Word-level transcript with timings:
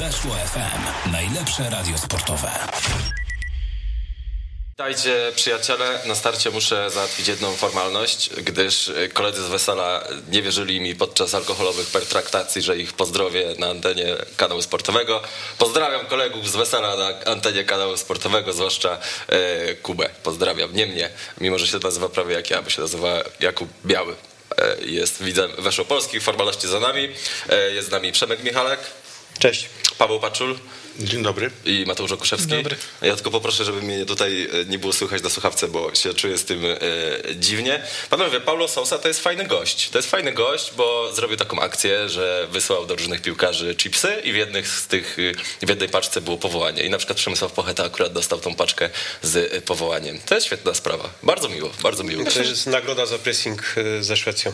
Weszło 0.00 0.34
FM. 0.34 1.10
Najlepsze 1.12 1.70
radio 1.70 1.98
sportowe. 1.98 2.50
Witajcie 4.70 5.32
przyjaciele, 5.36 6.00
na 6.06 6.14
starcie 6.14 6.50
muszę 6.50 6.90
załatwić 6.90 7.28
jedną 7.28 7.56
formalność, 7.56 8.30
gdyż 8.30 8.92
koledzy 9.12 9.42
z 9.42 9.48
Wesela 9.48 10.04
nie 10.28 10.42
wierzyli 10.42 10.80
mi 10.80 10.94
podczas 10.94 11.34
alkoholowych 11.34 11.86
pertraktacji, 11.86 12.62
że 12.62 12.78
ich 12.78 12.92
pozdrowię 12.92 13.54
na 13.58 13.66
antenie 13.66 14.16
kanału 14.36 14.62
sportowego. 14.62 15.22
Pozdrawiam 15.58 16.06
kolegów 16.06 16.50
z 16.50 16.56
Wesela 16.56 16.96
na 16.96 17.32
antenie 17.32 17.64
kanału 17.64 17.96
sportowego, 17.96 18.52
zwłaszcza 18.52 18.98
e, 19.28 19.74
Kubę. 19.74 20.10
Pozdrawiam, 20.22 20.74
nie 20.74 20.86
mnie, 20.86 21.10
mimo 21.40 21.58
że 21.58 21.66
się 21.66 21.78
nazywa 21.78 22.08
prawie 22.08 22.34
jak 22.34 22.50
ja, 22.50 22.62
bo 22.62 22.70
się 22.70 22.82
nazywa 22.82 23.22
Jakub 23.40 23.68
Biały. 23.86 24.16
E, 24.58 24.76
jest 24.84 25.22
widzem 25.22 25.50
Weszło 25.58 25.84
Polskich, 25.84 26.22
formalności 26.22 26.68
za 26.68 26.80
nami. 26.80 27.08
E, 27.48 27.70
jest 27.70 27.88
z 27.88 27.90
nami 27.90 28.12
Przemek 28.12 28.42
Michalek. 28.42 28.80
Cześć. 29.40 29.68
Paweł 29.98 30.20
Paczul. 30.20 30.58
Dzień 30.98 31.22
dobry. 31.22 31.50
I 31.64 31.84
Mateusz 31.86 32.12
Okuszewski. 32.12 32.48
Dobry. 32.48 32.76
Ja 33.02 33.14
tylko 33.14 33.30
poproszę, 33.30 33.64
żeby 33.64 33.82
mnie 33.82 34.06
tutaj 34.06 34.48
e, 34.52 34.64
nie 34.64 34.78
było 34.78 34.92
słychać 34.92 35.22
na 35.22 35.30
słuchawce, 35.30 35.68
bo 35.68 35.94
się 35.94 36.14
czuję 36.14 36.38
z 36.38 36.44
tym 36.44 36.64
e, 36.64 36.78
dziwnie. 37.34 37.82
Panowie, 38.10 38.40
Paulo 38.40 38.68
Sousa 38.68 38.98
to 38.98 39.08
jest 39.08 39.20
fajny 39.20 39.46
gość. 39.46 39.90
To 39.90 39.98
jest 39.98 40.10
fajny 40.10 40.32
gość, 40.32 40.72
bo 40.76 41.12
zrobił 41.12 41.36
taką 41.36 41.60
akcję, 41.60 42.08
że 42.08 42.48
wysłał 42.50 42.86
do 42.86 42.96
różnych 42.96 43.22
piłkarzy 43.22 43.74
chipsy 43.74 44.20
i 44.24 44.32
w 44.32 44.36
jednych 44.36 44.68
z 44.68 44.86
tych, 44.86 45.16
e, 45.62 45.66
w 45.66 45.68
jednej 45.68 45.88
paczce 45.88 46.20
było 46.20 46.38
powołanie. 46.38 46.82
I 46.82 46.90
na 46.90 46.98
przykład 46.98 47.18
Przemysław 47.18 47.52
Pocheta 47.52 47.84
akurat 47.84 48.12
dostał 48.12 48.40
tą 48.40 48.54
paczkę 48.54 48.90
z 49.22 49.36
e, 49.36 49.60
powołaniem. 49.60 50.18
To 50.26 50.34
jest 50.34 50.46
świetna 50.46 50.74
sprawa. 50.74 51.10
Bardzo 51.22 51.48
miło, 51.48 51.70
bardzo 51.82 52.04
miło. 52.04 52.24
To 52.24 52.38
jest 52.38 52.66
nagroda 52.66 53.06
za 53.06 53.18
pressing 53.18 53.74
ze 54.00 54.16
Szwecją. 54.16 54.52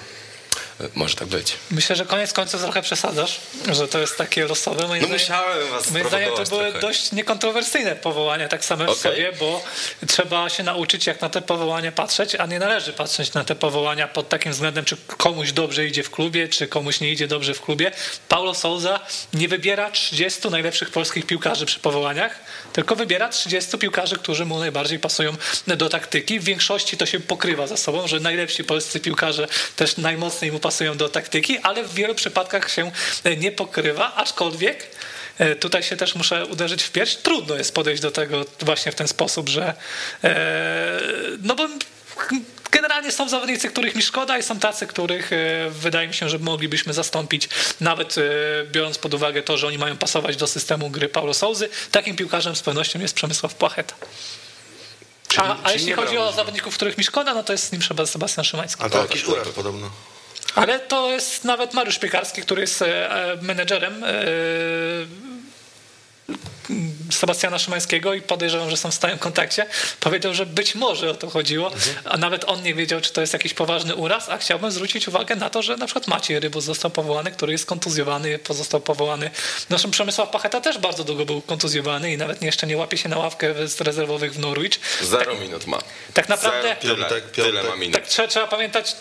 Może 0.95 1.15
tak 1.15 1.29
być. 1.29 1.53
Myślę, 1.71 1.97
że 1.97 2.05
koniec 2.07 2.33
końców 2.33 2.63
trochę 2.63 2.83
przesadzasz, 2.83 3.41
że 3.73 3.89
to 3.89 3.99
jest 3.99 4.17
takie 4.17 4.47
losowe. 4.47 4.89
Moim 4.89 5.03
No 5.03 5.09
zdaniem, 5.09 5.23
musiałem 5.23 5.69
was 5.71 5.91
moim 5.91 6.09
zdaniem 6.09 6.31
to 6.37 6.45
były 6.45 6.63
trochę. 6.65 6.81
dość 6.81 7.13
niekontrowersyjne 7.13 7.97
powołania 7.97 8.49
tak 8.49 8.65
same 8.65 8.87
w 8.87 8.89
Okej. 8.89 9.03
sobie, 9.03 9.33
bo 9.41 9.65
trzeba 10.09 10.49
się 10.49 10.63
nauczyć 10.63 11.07
jak 11.07 11.21
na 11.21 11.29
te 11.29 11.43
powołania 11.43 11.93
patrzeć, 11.93 12.35
a 12.35 12.47
nie 12.47 12.59
należy 12.59 12.93
patrzeć 12.93 13.33
na 13.35 13.45
te 13.45 13.55
powołania 13.55 14.09
pod 14.09 14.29
takim 14.29 14.53
względem, 14.53 14.85
czy 14.85 14.97
komuś 15.17 15.53
dobrze 15.53 15.87
idzie 15.87 16.03
w 16.03 16.11
klubie, 16.11 16.49
czy 16.49 16.67
komuś 16.67 17.01
nie 17.01 17.11
idzie 17.13 17.29
dobrze 17.29 17.55
w 17.55 17.61
klubie. 17.61 17.93
Paulo 18.29 18.55
Souza 18.55 19.01
nie 19.35 19.49
wybiera 19.49 19.91
30 19.91 20.49
najlepszych 20.51 20.91
polskich 20.91 21.27
piłkarzy 21.27 21.67
przy 21.67 21.81
powołaniach, 21.81 22.39
tylko 22.73 22.97
wybiera 22.97 23.29
30 23.29 23.79
piłkarzy, 23.79 24.17
którzy 24.17 24.45
mu 24.45 24.59
najbardziej 24.59 24.99
pasują 24.99 25.33
do 25.67 25.89
taktyki. 25.89 26.41
W 26.41 26.45
większości 26.45 26.97
to 26.97 27.07
się 27.07 27.21
pokrywa 27.21 27.67
ze 27.67 27.77
sobą, 27.77 28.07
że 28.09 28.21
najlepsi 28.21 28.65
polscy 28.65 29.01
piłkarze 29.01 29.49
też 29.77 29.97
najmocniej 29.97 30.53
mu 30.53 30.59
pasują 30.67 30.97
do 30.97 31.09
taktyki, 31.09 31.59
ale 31.59 31.85
w 31.85 31.95
wielu 31.95 32.15
przypadkach 32.15 32.71
się 32.71 32.93
nie 33.37 33.53
pokrywa, 33.53 34.15
aczkolwiek 34.15 34.91
e, 35.39 35.57
tutaj 35.57 35.83
się 35.83 35.97
też 35.97 36.15
muszę 36.15 36.47
uderzyć 36.47 36.83
w 36.83 36.91
pierś. 36.91 37.17
Trudno 37.17 37.55
jest 37.55 37.75
podejść 37.75 38.03
do 38.03 38.11
tego 38.11 38.45
właśnie 38.61 38.93
w 38.93 38.95
ten 38.95 39.09
sposób, 39.09 39.49
że 39.49 39.75
e, 40.25 41.01
no 41.43 41.55
bo 41.55 41.69
Generalnie 42.71 43.13
są 43.13 43.29
zawodnicy, 43.29 43.69
których 43.69 43.95
mi 43.95 44.03
szkoda 44.03 44.39
i 44.39 44.43
są 44.43 44.59
tacy, 44.59 44.87
których 44.87 45.33
e, 45.33 45.37
wydaje 45.71 46.09
mi 46.09 46.15
się, 46.15 46.29
że 46.29 46.39
moglibyśmy 46.39 46.93
zastąpić, 46.93 47.49
nawet 47.81 48.19
e, 48.19 48.23
biorąc 48.73 48.99
pod 48.99 49.15
uwagę 49.15 49.43
to, 49.43 49.57
że 49.57 49.67
oni 49.67 49.79
mają 49.79 49.97
pasować 49.97 50.37
do 50.37 50.47
systemu 50.47 50.91
gry 50.91 51.09
Paulo 51.09 51.35
Souzy. 51.35 51.69
Takim 51.91 52.17
piłkarzem 52.17 52.57
z 52.57 52.63
pewnością 52.63 53.01
jest 53.01 53.15
Przemysław 53.15 53.55
Płacheta. 53.55 53.95
A, 55.37 55.43
a 55.43 55.57
czyli 55.57 55.73
jeśli 55.73 55.93
chodzi 55.93 56.17
o 56.17 56.21
brałeś. 56.21 56.37
zawodników, 56.37 56.75
których 56.75 56.99
mi 56.99 57.05
szkoda, 57.05 57.35
no 57.35 57.43
to 57.43 57.53
jest 57.53 57.65
z 57.69 57.73
nim 57.73 57.83
Sebastian 58.07 58.45
Szymański. 58.45 58.83
A 58.85 58.91
to 58.91 59.03
jakiś 59.03 59.25
uraz 59.25 59.49
podobno. 59.49 59.91
Ale 60.55 60.81
to 60.81 61.11
jest 61.11 61.45
nawet 61.45 61.75
Mariusz 61.75 61.99
Piekarski, 61.99 62.43
który 62.43 62.61
jest 62.61 62.83
e, 62.83 63.11
e, 63.11 63.37
menedżerem 63.43 64.05
e, 64.05 64.09
Sebastiana 67.11 67.59
Szymańskiego 67.59 68.15
i 68.15 68.23
podejrzewam, 68.23 68.71
że 68.71 68.77
są 68.77 68.91
w 68.91 68.95
stałym 68.95 69.19
kontakcie. 69.19 69.67
Powiedział, 70.01 70.35
że 70.35 70.47
być 70.47 70.75
może 70.75 71.11
o 71.11 71.15
to 71.15 71.31
chodziło, 71.31 71.71
a 72.05 72.17
nawet 72.17 72.45
on 72.45 72.63
nie 72.63 72.75
wiedział, 72.75 73.01
czy 73.01 73.13
to 73.13 73.21
jest 73.21 73.33
jakiś 73.33 73.55
poważny 73.55 73.95
uraz, 73.95 74.29
a 74.29 74.39
chciałbym 74.39 74.71
zwrócić 74.71 75.09
uwagę 75.09 75.37
na 75.37 75.51
to, 75.51 75.63
że 75.63 75.77
na 75.77 75.87
przykład 75.87 76.07
Maciej 76.07 76.41
Rybus 76.41 76.65
został 76.65 76.91
powołany, 76.91 77.31
który 77.31 77.53
jest 77.53 77.67
kontuzjowany, 77.67 78.39
pozostał 78.39 78.81
powołany. 78.81 79.31
Zresztą 79.69 79.91
Przemysław 79.91 80.31
Pacheta 80.31 80.61
też 80.61 80.79
bardzo 80.79 81.05
długo 81.05 81.27
był 81.27 81.41
kontuzjowany 81.43 82.13
i 82.13 82.17
nawet 82.17 82.43
jeszcze 82.43 82.67
nie 82.67 82.77
łapie 82.77 82.97
się 82.97 83.09
na 83.09 83.19
ławkę 83.19 83.69
z 83.69 83.81
rezerwowych 83.81 84.35
w 84.35 84.39
Norwich. 84.39 84.81
Zero 85.03 85.35
minut 85.35 85.67
ma. 85.67 85.79
Tak 86.15 86.29
naprawdę... 86.29 86.77
Tyle, 86.81 86.95
Piątek, 86.97 87.31
tyle 87.31 87.53
piątek. 87.53 87.71
ma 87.71 87.77
minut. 87.77 87.95
Tak, 87.95 88.07
trzeba, 88.07 88.29
trzeba 88.29 88.47
pamiętać, 88.47 88.97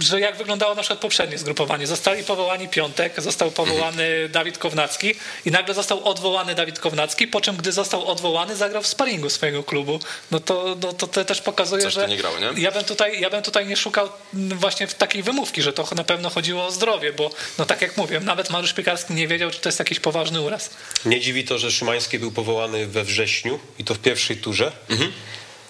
że 0.00 0.20
jak 0.20 0.36
wyglądało 0.36 0.74
na 0.74 0.82
przykład 0.82 1.00
poprzednie 1.00 1.38
zgrupowanie. 1.38 1.86
Zostali 1.86 2.24
powołani 2.24 2.68
Piątek, 2.68 3.20
został 3.20 3.50
powołany 3.50 4.28
Dawid 4.28 4.58
Kownacki 4.58 5.14
i 5.44 5.50
nagle 5.50 5.74
został 5.74 6.08
odwołany 6.08 6.54
Dawid 6.54 6.78
Kownacki, 6.78 7.03
po 7.30 7.40
czym 7.40 7.56
gdy 7.56 7.72
został 7.72 8.06
odwołany, 8.06 8.56
zagrał 8.56 8.82
w 8.82 8.86
sparingu 8.86 9.30
swojego 9.30 9.62
klubu. 9.62 10.00
No 10.30 10.40
to, 10.40 10.76
no 10.82 10.92
to, 10.92 11.06
to 11.06 11.24
też 11.24 11.40
pokazuje, 11.40 11.82
Coś 11.82 11.94
że 11.94 12.08
nie 12.08 12.16
grało, 12.16 12.38
nie? 12.38 12.62
Ja, 12.62 12.72
bym 12.72 12.84
tutaj, 12.84 13.20
ja 13.20 13.30
bym 13.30 13.42
tutaj 13.42 13.66
nie 13.66 13.76
szukał 13.76 14.08
właśnie 14.32 14.86
w 14.86 14.94
takiej 14.94 15.22
wymówki, 15.22 15.62
że 15.62 15.72
to 15.72 15.88
na 15.96 16.04
pewno 16.04 16.30
chodziło 16.30 16.66
o 16.66 16.70
zdrowie, 16.70 17.12
bo 17.12 17.30
no 17.58 17.66
tak 17.66 17.82
jak 17.82 17.96
mówię, 17.96 18.20
nawet 18.20 18.50
Mariusz 18.50 18.72
Piekarski 18.72 19.14
nie 19.14 19.28
wiedział, 19.28 19.50
czy 19.50 19.60
to 19.60 19.68
jest 19.68 19.78
jakiś 19.78 20.00
poważny 20.00 20.40
uraz. 20.40 20.70
Nie 21.04 21.20
dziwi 21.20 21.44
to, 21.44 21.58
że 21.58 21.72
Szymański 21.72 22.18
był 22.18 22.32
powołany 22.32 22.86
we 22.86 23.04
wrześniu 23.04 23.60
i 23.78 23.84
to 23.84 23.94
w 23.94 23.98
pierwszej 23.98 24.36
turze. 24.36 24.72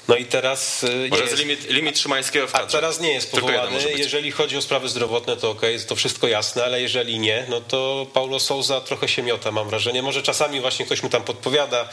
No 0.09 0.17
i 0.17 0.25
teraz 0.25 0.85
y, 0.85 0.89
nie 0.99 1.09
Może 1.09 1.23
jest. 1.25 1.37
limit, 1.39 1.71
limit 1.71 1.99
Szymańskiego 1.99 2.47
w 2.47 2.55
A 2.55 2.59
kadrze. 2.59 2.79
teraz 2.79 3.01
nie 3.01 3.13
jest 3.13 3.31
powołany. 3.31 3.79
Jeżeli 3.97 4.31
chodzi 4.31 4.57
o 4.57 4.63
sprawy 4.63 4.89
zdrowotne, 4.89 5.37
to 5.37 5.51
okej, 5.51 5.81
to 5.81 5.97
wszystko 5.97 6.29
jasne, 6.29 6.65
ale 6.65 6.81
jeżeli 6.83 7.19
nie, 7.19 7.47
no 7.49 7.61
to 7.61 8.07
Paulo 8.13 8.41
Souza 8.41 8.81
trochę 8.81 9.09
się 9.09 9.23
miota, 9.23 9.51
mam 9.51 9.69
wrażenie. 9.69 10.03
Może 10.03 10.23
czasami 10.23 10.61
właśnie 10.61 10.87
ktoś 10.87 11.03
mu 11.03 11.09
tam 11.09 11.23
podpowiada, 11.23 11.89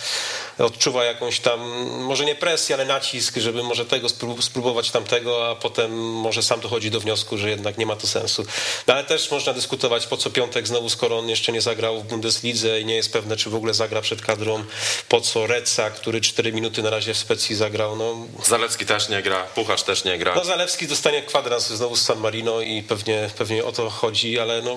odczuwa 0.58 1.04
jakąś 1.04 1.40
tam, 1.40 1.60
może 2.04 2.26
nie 2.26 2.36
presję, 2.36 2.76
ale 2.76 2.86
nacisk, 2.86 3.38
żeby 3.38 3.64
może 3.64 3.86
tego 3.86 4.08
sprób- 4.10 4.44
spróbować 4.44 4.92
tamtego, 4.92 5.50
a 5.50 5.56
potem 5.56 5.92
może 6.12 6.44
sam 6.44 6.60
dochodzi 6.60 6.92
do 6.92 7.00
wniosku, 7.00 7.38
że 7.38 7.50
jednak 7.50 7.78
nie 7.78 7.86
ma 7.86 7.96
to 7.96 8.08
sensu. 8.08 8.46
No 8.88 8.94
ale 8.94 9.04
też 9.04 9.32
można 9.32 9.54
dyskutować, 9.54 10.08
po 10.08 10.18
co 10.18 10.30
piątek 10.30 10.68
znowu, 10.68 10.90
skoro 10.90 11.20
on 11.20 11.30
jeszcze 11.30 11.52
nie 11.52 11.62
zagrał 11.62 12.02
w 12.02 12.04
Bundeslidze 12.08 12.82
i 12.82 12.86
nie 12.86 12.96
jest 12.96 13.14
pewne, 13.14 13.38
czy 13.38 13.50
w 13.50 13.56
ogóle 13.56 13.74
zagra 13.74 14.02
przed 14.02 14.22
kadrą, 14.22 14.64
po 15.10 15.22
co 15.22 15.48
Reca, 15.48 15.90
który 15.90 16.22
4 16.22 16.52
minuty 16.54 16.84
na 16.84 16.90
razie 16.90 17.14
w 17.14 17.18
Specji 17.18 17.56
zagrał, 17.56 17.96
no 18.38 18.44
Zalewski 18.46 18.86
też 18.86 19.10
nie 19.10 19.22
gra, 19.22 19.44
Pucharz 19.44 19.84
też 19.84 20.04
nie 20.04 20.18
gra. 20.18 20.36
no 20.36 20.46
Zalewski 20.46 20.88
dostanie 20.88 21.22
kwadrans 21.24 21.68
znowu 21.68 21.96
z 21.96 22.02
San 22.02 22.20
Marino 22.20 22.62
i 22.62 22.84
pewnie, 22.84 23.30
pewnie 23.38 23.66
o 23.66 23.72
to 23.72 23.90
chodzi, 23.90 24.40
ale 24.40 24.62
no 24.62 24.76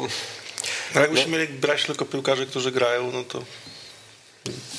Ale 0.95 1.03
jakbyśmy 1.03 1.39
mieli 1.39 1.49
brać 1.55 1.85
tylko 1.85 2.05
piłkarzy, 2.05 2.47
którzy 2.47 2.73
grają, 2.73 3.12
no 3.12 3.25
to 3.25 3.43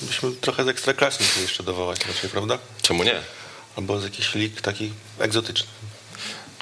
byśmy 0.02 0.32
trochę 0.32 0.64
z 0.64 0.68
ekstraklasy 0.68 1.24
jeszcze 1.42 1.64
dowołać 1.64 2.06
raczej, 2.06 2.30
prawda? 2.30 2.60
Czemu 2.82 3.04
nie? 3.04 3.22
Albo 3.78 4.00
z 4.00 4.04
jakichś 4.04 4.36
lig 4.36 4.62
takich 4.62 4.92
egzotycznych. 5.20 5.70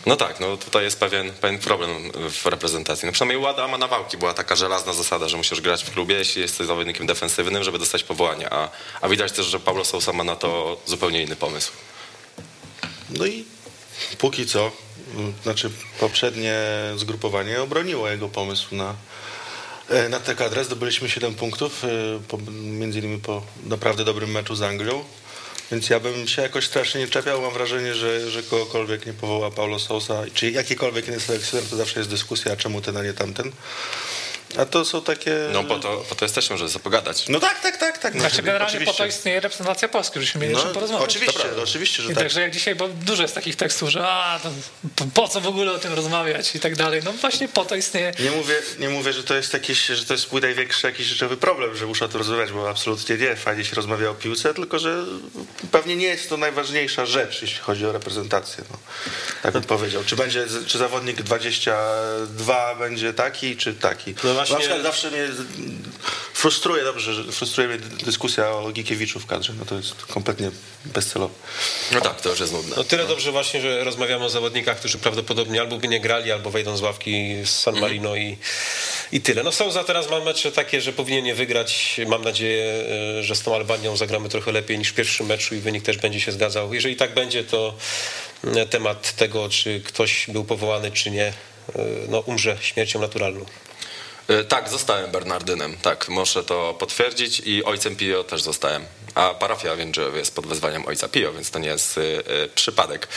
No 0.05 0.15
tak, 0.15 0.39
no 0.39 0.57
tutaj 0.57 0.83
jest 0.83 0.99
pewien, 0.99 1.31
pewien 1.31 1.59
problem 1.59 2.11
w 2.29 2.45
reprezentacji. 2.45 3.05
No 3.05 3.11
przynajmniej 3.11 3.45
u 3.45 3.47
Adama 3.47 3.77
Nawałki 3.77 4.17
była 4.17 4.33
taka 4.33 4.55
żelazna 4.55 4.93
zasada, 4.93 5.29
że 5.29 5.37
musisz 5.37 5.61
grać 5.61 5.83
w 5.83 5.91
klubie, 5.91 6.15
jeśli 6.15 6.41
jesteś 6.41 6.67
zawodnikiem 6.67 7.07
defensywnym, 7.07 7.63
żeby 7.63 7.79
dostać 7.79 8.03
powołanie. 8.03 8.53
A, 8.53 8.69
a 9.01 9.09
widać 9.09 9.31
też, 9.31 9.45
że 9.45 9.59
Paulo 9.59 9.85
Sousa 9.85 10.13
ma 10.13 10.23
na 10.23 10.35
to 10.35 10.77
zupełnie 10.85 11.23
inny 11.23 11.35
pomysł. 11.35 11.71
No 13.09 13.25
i 13.25 13.45
póki 14.17 14.45
co, 14.45 14.71
znaczy 15.43 15.71
poprzednie 15.99 16.55
zgrupowanie 16.95 17.61
obroniło 17.61 18.09
jego 18.09 18.29
pomysł 18.29 18.75
na, 18.75 18.95
e, 19.89 20.09
na 20.09 20.19
tę 20.19 20.35
kadrę. 20.35 20.63
Zdobyliśmy 20.63 21.09
7 21.09 21.35
punktów, 21.35 21.83
e, 21.83 22.51
między 22.51 22.99
innymi 22.99 23.17
po 23.17 23.41
naprawdę 23.65 24.05
dobrym 24.05 24.31
meczu 24.31 24.55
z 24.55 24.61
Anglią. 24.61 25.03
Więc 25.71 25.89
ja 25.89 25.99
bym 25.99 26.27
się 26.27 26.41
jakoś 26.41 26.67
strasznie 26.67 27.01
nie 27.01 27.07
czepiał. 27.07 27.41
Mam 27.41 27.53
wrażenie, 27.53 27.95
że, 27.95 28.31
że 28.31 28.43
kogokolwiek 28.43 29.05
nie 29.05 29.13
powoła 29.13 29.51
Paulo 29.51 29.79
Sousa, 29.79 30.23
czy 30.33 30.51
jakikolwiek 30.51 31.07
inny 31.07 31.19
selekcjoner, 31.19 31.69
to 31.69 31.75
zawsze 31.75 31.99
jest 31.99 32.09
dyskusja, 32.09 32.55
czemu 32.55 32.81
ten, 32.81 32.97
a 32.97 33.03
nie 33.03 33.13
tamten. 33.13 33.51
A 34.57 34.65
to 34.65 34.85
są 34.85 35.01
takie... 35.01 35.35
No 35.53 35.63
po 35.63 35.79
to, 35.79 35.97
po 36.09 36.15
to 36.15 36.25
jesteśmy, 36.25 36.57
żeby 36.57 36.69
sobie 36.69 36.83
pogadać. 36.83 37.29
No 37.29 37.39
tak, 37.39 37.59
tak, 37.61 37.77
tak. 37.77 37.97
tak. 37.97 38.13
Znaczy 38.19 38.37
No, 38.37 38.43
generalnie 38.43 38.79
po 38.79 38.85
to 38.85 38.91
oczywiście. 38.91 39.17
istnieje 39.17 39.39
reprezentacja 39.39 39.87
Polski, 39.87 40.13
żebyśmy 40.13 40.41
mieli 40.41 40.55
o 40.55 40.57
czym 40.57 40.67
No, 40.67 40.73
porozmawiać. 40.73 41.09
oczywiście, 41.09 41.43
oczywiście, 41.63 42.03
że 42.03 42.11
I 42.11 42.15
tak. 42.15 42.23
Także 42.23 42.41
jak 42.41 42.51
dzisiaj, 42.51 42.75
bo 42.75 42.87
dużo 42.87 43.21
jest 43.21 43.35
takich 43.35 43.55
tekstów, 43.55 43.89
że 43.89 44.07
a, 44.07 44.39
to 44.95 45.05
po- 45.13 45.27
co 45.27 45.41
w 45.41 45.47
ogóle 45.47 45.71
o 45.71 45.79
tym 45.79 45.93
rozmawiać 45.93 46.55
i 46.55 46.59
tak 46.59 46.75
dalej. 46.75 47.01
No 47.05 47.11
właśnie 47.13 47.47
po 47.47 47.65
to 47.65 47.75
istnieje. 47.75 48.11
Nie 48.19 48.31
mówię, 48.31 48.55
nie 48.79 48.89
mówię, 48.89 49.13
że 49.13 49.23
to 49.23 49.35
jest 49.35 49.53
jakiś, 49.53 49.85
że 49.85 50.05
to 50.05 50.13
jest 50.13 50.31
mój 50.31 50.41
największy 50.41 50.87
jakiś 50.87 51.07
życiowy 51.07 51.37
problem, 51.37 51.75
że 51.77 51.85
muszę 51.85 52.05
o 52.05 52.07
tym 52.07 52.17
rozmawiać, 52.17 52.51
bo 52.51 52.69
absolutnie 52.69 53.17
nie, 53.17 53.35
fajnie 53.35 53.65
się 53.65 53.75
rozmawia 53.75 54.09
o 54.09 54.13
piłce, 54.13 54.53
tylko 54.53 54.79
że 54.79 55.03
pewnie 55.71 55.95
nie 55.95 56.07
jest 56.07 56.29
to 56.29 56.37
najważniejsza 56.37 57.05
rzecz, 57.05 57.41
jeśli 57.41 57.57
chodzi 57.59 57.85
o 57.85 57.91
reprezentację. 57.91 58.63
No. 58.71 58.77
Tak 59.43 59.53
bym 59.53 59.63
powiedział. 59.63 60.03
Czy 60.03 60.15
będzie, 60.15 60.45
czy 60.67 60.77
zawodnik 60.77 61.21
22 61.21 62.75
będzie 62.75 63.13
taki, 63.13 63.57
czy 63.57 63.73
taki. 63.73 64.15
No 64.23 64.33
właśnie- 64.49 64.55
Na 64.55 64.59
przykład 64.75 64.83
zawsze 64.83 65.11
mnie 65.11 65.27
frustruje, 66.33 66.83
dobrze, 66.83 67.13
że 67.13 67.31
frustruje 67.31 67.67
mnie 67.69 67.77
dyskusja 68.05 68.49
o 68.49 68.71
Gikiewiczu 68.71 69.19
w 69.19 69.25
kadrze, 69.25 69.53
no 69.59 69.65
to 69.65 69.75
jest 69.75 70.05
kompletnie 70.05 70.51
bezcelowe. 70.85 71.33
No 71.91 72.01
tak, 72.01 72.21
to 72.21 72.29
już 72.29 72.39
jest 72.39 72.53
nudne. 72.53 72.75
No 72.77 72.83
tyle 72.83 73.07
dobrze 73.07 73.31
właśnie, 73.31 73.61
że 73.61 73.83
rozmawiamy 73.83 74.25
o 74.25 74.29
zawodnikach, 74.29 74.77
którzy 74.79 74.97
prawdopodobnie 74.97 75.61
albo 75.61 75.77
by 75.77 75.87
nie 75.87 75.99
grali, 75.99 76.31
albo 76.31 76.49
wejdą 76.51 76.77
z 76.77 76.81
ławki 76.81 77.35
z 77.45 77.49
San 77.49 77.79
Marino 77.79 78.15
i, 78.15 78.37
i 79.11 79.21
tyle. 79.21 79.43
No 79.43 79.51
Souza 79.51 79.83
teraz 79.83 80.09
ma 80.09 80.19
mecze 80.19 80.51
takie, 80.51 80.81
że 80.81 80.93
powinien 80.93 81.25
je 81.25 81.35
wygrać. 81.35 82.01
Mam 82.07 82.23
nadzieję, 82.23 82.85
e, 83.19 83.23
że 83.23 83.35
z 83.35 83.41
tą 83.41 83.55
Albanią 83.55 83.97
zagramy 83.97 84.29
trochę 84.29 84.51
lepiej 84.51 84.77
niż 84.77 84.89
w 84.89 84.93
pierwszym 84.93 85.25
meczu 85.27 85.55
i 85.55 85.59
wynik 85.59 85.83
też 85.83 85.97
będzie 85.97 86.19
się 86.19 86.31
zgadzał. 86.31 86.73
Jeżeli 86.73 86.95
tak 86.95 87.13
będzie, 87.13 87.43
to 87.43 87.73
e, 88.55 88.65
temat 88.65 89.15
tego, 89.15 89.49
czy 89.49 89.81
ktoś 89.81 90.25
był 90.27 90.43
powołany, 90.45 90.91
czy 90.91 91.11
nie, 91.11 91.25
e, 91.25 91.33
no 92.09 92.19
umrze 92.19 92.57
śmiercią 92.61 92.99
naturalną. 93.01 93.45
E, 94.27 94.43
Tak, 94.43 94.69
zostałem 94.69 95.11
Bernardynem, 95.11 95.77
tak, 95.81 96.09
muszę 96.09 96.43
to 96.43 96.73
potwierdzić 96.79 97.41
i 97.45 97.63
ojcem 97.63 97.95
Pio 97.95 98.23
też 98.23 98.41
zostałem. 98.41 98.85
A 99.15 99.33
parafia 99.33 99.75
Więdrzejow 99.75 100.15
jest 100.15 100.35
pod 100.35 100.47
wezwaniem 100.47 100.85
ojca 100.87 101.09
Pio, 101.09 101.33
więc 101.33 101.51
to 101.51 101.59
nie 101.59 101.67
jest 101.67 101.97
y, 101.97 102.01
y, 102.01 102.49
przypadek. 102.55 103.07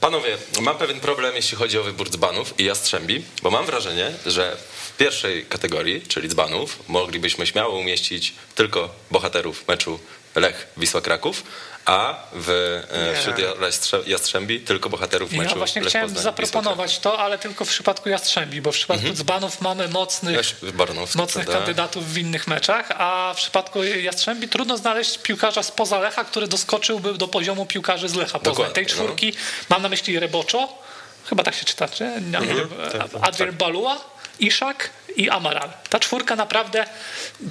Panowie, 0.00 0.36
mam 0.60 0.78
pewien 0.78 1.00
problem, 1.00 1.36
jeśli 1.36 1.56
chodzi 1.56 1.78
o 1.78 1.82
wybór 1.82 2.10
dzbanów 2.10 2.60
i 2.60 2.64
jastrzębi, 2.64 3.24
bo 3.42 3.50
mam 3.50 3.66
wrażenie, 3.66 4.12
że 4.26 4.56
w 4.84 4.96
pierwszej 4.96 5.46
kategorii, 5.46 6.02
czyli 6.08 6.28
dzbanów, 6.28 6.78
moglibyśmy 6.88 7.46
śmiało 7.46 7.78
umieścić 7.78 8.34
tylko 8.54 8.90
bohaterów 9.10 9.68
meczu 9.68 10.00
Lech 10.34 10.66
Wisła 10.76 11.00
Kraków, 11.00 11.42
a 11.90 12.14
w, 12.32 12.48
e, 12.90 13.20
wśród 13.20 14.06
jastrzębi 14.06 14.60
tylko 14.60 14.90
bohaterów 14.90 15.32
meczu 15.32 15.50
Ja 15.50 15.56
właśnie 15.56 15.82
Lech 15.82 15.90
chciałem 15.90 16.08
Poznań, 16.08 16.22
zaproponować 16.24 16.98
to, 16.98 17.18
ale 17.18 17.38
tylko 17.38 17.64
w 17.64 17.68
przypadku 17.68 18.08
Jastrzębi, 18.08 18.62
bo 18.62 18.72
w 18.72 18.74
przypadku 18.74 19.10
dzbanów 19.12 19.60
mamy 19.60 19.88
mocnych, 19.88 20.56
Barnowski, 20.74 21.18
mocnych 21.18 21.44
prawda? 21.44 21.60
kandydatów 21.60 22.12
w 22.12 22.18
innych 22.18 22.46
meczach, 22.46 22.90
a 22.98 23.32
w 23.34 23.36
przypadku 23.36 23.84
Jastrzębi 23.84 24.48
trudno 24.48 24.76
znaleźć 24.76 25.18
piłkarza 25.18 25.62
spoza 25.62 25.98
Lecha, 25.98 26.24
który 26.24 26.48
doskoczyłby 26.48 27.14
do 27.14 27.28
poziomu 27.28 27.66
piłkarzy 27.66 28.08
z 28.08 28.14
Lecha 28.14 28.38
Poznań. 28.38 28.52
Dokładnie, 28.54 28.74
Tej 28.74 28.84
no. 28.84 28.90
czwórki 28.90 29.32
mam 29.68 29.82
na 29.82 29.88
myśli 29.88 30.18
Reboczo, 30.20 30.68
chyba 31.24 31.42
tak 31.44 31.54
się 31.54 31.64
czyta, 31.64 31.88
czy? 31.88 32.04
Nie, 32.04 32.20
nie 32.20 32.38
Mhm. 32.38 32.56
wiem, 32.56 32.68
Adrian 33.22 33.52
Balua, 33.56 34.00
Iszak 34.40 34.90
i 35.16 35.30
Amaral. 35.30 35.70
Ta 35.88 36.00
czwórka 36.00 36.36
naprawdę 36.36 36.86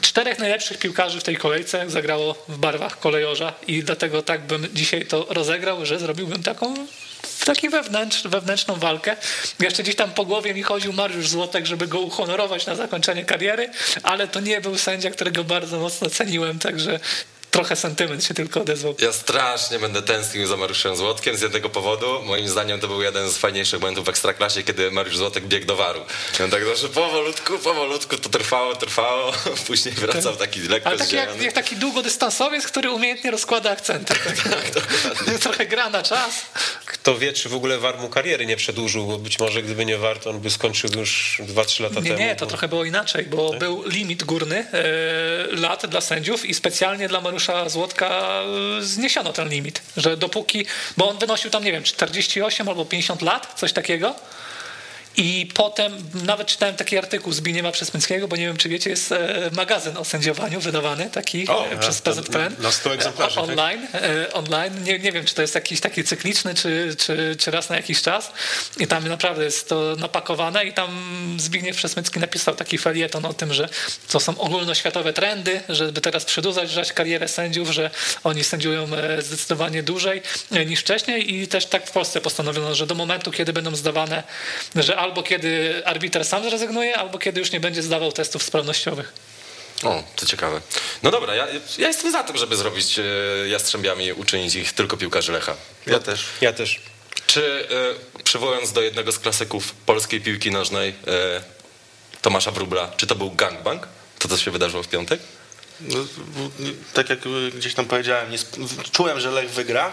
czterech 0.01 0.39
najlepszych 0.39 0.77
piłkarzy 0.77 1.19
w 1.19 1.23
tej 1.23 1.37
kolejce 1.37 1.89
zagrało 1.89 2.45
w 2.47 2.57
barwach 2.57 2.99
kolejorza 2.99 3.53
i 3.67 3.83
dlatego 3.83 4.21
tak 4.21 4.41
bym 4.41 4.67
dzisiaj 4.73 5.05
to 5.05 5.25
rozegrał, 5.29 5.85
że 5.85 5.99
zrobiłbym 5.99 6.43
taką 6.43 6.75
taką 7.45 7.69
wewnętrz, 7.69 8.23
wewnętrzną 8.23 8.75
walkę. 8.75 9.15
Jeszcze 9.59 9.83
gdzieś 9.83 9.95
tam 9.95 10.11
po 10.11 10.25
głowie 10.25 10.53
mi 10.53 10.63
chodził 10.63 10.93
Mariusz 10.93 11.29
Złotek, 11.29 11.65
żeby 11.65 11.87
go 11.87 11.99
uhonorować 11.99 12.65
na 12.65 12.75
zakończenie 12.75 13.25
kariery, 13.25 13.69
ale 14.03 14.27
to 14.27 14.39
nie 14.39 14.61
był 14.61 14.77
sędzia, 14.77 15.11
którego 15.11 15.43
bardzo 15.43 15.79
mocno 15.79 16.09
ceniłem, 16.09 16.59
także 16.59 16.99
trochę 17.51 17.75
sentyment 17.75 18.23
się 18.23 18.33
tylko 18.33 18.61
odezwał. 18.61 18.95
Ja 18.99 19.13
strasznie 19.13 19.79
będę 19.79 20.01
tęsknił 20.01 20.47
za 20.47 20.57
Mariuszem 20.57 20.95
Złotkiem 20.95 21.37
z 21.37 21.41
jednego 21.41 21.69
powodu. 21.69 22.21
Moim 22.23 22.47
zdaniem 22.49 22.79
to 22.79 22.87
był 22.87 23.01
jeden 23.01 23.29
z 23.29 23.37
fajniejszych 23.37 23.79
momentów 23.81 24.05
w 24.05 24.09
Ekstraklasie, 24.09 24.63
kiedy 24.63 24.91
Mariusz 24.91 25.17
Złotek 25.17 25.47
biegł 25.47 25.65
do 25.65 25.75
waru. 25.75 26.01
I 26.39 26.43
on 26.43 26.49
tak 26.49 26.65
zawsze 26.65 26.89
powolutku, 26.89 27.59
powolutku 27.59 28.17
to 28.17 28.29
trwało, 28.29 28.75
trwało. 28.75 29.31
Później 29.67 29.95
wracał 29.95 30.35
taki 30.35 30.59
lekko 30.61 30.89
Ale 30.89 30.97
taki 30.97 31.15
jak, 31.15 31.41
jak 31.41 31.53
taki 31.53 31.75
długodystansowiec, 31.75 32.67
który 32.67 32.91
umiejętnie 32.91 33.31
rozkłada 33.31 33.71
akcenty. 33.71 34.13
Trochę 35.43 35.65
gra 35.65 35.89
na 35.89 36.03
czas. 36.03 36.45
Kto 36.85 37.17
wie, 37.17 37.33
czy 37.33 37.49
w 37.49 37.53
ogóle 37.55 37.77
War 37.79 37.97
mu 37.99 38.09
kariery 38.09 38.45
nie 38.45 38.57
przedłużył, 38.57 39.05
bo 39.07 39.17
być 39.17 39.39
może 39.39 39.63
gdyby 39.63 39.85
nie 39.85 39.97
War, 39.97 40.19
to 40.19 40.29
on 40.29 40.39
by 40.39 40.49
skończył 40.49 40.89
już 40.97 41.41
2-3 41.55 41.81
lata 41.83 41.99
Nie, 41.99 42.07
temu. 42.07 42.19
nie, 42.19 42.35
to 42.35 42.45
bo- 42.45 42.49
trochę 42.49 42.67
było 42.67 42.85
inaczej, 42.85 43.25
bo 43.25 43.53
był 43.53 43.83
limit 43.87 44.23
górny 44.23 44.65
e, 44.73 45.55
lat 45.55 45.85
dla 45.85 46.01
sędziów 46.01 46.45
i 46.45 46.53
specjalnie 46.53 47.07
dla 47.07 47.21
Mariusza 47.21 47.38
Złotka 47.67 48.07
e, 48.07 48.81
zniesiono 48.81 49.33
ten 49.33 49.49
limit, 49.49 49.81
że 49.97 50.17
dopóki, 50.17 50.65
bo 50.97 51.09
on 51.09 51.17
wynosił 51.17 51.51
tam, 51.51 51.63
nie 51.63 51.71
wiem, 51.71 51.83
48 51.83 52.69
albo 52.69 52.85
50 52.85 53.21
lat, 53.21 53.53
coś 53.59 53.73
takiego. 53.73 54.15
I 55.19 55.45
potem 55.53 55.93
nawet 56.25 56.47
czytałem 56.47 56.75
taki 56.75 56.97
artykuł 56.97 57.33
Zbigniewa 57.33 57.71
Przesmyckiego, 57.71 58.27
bo 58.27 58.35
nie 58.35 58.45
wiem, 58.45 58.57
czy 58.57 58.69
wiecie, 58.69 58.89
jest 58.89 59.11
e, 59.11 59.49
magazyn 59.55 59.97
o 59.97 60.05
sędziowaniu 60.05 60.59
wydawany, 60.59 61.09
taki 61.09 61.47
O, 61.47 61.67
e, 61.71 61.77
przez 61.77 62.01
PZPN. 62.01 62.55
na 62.59 62.71
100 62.71 62.93
egzemplarzy, 62.93 63.35
tak? 63.35 63.43
Online, 63.49 63.87
e, 63.93 64.33
online. 64.33 64.83
Nie, 64.83 64.99
nie 64.99 65.11
wiem, 65.11 65.25
czy 65.25 65.35
to 65.35 65.41
jest 65.41 65.55
jakiś 65.55 65.79
taki 65.79 66.03
cykliczny, 66.03 66.55
czy, 66.55 66.95
czy, 66.97 67.35
czy 67.39 67.51
raz 67.51 67.69
na 67.69 67.75
jakiś 67.75 68.01
czas. 68.01 68.31
I 68.79 68.87
tam 68.87 69.07
naprawdę 69.07 69.43
jest 69.43 69.69
to 69.69 69.95
napakowane 69.97 70.65
i 70.65 70.73
tam 70.73 70.89
Zbigniew 71.39 71.77
Przesmycki 71.77 72.19
napisał 72.19 72.55
taki 72.55 72.77
felieton 72.77 73.25
o 73.25 73.33
tym, 73.33 73.53
że 73.53 73.69
to 74.07 74.19
są 74.19 74.37
ogólnoświatowe 74.37 75.13
trendy, 75.13 75.61
żeby 75.69 76.01
teraz 76.01 76.25
przedłużać 76.25 76.93
karierę 76.93 77.27
sędziów, 77.27 77.69
że 77.69 77.89
oni 78.23 78.43
sędziują 78.43 78.87
zdecydowanie 79.19 79.83
dłużej 79.83 80.21
niż 80.65 80.79
wcześniej 80.79 81.35
i 81.35 81.47
też 81.47 81.65
tak 81.65 81.87
w 81.87 81.91
Polsce 81.91 82.21
postanowiono, 82.21 82.75
że 82.75 82.87
do 82.87 82.95
momentu, 82.95 83.31
kiedy 83.31 83.53
będą 83.53 83.75
zdawane, 83.75 84.23
że 84.75 84.97
albo 84.97 85.08
kiedy 85.23 85.81
arbiter 85.85 86.25
sam 86.25 86.43
zrezygnuje, 86.43 86.97
albo 86.97 87.19
kiedy 87.19 87.39
już 87.39 87.51
nie 87.51 87.59
będzie 87.59 87.83
zdawał 87.83 88.11
testów 88.11 88.43
sprawnościowych. 88.43 89.13
O, 89.83 90.03
to 90.15 90.25
ciekawe. 90.25 90.61
No 91.03 91.11
dobra, 91.11 91.35
ja, 91.35 91.47
ja 91.77 91.87
jestem 91.87 92.11
za 92.11 92.23
tym, 92.23 92.37
żeby 92.37 92.55
zrobić 92.55 92.99
e, 92.99 93.03
Jastrzębiami, 93.47 94.13
uczynić 94.13 94.55
ich 94.55 94.73
tylko 94.73 94.97
piłkarzy 94.97 95.31
Lecha. 95.31 95.55
Ja 95.87 95.99
też. 95.99 96.25
Ja 96.41 96.53
też. 96.53 96.81
Czy 97.27 97.67
e, 98.19 98.23
przywołując 98.23 98.71
do 98.71 98.81
jednego 98.81 99.11
z 99.11 99.19
klasyków 99.19 99.71
polskiej 99.71 100.21
piłki 100.21 100.51
nożnej 100.51 100.89
e, 100.89 101.41
Tomasza 102.21 102.51
Wróbla, 102.51 102.91
czy 102.97 103.07
to 103.07 103.15
był 103.15 103.31
gangbang? 103.31 103.87
To, 104.19 104.27
co 104.27 104.37
się 104.37 104.51
wydarzyło 104.51 104.83
w 104.83 104.87
piątek? 104.87 105.19
No, 105.81 105.97
tak 106.93 107.09
jak 107.09 107.25
y, 107.25 107.51
gdzieś 107.51 107.73
tam 107.73 107.85
powiedziałem, 107.85 108.29
czułem, 108.91 109.19
że 109.19 109.31
Lech 109.31 109.49
wygra, 109.49 109.91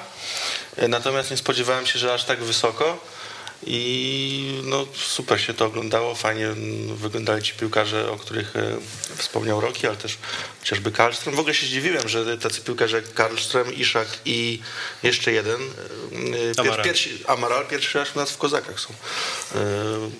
y, 0.82 0.88
natomiast 0.88 1.30
nie 1.30 1.36
spodziewałem 1.36 1.86
się, 1.86 1.98
że 1.98 2.14
aż 2.14 2.24
tak 2.24 2.42
wysoko 2.44 2.98
i 3.66 4.60
no, 4.64 4.86
super 4.94 5.40
się 5.40 5.54
to 5.54 5.64
oglądało, 5.66 6.14
fajnie 6.14 6.48
wyglądali 6.94 7.42
ci 7.42 7.54
piłkarze, 7.54 8.10
o 8.10 8.16
których 8.16 8.56
e, 8.56 8.76
wspomniał 9.16 9.60
Roki, 9.60 9.86
ale 9.86 9.96
też 9.96 10.18
chociażby 10.60 10.90
Karlström. 10.90 11.34
W 11.34 11.38
ogóle 11.38 11.54
się 11.54 11.66
zdziwiłem, 11.66 12.08
że 12.08 12.38
tacy 12.38 12.60
piłkarze 12.60 12.96
jak 12.96 13.14
Karlström, 13.14 13.72
Iszak 13.78 14.08
i 14.24 14.58
jeszcze 15.02 15.32
jeden, 15.32 15.60
e, 15.62 16.54
pier, 16.54 16.60
Amaral. 16.66 16.84
pierwsi, 16.84 17.18
Amaral, 17.26 17.66
pierwszy 17.66 17.98
raz 17.98 18.16
u 18.16 18.18
nas 18.18 18.30
w 18.30 18.36
Kozakach 18.38 18.80
są. 18.80 18.88
E, 19.54 19.58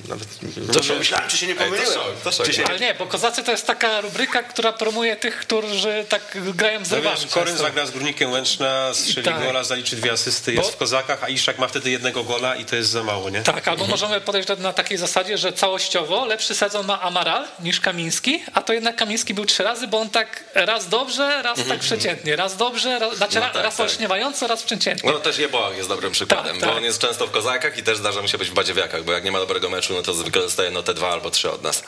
Nawet 0.09 0.29
To 0.67 0.73
to 0.73 0.83
się- 0.83 0.95
myślałem, 0.99 1.29
czy 1.31 1.37
się 1.37 1.47
nie 1.47 1.55
to 1.55 1.65
pomyliłem. 1.65 1.93
to 2.25 2.33
szok. 2.33 2.47
Czy 2.47 2.53
się 2.53 2.65
Ale 2.65 2.79
nie, 2.79 2.95
bo 2.95 3.07
Kozacy 3.07 3.43
to 3.45 3.51
jest 3.51 3.67
taka 3.67 4.01
rubryka, 4.01 4.43
która 4.43 4.73
promuje 4.73 5.17
tych, 5.17 5.37
którzy 5.41 6.05
tak 6.09 6.39
grają 6.55 6.85
z 6.85 6.91
No 6.91 6.97
rywami. 6.97 7.17
wiesz, 7.21 7.27
Koryn 7.35 7.57
zagra 7.57 7.87
z 7.87 7.91
Górnikiem 7.91 8.31
Łęczna, 8.33 8.95
strzeli 8.95 9.25
Tak. 9.25 9.43
gola, 9.45 9.65
zaliczy 9.65 9.97
dwie 9.97 10.13
asysty, 10.13 10.53
jest 10.55 10.67
Bo- 10.69 10.73
w 10.73 10.77
Kozakach, 10.77 11.25
a 11.25 11.29
Iszak 11.29 11.59
ma 11.59 11.69
wtedy 11.69 11.91
jednego 11.91 12.25
gola 12.25 12.57
i 12.57 12.65
to 12.65 12.77
jest 12.77 12.91
za 12.91 13.03
mało, 13.03 13.26
nie? 13.29 13.43
Tak, 13.43 13.69
albo 13.69 13.87
możemy 13.87 14.21
podejść 14.21 14.49
na 14.59 14.73
takiej 14.73 14.99
zasadzie, 14.99 15.39
że 15.39 15.53
całościowo 15.53 16.25
lepszy 16.25 16.55
sezon 16.55 16.87
ma 16.87 17.01
Amaral 17.01 17.45
niż 17.61 17.81
Kamiński, 17.81 18.43
a 18.55 18.63
to 18.63 18.73
jednak 18.73 18.97
Kamiński 18.97 19.35
był 19.35 19.45
trzy 19.45 19.63
razy, 19.63 19.87
bo 19.87 19.99
on 20.01 20.11
tak 20.11 20.45
raz 20.55 20.89
dobrze, 20.89 21.43
raz 21.43 21.59
tak 21.69 21.79
przeciętnie, 21.81 22.37
raz 22.37 22.57
dobrze, 22.57 22.99
raz, 22.99 23.17
znaczy 23.17 23.35
No 23.35 23.41
tak, 23.41 23.55
raz 23.55 23.77
tak. 23.77 23.87
olśniewająco, 23.87 24.47
raz 24.47 24.63
przeciętnie. 24.63 25.13
No 25.13 25.19
też 25.19 25.39
Jeboach 25.39 25.77
jest 25.77 25.89
dobrym 25.89 26.13
przykładem, 26.13 26.47
Tak, 26.53 26.61
bo 26.61 26.67
tak. 26.67 26.77
on 26.77 26.85
jest 26.85 26.99
często 26.99 27.27
w 27.27 27.31
Kozakach 27.31 27.79
i 27.79 27.83
też 27.83 27.99
zdarza 27.99 28.23
mu 28.23 28.29
się 28.29 28.39
być 28.39 28.51
w 28.51 28.55
Badziewiakach, 28.55 29.05
bo 29.05 29.13
jak 29.13 29.25
nie 29.25 29.33
ma 29.33 29.39
dobrego 29.39 29.71
meczu, 29.71 29.95
no 29.95 30.03
to 30.03 30.15
zwykle 30.15 30.43
dostaje 30.43 30.71
no 30.71 30.83
te 30.83 30.95
dwa 30.95 31.09
albo 31.13 31.31
trzy 31.31 31.51
od 31.51 31.63
nas. 31.63 31.83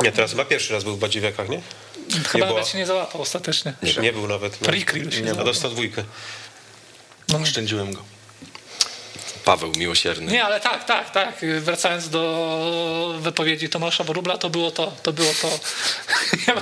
Nie, 0.00 0.12
teraz 0.12 0.30
chyba 0.30 0.44
pierwszy 0.44 0.72
raz 0.72 0.84
był 0.84 0.96
w 0.96 0.98
Badziewiakach, 0.98 1.48
nie? 1.48 1.60
Chyba 2.28 2.46
nawet 2.46 2.68
się 2.68 2.78
nie 2.78 2.86
załapał 2.86 3.22
ostatecznie. 3.22 3.72
Nie, 3.82 3.94
nie 3.94 4.12
był 4.12 4.28
nawet. 4.28 4.60
No. 4.60 4.66
Prikryl 4.68 5.10
się 5.10 5.20
A 5.20 5.24
załapał. 5.24 5.44
dostał 5.44 5.70
dwójkę. 5.70 6.04
No. 7.28 7.38
Oszczędziłem 7.38 7.92
go. 7.94 8.02
Paweł 9.44 9.72
Miłosierny. 9.76 10.32
Nie, 10.32 10.44
ale 10.44 10.60
tak, 10.60 10.84
tak, 10.84 11.10
tak. 11.10 11.34
Wracając 11.60 12.08
do 12.08 13.14
wypowiedzi 13.20 13.68
Tomasza 13.68 14.04
Wróbla, 14.04 14.38
to 14.38 14.50
było 14.50 14.70
to, 14.70 14.92
to 15.02 15.12
było 15.12 15.30
to. 15.42 15.48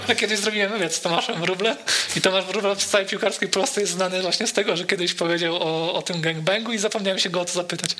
Ja 0.08 0.14
kiedyś 0.14 0.38
zrobiłem 0.38 0.72
wywiad 0.72 0.94
z 0.94 1.00
Tomaszem 1.00 1.40
Wróblem 1.40 1.76
i 2.16 2.20
Tomasz 2.20 2.44
Wróbel 2.44 2.76
w 2.76 2.84
całej 2.84 3.06
piłkarskiej 3.06 3.48
Polsce 3.48 3.80
jest 3.80 3.92
znany 3.92 4.22
właśnie 4.22 4.46
z 4.46 4.52
tego, 4.52 4.76
że 4.76 4.84
kiedyś 4.84 5.14
powiedział 5.14 5.56
o, 5.56 5.94
o 5.94 6.02
tym 6.02 6.20
gangbangu 6.20 6.72
i 6.72 6.78
zapomniałem 6.78 7.18
się 7.18 7.30
go 7.30 7.40
o 7.40 7.44
to 7.44 7.52
zapytać. 7.52 7.90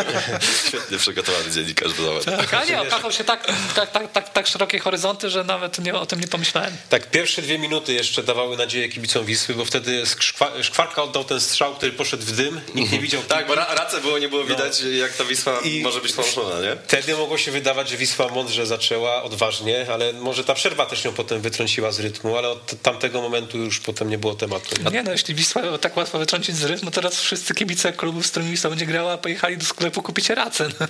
Świetnie 0.68 0.98
przygotowany 0.98 1.50
dziennikarz 1.50 1.92
do 1.92 2.04
zawodu. 2.04 2.24
Tak, 2.24 2.54
a 2.54 2.64
nie, 2.64 2.82
okazał 2.82 3.12
się 3.12 3.24
tak, 3.24 3.46
tak, 3.74 3.90
tak, 3.90 4.12
tak, 4.12 4.32
tak 4.32 4.46
szerokie 4.46 4.78
horyzonty, 4.78 5.30
że 5.30 5.44
nawet 5.44 5.78
nie, 5.78 5.94
o 5.94 6.06
tym 6.06 6.20
nie 6.20 6.28
pomyślałem. 6.28 6.76
Tak, 6.88 7.10
pierwsze 7.10 7.42
dwie 7.42 7.58
minuty 7.58 7.92
jeszcze 7.92 8.22
dawały 8.22 8.56
nadzieję 8.56 8.88
kibicom 8.88 9.24
Wisły, 9.24 9.54
bo 9.54 9.64
wtedy 9.64 10.02
Szkwa- 10.06 10.62
Szkwarka 10.62 11.02
oddał 11.02 11.24
ten 11.24 11.40
strzał, 11.40 11.74
który 11.74 11.92
poszedł 11.92 12.22
w 12.22 12.32
dym, 12.32 12.60
nikt 12.74 12.92
nie 12.92 12.98
widział. 12.98 13.22
Tak, 13.22 13.46
bo 13.46 13.54
ra- 13.54 13.74
race 13.74 13.99
było, 14.00 14.18
nie 14.18 14.28
było 14.28 14.44
widać, 14.44 14.80
jak 14.80 15.12
ta 15.12 15.24
Wisła 15.24 15.60
I- 15.60 15.82
może 15.82 16.00
być 16.00 16.12
tworzona, 16.12 16.60
nie? 16.60 16.76
Wtedy 16.86 17.16
mogło 17.16 17.38
się 17.38 17.50
wydawać, 17.50 17.88
że 17.88 17.96
Wisła 17.96 18.28
mądrze 18.28 18.66
zaczęła, 18.66 19.22
odważnie, 19.22 19.86
ale 19.92 20.12
może 20.12 20.44
ta 20.44 20.54
przerwa 20.54 20.86
też 20.86 21.04
ją 21.04 21.12
potem 21.12 21.40
wytrąciła 21.40 21.92
z 21.92 22.00
rytmu, 22.00 22.36
ale 22.36 22.48
od 22.48 22.82
tamtego 22.82 23.22
momentu 23.22 23.58
już 23.58 23.80
potem 23.80 24.10
nie 24.10 24.18
było 24.18 24.34
tematu. 24.34 24.90
Nie 24.92 25.02
no, 25.02 25.12
jeśli 25.12 25.34
Wisła 25.34 25.78
tak 25.78 25.96
łatwo 25.96 26.18
wytrącić 26.18 26.56
z 26.56 26.64
rytmu, 26.64 26.90
teraz 26.90 27.20
wszyscy 27.20 27.54
kibice 27.54 27.92
klubów, 27.92 28.26
z 28.26 28.30
którymi 28.30 28.50
Wisła 28.50 28.70
będzie 28.70 28.86
grała, 28.86 29.18
pojechali 29.18 29.56
do 29.56 29.64
sklepu 29.64 30.02
kupić 30.02 30.28
racen. 30.30 30.72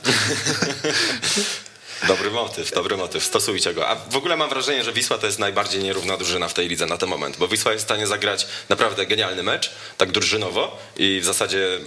Dobry 2.09 2.31
motyw, 2.31 2.71
dobry 2.73 2.97
motyw, 2.97 3.25
stosujcie 3.25 3.75
go. 3.75 3.89
A 3.89 3.97
w 3.97 4.17
ogóle 4.17 4.37
mam 4.37 4.51
wrażenie, 4.51 4.85
że 4.85 4.93
Wisła 4.93 5.19
to 5.19 5.27
jest 5.27 5.39
najbardziej 5.39 5.83
nierówna 5.83 6.17
drużyna 6.17 6.49
w 6.49 6.55
tej 6.55 6.69
lidze 6.69 6.87
na 6.87 6.97
ten 6.97 7.09
moment, 7.09 7.37
bo 7.37 7.49
Wisła 7.49 7.73
jest 7.73 7.85
w 7.85 7.89
stanie 7.89 8.07
zagrać 8.07 8.47
naprawdę 8.69 9.07
genialny 9.07 9.43
mecz, 9.43 9.71
tak 9.99 10.13
drużynowo 10.13 10.79
i 10.97 11.21
w 11.21 11.25
zasadzie 11.25 11.79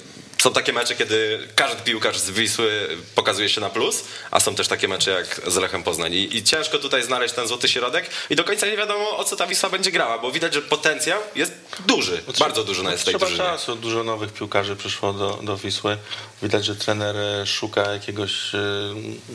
są 0.43 0.53
takie 0.53 0.73
mecze, 0.73 0.95
kiedy 0.95 1.47
każdy 1.55 1.81
piłkarz 1.81 2.17
z 2.17 2.29
Wisły 2.29 2.88
pokazuje 3.15 3.50
się 3.50 3.62
na 3.62 3.69
plus, 3.69 4.03
a 4.31 4.39
są 4.39 4.55
też 4.55 4.67
takie 4.67 4.88
mecze 4.88 5.12
jak 5.12 5.41
z 5.47 5.55
Lechem 5.55 5.83
Poznań. 5.83 6.13
I, 6.13 6.38
I 6.38 6.43
ciężko 6.43 6.79
tutaj 6.79 7.03
znaleźć 7.03 7.33
ten 7.33 7.47
złoty 7.47 7.67
środek 7.67 8.09
i 8.29 8.35
do 8.35 8.43
końca 8.43 8.67
nie 8.67 8.77
wiadomo, 8.77 9.17
o 9.17 9.23
co 9.23 9.35
ta 9.35 9.47
Wisła 9.47 9.69
będzie 9.69 9.91
grała, 9.91 10.19
bo 10.19 10.31
widać, 10.31 10.53
że 10.53 10.62
potencjał 10.62 11.19
jest 11.35 11.53
duży, 11.88 12.21
bardzo 12.39 12.63
duży 12.63 12.83
na 12.83 12.89
tej 12.89 13.00
Trzeba 13.00 13.19
drużynie. 13.19 13.39
czasu, 13.39 13.75
dużo 13.75 14.03
nowych 14.03 14.33
piłkarzy 14.33 14.75
przyszło 14.75 15.13
do, 15.13 15.39
do 15.43 15.57
Wisły. 15.57 15.97
Widać, 16.41 16.65
że 16.65 16.75
trener 16.75 17.17
e, 17.17 17.45
szuka 17.47 17.91
jakiegoś, 17.93 18.55
e, 18.55 18.59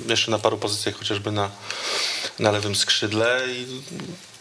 jeszcze 0.09 0.31
na 0.31 0.39
paru 0.39 0.59
pozycjach, 0.59 0.95
chociażby 0.95 1.33
na, 1.33 1.51
na 2.39 2.51
lewym 2.51 2.75
skrzydle 2.75 3.41
i 3.49 3.67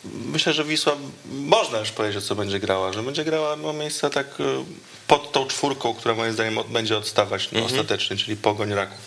myślę, 0.06 0.54
że 0.54 0.64
Wisła, 0.64 0.96
można 1.26 1.80
już 1.80 1.92
powiedzieć, 1.92 2.24
o 2.24 2.28
co 2.28 2.36
będzie 2.36 2.60
grała, 2.60 2.94
że 2.94 3.04
będzie 3.04 3.24
grała 3.24 3.54
o 3.54 3.74
miejsce 3.74 4.10
tak 4.10 4.28
e, 4.40 4.44
pod 5.08 5.32
tą 5.32 5.48
czwórką, 5.48 5.94
która 5.94 6.16
moim 6.16 6.34
zdaniem 6.34 6.58
od- 6.58 6.68
będzie 6.68 6.98
odstawać 6.98 7.50
no, 7.52 7.66
ostatecznie, 7.66 8.18
czyli 8.18 8.38
Pogoń, 8.38 8.74
Raków, 8.74 9.00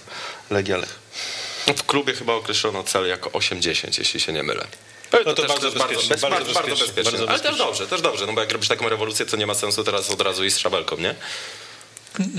Legia, 0.50 0.76
Lech. 0.76 0.99
W 1.76 1.83
klubie 1.83 2.14
chyba 2.14 2.33
określono 2.35 2.83
cel 2.85 3.09
jako 3.09 3.33
80, 3.33 3.99
jeśli 3.99 4.21
się 4.21 4.33
nie 4.33 4.42
mylę. 4.42 4.66
No 5.26 5.35
to 5.35 5.47
bardzo 5.47 5.71
bezpiecznie, 5.73 6.09
bez- 6.09 6.21
bardzo 6.21 6.21
bardzo, 6.30 6.52
bardzo 6.54 6.71
bezpiecznie, 6.71 6.87
bezpiecznie. 6.87 7.12
bardzo 7.12 7.28
Ale 7.28 7.40
też 7.40 7.59
dobrze, 7.59 7.87
też 7.87 8.00
dobrze, 8.02 8.26
no 8.26 8.33
bo 8.33 8.40
jak 8.40 8.52
robisz 8.52 8.69
taką 8.69 8.88
rewolucję, 8.88 9.26
to 9.26 9.37
nie 9.37 9.47
ma 9.47 9.54
sensu 9.54 9.85
teraz 9.85 10.11
od 10.11 10.21
razu 10.21 10.45
iść 10.45 10.57
z 10.57 10.59
szabelką, 10.59 10.97
nie? 10.97 11.14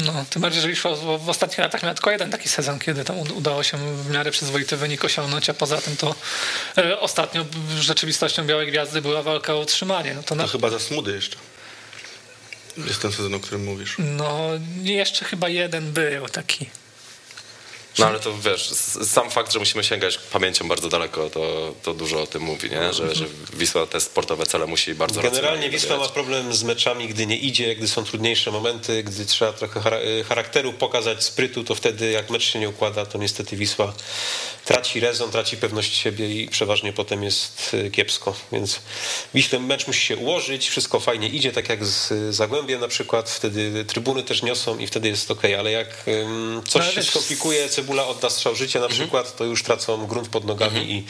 No, 0.05 0.25
tym 0.29 0.41
bardziej, 0.41 0.61
że 0.61 0.67
Wisła 0.67 0.95
w, 0.95 1.25
w 1.25 1.29
ostatnich 1.29 1.57
latach 1.59 1.83
miała 1.83 1.93
tylko 1.93 2.11
jeden 2.11 2.31
taki 2.31 2.49
sezon, 2.49 2.79
kiedy 2.79 3.03
tam 3.03 3.19
udało 3.19 3.63
się 3.63 3.77
w 3.77 4.09
miarę 4.09 4.31
przyzwoity 4.31 4.77
wynik 4.77 5.03
osiągnąć, 5.05 5.49
a 5.49 5.53
poza 5.53 5.77
tym 5.81 5.97
to 5.97 6.15
e, 6.77 6.99
ostatnio 6.99 7.45
rzeczywistością 7.79 8.45
Białej 8.45 8.67
Gwiazdy 8.67 9.01
była 9.01 9.21
walka 9.23 9.53
o 9.53 9.59
utrzymanie. 9.59 10.13
No 10.13 10.23
to 10.23 10.35
na, 10.35 10.43
To 10.43 10.49
chyba 10.49 10.69
za 10.69 10.79
smudy 10.79 11.11
jeszcze. 11.11 11.37
Jest 12.77 13.01
ten 13.01 13.11
sezon, 13.11 13.33
o 13.33 13.39
którym 13.39 13.63
mówisz. 13.65 13.95
no 13.99 14.49
jeszcze 14.83 15.25
chyba 15.25 15.49
jeden 15.49 15.91
był 15.91 16.27
taki. 16.27 16.65
No 17.99 18.05
ale 18.05 18.19
to 18.19 18.37
wiesz, 18.37 18.69
sam 19.03 19.29
fakt, 19.29 19.53
że 19.53 19.59
musimy 19.59 19.83
sięgać 19.83 20.17
pamięcią 20.17 20.67
bardzo 20.67 20.89
daleko, 20.89 21.29
to, 21.29 21.73
to 21.83 21.93
dużo 21.93 22.21
o 22.21 22.27
tym 22.27 22.41
mówi, 22.41 22.69
nie? 22.69 22.93
Że, 22.93 23.15
że 23.15 23.25
Wisła 23.53 23.87
te 23.87 24.01
sportowe 24.01 24.45
cele 24.45 24.67
musi 24.67 24.95
bardzo 24.95 25.21
Generalnie 25.21 25.69
Wisła 25.69 25.97
ma 25.97 26.09
problem 26.09 26.53
z 26.53 26.63
meczami, 26.63 27.07
gdy 27.07 27.25
nie 27.25 27.37
idzie, 27.37 27.75
gdy 27.75 27.87
są 27.87 28.03
trudniejsze 28.03 28.51
momenty, 28.51 29.03
gdy 29.03 29.25
trzeba 29.25 29.53
trochę 29.53 30.03
y, 30.03 30.23
charakteru 30.23 30.73
pokazać, 30.73 31.23
sprytu, 31.23 31.63
to 31.63 31.75
wtedy 31.75 32.11
jak 32.11 32.29
mecz 32.29 32.43
się 32.43 32.59
nie 32.59 32.69
układa, 32.69 33.05
to 33.05 33.17
niestety 33.17 33.55
Wisła 33.55 33.93
traci 34.65 34.99
rezon, 34.99 35.31
traci 35.31 35.57
pewność 35.57 35.95
siebie 35.95 36.41
i 36.41 36.47
przeważnie 36.47 36.93
potem 36.93 37.23
jest 37.23 37.73
y, 37.73 37.91
kiepsko. 37.91 38.35
Więc 38.51 38.79
Wiśle 39.33 39.59
mecz 39.59 39.87
musi 39.87 40.01
się 40.01 40.17
ułożyć, 40.17 40.69
wszystko 40.69 40.99
fajnie 40.99 41.29
idzie, 41.29 41.51
tak 41.51 41.69
jak 41.69 41.85
z 41.85 42.35
Zagłębiem 42.35 42.81
na 42.81 42.87
przykład, 42.87 43.29
wtedy 43.29 43.85
trybuny 43.85 44.23
też 44.23 44.43
niosą 44.43 44.77
i 44.77 44.87
wtedy 44.87 45.07
jest 45.07 45.31
ok, 45.31 45.41
ale 45.59 45.71
jak 45.71 45.87
coś 46.67 46.75
No, 46.75 46.81
ale 46.81 46.91
się 46.91 47.03
skomplikuje, 47.03 47.69
Cebula 47.81 48.07
odda 48.07 48.29
strzał 48.29 48.55
życia 48.55 48.79
na 48.79 48.87
przykład, 48.87 49.35
to 49.35 49.43
już 49.43 49.63
tracą 49.63 50.07
grunt 50.07 50.29
pod 50.29 50.45
nogami 50.45 50.91
i 50.91 51.05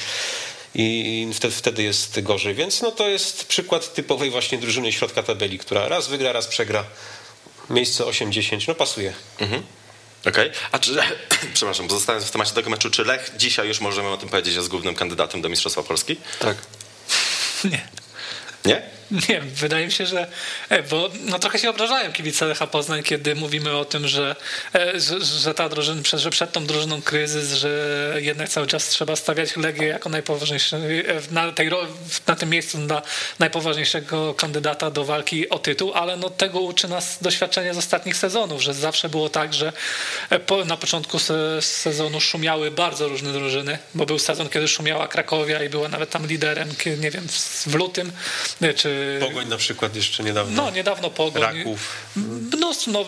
i 0.75 1.28
wtedy, 1.34 1.54
wtedy 1.54 1.84
jest 1.84 2.22
gorzej. 2.22 2.56
Więc 2.56 2.82
no 2.82 2.92
to 2.92 3.10
jest 3.10 3.46
przykład 3.46 3.94
typowej 3.94 4.30
właśnie 4.30 4.58
drużyny 4.58 4.92
środka 4.92 5.24
tabeli, 5.24 5.60
która 5.60 5.88
raz 5.88 6.08
wygra, 6.08 6.32
raz 6.32 6.48
przegra. 6.48 6.84
Miejsce 7.70 8.04
8-10, 8.04 8.68
no 8.68 8.75
pasuje. 8.75 9.13
Mhm. 9.40 9.63
Okej, 10.28 10.51
a 10.72 10.80
czy, 10.80 10.96
przepraszam, 11.54 11.88
pozostając 11.88 12.25
w 12.25 12.32
temacie 12.32 12.51
tego 12.51 12.70
meczu, 12.70 12.90
czy 12.90 13.04
Lech 13.04 13.32
dzisiaj 13.38 13.68
już 13.68 13.80
możemy 13.80 14.10
o 14.10 14.18
tym 14.18 14.30
powiedzieć, 14.30 14.56
jest 14.56 14.68
głównym 14.68 14.96
kandydatem 14.96 15.42
do 15.42 15.50
Mistrzostwa 15.50 15.84
Polski? 15.84 16.18
Tak. 16.40 16.58
Nie. 17.63 17.88
Nie? 18.66 18.82
Nie, 19.30 19.41
wydaje 19.41 19.86
mi 19.86 19.91
się, 19.91 20.06
że. 20.06 20.27
e, 20.70 20.84
Bo 20.84 21.10
no, 21.25 21.39
trochę 21.39 21.60
się 21.60 21.70
obrażają 21.70 22.12
kibice 22.12 22.46
Lecha 22.46 22.68
Poznań, 22.68 23.03
kiedy 23.03 23.36
mówimy 23.36 23.77
o 23.77 23.86
tym, 23.86 24.08
że, 24.08 24.36
e, 24.75 25.00
że, 25.00 25.25
że 25.25 25.53
ta 25.53 25.70
drużyna, 25.70 26.01
że 26.13 26.30
przed 26.30 26.51
tą 26.51 26.65
drużyną 26.65 27.01
kryzys, 27.01 27.53
że 27.53 28.13
jednak 28.15 28.50
cały 28.50 28.68
czas 28.68 28.89
trzeba 28.89 29.15
stawiać 29.15 29.58
Legię 29.58 29.88
jako 29.88 30.10
najpoważniejszy 30.10 30.75
e, 30.77 31.34
na, 31.34 31.51
tej, 31.51 31.72
na 32.27 32.36
tym 32.36 32.50
miejscu 32.50 32.77
dla 32.77 33.01
najpoważniejszego 33.39 34.34
kandydata 34.34 34.91
do 34.91 35.06
walki 35.06 35.50
o 35.50 35.60
tytuł, 35.60 35.94
ale 35.94 36.18
no, 36.18 36.30
tego 36.30 36.60
uczy 36.60 36.88
nas 36.88 37.18
doświadczenie 37.22 37.74
z 37.74 37.77
ostatnich 37.77 38.18
sezonów, 38.18 38.62
że 38.62 38.74
zawsze 38.74 39.10
było 39.10 39.30
tak, 39.30 39.53
że 39.53 39.74
po, 40.46 40.65
na 40.65 40.77
początku 40.77 41.20
se, 41.20 41.62
sezonu 41.62 42.22
szumiały 42.22 42.72
bardzo 42.72 43.08
różne 43.08 43.34
drużyny, 43.34 43.77
bo 43.96 44.06
był 44.06 44.20
sezon, 44.20 44.50
kiedy 44.50 44.68
szumiała 44.68 45.08
Krakowia 45.08 45.63
i 45.63 45.70
była 45.70 45.88
nawet 45.88 46.10
tam 46.10 46.27
liderem, 46.27 46.70
nie 47.00 47.12
wiem, 47.12 47.27
w, 47.68 47.75
lutym, 47.75 48.12
czy 48.75 49.00
Pogoń 49.20 49.48
na 49.48 49.58
przykład 49.58 49.96
jeszcze 49.96 50.24
niedawno. 50.24 50.63
no, 50.63 50.72
niedawno 50.72 51.10
Pogoń. 51.10 51.41
Raków. 51.41 51.79
No, 52.15 52.72
no, 52.88 53.05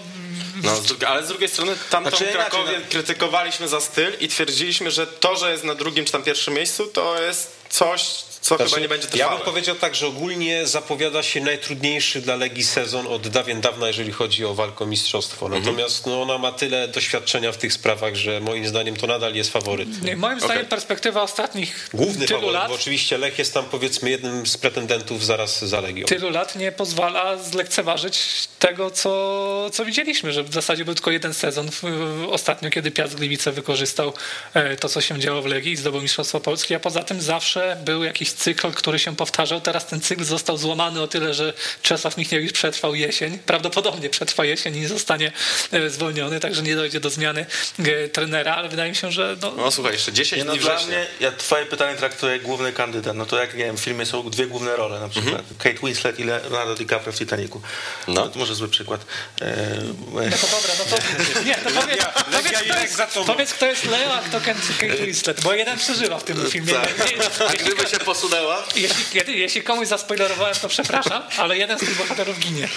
No, 0.64 0.76
z 0.76 0.86
drugiej- 0.86 1.08
ale 1.10 1.26
z 1.26 1.28
drugiej 1.28 1.50
strony 1.50 1.76
tamtą 1.90 2.10
Znaczy, 2.10 2.24
inaczej, 2.24 2.42
Krakowię 2.52 2.80
no- 2.80 2.86
krytykowaliśmy 2.90 3.68
za 3.68 3.82
styl 3.82 4.12
i 4.20 4.28
twierdziliśmy, 4.28 4.92
że 4.92 5.08
to, 5.08 5.36
że 5.36 5.52
jest 5.52 5.64
na 5.64 5.76
drugim 5.76 6.06
czy 6.06 6.12
tam 6.12 6.24
pierwszym 6.24 6.54
miejscu, 6.54 6.88
to 6.88 7.22
jest 7.22 7.52
coś, 7.70 8.02
co 8.44 8.58
chyba 8.58 8.68
Znaczy, 8.70 8.82
nie 8.82 8.90
będzie 8.90 9.08
ja 9.08 9.12
trwałe. 9.12 9.36
bym 9.36 9.46
powiedział 9.46 9.76
tak, 9.76 9.96
że 9.96 10.08
ogólnie 10.08 10.68
zapowiada 10.68 11.24
się 11.24 11.42
najtrudniejszy 11.42 12.22
dla 12.22 12.36
Legii 12.36 12.64
sezon 12.64 13.08
od 13.08 13.28
dawien 13.28 13.62
dawna, 13.62 13.88
jeżeli 13.88 14.12
chodzi 14.12 14.46
o 14.46 14.54
walkę 14.54 14.84
o 14.84 14.88
mistrzostwo. 14.88 15.46
Mhm. 15.46 15.64
Natomiast 15.64 16.06
no, 16.06 16.22
ona 16.22 16.38
ma 16.38 16.52
tyle 16.52 16.88
doświadczenia 16.88 17.52
w 17.52 17.58
tych 17.58 17.74
sprawach, 17.74 18.16
że 18.16 18.40
moim 18.40 18.68
zdaniem 18.68 18.96
to 18.96 19.08
nadal 19.08 19.36
jest 19.36 19.52
faworyt. 19.52 20.02
nie, 20.02 20.16
moim 20.16 20.40
zdaniem 20.40 20.58
Okej. 20.58 20.70
perspektywa 20.70 21.22
ostatnich 21.22 21.90
Główny 21.94 22.26
tylu 22.28 22.40
faworyt, 22.40 22.54
lat, 22.62 22.68
bo 22.70 22.76
oczywiście 22.76 23.18
Lech 23.18 23.40
jest 23.40 23.54
tam 23.54 23.66
powiedzmy 23.66 24.10
jednym 24.10 24.48
z 24.48 24.58
pretendentów 24.58 25.26
zaraz 25.26 25.66
za 25.66 25.82
Legią. 25.82 26.06
tylu 26.06 26.30
lat 26.30 26.56
nie 26.56 26.72
pozwala 26.72 27.38
zlekceważyć 27.38 28.48
tego, 28.60 28.92
co, 28.92 29.70
co 29.74 29.86
widzieliśmy, 29.86 30.34
że 30.34 30.44
w 30.44 30.54
zasadzie 30.54 30.86
był 30.86 30.94
tylko 30.94 31.12
jeden 31.12 31.34
sezon 31.34 31.72
w, 31.72 31.82
w, 31.82 32.28
ostatnio, 32.30 32.70
kiedy 32.70 32.92
Piast 32.92 33.16
Gliwice 33.16 33.52
wykorzystał 33.52 34.14
e, 34.54 34.76
to, 34.76 34.90
co 34.90 35.02
się 35.02 35.20
działo 35.20 35.42
w 35.42 35.46
Legii 35.46 35.72
i 35.72 35.76
zdobył 35.76 36.02
Mistrzostwo 36.02 36.40
Polskie, 36.40 36.76
a 36.76 36.80
poza 36.80 37.04
tym 37.04 37.22
zawsze 37.22 37.78
był 37.86 38.04
jakiś 38.04 38.33
cykl, 38.34 38.72
który 38.72 39.00
się 39.00 39.16
powtarzał. 39.16 39.62
Teraz 39.62 39.86
ten 39.88 40.02
cykl 40.02 40.24
został 40.24 40.58
złamany 40.58 41.02
o 41.02 41.08
tyle, 41.08 41.34
że 41.34 41.54
Czesław 41.82 42.18
Michniewicz 42.18 42.52
przetrwał 42.54 42.96
jesień, 42.96 43.40
prawdopodobnie 43.40 44.10
przetrwa 44.10 44.46
jesień 44.46 44.76
i 44.76 44.80
nie 44.80 44.88
zostanie 44.88 45.32
e, 45.72 45.90
zwolniony, 45.90 46.40
także 46.40 46.62
nie 46.62 46.76
dojdzie 46.76 47.00
do 47.00 47.10
zmiany 47.10 47.46
e, 47.80 48.08
trenera, 48.10 48.56
ale 48.56 48.70
wydaje 48.70 48.90
mi 48.90 48.96
się, 48.96 49.12
że 49.12 49.36
no, 49.42 49.52
No 49.58 49.72
słuchaj, 49.72 49.94
jeszcze 49.94 50.14
10 50.14 50.40
Nie, 50.40 50.46
no 50.46 50.52
dni 50.52 50.60
września. 50.62 50.88
mnie, 50.88 51.08
ja 51.20 51.32
twoje 51.32 51.66
pytanie 51.66 51.98
traktuję 51.98 52.34
jak 52.34 52.42
główny 52.42 52.74
kandydat. 52.74 53.16
No 53.16 53.26
to 53.26 53.38
jak, 53.40 53.54
nie 53.58 53.66
wiem, 53.66 53.78
w 53.78 53.80
filmie 53.82 54.06
są 54.06 54.30
dwie 54.30 54.48
główne 54.48 54.76
role 54.76 55.00
na 55.00 55.10
przykład. 55.10 55.42
Kate 55.58 55.78
Winslet 55.84 56.20
i 56.20 56.24
Leonardo 56.24 56.76
DiCaprio 56.76 57.14
w 57.14 57.18
Titanicu. 57.18 57.62
No. 58.08 58.28
To 58.28 58.40
może 58.40 58.56
zły 58.56 58.68
przykład. 58.70 59.02
E, 59.42 59.66
No 60.14 60.22
to 60.22 60.48
dobra, 60.48 60.74
no 60.80 60.86
to 60.86 61.44
nie, 61.44 61.56
to 61.56 61.82
powiedz, 61.82 62.04
powiedz, 62.06 62.44
Legia 62.44 62.60
kto 62.60 62.80
jest, 62.82 63.02
powiedz 63.28 63.54
kto 63.54 63.66
jest 63.66 63.86
Leo, 63.86 64.14
a 64.14 64.22
kto 64.22 64.40
Kate 64.42 65.06
Winslet, 65.06 65.42
bo 65.42 65.54
jeden 65.54 65.78
przeżywa 65.78 66.20
w 66.20 66.24
tym 66.24 66.46
filmie. 66.50 66.74
tak. 66.74 67.12
Nie, 67.12 67.18
nie, 67.18 67.48
A 67.50 67.54
gdyby 67.54 67.90
się 67.90 67.98
posunęła? 68.24 68.64
jeśli, 68.76 69.06
kiedy, 69.14 69.32
jeśli 69.32 69.62
komuś 69.62 69.88
zaspoilerowałem, 69.88 70.56
to 70.56 70.70
przepraszam, 70.70 71.24
ale 71.38 71.58
jeden 71.58 71.78
z 71.78 71.82
tych 71.82 71.98
bohaterów 71.98 72.40
ginie. 72.40 72.70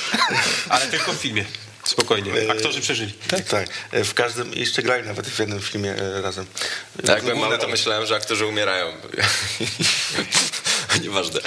Ale 0.68 0.86
tylko 0.86 1.12
w 1.12 1.16
filmie. 1.16 1.44
Spokojnie. 1.84 2.32
Aktorzy 2.50 2.80
przeżyli. 2.80 3.12
Tak. 3.50 3.68
E, 3.92 4.04
W 4.04 4.14
każdym, 4.14 4.52
jeszcze 4.52 4.82
grali 4.82 5.06
nawet 5.06 5.26
w 5.26 5.38
jednym 5.38 5.60
filmie 5.60 5.92
e, 5.92 6.22
razem. 6.22 6.46
Jak 7.08 7.22
byłem 7.22 7.38
mały, 7.38 7.58
to 7.58 7.68
myślałem, 7.68 8.06
że 8.06 8.16
aktorzy 8.16 8.46
umierają. 8.46 8.92
Nieważne. 11.02 11.40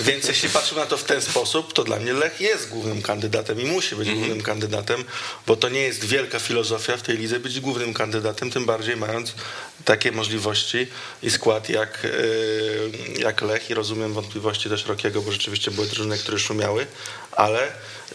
Więc 0.00 0.28
jeśli 0.28 0.48
patrzymy 0.48 0.80
na 0.80 0.86
to 0.86 0.96
w 0.96 1.04
ten 1.04 1.22
sposób, 1.22 1.72
to 1.72 1.84
dla 1.84 1.96
mnie 1.96 2.12
Lech 2.12 2.40
jest 2.40 2.68
głównym 2.68 3.02
kandydatem 3.02 3.60
i 3.60 3.64
musi 3.64 3.96
być 3.96 4.10
głównym 4.10 4.42
kandydatem, 4.42 5.04
bo 5.46 5.56
to 5.56 5.68
nie 5.68 5.80
jest 5.80 6.04
wielka 6.04 6.38
filozofia 6.38 6.96
w 6.96 7.02
tej 7.02 7.18
lidze 7.18 7.40
być 7.40 7.60
głównym 7.60 7.94
kandydatem, 7.94 8.50
tym 8.50 8.66
bardziej 8.66 8.96
mając 8.96 9.34
takie 9.84 10.12
możliwości 10.12 10.86
i 11.22 11.30
skład 11.30 11.68
jak, 11.68 12.04
e, 12.04 13.20
jak 13.20 13.42
Lech 13.42 13.70
i 13.70 13.74
rozumiem 13.74 14.12
wątpliwości 14.12 14.68
też 14.68 14.86
Rokiego, 14.86 15.22
bo 15.22 15.32
rzeczywiście 15.32 15.70
były 15.70 15.86
drużyny, 15.86 16.18
które 16.18 16.38
szumiały, 16.38 16.86
ale 17.32 17.72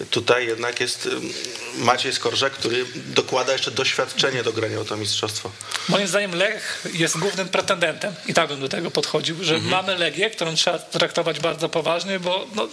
tutaj 0.10 0.48
jednak 0.48 0.80
jest 0.80 1.10
Maciej 1.78 2.14
Skorżak, 2.14 2.54
który 2.54 2.86
dokłada 2.96 3.54
jeszcze 3.54 3.72
doświadczenie 3.72 4.44
do 4.44 4.54
grania 4.54 4.80
o 4.80 4.86
to 4.86 4.98
mistrzostwo. 4.98 5.52
Moim 5.90 6.08
zdaniem 6.08 6.36
Lech 6.36 6.86
jest 6.94 7.18
głównym 7.18 7.50
pretendentem 7.50 8.14
i 8.28 8.34
tak 8.34 8.50
bym 8.50 8.60
do 8.60 8.70
tego 8.70 8.92
podchodził, 8.92 9.44
że 9.44 9.60
mamy 9.60 9.98
Legię, 9.98 10.30
którą 10.30 10.56
trzeba 10.56 10.80
traktować 10.80 11.40
bardzo 11.40 11.70
poważnie, 11.70 12.20
bo 12.20 12.48
no, 12.56 12.68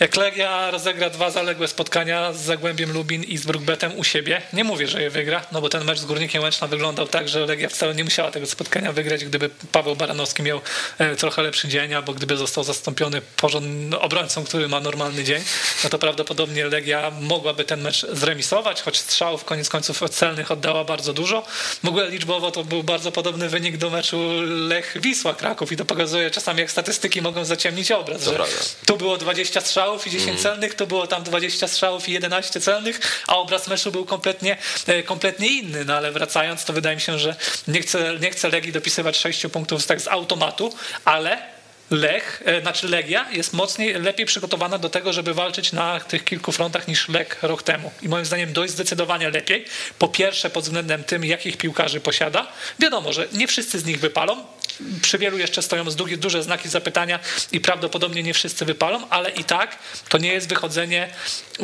jak 0.00 0.16
Legia 0.16 0.70
rozegra 0.70 1.10
dwa 1.10 1.30
zaległe 1.30 1.68
spotkania 1.68 2.32
z 2.32 2.40
Zagłębiem 2.40 2.92
Lubin 2.92 3.22
i 3.22 3.38
z 3.38 3.46
Brukbetem 3.46 3.98
u 3.98 4.04
siebie, 4.04 4.42
nie 4.52 4.64
mówię, 4.64 4.88
że 4.88 5.02
je 5.02 5.10
wygra, 5.10 5.46
no 5.52 5.60
bo 5.60 5.68
ten 5.68 5.84
mecz 5.84 5.98
z 5.98 6.04
Górnikiem 6.04 6.42
Łęczna 6.42 6.66
wyglądał 6.66 7.06
tak, 7.06 7.28
że 7.28 7.46
Legia 7.46 7.68
wcale 7.68 7.94
nie 7.94 8.04
musiała 8.04 8.30
tego 8.30 8.46
spotkania 8.46 8.92
wygrać, 8.92 9.24
gdyby 9.24 9.50
Paweł 9.72 9.96
Baranowski 9.96 10.42
miał 10.42 10.60
e, 10.98 11.16
trochę 11.16 11.42
lepszy 11.42 11.68
dzień, 11.68 11.94
albo 11.94 12.12
gdyby 12.12 12.36
został 12.36 12.64
zastąpiony 12.64 13.22
porządnym 13.36 14.00
obrońcą, 14.00 14.44
który 14.44 14.68
ma 14.68 14.80
normalny 14.80 15.24
dzień, 15.24 15.42
no 15.84 15.90
to 15.90 15.98
prawdopodobnie 15.98 16.66
Legia 16.66 17.12
mogłaby 17.20 17.64
ten 17.64 17.82
mecz 17.82 18.06
zremisować, 18.12 18.82
choć 18.82 18.98
strzałów 18.98 19.44
koniec 19.44 19.68
końców 19.68 20.10
celnych 20.10 20.50
oddała 20.50 20.84
bardzo 20.84 21.12
dużo. 21.12 21.42
W 21.84 21.88
ogóle 21.88 22.10
liczbowo 22.10 22.50
to 22.50 22.64
był 22.64 22.82
bardzo 22.82 23.12
podobny 23.12 23.48
wynik 23.48 23.76
do 23.76 23.90
meczu 23.90 24.16
Lech-Wisła 24.42 25.34
Kraków 25.34 25.72
i 25.72 25.76
to 25.76 25.84
pokazuje 25.84 26.30
czasami 26.30 26.60
jak 26.60 26.70
statystyki 26.70 27.22
mogą 27.22 27.44
zaciemnić 27.44 27.92
obraz, 27.92 28.24
że 28.24 28.38
tu 28.86 28.96
było 28.96 29.16
20 29.16 29.60
strzałów, 29.60 29.83
strzałów 29.84 30.06
i 30.06 30.10
10 30.10 30.28
Mhm. 30.28 30.42
celnych, 30.42 30.74
to 30.74 30.86
było 30.86 31.06
tam 31.06 31.22
20 31.22 31.68
strzałów 31.68 32.08
i 32.08 32.12
11 32.12 32.60
celnych, 32.60 33.22
a 33.26 33.36
obraz 33.36 33.68
meczu 33.68 33.92
był 33.92 34.04
kompletnie, 34.04 34.56
e, 34.86 35.02
kompletnie 35.02 35.46
inny. 35.48 35.84
No 35.84 35.94
ale 35.96 36.12
wracając, 36.12 36.64
to 36.64 36.72
wydaje 36.72 36.96
mi 36.96 37.02
się, 37.02 37.18
że 37.18 37.36
nie 37.68 37.80
chcę, 37.80 38.18
nie 38.20 38.30
chcę 38.30 38.48
Legii 38.48 38.72
dopisywać 38.72 39.16
6 39.16 39.48
punktów 39.48 39.82
z- 39.82 39.86
tak 39.86 40.00
z 40.00 40.08
automatu, 40.08 40.74
ale 41.04 41.54
Lech, 41.90 42.42
e, 42.46 42.60
znaczy 42.60 42.88
Legia 42.88 43.26
jest 43.32 43.52
mocniej, 43.52 43.94
lepiej 43.94 44.26
przygotowana 44.26 44.78
do 44.78 44.90
tego, 44.90 45.12
żeby 45.12 45.34
walczyć 45.34 45.72
na 45.72 46.00
tych 46.00 46.24
kilku 46.24 46.52
frontach 46.52 46.88
niż 46.88 47.08
Lech 47.08 47.42
rok 47.42 47.62
temu. 47.62 47.90
I 48.02 48.08
moim 48.08 48.24
zdaniem 48.24 48.52
dość 48.52 48.72
zdecydowanie 48.72 49.30
lepiej. 49.30 49.64
Po 49.98 50.08
pierwsze 50.08 50.50
pod 50.50 50.64
względem 50.64 51.04
tym, 51.04 51.24
jakich 51.24 51.56
piłkarzy 51.56 52.00
posiada. 52.00 52.46
Wiadomo, 52.78 53.12
że 53.12 53.28
nie 53.32 53.46
wszyscy 53.46 53.78
z 53.78 53.84
nich 53.84 54.00
wypalą. 54.00 54.44
Przy 55.02 55.18
wielu 55.18 55.38
jeszcze 55.38 55.62
stoją 55.62 55.90
z 55.90 55.96
dugie, 55.96 56.16
duże 56.16 56.42
znaki 56.42 56.68
zapytania 56.68 57.18
i 57.52 57.60
prawdopodobnie 57.60 58.22
nie 58.22 58.34
wszyscy 58.34 58.64
wypalą, 58.64 59.08
ale 59.10 59.30
i 59.30 59.44
tak 59.44 59.78
to 60.08 60.18
nie 60.18 60.32
jest 60.32 60.48
wychodzenie, 60.48 61.10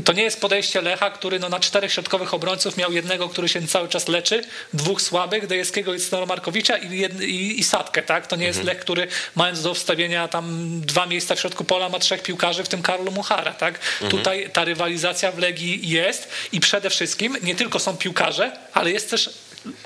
to 0.05 0.13
nie 0.13 0.23
jest 0.23 0.41
podejście 0.41 0.83
Lecha, 0.83 1.11
który 1.11 1.39
no 1.39 1.49
na 1.49 1.61
czterech 1.61 1.93
środkowych 1.93 2.35
obrońców 2.35 2.77
miał 2.77 2.93
jednego, 2.93 3.29
który 3.29 3.49
się 3.49 3.67
cały 3.67 3.89
czas 3.89 4.09
leczy, 4.09 4.45
dwóch 4.73 5.03
słabych, 5.03 5.47
Dejewskiego 5.47 5.95
i 5.95 6.01
Stanomarkowicza 6.01 6.77
i, 6.77 6.99
jed, 6.99 7.23
i, 7.23 7.61
i 7.61 7.65
Satkę, 7.65 8.03
tak? 8.03 8.27
To 8.27 8.37
nie 8.37 8.47
jest 8.47 8.65
Lech, 8.65 8.79
który 8.79 9.09
mając 9.35 9.63
do 9.63 9.75
wstawienia 9.75 10.29
tam 10.29 10.81
dwa 10.81 11.07
miejsca 11.07 11.35
w 11.35 11.41
środku 11.41 11.65
pola 11.65 11.89
ma 11.89 11.99
trzech 11.99 12.23
piłkarzy, 12.23 12.65
w 12.65 12.69
tym 12.69 12.83
Karlu 12.83 13.13
Muchara, 13.13 13.53
tak? 13.53 13.79
Tutaj 14.09 14.51
ta 14.53 14.65
rywalizacja 14.65 15.33
w 15.33 15.39
Legii 15.39 15.89
jest 15.89 16.29
i 16.53 16.61
przede 16.61 16.91
wszystkim 16.91 17.37
nie 17.43 17.55
tylko 17.55 17.79
są 17.79 17.97
piłkarze, 17.97 18.53
ale 18.73 18.91
jest 18.91 19.11
też 19.11 19.31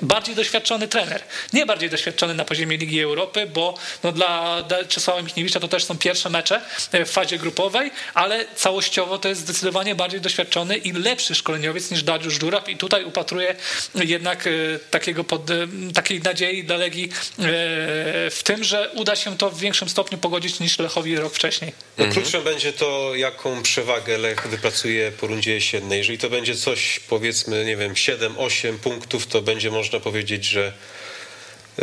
bardziej 0.01 0.35
doświadczony 0.35 0.87
trener. 0.87 1.23
Nie 1.53 1.65
bardziej 1.65 1.89
doświadczony 1.89 2.33
na 2.33 2.45
poziomie 2.45 2.77
Ligi 2.77 3.01
Europy, 3.01 3.47
bo 3.53 3.77
no 4.03 4.11
dla, 4.11 4.63
Czesława 4.89 5.21
Michniewicza 5.21 5.59
to 5.59 5.67
też 5.67 5.83
są 5.85 5.97
pierwsze 5.97 6.29
mecze 6.29 6.61
e, 6.91 7.05
w 7.05 7.11
fazie 7.11 7.37
grupowej, 7.37 7.91
ale 8.13 8.45
całościowo 8.55 9.17
to 9.17 9.29
jest 9.29 9.41
zdecydowanie 9.41 9.95
bardziej 9.95 10.21
doświadczony 10.21 10.77
i 10.77 10.91
lepszy 10.91 11.35
szkoleniowiec 11.35 11.91
niż 11.91 12.03
Dariusz 12.03 12.39
Żuraw 12.39 12.69
i 12.69 12.77
tutaj 12.77 13.03
upatruję 13.03 13.55
jednak 13.95 14.47
e, 14.47 14.51
takiego 14.91 15.23
pod, 15.23 15.49
e, 15.49 15.67
takiej 15.93 16.21
nadziei 16.21 16.63
dla 16.63 16.77
Legii 16.77 17.09
w 18.31 18.39
tym, 18.43 18.63
że 18.63 18.91
uda 18.93 19.15
się 19.15 19.37
to 19.37 19.49
w 19.49 19.59
większym 19.59 19.89
stopniu 19.89 20.17
pogodzić 20.17 20.59
niż 20.59 20.79
Lechowi 20.79 21.15
rok 21.15 21.33
wcześniej. 21.33 21.71
No, 21.97 22.05
Kluczem 22.07 22.43
będzie 22.43 22.73
to, 22.73 23.15
jaką 23.15 23.63
przewagę 23.63 24.17
Lech 24.17 24.47
wypracuje 24.47 25.11
po 25.11 25.27
rundzie 25.27 25.53
jesiennej. 25.53 25.97
Jeżeli 25.97 26.17
to 26.17 26.29
będzie 26.29 26.55
coś, 26.55 26.99
powiedzmy, 26.99 27.65
nie 27.65 27.77
wiem, 27.77 27.93
7-8 27.93 28.77
punktów, 28.77 29.27
to 29.27 29.41
będzie 29.41 29.64
można 29.71 29.99
powiedzieć, 29.99 30.45
że 30.45 30.73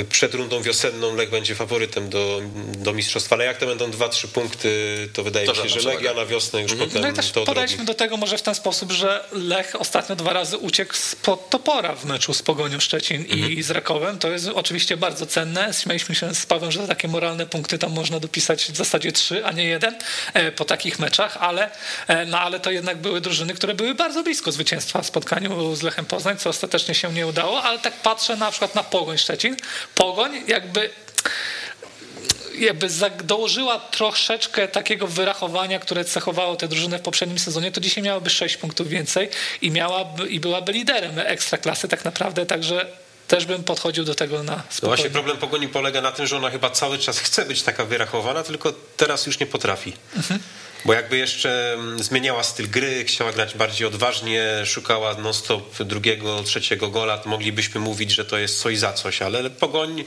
przed 0.08 0.34
rundą 0.34 0.62
wiosenną 0.62 1.16
Lech 1.16 1.30
będzie 1.30 1.54
faworytem 1.54 2.10
do, 2.10 2.42
do 2.78 2.92
mistrzostwa. 2.92 3.36
Ale 3.36 3.44
jak 3.44 3.58
to 3.58 3.66
będą 3.66 3.90
2-3 3.90 4.28
punkty, 4.28 5.08
to 5.12 5.22
wydaje 5.22 5.46
To 5.46 5.52
mi 5.52 5.58
się, 5.58 5.68
że 5.68 5.88
Legia 5.88 6.00
przewaga. 6.00 6.20
na 6.20 6.26
wiosnę 6.26 6.62
już 6.62 6.74
potem 6.74 7.02
No 7.02 7.08
i 7.08 7.12
też 7.12 7.30
to 7.30 7.44
podejdźmy 7.44 7.84
do 7.84 7.94
tego 7.94 8.16
może 8.16 8.38
w 8.38 8.42
ten 8.42 8.54
sposób, 8.54 8.92
że 8.92 9.24
Lech 9.32 9.80
ostatnio 9.80 10.16
dwa 10.16 10.32
razy 10.32 10.58
uciekł 10.58 10.94
spod 10.94 11.50
topora 11.50 11.94
w 11.94 12.04
meczu 12.04 12.34
z 12.34 12.42
Pogonią 12.42 12.80
Szczecin 12.80 13.24
i 13.24 13.62
z 13.62 13.70
Rakowem. 13.70 14.18
To 14.18 14.30
jest 14.30 14.48
oczywiście 14.54 14.96
bardzo 14.96 15.26
cenne. 15.26 15.70
Śmialiśmy 15.82 16.14
się 16.14 16.34
z 16.34 16.46
Pawłem, 16.46 16.72
że 16.72 16.88
takie 16.88 17.08
moralne 17.08 17.46
punkty 17.46 17.78
tam 17.78 17.92
można 17.92 18.20
dopisać 18.20 18.64
w 18.64 18.76
zasadzie 18.76 19.12
trzy, 19.12 19.46
a 19.46 19.52
nie 19.52 19.64
jeden 19.64 19.98
e, 20.34 20.52
po 20.52 20.64
takich 20.64 20.98
meczach, 20.98 21.36
ale, 21.36 21.70
e, 22.08 22.26
no, 22.26 22.40
ale 22.40 22.60
to 22.60 22.70
jednak 22.70 22.98
były 22.98 23.20
drużyny, 23.20 23.54
które 23.54 23.74
były 23.74 23.94
bardzo 23.94 24.22
blisko 24.22 24.52
zwycięstwa 24.52 25.02
w 25.02 25.06
spotkaniu 25.06 25.76
z 25.76 25.82
Lechem 25.82 26.04
Poznań, 26.06 26.38
co 26.38 26.50
ostatecznie 26.50 26.94
się 26.94 27.12
nie 27.12 27.26
udało, 27.26 27.62
ale 27.62 27.78
tak 27.78 27.92
patrzę 27.92 28.36
na 28.36 28.50
przykład 28.50 28.74
na 28.74 28.82
Pogoń 28.82 29.18
Szczecin. 29.18 29.56
Pogoń 29.94 30.42
jakby 30.46 30.90
jakby 32.58 32.88
dołożyła 33.24 33.78
troszeczkę 33.78 34.68
takiego 34.68 35.06
wyrachowania, 35.06 35.78
które 35.78 36.04
cechowało 36.04 36.56
tę 36.56 36.68
drużynę 36.68 36.98
w 36.98 37.02
poprzednim 37.02 37.38
sezonie, 37.38 37.72
to 37.72 37.80
dzisiaj 37.80 38.04
miałaby 38.04 38.30
6 38.30 38.56
punktów 38.56 38.88
więcej 38.88 39.28
i 39.62 39.70
miałaby 39.70 40.26
i 40.28 40.40
byłaby 40.40 40.72
liderem 40.72 41.18
ekstraklasy 41.18 41.88
tak 41.88 42.04
naprawdę, 42.04 42.46
także 42.46 42.86
też 43.28 43.46
bym 43.46 43.64
podchodził 43.64 44.04
do 44.04 44.14
tego 44.14 44.42
na 44.42 44.52
No 44.56 44.62
spokojnie. 44.70 44.96
właśnie 44.96 45.10
problem 45.10 45.36
Pogoni 45.36 45.68
polega 45.68 46.00
na 46.00 46.12
tym, 46.12 46.26
że 46.26 46.36
ona 46.36 46.50
chyba 46.50 46.70
cały 46.70 46.98
czas 46.98 47.18
chce 47.18 47.44
być 47.44 47.62
taka 47.62 47.84
wyrachowana, 47.84 48.42
tylko 48.42 48.72
teraz 48.96 49.26
już 49.26 49.38
nie 49.40 49.46
potrafi. 49.46 49.92
Bo 50.84 50.92
jakby 50.92 51.18
jeszcze 51.18 51.72
mm, 51.72 52.02
zmieniała 52.02 52.42
styl 52.42 52.70
gry, 52.70 53.04
chciała 53.04 53.32
grać 53.32 53.54
bardziej 53.54 53.86
odważnie, 53.86 54.46
szukała 54.64 55.14
non-stop 55.14 55.82
drugiego, 55.82 56.42
trzeciego 56.42 56.88
gola, 56.88 57.18
to 57.18 57.28
moglibyśmy 57.28 57.80
mówić, 57.80 58.12
że 58.12 58.24
to 58.24 58.38
jest 58.38 58.60
coś 58.60 58.78
za 58.78 58.92
coś, 58.92 59.22
ale 59.22 59.50
Pogoń 59.50 60.04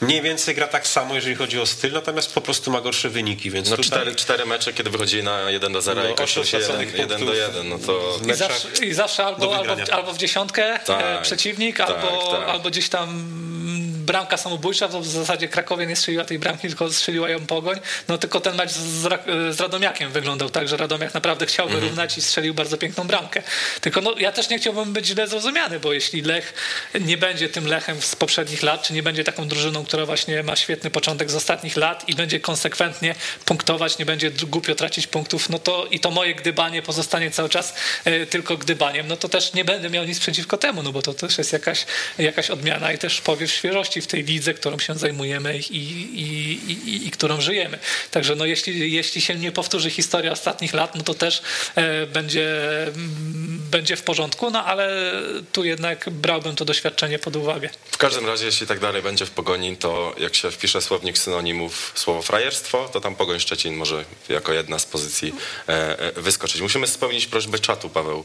mniej 0.00 0.22
więcej 0.22 0.54
gra 0.54 0.66
tak 0.68 0.86
samo, 0.86 1.14
jeżeli 1.14 1.34
chodzi 1.34 1.60
o 1.60 1.66
styl, 1.66 1.92
natomiast 1.92 2.32
po 2.34 2.40
prostu 2.40 2.70
ma 2.70 2.80
gorsze 2.80 3.08
wyniki, 3.08 3.50
więc 3.50 3.70
No 3.70 3.76
tutaj... 3.76 3.90
cztery, 3.90 4.14
cztery 4.14 4.46
mecze, 4.46 4.72
kiedy 4.72 4.90
wychodzili 4.90 5.22
na 5.22 5.50
1 5.50 5.72
do 5.72 5.82
0 5.82 6.02
No, 6.02 6.08
i 6.10 6.14
kończył 6.14 6.44
się 6.44 6.56
1, 6.58 6.62
straconych 6.64 6.98
1 6.98 7.08
do 7.08 7.16
punktów. 7.16 7.36
1, 7.54 7.68
no 7.68 7.78
to... 7.78 8.18
w 8.22 8.28
I 8.30 8.34
zawsze, 8.34 8.68
I 8.86 8.94
zawsze 8.94 9.24
albo, 9.24 9.56
albo, 9.56 9.74
wygrania. 9.74 9.92
albo 9.92 10.12
w 10.12 10.18
dziesiątkę 10.18 10.78
Tak, 10.86 11.04
e, 11.04 11.22
przeciwnik, 11.22 11.76
tak, 11.76 11.88
albo, 11.90 12.32
tak. 12.32 12.48
albo 12.48 12.70
gdzieś 12.70 12.88
tam 12.88 13.08
mm, 13.08 14.04
bramka 14.04 14.36
samobójcza, 14.36 14.88
w 14.88 15.06
zasadzie 15.06 15.48
Krakowie 15.48 15.86
nie 15.86 15.96
strzeliła 15.96 16.24
tej 16.24 16.38
bramki, 16.38 16.68
tylko 16.68 16.92
strzeliła 16.92 17.28
ją 17.30 17.46
Pogoń. 17.46 17.80
No 18.08 18.18
tylko 18.18 18.40
ten 18.40 18.56
mecz 18.56 18.70
z, 18.70 19.08
z 19.56 19.60
Radomiakiem 19.60 20.10
wyglądał 20.12 20.50
tak, 20.50 20.68
że 20.68 20.76
Radomiak 20.76 21.14
naprawdę 21.14 21.46
chciał 21.46 21.64
Mhm. 21.66 21.80
wyrównać 21.82 22.18
i 22.18 22.22
strzelił 22.22 22.54
bardzo 22.54 22.76
piękną 22.78 23.06
bramkę. 23.06 23.42
Tylko 23.80 24.00
no, 24.00 24.14
ja 24.18 24.32
też 24.32 24.48
nie 24.48 24.58
chciałbym 24.58 24.92
być 24.92 25.06
źle 25.06 25.26
zrozumiany, 25.28 25.80
bo 25.80 25.92
jeśli 25.92 26.22
Lech 26.22 26.54
nie 27.00 27.16
będzie 27.16 27.48
tym 27.48 27.66
Lechem 27.66 28.02
z 28.02 28.16
poprzednich 28.16 28.62
lat, 28.62 28.82
czy 28.82 28.92
nie 28.92 29.02
będzie 29.02 29.24
taką 29.24 29.48
drużyną, 29.48 29.83
która 29.84 30.06
właśnie 30.06 30.42
ma 30.42 30.56
świetny 30.56 30.90
początek 30.90 31.30
z 31.30 31.34
ostatnich 31.34 31.76
lat 31.76 32.08
i 32.08 32.14
będzie 32.14 32.40
konsekwentnie 32.40 33.14
punktować, 33.44 33.98
nie 33.98 34.06
będzie 34.06 34.30
głupio 34.30 34.74
tracić 34.74 35.06
punktów, 35.06 35.50
no 35.50 35.58
to 35.58 35.86
i 35.90 36.00
to 36.00 36.10
moje 36.10 36.34
gdybanie 36.34 36.82
pozostanie 36.82 37.30
cały 37.30 37.48
czas 37.48 37.74
e, 38.04 38.26
tylko 38.26 38.56
gdybaniem, 38.56 39.08
no 39.08 39.16
to 39.16 39.28
też 39.28 39.52
nie 39.52 39.64
będę 39.64 39.90
miał 39.90 40.04
nic 40.04 40.20
przeciwko 40.20 40.58
temu, 40.58 40.82
no 40.82 40.92
bo 40.92 41.02
to 41.02 41.14
też 41.14 41.38
jest 41.38 41.52
jakaś, 41.52 41.86
jakaś 42.18 42.50
odmiana 42.50 42.92
i 42.92 42.98
też 42.98 43.20
powiew 43.20 43.52
świeżości 43.52 44.00
w 44.00 44.06
tej 44.06 44.24
lidze, 44.24 44.54
którą 44.54 44.78
się 44.78 44.94
zajmujemy 44.94 45.58
i, 45.58 45.76
i, 45.76 46.20
i, 46.20 46.72
i, 46.72 47.06
i 47.06 47.10
którą 47.10 47.40
żyjemy. 47.40 47.78
Także 48.10 48.34
no 48.34 48.44
jeśli, 48.44 48.92
jeśli 48.92 49.20
się 49.20 49.34
nie 49.34 49.52
powtórzy 49.52 49.90
historia 49.90 50.32
ostatnich 50.32 50.74
lat, 50.74 50.94
no 50.94 51.02
to 51.02 51.14
też 51.14 51.42
e, 51.74 52.06
będzie, 52.06 52.82
mm, 52.82 53.60
będzie 53.70 53.96
w 53.96 54.02
porządku, 54.02 54.50
no 54.50 54.64
ale 54.64 55.12
tu 55.52 55.64
jednak 55.64 56.10
brałbym 56.10 56.56
to 56.56 56.64
doświadczenie 56.64 57.18
pod 57.18 57.36
uwagę. 57.36 57.68
W 57.90 57.98
każdym 57.98 58.26
razie, 58.26 58.46
jeśli 58.46 58.66
tak 58.66 58.78
dalej 58.78 59.02
będzie 59.02 59.26
w 59.26 59.30
Pogoni, 59.30 59.73
to 59.76 60.14
jak 60.18 60.34
się 60.34 60.50
wpisze 60.50 60.82
słownik 60.82 61.18
synonimów 61.18 61.92
słowo 61.94 62.22
frajerstwo, 62.22 62.88
to 62.92 63.00
tam 63.00 63.16
Pogoń 63.16 63.40
Szczecin 63.40 63.76
może 63.76 64.04
jako 64.28 64.52
jedna 64.52 64.78
z 64.78 64.86
pozycji 64.86 65.34
e, 65.68 65.98
e, 65.98 66.12
wyskoczyć. 66.12 66.60
Musimy 66.60 66.86
spełnić 66.86 67.26
prośbę 67.26 67.58
czatu, 67.58 67.90
Paweł. 67.90 68.24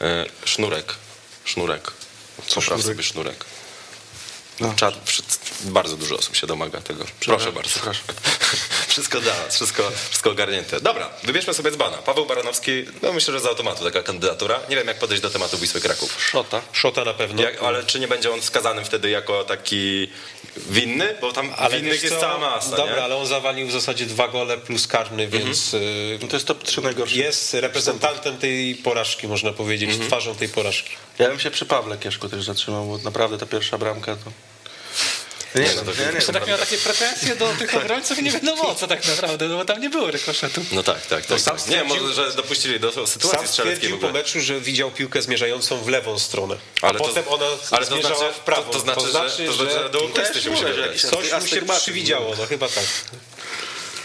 E, 0.00 0.26
sznurek. 0.44 0.94
Sznurek. 1.44 1.92
Popraw 2.36 2.64
sznurek? 2.64 2.82
sobie 2.82 3.02
sznurek. 3.02 3.44
No. 4.60 4.74
Przy- 5.04 5.22
bardzo 5.64 5.96
dużo 5.96 6.16
osób 6.16 6.36
się 6.36 6.46
domaga 6.46 6.80
tego. 6.80 7.04
Proszę 7.20 7.52
bardzo. 7.52 7.70
przepraszam. 7.70 8.04
Wszystko 8.88 9.20
dla 9.20 9.34
nas, 9.44 9.54
wszystko, 9.54 9.90
wszystko 10.08 10.30
ogarnięte. 10.30 10.80
Dobra, 10.80 11.10
wybierzmy 11.24 11.54
sobie 11.54 11.70
dzbana. 11.70 11.96
Paweł 11.98 12.26
Baranowski, 12.26 12.84
no 13.02 13.12
myślę, 13.12 13.34
że 13.34 13.40
z 13.40 13.46
automatu 13.46 13.84
taka 13.84 14.02
kandydatura. 14.02 14.60
Nie 14.68 14.76
wiem, 14.76 14.86
jak 14.86 14.98
podejść 14.98 15.22
do 15.22 15.30
tematu 15.30 15.58
Wisły 15.58 15.80
Kraków. 15.80 16.24
Szota. 16.30 16.62
Szota 16.72 17.04
na 17.04 17.14
pewno. 17.14 17.42
Jak, 17.42 17.62
ale 17.62 17.84
czy 17.84 18.00
nie 18.00 18.08
będzie 18.08 18.32
on 18.32 18.40
wskazany 18.40 18.84
wtedy 18.84 19.10
jako 19.10 19.44
taki 19.44 20.08
winny? 20.56 21.16
Bo 21.20 21.32
tam 21.32 21.52
Ale 21.56 21.76
winnych 21.76 22.02
jest 22.02 22.14
co? 22.14 22.20
cała 22.20 22.38
masa, 22.38 22.70
Dobra, 22.70 22.84
nie? 22.84 22.90
Mhm. 22.90 23.04
ale 23.04 23.16
on 23.16 23.26
zawalił 23.26 23.68
w 23.68 23.72
zasadzie 23.72 24.06
dwa 24.06 24.28
gole 24.28 24.58
plus 24.58 24.86
karny, 24.86 25.28
więc 25.28 25.74
y, 25.74 26.18
No 26.22 26.28
to 26.28 26.36
jest 26.36 26.46
top 26.46 26.62
3 26.64 26.80
najgorsze. 26.80 27.16
jest 27.16 27.54
reprezentantem 27.54 28.38
tej 28.38 28.74
porażki, 28.74 29.28
można 29.28 29.52
powiedzieć, 29.52 29.90
Mhm. 29.90 30.08
twarzą 30.08 30.34
tej 30.34 30.48
porażki. 30.48 30.90
Ja 31.18 31.28
bym 31.28 31.40
się 31.40 31.50
przy 31.50 31.66
Pawle 31.66 31.98
Kieszku 31.98 32.28
też 32.28 32.44
zatrzymał, 32.44 32.86
bo 32.86 32.98
naprawdę 32.98 33.38
ta 33.38 33.46
pierwsza 33.46 33.78
bramka 33.78 34.16
to... 34.16 34.30
Nie, 35.60 35.66
no 35.66 35.68
nie, 35.68 35.74
to 35.78 35.84
no, 35.84 36.02
ja 36.04 36.10
nie 36.10 36.14
Jeszcze 36.16 36.32
wiem. 36.32 36.40
tak 36.40 36.48
miał 36.48 36.58
takie 36.58 36.78
pretensje 36.78 37.36
do 37.36 37.48
tych 37.58 37.74
obrońców 37.76 38.18
i 38.18 38.22
nie 38.22 38.30
wiadomo 38.40 38.68
o 38.68 38.74
co 38.74 38.86
tak 38.86 39.08
naprawdę, 39.08 39.48
no 39.48 39.56
bo 39.56 39.64
tam 39.64 39.80
nie 39.80 39.90
było 39.90 40.10
rykoszetu. 40.10 40.64
No 40.72 40.82
tak, 40.82 41.06
tak. 41.06 41.26
tak, 41.26 41.40
sam 41.40 41.56
tak. 41.56 41.68
Nie, 41.68 41.84
może, 41.84 42.14
że 42.14 42.32
dopuścili 42.32 42.80
do 42.80 42.92
Sam 42.92 43.06
sytuacji 43.06 43.48
strzeleckiej 43.48 43.74
w 43.74 43.76
stwierdził 43.92 43.98
po 44.08 44.12
meczu, 44.14 44.40
że 44.40 44.60
widział 44.60 44.90
piłkę 44.90 45.22
zmierzającą 45.22 45.78
w 45.82 45.88
lewą 45.88 46.18
stronę, 46.18 46.56
a 46.82 46.86
Ale 46.86 46.98
to- 46.98 47.04
potem 47.04 47.24
ona 47.28 47.46
ale 47.70 47.86
to 47.86 47.92
zmierzała 47.92 48.16
znaczy- 48.18 48.34
w 48.34 48.38
prawą. 48.38 48.62
to- 48.64 48.72
to 48.72 48.80
znaczy, 48.80 49.00
że- 49.00 49.06
to 49.46 49.52
znaczy, 49.52 49.52
że 49.72 49.90
do 49.90 49.98
okulysty 50.04 50.34
Też 50.34 50.44
się 50.44 50.50
musi 50.50 50.62
mówię, 50.62 50.74
że 50.74 50.82
wybrać. 50.82 51.02
jakiś 51.02 51.30
coś 51.30 51.42
mu 51.42 51.48
się 51.74 51.80
przywidziało, 51.80 52.34
no 52.38 52.46
chyba 52.46 52.68
tak. 52.68 52.84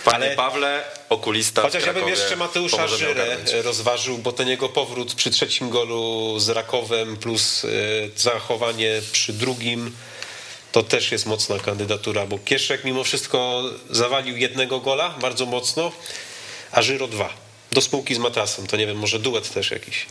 Panie 0.06 0.16
ale- 0.26 0.36
Pawle, 0.36 0.84
okulista 1.10 1.62
Chociaż 1.62 1.86
ja 1.86 1.94
bym 1.94 2.08
jeszcze 2.08 2.36
Mateusza 2.36 2.88
Żyrę 2.88 3.38
rozważył, 3.64 4.18
bo 4.18 4.32
ten 4.32 4.48
jego 4.48 4.70
powrót 4.70 5.14
przy 5.16 5.32
trzecim 5.32 5.70
golu 5.70 6.40
z 6.40 6.50
Rakowem 6.50 7.18
plus 7.18 7.66
e, 7.66 7.68
zachowanie 8.16 9.02
przy 9.12 9.34
drugim 9.34 9.92
to 10.72 10.84
też 10.84 11.12
jest 11.12 11.26
mocna 11.26 11.60
kandydatura, 11.60 12.26
bo 12.26 12.40
Kieszek 12.40 12.84
mimo 12.84 13.04
wszystko 13.04 13.64
zawalił 13.90 14.38
jednego 14.38 14.80
gola 14.80 15.10
bardzo 15.10 15.46
mocno, 15.46 15.92
a 16.72 16.82
Żyro 16.82 17.08
dwa. 17.08 17.30
Do 17.72 17.82
spółki 17.82 18.16
z 18.16 18.18
matrasem, 18.18 18.68
to 18.68 18.78
nie 18.78 18.88
wiem, 18.88 18.98
może 18.98 19.20
duet 19.20 19.54
też 19.54 19.72
jakiś 19.72 20.06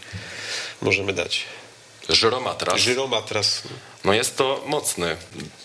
możemy 0.83 1.13
dać. 1.13 1.45
Żyromatras. 2.09 2.81
Żyromatras. 2.81 3.63
No 4.05 4.13
jest 4.13 4.37
to 4.37 4.63
mocny 4.67 5.17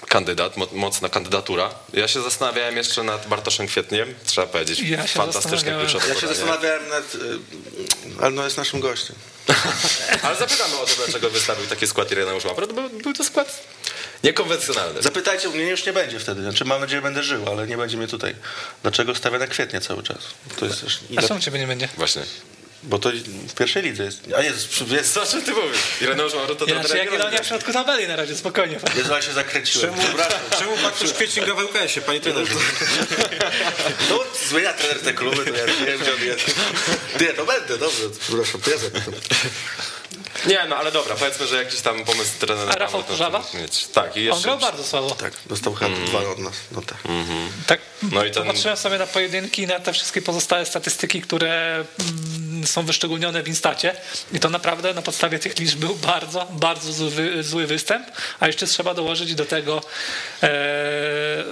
kandydat, 0.08 0.58
mo- 0.58 0.68
mocna 0.72 1.10
kandydatura. 1.10 1.70
Ja 1.94 2.08
się 2.08 2.22
zastanawiałem 2.22 2.78
jeszcze 2.78 3.04
nad 3.04 3.28
Bartoszem 3.28 3.68
Kwietniem, 3.68 4.14
trzeba 4.26 4.48
powiedzieć. 4.48 4.80
Ja 4.80 5.08
zastanawiałem. 5.32 5.80
kluczowe 5.80 6.14
Ja 6.14 6.22
się 6.22 6.28
zastanawiałem 6.28 6.90
nad... 6.90 7.16
y, 7.16 7.20
Ale 8.22 8.32
no 8.32 8.44
jest 8.44 8.58
naszym 8.58 8.80
gościem. 8.80 9.16
Ale 10.24 10.36
zapytamy 10.36 10.78
o 10.78 10.86
to, 10.86 10.92
dlaczego 10.98 11.30
wystawił 11.30 11.68
taki 11.68 11.88
skład 11.88 12.12
Ireneusz 12.12 12.46
Łapra. 12.46 12.68
To 12.68 12.74
był, 12.74 12.90
był 12.90 13.14
to 13.14 13.24
skład 13.24 13.64
niekonwencjonalny. 14.26 15.02
Zapytajcie, 15.02 15.50
mnie 15.50 15.70
już 15.70 15.86
nie 15.86 15.94
będzie 15.94 16.20
wtedy. 16.20 16.42
Znaczy 16.42 16.66
mam 16.66 16.82
nadzieję, 16.82 16.98
że 16.98 17.04
będę 17.04 17.24
żył, 17.24 17.50
ale 17.50 17.68
nie 17.68 17.78
będzie 17.78 17.98
mnie 17.98 18.08
tutaj. 18.08 18.36
Dlaczego 18.82 19.16
stawia 19.16 19.40
na 19.40 19.48
kwietnie 19.48 19.82
cały 19.82 20.04
czas? 20.04 20.18
To 20.60 20.66
jest 20.66 20.82
też... 20.82 21.00
A 21.18 21.22
czemu 21.22 21.40
ciebie 21.40 21.60
nie 21.60 21.68
będzie? 21.68 21.88
Właśnie. 21.98 22.22
Bo 22.84 23.00
to 23.00 23.10
w 23.50 23.54
pierwszej 23.54 23.84
lidze 23.84 24.04
jest. 24.04 24.22
A 24.38 24.42
jest, 24.42 24.82
jest, 24.92 25.14
Co 25.14 25.24
o 25.24 25.26
czym 25.26 25.42
ty 25.42 25.52
mówisz? 25.52 25.78
Ireneusz 26.02 26.34
Łapra 26.34 26.56
to 26.56 26.66
Ja, 26.66 26.74
trener 26.74 26.92
czy 26.92 26.98
Jagiellonia 26.98 27.44
w 27.44 27.48
środku 27.48 27.74
tabeli 27.74 28.08
na 28.08 28.16
razie, 28.16 28.36
spokojnie. 28.36 28.80
jest 28.98 29.10
ale 29.12 29.22
się 29.24 29.34
zakręciłem. 29.34 29.94
Czemu, 29.96 30.18
czemu 30.60 30.78
Bartosz 30.78 31.14
Kwiecień 31.14 31.46
gra 31.46 31.56
w 31.56 31.60
LKS-ie, 31.60 32.06
panie 32.06 32.20
trenerze? 32.20 32.54
No, 34.10 34.20
zmienia 34.50 34.74
trener 34.74 35.00
te 35.00 35.14
kluby, 35.14 35.46
to 35.46 35.58
ja 35.58 35.66
nie 35.66 35.86
wiem, 35.86 36.00
gdzie 36.00 36.14
on 36.14 36.22
jest. 36.24 36.46
Nie, 37.22 37.28
to 37.34 37.46
będę, 37.46 37.78
dobrze. 37.78 38.04
Przepraszam, 38.20 38.62
to 38.62 38.72
ja 38.72 38.78
zapytam. 38.78 39.14
Nie, 40.46 40.66
no 40.70 40.76
ale 40.76 40.92
dobra, 40.92 41.16
powiedzmy, 41.16 41.48
że 41.48 41.64
jakiś 41.64 41.82
tam 41.82 42.06
pomysł 42.06 42.32
trenera. 42.40 42.72
A 42.72 42.76
Rafał 42.76 43.04
Kurzawa? 43.04 43.44
Tak, 43.94 44.18
i 44.18 44.20
On 44.30 44.36
jeszcze... 44.36 44.42
grał 44.44 44.58
bardzo 44.60 44.84
słabo. 44.84 45.12
Tak, 45.12 45.34
dostał 45.46 45.74
chyba 45.74 45.96
dwa 45.96 46.20
od 46.20 46.40
nas. 46.40 46.54
No 46.72 46.82
tak. 46.82 46.98
Tak, 47.68 47.80
No 48.12 48.26
i 48.26 48.32
ten- 48.32 48.44
popatrzyłem 48.44 48.78
sobie 48.78 48.98
na 48.98 49.08
pojedynki 49.08 49.62
i 49.62 49.68
na 49.68 49.80
te 49.80 49.94
wszystkie 49.94 50.22
pozostałe 50.22 50.66
statystyki, 50.66 51.22
które 51.22 51.76
mm, 52.00 52.68
są 52.68 52.86
wyszczególnione 52.86 53.44
w 53.44 53.48
Instacie 53.48 53.96
i 54.34 54.40
to 54.40 54.50
naprawdę 54.50 54.94
na 54.94 55.02
podstawie 55.02 55.40
tych 55.40 55.60
liczb 55.60 55.80
był 55.80 55.96
bardzo, 55.96 56.48
bardzo 56.52 56.94
zły, 56.94 57.44
zły 57.44 57.68
występ, 57.68 58.08
a 58.40 58.48
jeszcze 58.48 58.68
trzeba 58.68 58.94
dołożyć 58.94 59.36
do 59.36 59.46
tego 59.46 59.82
e, 60.44 60.50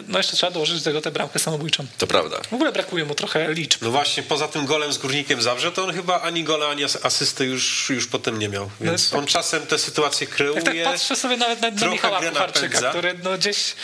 no 0.07 0.17
jeszcze 0.19 0.35
trzeba 0.37 0.51
dołożyć 0.51 0.77
do 0.79 0.83
tego 0.83 1.01
tę 1.01 1.11
bramkę 1.11 1.39
samobójczą. 1.39 1.85
To 1.97 2.07
prawda. 2.07 2.37
W 2.51 2.53
ogóle 2.53 2.71
brakuje 2.71 3.05
mu 3.05 3.15
trochę 3.15 3.53
liczb. 3.53 3.81
No 3.81 3.91
właśnie, 3.91 4.23
poza 4.23 4.47
tym 4.47 4.65
golem 4.65 4.93
z 4.93 4.97
Górnikiem 4.97 5.41
Zabrze, 5.41 5.71
to 5.71 5.83
on 5.83 5.93
chyba 5.93 6.21
ani 6.21 6.43
gola, 6.43 6.67
ani 6.67 6.83
as- 6.83 7.05
asysty 7.05 7.45
już, 7.45 7.89
już 7.89 8.07
potem 8.07 8.39
nie 8.39 8.49
miał. 8.49 8.69
Więc 8.81 9.01
jest- 9.01 9.13
on 9.13 9.25
czasem 9.25 9.67
te 9.67 9.79
sytuacje 9.79 10.27
kreuje. 10.27 10.55
Jak 10.55 10.65
tak 10.65 10.83
patrzę 10.83 11.15
sobie 11.15 11.37
nawet 11.37 11.61
na, 11.61 11.69
na 11.71 11.87
Michała 11.87 12.19
Kucharczyka, 12.21 12.67
napędza. 12.67 12.89
który 12.89 13.13
no 13.23 13.37
gdzieś 13.37 13.75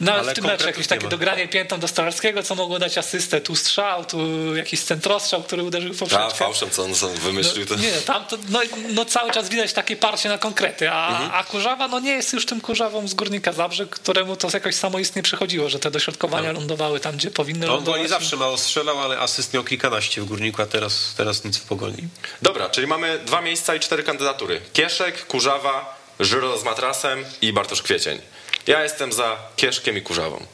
nawet 0.00 0.22
Ale 0.22 0.32
w 0.32 0.34
tym 0.34 0.44
meczu 0.44 0.66
jakieś 0.66 0.84
nie 0.90 0.96
takie 0.96 1.08
dogranie 1.08 1.48
piętą 1.48 1.80
do 1.80 1.88
Stolarskiego, 1.88 2.42
co 2.42 2.54
mogło 2.54 2.78
dać 2.78 2.98
asystę, 2.98 3.40
tu 3.40 3.56
strzał, 3.56 4.04
tu 4.04 4.56
jakiś 4.56 4.80
centrostrzał, 4.80 5.42
który 5.42 5.62
uderzył 5.62 5.94
w 5.94 5.96
A 5.96 6.00
poprzeczkę. 6.00 6.34
fałszem, 6.34 6.70
co 6.70 6.84
on 6.84 6.92
on 7.04 7.14
wymyślił, 7.14 7.66
to... 7.66 7.74
No, 7.76 7.82
nie, 7.82 7.92
tam 7.92 8.24
to, 8.24 8.36
no, 8.48 8.60
no 8.88 9.04
cały 9.04 9.30
czas 9.30 9.48
widać 9.48 9.72
takie 9.72 9.96
parcie 9.96 10.28
na 10.28 10.38
konkrety, 10.38 10.90
a, 10.90 11.08
Mhm. 11.08 11.30
a 11.34 11.44
Kurzawa 11.44 11.88
no 11.88 12.00
nie 12.00 12.12
jest 12.12 12.32
już 12.32 12.46
tym 12.46 12.60
Kurzawą 12.60 13.08
z 13.08 13.14
Górnika 13.14 13.52
Zabrze, 13.52 13.86
któremu 13.86 14.36
to 14.36 14.48
jakoś 14.52 14.74
samoistnie 14.74 15.22
przychodziło, 15.22 15.68
że 15.68 15.78
te 15.78 15.90
dośrodkowania 15.90 16.52
lądowały 16.52 17.00
tam, 17.00 17.16
gdzie 17.16 17.30
powinny 17.30 17.66
No. 17.66 17.72
On 17.72 17.76
lądować. 17.78 17.98
goli 17.98 18.08
zawsze 18.10 18.36
mało 18.36 18.58
strzelał, 18.58 19.00
ale 19.00 19.18
asyst 19.18 19.54
miał 19.54 19.64
kilkanaście 19.64 20.22
w 20.22 20.24
Górniku, 20.24 20.62
a 20.62 20.66
teraz, 20.66 21.14
teraz 21.16 21.44
nic 21.44 21.56
w 21.58 21.62
Pogoni. 21.62 22.08
Dobra, 22.42 22.68
czyli 22.70 22.86
mamy 22.86 23.18
dwa 23.26 23.40
miejsca 23.40 23.74
i 23.74 23.80
cztery 23.80 24.02
kandydatury. 24.28 24.60
Kieszek, 24.72 25.26
Kurzawa, 25.26 25.98
Żyro 26.20 26.58
z 26.58 26.64
Matrasem 26.64 27.24
i 27.42 27.52
Bartosz 27.52 27.82
Kwiecień. 27.82 28.20
Ja 28.66 28.82
jestem 28.82 29.12
za 29.12 29.36
Kieszkiem 29.56 29.96
i 29.98 30.02
Kurzawą. 30.02 30.46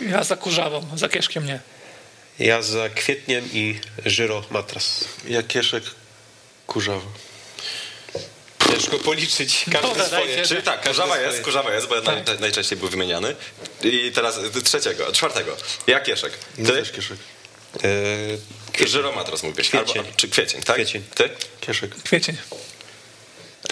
Ja 0.00 0.24
za 0.24 0.36
Kurzawą, 0.36 0.86
za 0.96 1.08
Kieszkiem 1.08 1.46
nie. 1.46 1.60
Ja 2.38 2.62
za 2.62 2.88
Kwietniem 2.88 3.48
i 3.52 3.80
Żyro 4.06 4.44
Matras. 4.50 5.04
Jak 5.28 5.46
Kieszek 5.46 5.84
Kurzawa. 6.66 7.06
Ciężko 8.70 8.98
policzyć 8.98 9.64
każde 9.72 9.88
Dobra, 9.88 10.06
swoje. 10.06 10.26
dajcie. 10.26 10.46
Czyli 10.48 10.62
tak, 10.62 10.74
Każdy 10.80 10.88
Kurzawa 10.88 11.14
swoje. 11.14 11.28
jest, 11.28 11.44
Kurzawa 11.44 11.74
jest, 11.74 11.86
bo 11.88 12.00
naj, 12.00 12.22
najczęściej 12.40 12.78
był 12.78 12.88
wymieniany. 12.88 13.36
I 13.82 14.12
teraz 14.14 14.38
trzeciego, 14.64 15.12
czwartego. 15.12 15.56
Ja 15.86 16.00
Kieszek. 16.00 16.32
Ty? 16.56 16.62
też 16.64 16.92
Kieszek. 16.92 17.18
E, 18.82 18.86
Żyro 18.86 19.12
Matras 19.12 19.42
mówisz. 19.42 19.68
Kwiecień. 19.68 19.98
Albo, 19.98 20.12
czy 20.16 20.28
Kwiecień, 20.28 20.62
tak? 20.62 20.76
Kwiecień. 20.76 21.02
Ty? 21.14 21.30
Kieszek. 21.60 21.94
Kwiecień. 22.04 22.36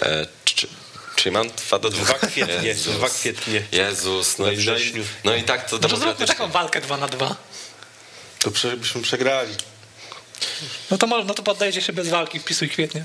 E, 0.01 0.27
czy, 0.45 0.67
czyli 1.15 1.33
mam 1.33 1.49
dwa 1.49 1.79
do 1.79 1.89
dwóch. 1.89 2.07
Dwa 2.07 2.27
kwietnie, 2.27 2.55
Jezus. 2.69 2.95
dwa 2.95 3.09
kwietnie. 3.09 3.63
Jezus, 3.71 4.37
no, 4.37 4.51
i, 4.51 4.55
no, 4.55 4.61
wrześniu. 4.61 5.03
no 5.23 5.35
i 5.35 5.43
tak 5.43 5.69
to 5.69 5.77
No 5.81 5.89
to 5.89 5.97
zróbmy 5.97 6.27
taką 6.27 6.49
walkę 6.49 6.81
2 6.81 6.97
na 6.97 7.07
2. 7.07 7.35
To 8.39 8.51
prze, 8.51 8.77
byśmy 8.77 9.01
przegrali. 9.01 9.55
No 10.91 10.97
to 10.97 11.07
może, 11.07 11.23
no 11.25 11.33
to 11.33 11.43
poddajecie 11.43 11.81
się 11.81 11.93
bez 11.93 12.09
walki, 12.09 12.39
wpisuj 12.39 12.69
kwietnie. 12.69 13.03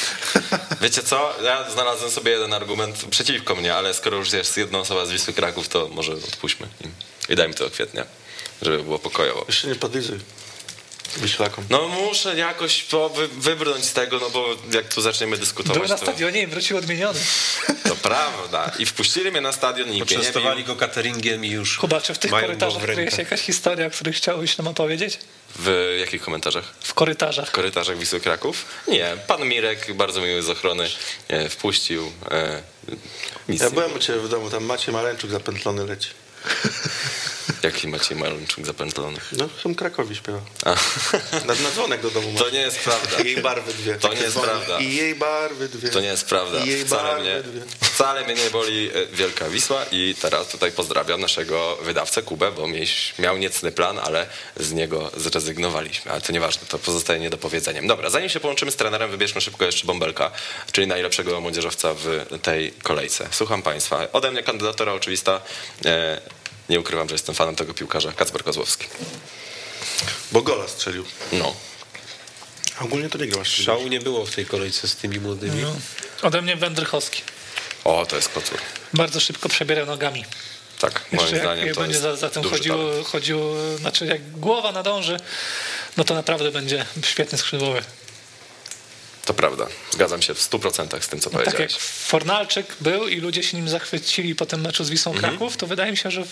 Wiecie 0.80 1.02
co? 1.02 1.34
Ja 1.44 1.70
znalazłem 1.70 2.10
sobie 2.10 2.32
jeden 2.32 2.52
argument 2.52 3.04
przeciwko 3.10 3.54
mnie, 3.54 3.74
ale 3.74 3.94
skoro 3.94 4.16
już 4.16 4.32
jest 4.32 4.56
jedna 4.56 4.78
osoba 4.78 5.06
z 5.06 5.10
Wisły 5.10 5.32
Kraków, 5.32 5.68
to 5.68 5.88
może 5.88 6.12
odpuśćmy 6.12 6.66
im. 6.84 6.94
I 7.28 7.34
dajmy 7.36 7.54
to 7.54 7.70
kwietnia, 7.70 8.04
żeby 8.62 8.82
było 8.82 8.98
pokojowo. 8.98 9.44
Jeszcze 9.48 9.68
nie 9.68 9.74
podlizuj. 9.74 10.18
Wyślakom. 11.18 11.64
No 11.70 11.88
muszę 11.88 12.36
jakoś 12.36 12.82
po, 12.82 13.08
wy, 13.08 13.28
wybrnąć 13.28 13.84
z 13.84 13.92
tego, 13.92 14.18
no 14.18 14.30
bo 14.30 14.48
jak 14.72 14.88
tu 14.94 15.00
zaczniemy 15.00 15.30
Był 15.36 15.40
dyskutować, 15.40 15.88
na 15.90 15.96
to, 15.96 16.02
stadionie 16.02 16.42
i 16.42 16.46
wrócił 16.46 16.76
odmieniony. 16.76 17.20
to 17.88 17.96
prawda. 17.96 18.72
I 18.78 18.86
wpuścili 18.86 19.30
mnie 19.30 19.40
na 19.40 19.52
stadion 19.52 19.92
i 19.92 19.98
Poczęstowali 20.00 20.64
go 20.64 20.76
cateringiem 20.76 21.44
i 21.44 21.50
już 21.50 21.78
Kuba, 21.78 22.00
czy 22.00 22.14
w 22.14 22.18
tych 22.18 22.30
korytarzach 22.30 22.82
kryje 22.82 23.10
się 23.10 23.16
jakaś 23.22 23.40
historia, 23.40 23.86
o 23.86 23.90
której 23.90 24.14
chciałbyś 24.14 24.58
nam 24.58 24.68
opowiedzieć? 24.68 25.18
W 25.58 25.96
jakich 26.00 26.22
komentarzach? 26.22 26.64
W 26.80 26.94
korytarzach. 26.94 27.48
W 27.48 27.52
korytarzach 27.52 27.98
Wisły 27.98 28.20
Kraków? 28.20 28.64
Nie, 28.88 29.16
pan 29.26 29.48
Mirek, 29.48 29.92
bardzo 29.94 30.20
miły 30.20 30.42
z 30.42 30.50
ochrony, 30.50 30.88
e, 31.28 31.48
wpuścił. 31.48 32.12
E, 32.30 32.62
Ja 33.48 33.70
byłem 33.70 33.92
u 33.96 33.98
Ciebie 33.98 34.18
w 34.18 34.28
domu, 34.28 34.50
tam 34.50 34.64
Maciej 34.64 34.94
Maleńczuk 34.94 35.30
zapętlony 35.30 35.86
leci. 35.86 36.08
Jaki 37.62 37.88
Maciej 37.88 38.16
Malunczuk 38.16 38.66
zapętlony? 38.66 39.18
No, 39.32 39.48
w 39.48 39.62
tym 39.62 39.74
Krakowi 39.74 40.16
śpiewa. 40.16 40.40
Na, 41.46 41.54
na 41.64 41.70
dzwonek 41.70 42.00
do 42.02 42.10
domu 42.10 42.38
To 42.38 42.50
nie 42.50 42.58
jest 42.58 42.78
prawda. 42.78 43.18
I 43.20 43.24
jej 43.26 43.42
barwy 43.42 43.72
dwie. 43.74 43.94
To 43.94 44.14
nie 44.14 44.20
jest 44.20 44.38
prawda. 44.40 44.78
I 44.78 44.94
jej 44.96 45.14
barwy 45.14 45.68
dwie. 45.68 45.88
To 45.88 46.00
nie 46.00 46.06
jest 46.06 46.26
prawda. 46.26 46.58
I 46.58 46.68
jej 46.68 46.84
Wcale 46.84 47.02
barwy 47.02 47.22
mnie, 47.22 47.42
dwie. 47.42 47.60
wcale 47.80 48.24
mnie 48.24 48.34
nie 48.34 48.50
boli 48.50 48.90
e, 48.94 49.06
Wielka 49.06 49.48
Wisła 49.48 49.84
i 49.92 50.14
teraz 50.22 50.48
tutaj 50.48 50.72
pozdrawiam 50.72 51.20
naszego 51.20 51.78
wydawcę 51.82 52.22
Kubę, 52.22 52.52
bo 52.52 52.66
miał 53.18 53.36
niecny 53.36 53.72
plan, 53.72 53.98
ale 53.98 54.26
z 54.56 54.72
niego 54.72 55.10
zrezygnowaliśmy. 55.16 56.10
Ale 56.12 56.20
to 56.20 56.32
nieważne, 56.32 56.66
to 56.68 56.78
pozostaje 56.78 57.20
niedopowiedzeniem. 57.20 57.86
Dobra, 57.86 58.10
zanim 58.10 58.28
się 58.28 58.40
połączymy 58.40 58.70
z 58.70 58.76
trenerem, 58.76 59.10
wybierzmy 59.10 59.40
szybko 59.40 59.64
jeszcze 59.64 59.86
Bąbelka, 59.86 60.30
czyli 60.72 60.86
najlepszego 60.86 61.40
młodzieżowca 61.40 61.94
w 61.94 62.24
tej 62.42 62.72
kolejce. 62.72 63.28
Słucham 63.30 63.62
Państwa. 63.62 64.12
Ode 64.12 64.30
mnie 64.30 64.42
kandydatura 64.42 64.92
oczywista. 64.92 65.40
Nie 66.68 66.80
ukrywam, 66.80 67.08
że 67.08 67.14
jestem 67.14 67.34
fanem 67.34 67.56
tego 67.56 67.74
piłkarza. 67.74 68.12
Kacper 68.12 68.44
Kozłowski. 68.44 68.86
Bo 70.32 70.42
gola 70.42 70.68
strzelił. 70.68 71.04
No. 71.32 71.54
A 72.78 72.84
ogólnie 72.84 73.08
to 73.08 73.18
nie 73.18 73.26
grasz. 73.26 73.48
Szału 73.48 73.88
nie 73.88 74.00
było 74.00 74.26
w 74.26 74.34
tej 74.34 74.46
kolejce 74.46 74.88
z 74.88 74.96
tymi 74.96 75.20
młodymi. 75.20 75.62
No. 75.62 75.76
Ode 76.22 76.42
mnie 76.42 76.56
Wędrychowski. 76.56 77.22
O, 77.84 78.06
to 78.06 78.16
jest 78.16 78.28
kocur. 78.28 78.58
Bardzo 78.94 79.20
szybko 79.20 79.48
przebiera 79.48 79.86
nogami. 79.86 80.24
Tak, 80.78 81.04
moim 81.12 81.22
Jeszcze 81.22 81.40
zdaniem 81.40 81.66
jak 81.66 81.74
to 81.74 81.80
będzie 81.80 81.94
jest 81.94 82.02
za, 82.02 82.16
za 82.16 82.30
tym 82.30 82.42
chodziło, 82.42 83.04
chodziło, 83.04 83.56
znaczy 83.78 84.06
jak 84.06 84.30
głowa 84.30 84.72
nadąży, 84.72 85.16
no 85.96 86.04
to 86.04 86.14
naprawdę 86.14 86.50
będzie 86.50 86.86
świetny 87.02 87.38
skrzydłowy. 87.38 87.82
To 89.24 89.34
prawda. 89.34 89.66
Zgadzam 89.90 90.22
się 90.22 90.34
w 90.34 90.38
100% 90.50 91.00
z 91.00 91.08
tym, 91.08 91.20
co 91.20 91.30
Tak 91.30 91.38
jak 91.38 91.44
powiedziałeś. 91.54 91.74
Fornalczyk 91.82 92.76
był 92.80 93.08
i 93.08 93.20
ludzie 93.20 93.42
się 93.42 93.56
nim 93.56 93.68
zachwycili 93.68 94.34
po 94.34 94.46
tym 94.46 94.60
meczu 94.60 94.84
z 94.84 94.90
Wisłą 94.90 95.12
Mhm. 95.12 95.30
Kraków, 95.32 95.56
to 95.56 95.66
wydaje 95.66 95.90
mi 95.90 95.96
się, 95.96 96.10
że 96.10 96.24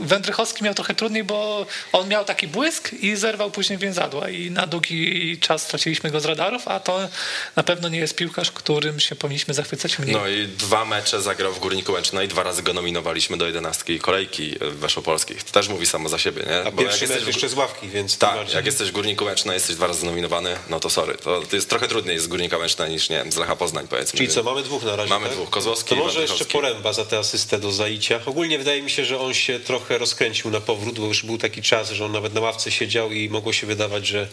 Wędrychowski 0.00 0.64
miał 0.64 0.74
trochę 0.74 0.94
trudniej, 0.94 1.24
bo 1.24 1.66
on 1.92 2.08
miał 2.08 2.24
taki 2.24 2.48
błysk 2.48 2.92
i 2.92 3.16
zerwał 3.16 3.50
później 3.50 3.78
więzadła 3.78 4.30
i 4.30 4.50
na 4.50 4.66
długi 4.66 5.38
czas 5.40 5.62
straciliśmy 5.62 6.10
go 6.10 6.20
z 6.20 6.24
radarów, 6.24 6.68
a 6.68 6.80
to 6.80 7.08
na 7.56 7.62
pewno 7.62 7.88
nie 7.88 7.98
jest 7.98 8.14
piłkarz, 8.16 8.50
którym 8.50 9.00
się 9.00 9.16
powinniśmy 9.16 9.54
zachwycać 9.54 9.98
mniej. 9.98 10.16
No 10.16 10.28
i 10.28 10.48
dwa 10.48 10.84
mecze 10.84 11.22
zagrał 11.22 11.52
w 11.52 11.58
Górniku 11.58 11.92
Łęczna 11.92 12.22
i 12.22 12.28
dwa 12.28 12.42
razy 12.42 12.62
go 12.62 12.72
nominowaliśmy 12.72 13.36
do 13.36 13.46
jedenastki 13.46 13.98
kolejki 14.00 14.54
weszopolskich. 14.60 15.44
To 15.44 15.52
też 15.52 15.68
mówi 15.68 15.86
samo 15.86 16.08
za 16.08 16.18
siebie, 16.18 16.42
nie? 16.46 16.58
A 16.58 16.62
Bo 16.62 16.66
jak 16.68 16.76
pierwszy 16.76 17.00
jesteś 17.04 17.10
mecz 17.10 17.24
w- 17.24 17.26
jeszcze 17.26 17.48
z 17.48 17.54
ławki, 17.54 17.88
więc 17.88 18.18
Tak, 18.18 18.34
bardziej. 18.34 18.56
jak 18.56 18.66
jesteś 18.66 18.88
w 18.88 18.92
Górniku 18.92 19.24
Łęczna, 19.24 19.54
jesteś 19.54 19.76
dwa 19.76 19.86
razy 19.86 20.06
nominowany, 20.06 20.56
no 20.70 20.80
to 20.80 20.90
sorry. 20.90 21.14
To, 21.14 21.42
to 21.42 21.56
jest 21.56 21.70
trochę 21.70 21.88
trudniej 21.88 22.18
z 22.18 22.26
Górnika 22.26 22.58
Łęczna 22.58 22.88
niż, 22.88 23.08
nie 23.10 23.16
wiem, 23.16 23.32
z 23.32 23.36
Lecha 23.36 23.56
Poznań, 23.56 23.88
powiedzmy. 23.88 24.16
Czyli 24.16 24.28
co, 24.30 24.42
mamy 24.42 24.62
dwóch 24.62 24.82
na 24.82 24.96
razie. 24.96 25.10
Mamy 25.10 25.26
tak? 25.26 25.34
dwóch, 25.36 25.50
Kozłowski 25.50 25.88
To 25.88 25.94
i 25.94 25.98
może 25.98 26.22
jeszcze. 26.22 26.44
Poręba 26.44 26.92
za 26.92 27.04
tę 27.04 27.18
asystę 27.18 27.58
do 27.58 27.72
Zaicia. 27.72 28.20
Ogólnie 28.26 28.58
wydaje 28.58 28.82
mi 28.82 28.90
się, 28.90 29.04
że 29.04 29.20
on 29.20 29.34
się 29.34 29.60
trochę 29.60 29.73
rozkręcił 29.88 30.50
na 30.50 30.60
powrót, 30.60 30.98
bo 31.00 31.06
już 31.06 31.22
był 31.22 31.38
taki 31.38 31.62
czas, 31.62 31.90
że 31.90 32.04
on 32.04 32.12
nawet 32.12 32.34
na 32.34 32.40
ławce 32.40 32.70
siedział 32.70 33.12
i 33.12 33.28
mogło 33.28 33.52
się 33.52 33.66
wydawać, 33.66 34.06
że 34.06 34.28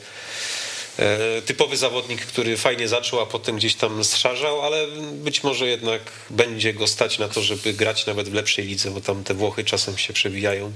e, 1.00 1.42
typowy 1.42 1.78
zawodnik, 1.78 2.26
który 2.26 2.58
fajnie 2.58 2.88
zaczął, 2.88 3.20
a 3.20 3.26
potem 3.26 3.56
gdzieś 3.56 3.76
tam 3.76 4.04
strzarzał, 4.04 4.62
ale 4.62 4.88
być 5.14 5.44
może 5.44 5.68
jednak 5.68 6.02
będzie 6.30 6.74
go 6.74 6.88
stać 6.88 7.20
na 7.20 7.28
to, 7.28 7.42
żeby 7.42 7.74
grać 7.74 8.06
nawet 8.06 8.30
w 8.30 8.34
lepszej 8.34 8.66
lidze, 8.66 8.92
bo 8.92 9.02
tam 9.02 9.24
te 9.24 9.34
Włochy 9.34 9.64
czasem 9.64 9.98
się 9.98 10.14
przewijają 10.14 10.72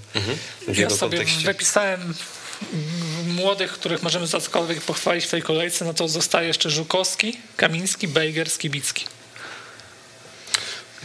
w 0.67 0.78
Ja 0.78 0.89
sobie 0.89 1.17
kontekście. 1.17 1.45
wypisałem 1.45 2.13
młodych, 3.28 3.71
których 3.71 4.04
możemy 4.04 4.28
za 4.28 4.41
cokolwiek 4.41 4.82
pochwalić 4.82 5.25
w 5.25 5.30
tej 5.30 5.41
kolejce, 5.41 5.86
no 5.86 5.93
to 5.93 6.08
zostaje 6.08 6.47
jeszcze 6.47 6.69
Żukowski, 6.69 7.38
Kamiński, 7.58 8.08
Bejger, 8.08 8.49
Skibicki. 8.49 9.06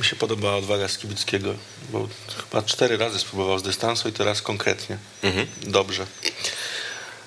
Mi 0.01 0.07
się 0.07 0.17
podobała 0.17 0.57
odwaga 0.57 0.89
Skibickiego, 0.89 1.55
bo 1.91 2.09
chyba 2.51 2.63
cztery 2.63 2.97
razy 2.97 3.19
spróbował 3.19 3.59
z 3.59 3.63
dystansu 3.63 4.09
i 4.09 4.13
teraz 4.13 4.43
konkretnie. 4.43 4.99
Dobrze. 5.63 6.07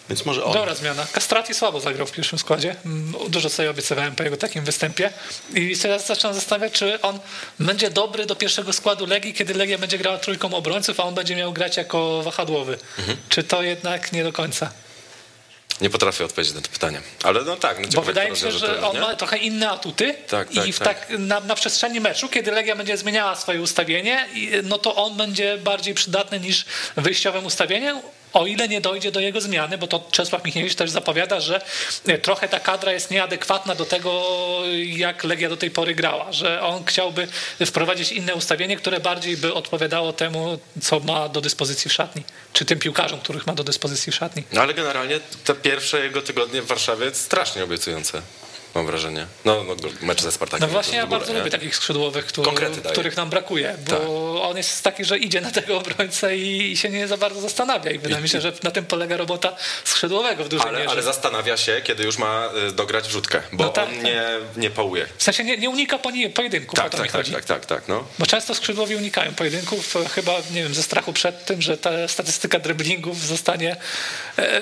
Więc 0.10 0.26
może 0.26 0.44
on. 0.44 0.54
Dobra 0.54 0.76
zmiana. 0.76 1.08
Kastrati 1.12 1.54
słabo 1.54 1.80
zagrał 1.80 2.08
w 2.08 2.12
pierwszym 2.12 2.40
składzie. 2.40 2.76
Mm, 2.86 3.14
Dużo 3.30 3.50
sobie 3.50 3.70
obiecywałem 3.70 4.16
po 4.16 4.24
jego 4.24 4.38
takim 4.38 4.64
występie. 4.66 5.10
I 5.56 5.78
teraz 5.78 6.08
zaczynam 6.08 6.34
zastanawiać, 6.34 6.74
czy 6.74 7.02
on 7.02 7.20
będzie 7.60 7.90
dobry 7.90 8.26
do 8.26 8.36
pierwszego 8.36 8.74
składu 8.74 9.06
Legii, 9.06 9.34
kiedy 9.34 9.54
Legia 9.54 9.78
będzie 9.78 9.98
grała 9.98 10.18
trójką 10.18 10.54
obrońców, 10.54 11.00
a 11.00 11.04
on 11.04 11.14
będzie 11.16 11.36
miał 11.36 11.54
grać 11.54 11.78
jako 11.78 12.24
wahadłowy. 12.24 12.78
Czy 13.30 13.44
to 13.44 13.64
jednak 13.64 14.12
nie 14.12 14.24
do 14.24 14.34
końca? 14.34 14.72
Nie 15.84 15.89
potrafię 15.89 16.26
odpowiedzieć 16.26 16.56
na 16.56 16.62
to 16.62 16.69
pytanie. 16.69 17.02
Ale 17.24 17.41
no 17.43 17.56
tak. 17.58 17.80
No, 17.80 17.88
Bo 17.96 18.02
wydaje 18.02 18.32
mi 18.32 18.38
się, 18.38 18.52
że 18.52 18.88
on 18.88 18.93
nie? 18.96 19.02
ma 19.02 19.15
trochę 19.15 19.38
inne 19.38 19.69
atuty 19.69 20.15
Tak, 20.28 20.52
i 20.52 20.56
tak, 20.56 20.67
w 20.67 20.80
tak. 20.80 21.00
tak, 21.08 21.19
na, 21.19 21.39
na 21.39 21.56
przestrzeni 21.56 22.00
meczu, 22.00 22.30
kiedy 22.30 22.52
Legia 22.52 22.76
będzie 22.76 22.98
zmieniała 22.98 23.36
swoje 23.36 23.62
ustawienie, 23.62 24.26
i- 24.34 24.52
no 24.63 24.78
to 24.78 24.96
on 24.96 25.17
będzie 25.17 25.58
bardziej 25.58 25.93
przydatny 25.93 26.39
niż 26.39 26.65
wyjściowym 26.98 27.46
ustawieniem, 27.46 28.00
o 28.34 28.48
ile 28.48 28.67
nie 28.67 28.82
dojdzie 28.82 29.12
do 29.12 29.19
jego 29.19 29.41
zmiany, 29.41 29.78
bo 29.78 29.88
to 29.88 30.04
Czesław 30.12 30.46
Michniewicz 30.46 30.76
też 30.76 30.89
zapowiada, 30.89 31.39
że 31.39 31.62
e, 32.08 32.17
trochę 32.17 32.48
ta 32.48 32.60
kadra 32.60 32.91
jest 32.91 33.12
nieadekwatna 33.12 33.76
do 33.76 33.86
tego, 33.86 34.24
jak 34.86 35.24
Legia 35.24 35.50
do 35.50 35.58
tej 35.58 35.72
pory 35.72 35.96
grała, 35.96 36.32
że 36.32 36.62
on 36.62 36.86
chciałby 36.86 37.28
wprowadzić 37.65 38.12
inne 38.12 38.36
ustawienie, 38.36 38.78
które 38.78 39.00
bardziej 39.00 39.38
by 39.38 39.54
odpowiadało 39.54 40.13
temu, 40.13 40.60
co 40.82 41.00
ma 41.00 41.30
do 41.30 41.41
dyspozycji 41.41 41.89
w 41.89 41.93
szatni, 41.93 42.24
czy 42.54 42.65
tym 42.65 42.80
piłkarzom, 42.80 43.19
których 43.19 43.48
ma 43.48 43.54
do 43.54 43.63
dyspozycji 43.63 44.12
w 44.12 44.15
szatni. 44.15 44.43
No 44.52 44.62
ale 44.62 44.74
generalnie 44.74 45.19
te 45.43 45.56
pierwsze 45.56 46.04
jego 46.04 46.22
tygodnie 46.22 46.62
w 46.62 46.67
Warszawie 46.67 47.13
strasznie 47.13 47.63
obiecujące. 47.63 48.22
Mam 48.76 48.86
wrażenie. 48.86 49.28
No, 49.46 49.64
no 49.64 49.76
mecz 50.02 50.22
ze 50.22 50.32
Spartakiem. 50.32 50.68
No 50.68 50.72
właśnie, 50.74 50.98
ja 50.98 51.08
bardzo 51.08 51.34
nie? 51.34 51.40
lubię 51.40 51.52
takich 51.52 51.76
skrzydłowych, 51.76 52.26
któ- 52.26 52.44
Konkrety 52.44 52.82
daje. 52.82 52.94
których 52.94 53.18
nam 53.18 53.30
brakuje, 53.30 53.76
bo 53.90 53.92
Tak. 53.92 54.02
on 54.52 54.58
jest 54.58 54.84
taki, 54.84 55.06
że 55.06 55.18
idzie 55.18 55.42
na 55.42 55.52
tego 55.52 55.78
obrońcę 55.78 56.38
i 56.38 56.78
się 56.78 56.90
nie 56.90 57.08
za 57.08 57.18
bardzo 57.18 57.42
zastanawia. 57.42 57.92
I 57.92 58.00
wydaje 58.00 58.22
mi 58.22 58.30
się, 58.30 58.42
że 58.42 58.54
na 58.64 58.72
tym 58.72 58.86
polega 58.86 59.18
robota 59.18 59.56
skrzydłowego 59.84 60.44
w 60.44 60.50
dużej 60.50 60.68
Ale, 60.70 60.78
mierze. 60.80 60.92
ale 60.92 61.04
zastanawia 61.04 61.58
się, 61.58 61.82
kiedy 61.84 62.04
już 62.04 62.18
ma 62.18 62.50
y, 62.70 62.72
dograć 62.72 63.08
wrzutkę, 63.08 63.42
bo 63.52 63.64
No 63.64 63.70
tak, 63.70 63.88
on 63.90 63.96
tak. 63.96 64.04
nie, 64.04 64.24
nie 64.58 64.70
pałuje. 64.70 65.06
W 65.18 65.24
sensie 65.24 65.44
nie, 65.44 65.58
nie 65.58 65.70
unika 65.70 65.98
poni- 65.98 66.30
pojedynków, 66.30 66.80
o 66.80 66.82
Tak, 66.82 66.92
to 66.92 66.98
mi 66.98 67.04
tak, 67.04 67.12
tak, 67.12 67.22
chodzi. 67.22 67.32
tak, 67.34 67.46
tak, 67.46 67.66
tak, 67.66 67.88
no. 67.88 68.04
Bo 68.20 68.26
często 68.26 68.56
skrzydłowi 68.56 68.96
unikają 68.96 69.34
pojedynków, 69.34 69.96
e, 69.96 70.10
chyba 70.10 70.34
nie 70.52 70.64
wiem, 70.64 70.74
ze 70.74 70.84
strachu 70.84 71.14
przed 71.14 71.46
tym, 71.46 71.62
że 71.62 71.78
ta 71.78 72.08
statystyka 72.08 72.60
driblingów 72.60 73.22
zostanie 73.26 73.76
e, 74.38 74.62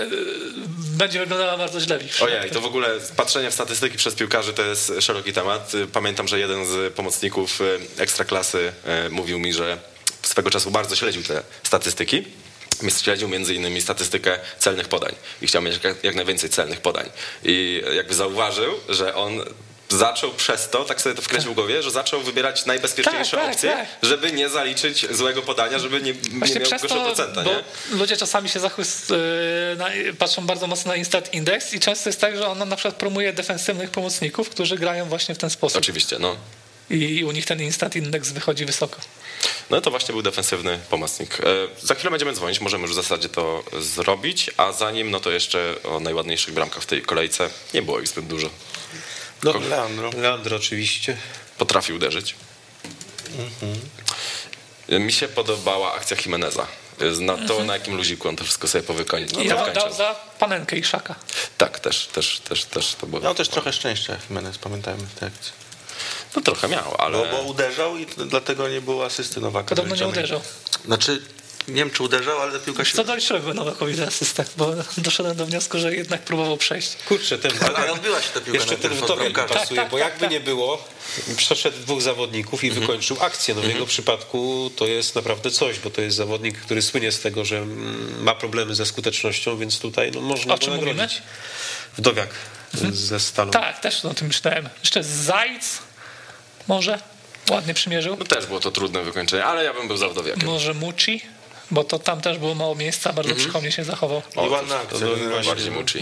będzie 0.78 1.19
wyglądała 1.19 1.58
bardzo 1.58 1.80
źle. 1.80 2.00
Ojej, 2.21 2.52
to 2.52 2.62
w 2.62 2.65
ogóle 2.65 2.89
patrzenie 3.15 3.52
w 3.52 3.54
statystyki 3.54 3.97
przez 4.01 4.15
piłkarzy 4.15 4.53
to 4.53 4.63
jest 4.63 4.93
szeroki 4.99 5.33
temat. 5.33 5.71
Pamiętam, 5.93 6.27
że 6.27 6.39
jeden 6.39 6.65
z 6.65 6.93
pomocników 6.93 7.61
y, 7.61 7.79
ekstraklasy 7.97 8.73
y, 9.05 9.09
mówił 9.09 9.39
mi, 9.39 9.53
że 9.53 9.77
swego 10.21 10.49
czasu 10.49 10.71
bardzo 10.71 10.95
śledził 10.95 11.23
te 11.23 11.43
statystyki. 11.63 12.23
Śledził 13.01 13.27
między 13.27 13.55
innymi 13.55 13.81
statystykę 13.81 14.39
celnych 14.59 14.87
podań 14.87 15.15
i 15.41 15.47
chciał 15.47 15.61
mieć 15.61 15.83
jak, 15.83 16.03
jak 16.03 16.15
najwięcej 16.15 16.49
celnych 16.49 16.81
podań. 16.81 17.09
I 17.43 17.83
jakby 17.95 18.13
zauważył, 18.13 18.73
że 18.89 19.15
on 19.15 19.43
zaczął 19.91 20.32
przez 20.32 20.69
to, 20.69 20.86
tak 20.86 21.01
sobie 21.01 21.15
to 21.15 21.21
wkręcił 21.21 21.51
w 21.51 21.56
głowie, 21.56 21.84
że 21.84 21.91
zaczął 21.91 22.21
wybierać 22.21 22.65
najbezpieczniejsze 22.65 23.38
Tak, 23.38 23.45
tak, 23.45 23.54
opcje, 23.56 23.69
tak. 23.71 23.88
żeby 24.01 24.32
nie 24.32 24.49
zaliczyć 24.49 25.06
złego 25.15 25.41
podania, 25.41 25.80
żeby 25.80 26.01
nie, 26.01 26.13
nie 26.13 26.39
Właśnie 26.39 26.60
miał 26.60 26.69
gorsze 26.69 26.88
to, 26.88 27.06
procenta, 27.06 27.43
nie? 27.43 27.63
ludzie 27.91 28.17
czasami 28.17 28.49
się 28.49 28.60
zachłys, 28.60 29.10
yy, 29.10 30.13
patrzą 30.13 30.45
bardzo 30.45 30.67
mocno 30.67 30.91
na 30.91 30.95
Instat 30.95 31.34
Index 31.34 31.73
i 31.73 31.80
często 31.80 32.10
jest 32.10 32.21
tak, 32.21 32.38
że 32.38 32.47
on 32.47 32.69
na 32.69 32.75
przykład 32.75 32.95
promuje 32.95 33.34
defensywnych 33.34 33.89
pomocników, 33.89 34.49
którzy 34.49 34.77
grają 34.77 35.06
właśnie 35.06 35.36
w 35.36 35.38
ten 35.38 35.49
sposób. 35.49 35.77
Oczywiście, 35.77 36.19
no. 36.19 36.36
I 36.89 37.23
u 37.23 37.32
nich 37.32 37.45
ten 37.45 37.62
Instat 37.62 37.95
Index 37.95 38.32
wychodzi 38.32 38.65
wysoko. 38.65 38.97
No 39.69 39.82
to 39.82 39.91
właśnie 39.91 40.13
był 40.13 40.21
defensywny 40.21 40.80
pomocnik. 40.89 41.38
E, 41.39 41.43
Za 41.82 41.95
chwilę 41.95 42.12
będziemy 42.12 42.34
dzwonić, 42.34 42.60
możemy 42.60 42.82
już 42.82 42.91
w 42.91 42.95
zasadzie 42.95 43.30
to 43.30 43.63
zrobić, 43.80 44.49
a 44.58 44.71
zanim, 44.71 45.12
no 45.12 45.19
to 45.19 45.32
jeszcze 45.32 45.75
o 45.84 45.99
najładniejszych 45.99 46.54
bramkach 46.54 46.84
w 46.84 46.86
tej 46.86 47.01
kolejce. 47.01 47.49
Nie 47.73 47.82
było 47.82 47.99
ich 47.99 48.08
zbyt 48.08 48.27
dużo. 48.27 48.49
No, 49.43 49.54
Leandro. 49.69 50.10
Leandro 50.17 50.56
oczywiście. 50.58 51.17
Potrafi 51.58 51.93
uderzyć. 51.93 52.36
E, 54.89 54.99
Mi 54.99 55.12
się 55.12 55.27
podobała 55.27 55.93
akcja 55.93 56.17
Jimeneza. 56.25 56.67
Na 57.19 57.47
to, 57.47 57.63
na 57.63 57.73
jakim 57.73 57.95
luziku 57.97 58.30
on 58.30 58.36
to 58.36 58.43
wszystko 58.43 58.67
sobie 58.67 58.84
powykończył. 58.84 59.41
I 59.41 59.51
on 59.51 59.73
dał 59.73 59.93
za 59.93 60.15
panenkę 60.39 60.77
i 60.77 60.84
szaka. 60.84 61.15
Tak, 61.58 61.80
też, 61.80 62.08
też, 62.08 62.39
też, 62.39 62.65
też 62.65 62.95
to 62.95 63.08
było. 63.08 63.21
Miał 63.21 63.36
też 63.36 63.49
trochę 63.49 63.73
szczęścia 63.73 64.17
Jimenez, 64.30 64.58
pamiętajmy 64.58 65.04
w 65.04 65.19
tej 65.19 65.27
akcji. 65.27 65.51
No 66.36 66.41
trochę 66.41 66.67
miał, 66.67 66.95
ale... 66.97 67.17
No 67.17 67.25
bo 67.32 67.41
uderzał 67.41 67.97
i 67.97 68.06
dlatego 68.06 68.69
nie 68.69 68.82
było 68.82 69.06
asysty 69.06 69.39
Nowaka. 69.41 69.69
Podobno 69.75 69.95
nie 69.95 70.08
uderzał. 70.08 70.41
Znaczy, 70.86 71.21
nie 71.67 71.74
wiem 71.76 71.91
czy 71.91 72.04
uderzał, 72.04 72.39
ale 72.39 72.60
piłka 72.60 72.86
się... 72.86 72.95
Co 72.97 73.04
doliczyłem 73.04 73.54
Nowakowi 73.54 73.95
za 73.95 74.06
asystę, 74.08 74.45
bo 74.58 74.74
doszedłem 74.97 75.38
do 75.38 75.45
wniosku, 75.45 75.80
że 75.80 75.95
jednak 75.95 76.21
próbował 76.21 76.58
przejść. 76.58 76.95
Kurczę, 77.08 77.38
ten 77.38 77.52
Ale, 77.62 77.76
ale 77.78 77.91
odbyła 77.91 78.21
się 78.21 78.30
ta 78.34 78.41
piłka 78.41 78.60
Jeszcze 78.60 78.78
ten 78.78 78.91
bramkarza. 79.17 79.47
pasuje, 79.54 79.67
Tak, 79.67 79.76
tak, 79.76 79.89
bo 79.91 79.97
tak, 79.97 80.08
jakby 80.08 80.19
tak. 80.19 80.32
nie 80.32 80.39
było, 80.39 80.88
przeszedł 81.38 81.78
dwóch 81.78 82.02
zawodników 82.02 82.63
i 82.63 82.67
Mhm. 82.67 82.82
wykończył 82.88 83.17
akcję. 83.21 83.56
No 83.56 83.62
w 83.62 83.67
jego 83.67 83.86
przypadku 83.86 84.71
to 84.76 84.88
jest 84.88 85.15
naprawdę 85.15 85.52
coś, 85.52 85.80
bo 85.80 85.89
to 85.89 86.02
jest 86.02 86.17
zawodnik, 86.17 86.58
który 86.58 86.82
słynie 86.82 87.12
z 87.12 87.19
tego, 87.19 87.45
że 87.45 87.58
mm, 87.58 88.24
ma 88.24 88.36
problemy 88.36 88.76
ze 88.76 88.86
skutecznością, 88.86 89.58
więc 89.58 89.80
tutaj 89.80 90.12
no, 90.12 90.21
można 90.21 90.54
O 90.54 90.58
go 90.58 90.63
czym 90.63 90.74
nagrodzić. 90.86 91.21
Wdowiak 91.97 92.30
ze 92.93 93.19
Stalą. 93.19 93.52
Tak, 93.52 93.80
też 93.80 94.06
o 94.06 94.13
tym 94.13 94.28
myślałem. 94.28 94.69
Jeszcze 94.80 95.04
Zajc 95.04 95.65
może 96.67 97.00
ładnie 97.50 97.74
przymierzył. 97.74 98.15
No 98.19 98.26
też 98.26 98.45
było 98.45 98.60
to 98.60 98.71
trudne 98.71 99.04
wykończenie, 99.04 99.45
ale 99.45 99.63
ja 99.63 99.74
bym 99.74 99.88
był 99.88 99.97
za 99.97 100.10
Wdowiakiem. 100.10 100.45
Może 100.45 100.74
Muci, 100.74 101.21
bo 101.71 101.84
to 101.84 101.99
tam 101.99 102.21
też 102.21 102.38
było 102.38 102.55
mało 102.55 102.75
miejsca, 102.75 103.13
bardzo 103.13 103.36
przychomnie 103.36 103.71
się 103.71 103.84
zachował. 103.84 104.21
I 104.45 104.49
ładna 104.49 104.79
akcja. 104.79 104.99
to 104.99 105.05
no, 105.05 105.29
właśnie- 105.29 105.49
Bardziej 105.51 105.71
muci. 105.71 105.99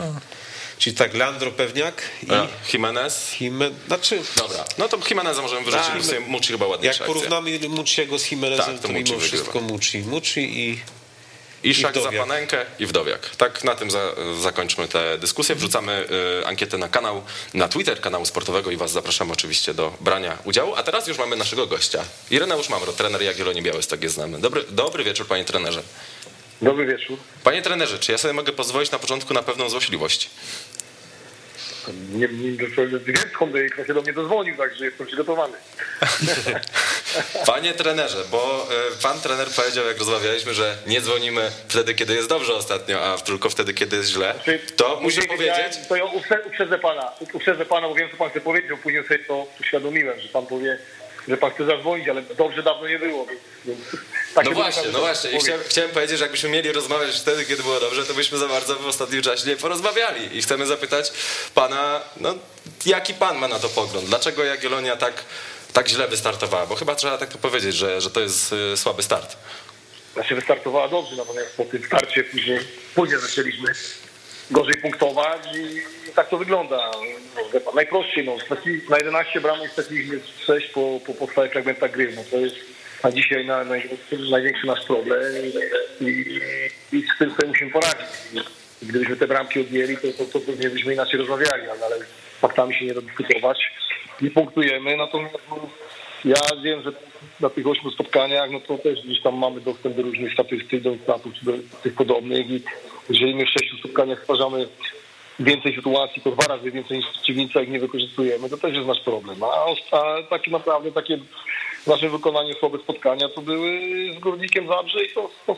Czyli 0.77 0.95
tak, 0.95 1.13
Leandro 1.13 1.51
Pewniak 1.51 2.01
i 2.27 2.31
A, 2.31 2.47
Jimenez? 2.73 3.29
Hime... 3.31 3.71
Znaczy, 3.87 4.21
Dobra, 4.37 4.65
no 4.77 4.87
to 4.87 4.97
Jimeneza 5.09 5.41
możemy 5.41 5.61
wyrzucić, 5.65 5.87
Tak, 5.87 5.97
bo 5.97 6.03
sobie 6.03 6.19
Muci 6.19 6.51
chyba 6.51 6.65
jak 6.65 6.71
ładniejsza 6.71 7.03
akcja. 7.03 7.13
porównamy 7.13 7.59
Muciego 7.69 8.19
z 8.19 8.31
Jimenezem, 8.31 8.65
Tak, 8.65 8.75
to 8.75 8.87
to, 8.87 8.93
Muci 8.93 9.11
mimo 9.11 9.23
wszystko 9.23 9.61
Muci. 9.61 9.99
Muci 9.99 10.59
i 10.59 10.81
Iszak 11.63 11.93
za 11.95 12.01
Wdowiak. 12.01 12.21
panenkę 12.21 12.65
i 12.79 12.85
wdowiak. 12.85 13.29
Tak 13.35 13.63
na 13.63 13.75
tym 13.75 13.91
za, 13.91 14.11
zakończmy 14.41 14.87
tę 14.87 15.17
dyskusję. 15.17 15.55
Wrzucamy 15.55 16.07
y, 16.41 16.47
ankietę 16.47 16.77
na 16.77 16.87
kanał, 16.87 17.23
na 17.53 17.67
Twitter 17.67 18.01
kanału 18.01 18.25
sportowego 18.25 18.71
i 18.71 18.77
was 18.77 18.91
zapraszamy 18.91 19.33
oczywiście 19.33 19.73
do 19.73 19.93
brania 20.01 20.37
udziału. 20.43 20.75
A 20.75 20.83
teraz 20.83 21.07
już 21.07 21.17
mamy 21.17 21.35
naszego 21.35 21.67
gościa. 21.67 22.03
Ireneusz 22.31 22.69
Mamro, 22.69 22.93
trener 22.93 23.21
Jagiellonii 23.21 23.61
Białystok 23.61 24.03
jest 24.03 24.15
znamy. 24.15 24.39
Dobry, 24.39 24.63
dobry 24.69 25.03
wieczór 25.03 25.27
panie 25.27 25.45
trenerze. 25.45 25.83
Dobry 26.61 26.85
wieczór. 26.85 27.17
Panie 27.43 27.61
trenerze, 27.61 27.99
czy 27.99 28.11
ja 28.11 28.17
sobie 28.17 28.33
mogę 28.33 28.53
pozwolić 28.53 28.91
na 28.91 28.99
początku 28.99 29.33
na 29.33 29.43
pewną 29.43 29.69
złośliwość? 29.69 30.29
Nie, 32.11 32.27
nie, 32.27 32.51
wiem 32.51 32.71
skąd 33.33 33.87
się 33.87 33.93
do 33.93 34.01
mnie 34.01 34.13
dozwonił, 34.13 34.57
także 34.57 34.85
jestem 34.85 35.07
przygotowany. 35.07 35.57
Panie 37.45 37.73
trenerze, 37.73 38.23
bo 38.31 38.67
y, 38.99 39.01
pan 39.03 39.21
trener 39.21 39.47
powiedział, 39.47 39.85
jak 39.87 39.97
rozmawialiśmy, 39.97 40.53
że 40.53 40.77
nie 40.87 41.01
dzwonimy 41.01 41.51
wtedy, 41.67 41.93
kiedy 41.93 42.15
jest 42.15 42.29
dobrze 42.29 42.53
ostatnio, 42.53 43.13
a 43.13 43.17
tylko 43.17 43.49
wtedy, 43.49 43.73
kiedy 43.73 43.95
jest 43.95 44.09
źle. 44.09 44.35
To 44.75 44.99
muszę 45.01 45.21
powiedzieć, 45.21 45.77
To 45.89 45.95
ja 45.95 46.03
uprze- 46.05 46.47
uprzedzę 46.47 46.79
pana, 46.79 47.11
uprzedzę 47.33 47.65
pana, 47.65 47.87
bo 47.87 47.95
wiem, 47.95 48.09
co 48.11 48.17
pan 48.17 48.29
chce 48.29 48.41
powiedzieć, 48.41 48.71
bo 48.71 48.77
później 48.77 49.03
sobie 49.03 49.19
to 49.19 49.47
uświadomiłem, 49.61 50.19
że 50.19 50.29
pan 50.29 50.45
powie, 50.45 50.77
że 51.29 51.37
pan 51.37 51.51
chce 51.51 51.65
zadzwonić, 51.65 52.07
ale 52.09 52.21
dobrze 52.21 52.63
dawno 52.63 52.87
nie 52.87 52.99
było. 52.99 53.27
Więc, 53.65 53.79
takie 54.35 54.49
No 54.49 54.55
właśnie, 54.55 54.81
było, 54.83 54.93
no 54.93 54.99
właśnie. 54.99 55.31
I 55.31 55.39
chciałem, 55.39 55.61
chciałem 55.67 55.91
powiedzieć, 55.91 56.17
że 56.17 56.23
jakbyśmy 56.25 56.49
mieli 56.49 56.71
rozmawiać 56.71 57.19
wtedy, 57.19 57.45
kiedy 57.45 57.63
było 57.63 57.79
dobrze, 57.79 58.05
to 58.05 58.13
byśmy 58.13 58.37
za 58.37 58.47
bardzo 58.47 58.75
w 58.75 58.87
ostatnim 58.87 59.21
czasie 59.21 59.49
nie 59.49 59.57
porozmawiali. 59.57 60.37
I 60.37 60.41
chcemy 60.41 60.65
zapytać 60.65 61.11
pana, 61.55 62.01
no 62.17 62.35
jaki 62.85 63.13
pan 63.13 63.37
ma 63.37 63.47
na 63.47 63.59
to 63.59 63.69
pogląd? 63.69 64.07
Dlaczego 64.07 64.43
Jagiellonia 64.43 64.95
tak, 64.97 65.13
tak 65.73 65.87
źle 65.87 66.07
wystartowała? 66.07 66.65
Bo 66.65 66.75
chyba 66.75 66.95
trzeba 66.95 67.17
tak 67.17 67.29
to 67.29 67.37
powiedzieć, 67.37 67.75
że, 67.75 68.01
że 68.01 68.09
to 68.09 68.19
jest 68.19 68.53
y, 68.73 68.77
słaby 68.77 69.03
start. 69.03 69.37
Znaczy 70.13 70.35
wystartowała 70.35 70.87
dobrze, 70.87 71.15
natomiast 71.15 71.57
po 71.57 71.63
tym 71.65 71.85
starcie 71.85 72.23
później, 72.23 72.59
później 72.95 73.19
zaczęliśmy 73.19 73.73
gorzej 74.51 74.81
punktować 74.81 75.41
i, 75.55 75.81
tak 76.13 76.29
to 76.29 76.37
wygląda. 76.37 76.91
No, 77.65 77.71
najprościej, 77.75 78.25
no, 78.25 78.35
na 78.89 78.97
11 78.97 79.41
bramek 79.41 79.71
straciliśmy 79.71 80.19
6 80.45 80.67
po, 80.67 80.99
po 81.05 81.13
podstawie 81.13 81.49
fragmentach 81.49 81.91
gry. 81.91 82.13
No, 82.15 82.21
to 82.31 82.37
jest 82.37 82.55
dzisiaj 83.13 83.45
na, 83.45 83.63
na, 83.63 83.75
największy 84.31 84.67
nasz 84.67 84.85
problem 84.85 85.23
i, 86.01 86.39
i, 86.91 87.01
z 87.15 87.17
tym 87.19 87.31
sobie 87.31 87.47
musimy 87.47 87.71
poradzić. 87.71 88.07
Gdybyśmy 88.81 89.15
te 89.15 89.27
bramki 89.27 89.61
odjęli, 89.61 89.97
to, 89.97 90.07
to, 90.17 90.25
to 90.25 90.39
pewnie 90.39 90.69
byśmy 90.69 90.93
inaczej 90.93 91.19
rozmawiali, 91.19 91.69
ale, 91.69 91.85
ale 91.85 91.95
faktami 92.41 92.75
się 92.75 92.85
nie 92.85 92.93
da 92.93 93.01
dyskutować. 93.01 93.71
Nie 94.21 94.31
punktujemy, 94.31 94.97
natomiast 94.97 95.35
no, 95.49 95.69
Ja 96.25 96.35
wiem, 96.63 96.81
że 96.81 96.91
na 97.39 97.49
tych 97.49 97.67
ośmiu 97.67 97.91
spotkaniach, 97.91 98.51
no 98.51 98.59
to 98.59 98.77
też 98.77 99.01
gdzieś 99.05 99.21
tam 99.21 99.37
mamy 99.37 99.61
dostęp 99.61 99.95
do 99.95 100.01
różnych 100.01 100.33
statystyk, 100.33 100.81
do 100.81 100.95
statów 101.03 101.33
czy 101.33 101.45
do 101.45 101.53
tych 101.83 101.93
podobnych 101.93 102.49
i 102.49 102.61
jeżeli 103.09 103.35
my 103.35 103.45
w 103.45 103.49
sześciu 103.49 103.77
spotkaniach 103.77 104.19
stwarzamy 104.19 104.67
więcej 105.39 105.75
sytuacji, 105.75 106.21
to 106.21 106.31
dwa 106.31 106.55
razy 106.55 106.71
więcej 106.71 106.97
niż 106.97 107.07
przeciwnica 107.07 107.61
ich 107.61 107.69
nie 107.69 107.79
wykorzystujemy, 107.79 108.49
to 108.49 108.57
też 108.57 108.75
jest 108.75 108.87
nasz 108.87 109.01
problem. 109.01 109.43
A, 109.43 109.65
a 109.97 110.23
tak 110.29 110.47
naprawdę 110.47 110.91
takie 110.91 111.17
w 111.83 111.87
naszym 111.87 112.11
wykonaniu 112.11 112.53
słabe 112.53 112.77
spotkania 112.77 113.29
to 113.29 113.41
były 113.41 113.79
z 114.17 114.19
Górnikiem 114.19 114.67
Zabrze 114.67 115.03
i 115.03 115.13
to, 115.13 115.29
to. 115.47 115.55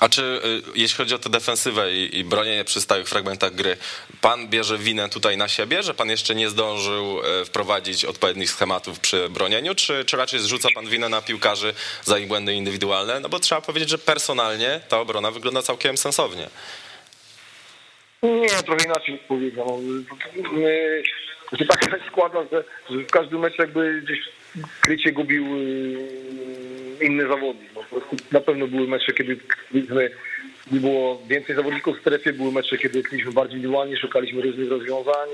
A 0.00 0.08
czy 0.08 0.22
y, 0.22 0.62
jeśli 0.74 0.96
chodzi 0.96 1.14
o 1.14 1.18
tę 1.18 1.30
defensywę 1.30 1.92
i, 1.92 2.18
i 2.18 2.24
bronienie 2.24 2.64
przy 2.64 2.80
stałych 2.80 3.08
fragmentach 3.08 3.54
gry, 3.54 3.76
pan 4.20 4.48
bierze 4.48 4.78
winę 4.78 5.08
tutaj 5.08 5.36
na 5.36 5.48
siebie, 5.48 5.82
że 5.82 5.94
pan 5.94 6.10
jeszcze 6.10 6.34
nie 6.34 6.50
zdążył 6.50 7.20
y, 7.20 7.44
wprowadzić 7.44 8.04
odpowiednich 8.04 8.50
schematów 8.50 9.00
przy 9.00 9.28
bronieniu, 9.28 9.74
czy, 9.74 10.04
czy 10.04 10.16
raczej 10.16 10.40
zrzuca 10.40 10.68
pan 10.74 10.86
winę 10.86 11.08
na 11.08 11.22
piłkarzy 11.22 11.74
za 12.04 12.18
ich 12.18 12.28
błędy 12.28 12.54
indywidualne? 12.54 13.20
No 13.20 13.28
bo 13.28 13.38
trzeba 13.38 13.60
powiedzieć, 13.60 13.88
że 13.88 13.98
personalnie 13.98 14.80
ta 14.88 15.00
obrona 15.00 15.30
wygląda 15.30 15.62
całkiem 15.62 15.96
sensownie. 15.96 16.48
Nie, 18.22 18.48
trochę 18.48 18.84
inaczej 18.84 19.18
powiedział. 19.28 19.80
My- 20.52 21.02
się 21.58 21.64
tak 21.64 22.00
składa, 22.10 22.38
że, 22.52 22.64
że 22.90 22.98
w 22.98 23.10
każdym 23.10 23.40
meczu 23.40 23.62
jakby 23.62 24.02
gdzieś 24.02 24.18
krycie 24.80 25.12
gubił 25.12 25.56
yy, 25.56 27.06
inny 27.06 27.28
zawodnik. 27.28 27.69
Na 28.32 28.40
pewno 28.40 28.66
były 28.66 28.88
mecze, 28.88 29.12
kiedy 29.12 29.36
kryliśmy, 29.36 30.10
było 30.70 31.22
więcej 31.28 31.56
zawodników 31.56 31.96
w 31.96 32.00
strefie, 32.00 32.32
były 32.32 32.52
mecze, 32.52 32.78
kiedy 32.78 33.02
kryliśmy 33.02 33.32
bardziej 33.32 33.56
indywidualnie, 33.56 33.96
szukaliśmy 33.96 34.42
różnych 34.42 34.70
rozwiązań. 34.70 35.28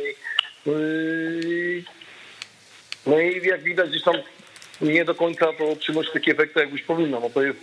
Yy, 0.67 1.83
no 3.07 3.21
i 3.21 3.47
jak 3.47 3.63
widać 3.63 3.91
gdzieś 3.91 4.03
tam 4.03 4.15
nie 4.81 5.05
do 5.05 5.15
końca 5.15 5.47
to 5.53 5.77
przynosi 5.77 6.13
takie 6.13 6.33
efekty, 6.33 6.61
jakbyś 6.61 6.83
powinno. 6.83 7.21
No 7.21 7.31
to 7.31 7.43
jest, 7.43 7.59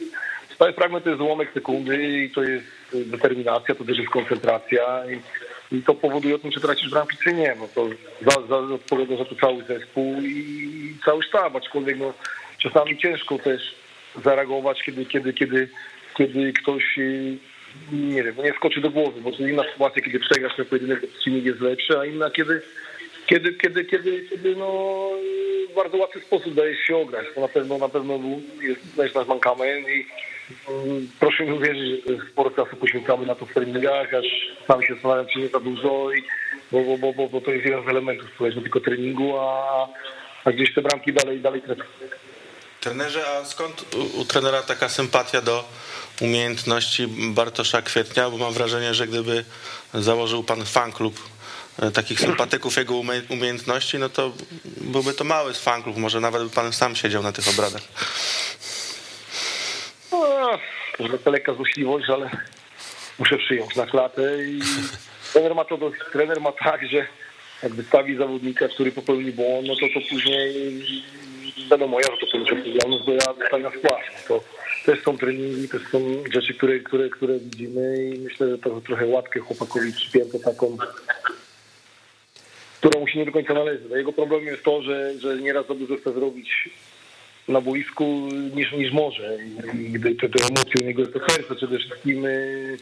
stały 0.56 0.74
fragment 0.74 1.04
to 1.04 1.10
jest 1.10 1.22
złomek 1.22 1.50
sekundy 1.54 2.24
i 2.24 2.30
to 2.30 2.44
jest 2.44 2.66
determinacja, 2.94 3.76
to 3.76 3.84
też 3.84 3.98
jest 3.98 4.10
koncentracja 4.10 5.04
i, 5.12 5.76
i 5.76 5.82
to 5.82 5.94
powoduje 5.94 6.36
o 6.36 6.40
tym, 6.40 6.52
czy 6.52 6.62
tracisz 6.62 6.90
bramki, 6.90 7.18
czy 7.24 7.34
nie. 7.34 7.56
No 7.60 7.68
to 7.76 7.90
za, 8.22 8.48
za 8.48 8.58
odpowiada 8.58 9.18
za 9.18 9.26
to 9.26 9.36
cały 9.36 9.64
zespół 9.64 10.22
i 10.22 10.96
cały 11.06 11.24
sztab, 11.24 11.56
aczkolwiek 11.56 11.98
no, 11.98 12.14
czasami 12.58 12.98
ciężko 12.98 13.40
też 13.40 13.76
zareagować, 14.24 14.84
kiedy, 14.84 15.06
kiedy, 15.06 15.34
kiedy, 15.34 15.70
kiedy 16.18 16.54
ktoś 16.54 16.98
yy, 16.98 17.38
nie 17.92 18.24
wiem, 18.24 18.36
nie 18.44 18.54
skoczy 18.54 18.82
do 18.82 18.90
głowy, 18.90 19.22
bo 19.22 19.32
to 19.32 19.48
inna 19.48 19.64
sytuacja, 19.72 20.02
kiedy 20.02 20.20
przegrasz 20.20 20.56
ten 20.56 20.66
pojedynek, 20.66 21.08
przeciwnik 21.08 21.46
jest 21.46 21.62
lepszy, 21.62 22.00
a 22.00 22.06
inna, 22.06 22.30
kiedy 22.30 22.62
kiedy, 23.26 23.54
kiedy, 23.54 23.86
kiedy, 23.86 24.28
kiedy 24.30 24.56
no, 24.56 25.10
w 25.70 25.76
bardzo 25.76 25.98
łatwy 25.98 26.20
sposób 26.20 26.54
daje 26.54 26.76
się 26.76 26.98
ograć. 26.98 27.26
To 27.36 27.42
na 27.42 27.48
pewno 27.48 27.78
na 27.78 27.90
pewno 27.90 28.20
jest 28.98 29.16
nasz 29.16 29.28
mankament 29.28 29.88
i 29.90 30.06
mm, 30.70 31.08
proszę 31.20 31.46
mi 31.46 31.52
uwierzyć, 31.52 32.06
że 32.08 32.18
sporo 32.32 32.52
czasu 32.52 32.76
poświęcamy 32.76 33.26
na 33.26 33.36
to 33.36 33.46
w 33.46 33.54
treningach, 33.54 34.14
aż 34.14 34.26
sami 34.68 34.86
się 34.86 34.94
zastanawiam, 34.94 35.26
czy 35.26 35.40
nie 35.40 35.48
za 35.48 35.60
dużo, 35.60 36.12
i, 36.12 36.24
bo, 36.72 36.84
bo, 36.84 36.98
bo, 36.98 37.14
bo, 37.14 37.30
bo 37.30 37.42
to 37.42 37.52
jest 37.52 37.66
jeden 37.66 37.86
z 37.86 37.88
elementów, 37.88 38.30
słuchaj, 38.38 38.62
tylko 38.62 38.80
treningu, 38.80 39.38
a, 39.38 39.88
a 40.46 40.52
gdzieś 40.52 40.74
te 40.74 40.82
bramki 40.82 41.14
dalej, 41.14 41.40
dalej 41.40 41.62
trenują. 41.62 41.90
Trenerze, 42.84 43.28
a 43.28 43.46
skąd 43.46 43.96
u, 43.96 44.20
u 44.20 44.26
trenera 44.26 44.62
taka 44.62 44.90
sympatia 44.90 45.42
do 45.42 45.64
umiejętności 46.22 47.08
Bartosza 47.08 47.82
Kwietnia? 47.82 48.30
Bo 48.30 48.38
mam 48.38 48.54
wrażenie, 48.54 48.94
że 48.94 49.08
gdyby 49.08 49.46
założył 49.94 50.44
pan 50.44 50.66
fanklub 50.66 51.20
e, 51.80 51.92
takich 51.92 52.20
sympatyków 52.20 52.78
jego 52.78 52.94
umie- 52.94 53.22
umiejętności, 53.30 53.98
no 53.98 54.10
to 54.10 54.32
byłby 54.82 55.14
to 55.14 55.24
mały 55.24 55.54
fanklub, 55.54 55.98
może 55.98 56.20
nawet 56.20 56.44
by 56.44 56.50
pan 56.50 56.74
sam 56.74 56.96
siedział 56.96 57.24
na 57.24 57.32
tych 57.32 57.48
obradach. 57.48 57.82
No, 60.12 60.60
może 61.00 61.20
to 61.20 61.32
lekka 61.32 61.54
złośliwość, 61.54 62.10
ale 62.10 62.30
muszę 63.20 63.38
przyjąć 63.38 63.76
na 63.76 63.86
klatę 63.86 64.44
i 64.46 64.60
trener 65.34 65.56
ma 65.56 65.66
to 65.66 65.78
do, 65.78 65.92
trener 66.12 66.42
ma 66.42 66.52
tak, 66.52 66.88
że 66.88 67.08
jak 67.64 67.74
wystawi 67.74 68.18
zawodnika, 68.18 68.68
który 68.68 68.92
popełni 68.92 69.32
błąd, 69.32 69.68
no 69.68 69.76
to 69.76 69.88
to 69.94 70.08
później 70.10 70.54
wiadomo, 71.72 72.00
ja 72.00 72.06
za 72.06 72.18
to 72.18 72.28
ponoszę 72.32 72.54
odpowiedzialność, 72.54 73.06
bo 73.06 73.12
ja 73.12 73.34
dostaję 73.40 73.64
na. 73.64 73.72
To 74.28 74.44
też 74.86 75.04
są 75.04 75.18
treningi, 75.18 75.70
też 75.70 75.82
są 75.92 76.00
rzeczy, 76.34 76.54
które, 76.54 76.80
które, 76.80 77.10
które 77.10 77.40
widzimy 77.40 78.06
i 78.16 78.20
myślę, 78.20 78.50
że 78.50 78.58
to 78.58 78.82
trochę 78.82 79.06
łatkę 79.06 79.40
chłopakowi 79.40 79.94
przypięto 79.94 80.40
taką 80.40 80.78
którą 82.84 83.00
mu 83.00 83.08
się 83.08 83.20
nie 83.20 83.26
do 83.26 83.32
końca 83.32 83.54
należy. 83.54 83.84
No 83.90 83.96
Jego 83.96 84.14
problemem 84.14 84.48
jest 84.48 84.64
to, 84.64 84.82
że, 84.82 85.20
że 85.20 85.38
nieraz 85.38 85.68
za 85.68 85.74
dużo 85.74 85.98
chce 85.98 86.14
zrobić 86.14 86.70
na 87.48 87.62
boisku 87.62 88.30
niż, 88.56 88.72
niż 88.72 88.92
może. 88.92 89.38
I 89.80 89.92
gdy 89.92 90.16
te, 90.16 90.30
te 90.30 90.46
emocje 90.46 90.82
u 90.82 90.86
niego 90.86 91.02
jest 91.02 91.14
to 91.14 91.20
serce 91.20 91.56
przede 91.56 91.78
wszystkim 91.80 92.26
y, 92.26 92.78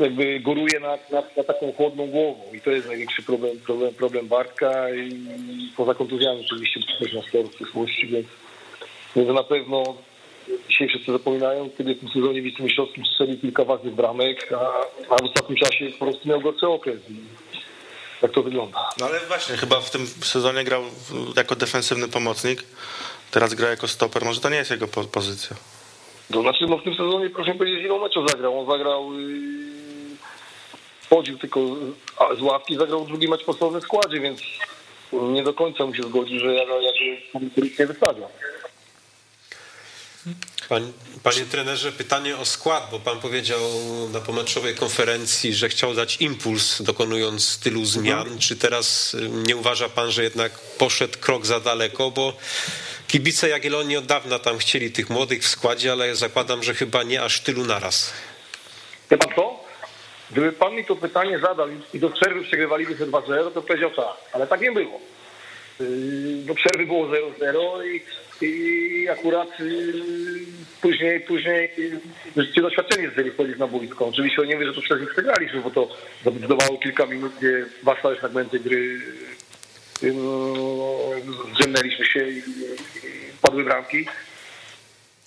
jakby 0.00 0.40
góruje 0.40 0.80
nad, 0.80 1.10
nad, 1.10 1.36
nad 1.36 1.46
taką 1.46 1.72
chłodną 1.72 2.06
głową 2.06 2.42
i 2.52 2.60
to 2.60 2.70
jest 2.70 2.86
największy 2.88 3.22
problem, 3.22 3.60
problem, 3.60 3.94
problem 3.94 4.28
Bartka 4.28 4.90
i 4.90 5.26
poza 5.76 5.94
kontuzjami 5.94 6.44
oczywiście 6.46 6.80
też 6.98 7.12
na 7.12 7.22
sporo 7.22 7.44
w 7.48 7.54
przyszłości, 7.54 8.06
więc, 8.06 8.26
więc 9.16 9.28
na 9.28 9.44
pewno 9.44 9.96
dzisiaj 10.68 10.88
wszyscy 10.88 11.12
zapominają, 11.12 11.70
kiedy 11.78 11.94
w 11.94 12.00
tym 12.00 12.08
sezonie 12.08 12.42
wicemistrzowskim 12.42 13.06
strzelił 13.06 13.38
kilka 13.40 13.64
ważnych 13.64 13.94
bramek, 13.94 14.52
a, 14.52 14.70
a 15.14 15.16
w 15.16 15.24
ostatnim 15.24 15.58
czasie 15.58 15.90
po 15.98 16.04
prostu 16.04 16.28
miał 16.28 16.40
gorszy 16.40 16.68
okres. 16.68 17.00
Tak 18.20 18.32
to 18.32 18.42
wygląda. 18.42 18.90
No 19.00 19.06
ale 19.06 19.20
właśnie, 19.20 19.56
chyba 19.56 19.80
w 19.80 19.90
tym 19.90 20.06
sezonie 20.06 20.64
grał 20.64 20.82
jako 21.36 21.56
defensywny 21.56 22.08
pomocnik, 22.08 22.64
teraz 23.30 23.54
gra 23.54 23.68
jako 23.70 23.88
stoper, 23.88 24.24
może 24.24 24.40
to 24.40 24.50
nie 24.50 24.56
jest 24.56 24.70
jego 24.70 24.88
po- 24.88 25.04
pozycja. 25.04 25.56
To 26.32 26.42
znaczy, 26.42 26.66
no 26.68 26.78
w 26.78 26.82
tym 26.82 26.94
sezonie, 26.94 27.30
proszę 27.30 27.54
powiedzieć, 27.54 27.84
ile 27.84 27.98
meczów 27.98 28.30
zagrał. 28.30 28.60
On 28.60 28.66
zagrał, 28.66 29.12
yy, 29.14 29.28
wchodził 31.00 31.38
tylko 31.38 31.60
z- 32.38 32.42
ławki, 32.42 32.76
zagrał 32.76 33.04
drugi 33.04 33.28
mecz 33.28 33.44
podstawowy 33.44 33.80
w 33.80 33.84
składzie, 33.84 34.20
więc 34.20 34.40
nie 35.12 35.42
do 35.42 35.54
końca 35.54 35.86
mu 35.86 35.94
się 35.94 36.02
zgodzi, 36.02 36.38
że 36.38 36.54
ja 36.54 36.62
jakby 37.34 37.60
nie 37.78 37.86
wystawia. 37.86 38.26
Pan, 40.68 40.92
panie 41.22 41.44
trenerze, 41.44 41.92
pytanie 41.92 42.36
o 42.36 42.44
skład, 42.44 42.88
bo 42.90 43.00
pan 43.00 43.20
powiedział 43.20 43.60
na 44.12 44.20
pomeczowej 44.20 44.74
konferencji, 44.74 45.54
że 45.54 45.68
chciał 45.68 45.94
dać 45.94 46.16
impuls, 46.20 46.82
dokonując 46.82 47.58
tylu 47.58 47.84
zmian. 47.84 48.38
Czy 48.38 48.56
teraz 48.56 49.14
y, 49.14 49.28
nie 49.28 49.56
uważa 49.56 49.88
pan, 49.88 50.10
że 50.10 50.22
jednak 50.22 50.52
poszedł 50.78 51.18
krok 51.18 51.46
za 51.46 51.60
daleko, 51.60 52.10
bo 52.10 52.32
kibice 53.08 53.48
Jagiellonii 53.48 53.96
od 53.96 54.06
dawna 54.06 54.38
tam 54.38 54.58
chcieli 54.58 54.92
tych 54.92 55.10
młodych 55.10 55.42
w 55.42 55.48
składzie, 55.48 55.92
ale 55.92 56.16
zakładam, 56.16 56.62
że 56.62 56.74
chyba 56.74 57.02
nie 57.02 57.22
aż 57.22 57.40
tylu 57.40 57.64
naraz. 57.64 58.12
Wie 59.10 59.18
pan 59.18 59.34
co? 59.36 59.60
Gdyby 60.30 60.52
pan 60.52 60.74
mi 60.74 60.84
to 60.84 60.96
pytanie 60.96 61.38
zadał 61.38 61.66
i 61.94 61.98
do 61.98 62.10
przerwy 62.10 62.44
przegrywalibyśmy 62.44 63.06
2-0, 63.06 63.52
to 63.54 63.62
powiedział 63.62 63.90
tak, 63.90 64.16
ale 64.32 64.46
tak 64.46 64.60
nie 64.60 64.72
było. 64.72 65.00
Yy, 65.80 66.44
Do 66.44 66.54
przerwy 66.54 66.86
było 66.86 67.06
0-0 67.06 67.86
i, 67.86 68.02
i 68.42 69.08
akurat 69.08 69.60
yy, 69.60 69.72
później, 70.80 71.20
później 71.20 71.70
yy, 72.36 72.52
ci 72.52 72.62
doświadczeni 72.62 73.02
jeżeli 73.02 73.30
wchodzić 73.30 73.58
na 73.58 73.66
boisko. 73.66 74.06
Oczywiście 74.06 74.42
nie 74.42 74.58
wiem, 74.58 74.68
że 74.68 74.74
to 74.74 74.80
przez 74.80 75.00
nich 75.00 75.10
przegraliśmy, 75.10 75.60
bo 75.60 75.70
to 75.70 75.88
zadecydowało 76.24 76.78
kilka 76.78 77.06
minut, 77.06 77.32
gdzie 77.38 77.66
dwa 77.82 77.98
stałe 77.98 78.16
fragmenty 78.16 78.60
gry 78.60 79.00
yy, 80.02 80.12
no, 80.12 81.44
zdrzemnęliśmy 81.52 82.06
się 82.06 82.28
i, 82.28 82.42
padły 83.42 83.64
bramki. 83.64 84.06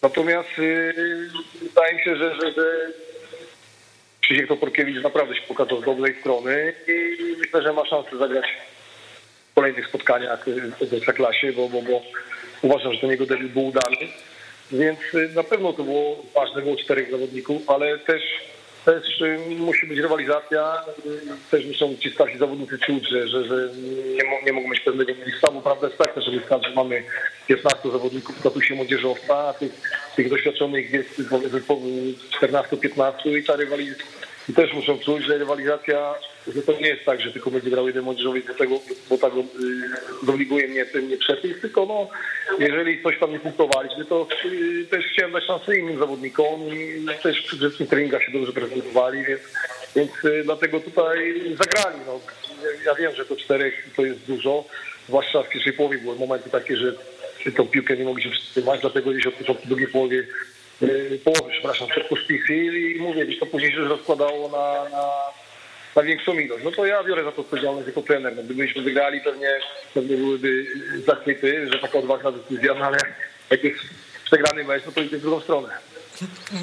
Natomiast 0.01 0.57
yy, 0.57 1.29
wydaje 1.61 1.93
mi 1.93 2.03
się, 2.03 2.15
że, 2.15 2.35
że, 2.35 2.51
że 2.51 2.91
Krzysiek 4.25 4.47
Toporkiewicz 4.47 5.03
naprawdę 5.03 5.35
się 5.35 5.41
pokazał 5.41 5.81
z 5.81 5.85
dobrej 5.85 6.15
strony 6.19 6.73
i 6.87 7.35
myślę, 7.39 7.61
że 7.61 7.73
ma 7.73 7.85
szansę 7.85 8.17
zagrać 8.17 8.45
w 9.51 9.55
kolejnych 9.55 9.87
spotkaniach 9.87 10.47
y, 10.47 10.71
w 10.85 10.93
Ekstraklasie, 10.93 11.53
bo, 11.53 11.69
bo, 11.69 11.81
bo 11.81 12.01
uważam, 12.61 12.93
że 12.93 12.99
ten 12.99 13.09
jego 13.09 13.25
debiut 13.25 13.51
był 13.51 13.65
udany. 13.65 13.97
Więc 14.71 14.99
y, 15.13 15.29
na 15.35 15.43
pewno 15.43 15.73
to 15.73 15.83
było 15.83 16.23
ważne, 16.35 16.61
było 16.61 16.75
czterech 16.75 17.11
zawodników, 17.11 17.69
ale 17.69 17.99
też, 17.99 18.23
też 18.85 19.21
y, 19.21 19.39
musi 19.49 19.87
być 19.87 19.99
rywalizacja. 19.99 20.81
y, 21.05 21.51
Też 21.51 21.65
muszą 21.65 21.95
ci 21.97 22.11
starsi 22.11 22.37
zawodnicy 22.37 22.79
czuć, 22.79 23.09
że, 23.09 23.27
że, 23.27 23.43
że 23.43 23.69
nie, 24.15 24.41
nie 24.45 24.53
mogą 24.53 24.69
mieć 24.69 24.79
pewnego 24.79 25.13
stawu. 25.37 25.61
Prawda 25.61 25.87
jest 25.87 25.99
taka, 25.99 26.21
że 26.21 26.31
kadrze 26.49 26.71
mamy 26.75 27.03
15 27.47 27.91
zawodników 27.91 28.35
w 28.35 28.39
statusie 28.39 28.75
młodzieżowca, 28.75 29.37
a 29.37 29.53
tych, 29.53 29.71
tych 30.15 30.29
doświadczonych 30.29 30.93
jest 30.93 31.21
powiedzmy 31.29 31.61
po 31.61 31.77
14-15 32.41 33.37
i 33.37 33.43
ta 33.43 33.55
rywalizacja 33.55 34.05
i 34.49 34.53
też 34.53 34.73
muszą 34.73 34.99
czuć, 34.99 35.25
że 35.25 35.37
rywalizacja, 35.37 36.15
że 36.55 36.61
to 36.61 36.71
nie 36.71 36.87
jest 36.87 37.05
tak, 37.05 37.21
że 37.21 37.31
tylko 37.31 37.51
będzie 37.51 37.69
grał 37.69 37.87
jeden 37.87 38.03
młodzieżowiec, 38.03 38.45
bo 38.47 38.53
tego, 38.53 38.79
bo 39.09 39.17
tego 39.17 39.39
y, 39.39 39.45
zobliguje 40.25 40.67
mnie 40.67 40.85
ten 40.85 41.07
nie 41.07 41.17
przepis, 41.17 41.61
tylko 41.61 41.85
no, 41.85 42.07
jeżeli 42.59 43.03
coś 43.03 43.19
tam 43.19 43.31
nie 43.31 43.39
punktowaliśmy, 43.39 44.05
to 44.05 44.27
y, 44.45 44.85
też 44.85 45.05
chciałem 45.05 45.31
dać 45.31 45.43
szansę 45.43 45.77
innym 45.77 45.99
zawodnikom 45.99 46.61
i 46.61 47.05
też 47.23 47.41
przy 47.41 47.57
wszystkich 47.57 47.89
treningach 47.89 48.23
się 48.23 48.31
dobrze 48.31 48.53
prezentowali, 48.53 49.23
więc, 49.23 49.41
więc 49.95 50.11
y, 50.25 50.41
dlatego 50.43 50.79
tutaj 50.79 51.41
zagrali. 51.49 51.99
No. 52.07 52.19
Ja 52.85 52.95
wiem, 52.95 53.15
że 53.15 53.25
to 53.25 53.35
czterech 53.35 53.89
to 53.95 54.05
jest 54.05 54.19
dużo, 54.19 54.63
zwłaszcza 55.07 55.43
w 55.43 55.49
pierwszej 55.49 55.73
połowie 55.73 55.97
były 55.97 56.15
momenty 56.15 56.49
takie, 56.49 56.77
że 56.77 56.93
tą 57.51 57.67
piłkę 57.67 57.97
nie 57.97 58.03
mogli 58.03 58.23
się 58.23 58.29
wstrzymać, 58.29 58.81
dlatego 58.81 59.11
gdzieś 59.11 59.27
od 59.27 59.33
początku 59.33 59.67
drugiej 59.67 59.87
połowie, 59.87 60.17
yy, 60.17 60.54
połowy, 61.23 61.51
przepraszam, 61.51 61.87
przed 61.87 62.07
chwil 62.43 62.95
i 62.95 62.99
mówię, 62.99 63.25
gdzieś 63.25 63.39
to 63.39 63.45
później 63.45 63.71
się 63.71 63.77
rozkładało 63.77 64.49
na, 64.49 64.89
na, 64.97 65.07
na 65.95 66.03
większą 66.03 66.39
ilość. 66.39 66.63
No 66.63 66.71
to 66.71 66.85
ja 66.85 67.03
biorę 67.03 67.23
za 67.23 67.31
to 67.31 67.41
odpowiedzialność 67.41 67.87
jako 67.87 68.01
trener. 68.01 68.35
No, 68.35 68.43
gdybyśmy 68.43 68.81
wygrali, 68.81 69.21
pewnie, 69.21 69.49
pewnie 69.93 70.17
byłyby 70.17 70.65
zachwyty, 71.05 71.67
że 71.71 71.79
taka 71.79 71.99
odważna 71.99 72.31
decyzja, 72.31 72.73
no 72.73 72.85
ale 72.85 72.97
jak 73.49 73.63
jest 73.63 73.79
przegrany 74.25 74.63
mecz, 74.63 74.85
no 74.85 74.91
to 74.91 75.01
idzie 75.01 75.17
w 75.17 75.21
drugą 75.21 75.39
stronę. 75.39 75.69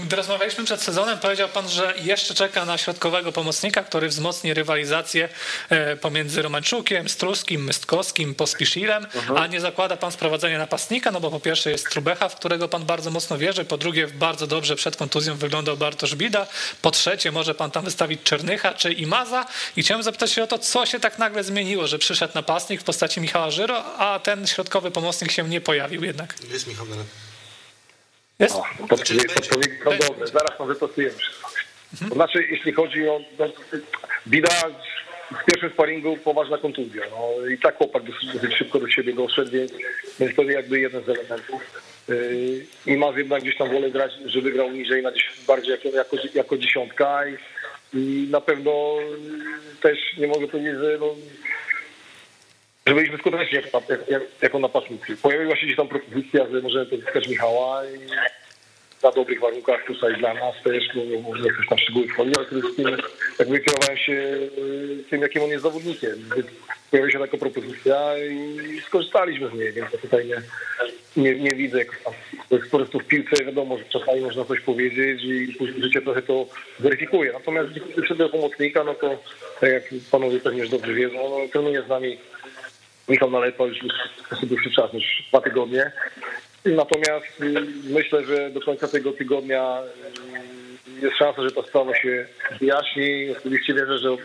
Gdy 0.04 0.16
rozmawialiśmy 0.16 0.64
przed 0.64 0.82
sezonem, 0.82 1.18
powiedział 1.18 1.48
pan, 1.48 1.68
że 1.68 1.94
jeszcze 2.02 2.34
czeka 2.34 2.64
na 2.64 2.78
środkowego 2.78 3.32
pomocnika, 3.32 3.82
który 3.82 4.08
wzmocni 4.08 4.54
rywalizację 4.54 5.28
e, 5.68 5.96
pomiędzy 5.96 6.42
Romanczukiem, 6.42 7.08
Struskim, 7.08 7.64
Mystkowskim, 7.64 8.34
Pospiszilem, 8.34 9.06
a 9.36 9.46
nie 9.46 9.60
zakłada 9.60 9.96
pan 9.96 10.12
sprowadzenia 10.12 10.58
napastnika, 10.58 11.10
no 11.10 11.20
bo 11.20 11.30
po 11.30 11.40
pierwsze 11.40 11.70
jest 11.70 11.90
Trubecha, 11.90 12.28
w 12.28 12.36
którego 12.36 12.68
pan 12.68 12.84
bardzo 12.84 13.10
mocno 13.10 13.38
wierzy, 13.38 13.64
po 13.64 13.78
drugie 13.78 14.08
bardzo 14.08 14.46
dobrze 14.46 14.76
przed 14.76 14.96
kontuzją 14.96 15.36
wyglądał 15.36 15.76
Bartosz 15.76 16.14
Bida, 16.14 16.46
po 16.82 16.90
trzecie 16.90 17.32
może 17.32 17.54
pan 17.54 17.70
tam 17.70 17.84
wystawić 17.84 18.22
Czernycha 18.22 18.74
czy 18.74 18.92
Imaza 18.92 19.46
i 19.76 19.82
chciałem 19.82 20.02
zapytać 20.02 20.32
się 20.32 20.42
o 20.42 20.46
to, 20.46 20.58
co 20.58 20.86
się 20.86 21.00
tak 21.00 21.18
nagle 21.18 21.44
zmieniło, 21.44 21.86
że 21.86 21.98
przyszedł 21.98 22.34
napastnik 22.34 22.80
w 22.80 22.84
postaci 22.84 23.20
Michała 23.20 23.50
Żyro, 23.50 23.84
a 23.98 24.18
ten 24.18 24.46
środkowy 24.46 24.90
pomocnik 24.90 25.32
się 25.32 25.48
nie 25.48 25.60
pojawił 25.60 26.04
jednak. 26.04 26.34
Jest 26.52 26.66
Michał. 26.66 26.86
Jest? 28.42 28.54
O, 28.54 28.64
podpowiedź, 28.88 29.32
podpowiedź 29.34 29.70
są 29.84 29.90
dobre, 30.08 30.26
zaraz 30.26 30.58
tam 30.58 30.68
wyprostujemy 30.68 31.14
wszystko. 31.18 31.50
To 32.08 32.14
znaczy, 32.14 32.46
jeśli 32.50 32.72
chodzi 32.72 33.08
o... 33.08 33.20
No, 33.38 33.46
Bida 34.26 34.48
w 35.40 35.44
pierwszym 35.44 35.70
sparingu 35.70 36.16
poważna 36.16 36.58
kontuzja. 36.58 37.02
No, 37.10 37.46
I 37.46 37.58
tak 37.58 37.76
chłopak 37.76 38.02
dosyć, 38.02 38.32
dosyć 38.34 38.54
szybko 38.54 38.80
do 38.80 38.88
siebie 38.88 39.12
doszedł, 39.12 39.50
więc, 39.50 39.72
więc 40.20 40.36
to 40.36 40.42
jakby 40.42 40.80
jeden 40.80 41.04
z 41.04 41.08
elementów. 41.08 41.82
Yy, 42.08 42.66
I 42.86 42.96
ma 42.96 43.06
jednak 43.16 43.42
gdzieś 43.42 43.56
tam 43.56 43.70
wolę 43.70 43.90
grać, 43.90 44.12
żeby 44.26 44.52
grał 44.52 44.70
niżej, 44.70 45.02
na 45.02 45.12
bardziej 45.46 45.70
jako, 45.70 45.88
jako, 45.88 46.16
jako 46.34 46.58
dziesiątka 46.58 47.22
i, 47.26 47.36
i 47.98 48.28
na 48.30 48.40
pewno 48.40 48.96
też 49.80 49.98
nie 50.18 50.26
mogę 50.26 50.48
powiedzieć, 50.48 50.74
że 50.74 50.98
no, 51.00 51.14
że 52.86 52.94
byliśmy 52.94 53.18
skuteczni 53.18 53.56
jako, 53.56 53.82
jako, 54.08 54.24
jako 54.42 54.58
napastnicy. 54.58 55.16
Pojawiła 55.16 55.56
się 55.56 55.66
gdzieś 55.66 55.76
tam 55.76 55.88
propozycja, 55.88 56.46
że 56.46 56.60
możemy 56.60 56.86
pozyskać 56.86 57.28
Michała 57.28 57.82
i 57.86 57.98
na 59.02 59.10
dobrych 59.10 59.40
warunkach 59.40 59.84
tutaj 59.86 60.16
dla 60.16 60.34
nas 60.34 60.54
też, 60.64 60.84
może 61.22 61.42
nie 61.42 61.50
chcę 61.50 61.62
tam 61.68 61.78
szczegóły 61.78 62.08
wchodzić, 62.08 62.36
ale 62.36 62.46
przede 62.46 62.60
wszystkim 62.60 62.96
jakby 63.38 63.60
kierowałem 63.60 63.96
się 63.96 64.12
y, 64.12 65.04
tym, 65.10 65.22
jakim 65.22 65.42
on 65.42 65.50
jest 65.50 65.62
zawodnikiem. 65.62 66.28
Pojawiła 66.90 67.12
się 67.12 67.18
taka 67.18 67.36
propozycja 67.36 68.18
i 68.18 68.80
skorzystaliśmy 68.86 69.48
z 69.48 69.52
niej, 69.52 69.72
więc 69.72 69.92
ja 69.92 69.98
tutaj 69.98 70.26
nie, 70.26 70.42
nie, 71.16 71.40
nie 71.40 71.50
widzę 71.50 71.78
jak 71.78 72.00
po 72.70 72.78
prostu 72.78 73.00
w 73.00 73.04
piłce 73.04 73.44
wiadomo, 73.44 73.78
że 73.78 73.84
czasami 73.84 74.20
można 74.20 74.44
coś 74.44 74.60
powiedzieć 74.60 75.22
i 75.24 75.54
później 75.58 75.82
życie 75.82 76.02
trochę 76.02 76.22
to 76.22 76.46
weryfikuje. 76.78 77.32
Natomiast 77.32 77.68
jeśli 77.76 78.06
chodzi 78.08 78.22
o 78.22 78.28
pomocnika, 78.28 78.84
no 78.84 78.94
to 78.94 79.18
tak 79.60 79.72
jak 79.72 79.82
panowie 80.10 80.40
pewnie 80.40 80.60
już 80.60 80.70
dobrze 80.70 80.94
wiedzą, 80.94 81.16
no, 81.16 81.48
trenuje 81.52 81.82
z 81.82 81.88
nami 81.88 82.18
Michał 83.08 83.30
Nalepa 83.30 83.64
już 83.64 83.78
dłuższy 84.42 84.70
czas 84.70 84.92
niż 84.92 85.24
dwa 85.28 85.40
tygodnie. 85.40 85.92
Natomiast 86.64 87.40
y, 87.40 87.66
myślę, 87.84 88.24
że 88.24 88.50
do 88.50 88.60
końca 88.60 88.88
tego 88.88 89.12
tygodnia 89.12 89.82
y, 90.98 91.06
jest 91.06 91.16
szansa, 91.16 91.42
że 91.42 91.50
ta 91.50 91.62
sprawa 91.62 91.96
się 91.96 92.26
wyjaśni. 92.60 93.30
Oczywiście 93.38 93.74
wierzę, 93.74 93.98
że 93.98 94.16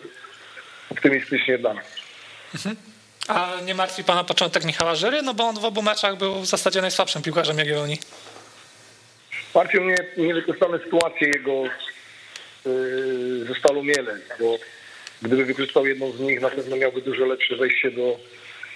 optymistycznie 0.91 1.57
dla 1.57 1.73
nas. 1.73 1.85
A 3.27 3.51
nie 3.65 3.75
martwi 3.75 4.03
pana 4.03 4.23
początek 4.23 4.65
Michała 4.65 4.95
Żyry? 4.95 5.21
No 5.21 5.33
bo 5.33 5.43
on 5.43 5.59
w 5.59 5.65
obu 5.65 5.81
meczach 5.81 6.17
był 6.17 6.33
w 6.33 6.45
zasadzie 6.45 6.81
najsłabszym 6.81 7.21
piłkarzem 7.21 7.57
Jagiellonii. 7.57 7.97
Martwią 9.55 9.81
mnie 9.81 9.95
niewykorzystane 10.17 10.79
sytuacje 10.79 11.27
jego 11.27 11.63
yy, 12.65 13.45
ze 13.47 13.55
Stalą 13.59 13.83
Mielec, 13.83 14.21
bo 14.39 14.57
gdyby 15.21 15.45
wykorzystał 15.45 15.87
jedną 15.87 16.11
z 16.11 16.19
nich, 16.19 16.41
na 16.41 16.49
pewno 16.49 16.75
miałby 16.75 17.01
dużo 17.01 17.25
lepsze 17.25 17.55
wejście 17.55 17.91
do, 17.91 18.19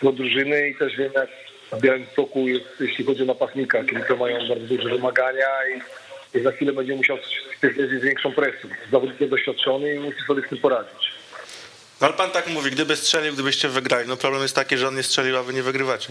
do 0.03 0.11
drużyny 0.11 0.69
i 0.69 0.75
też 0.75 0.95
wiem, 0.97 1.11
jak 1.15 1.29
w 1.71 1.81
Białymstoku 1.81 2.47
jest, 2.47 2.65
jeśli 2.79 3.05
chodzi 3.05 3.23
o 3.23 3.25
napastnika, 3.25 3.83
kibice 3.83 4.15
mają 4.15 4.47
bardzo 4.47 4.65
duże 4.65 4.89
wymagania 4.89 5.47
i, 5.75 6.37
i 6.37 6.43
za 6.43 6.51
chwilę 6.51 6.73
będzie 6.73 6.95
musiał 6.95 7.17
z 7.99 8.03
większą 8.03 8.33
presją. 8.33 8.69
Zawodnik 8.91 9.19
jest 9.19 9.31
doświadczony 9.31 9.95
i 9.95 9.99
musi 9.99 10.17
sobie 10.27 10.43
z 10.47 10.49
tym 10.49 10.57
poradzić. 10.57 11.11
No 12.01 12.07
ale 12.07 12.15
pan 12.15 12.31
tak 12.31 12.47
mówi, 12.47 12.71
gdyby 12.71 12.95
strzelił, 12.95 13.33
gdybyście 13.33 13.69
wygrali. 13.69 14.07
No 14.07 14.17
problem 14.17 14.41
jest 14.41 14.55
taki, 14.55 14.77
że 14.77 14.87
on 14.87 14.95
nie 14.95 15.03
strzelił, 15.03 15.37
a 15.37 15.43
wy 15.43 15.53
nie 15.53 15.63
wygrywacie. 15.63 16.09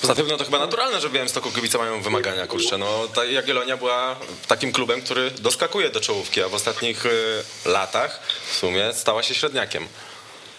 Poza 0.00 0.14
tym 0.14 0.26
no 0.28 0.36
to 0.36 0.44
chyba 0.44 0.58
naturalne, 0.58 1.00
że 1.00 1.08
w 1.08 1.12
Białymstoku 1.12 1.50
kibice 1.50 1.78
mają 1.78 2.02
wymagania, 2.02 2.46
kurczę. 2.46 2.78
No 2.78 3.08
ta 3.14 3.24
Jagiellonia 3.24 3.76
była 3.76 4.16
takim 4.48 4.72
klubem, 4.72 5.02
który 5.02 5.30
doskakuje 5.30 5.90
do 5.90 6.00
czołówki, 6.00 6.42
a 6.42 6.48
w 6.48 6.54
ostatnich 6.54 7.06
y, 7.06 7.10
latach 7.66 8.20
w 8.46 8.56
sumie 8.56 8.92
stała 8.92 9.22
się 9.22 9.34
średniakiem. 9.34 9.86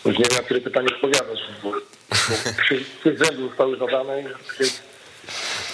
Już 0.06 0.18
nie 0.18 0.26
wiem, 0.30 0.38
na 0.38 0.43
które 0.43 0.62
pytanie 0.62 0.88
odpowiadasz, 0.95 1.39
bo, 1.64 1.72
bo 1.72 1.78
trzy, 2.64 2.86
trzy 2.99 3.18
z 3.18 3.22
rzędu 3.24 3.47
zostały 3.49 3.78
zadane, 3.78 4.24
więc, 4.60 4.82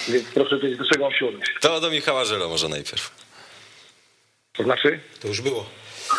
więc 0.09 0.27
proszę 0.34 0.59
wiedzieć, 0.59 0.80
do 0.80 0.86
czego 0.86 1.03
mam 1.03 1.13
się 1.13 1.27
odnieść. 1.27 1.51
To 1.61 1.82
do 1.82 1.89
Michała 1.89 2.25
Żylo 2.25 2.49
może 2.49 2.69
najpierw. 2.69 3.11
To 4.53 4.63
znaczy? 4.63 4.99
To 5.21 5.27
już 5.27 5.41
było. 5.41 5.65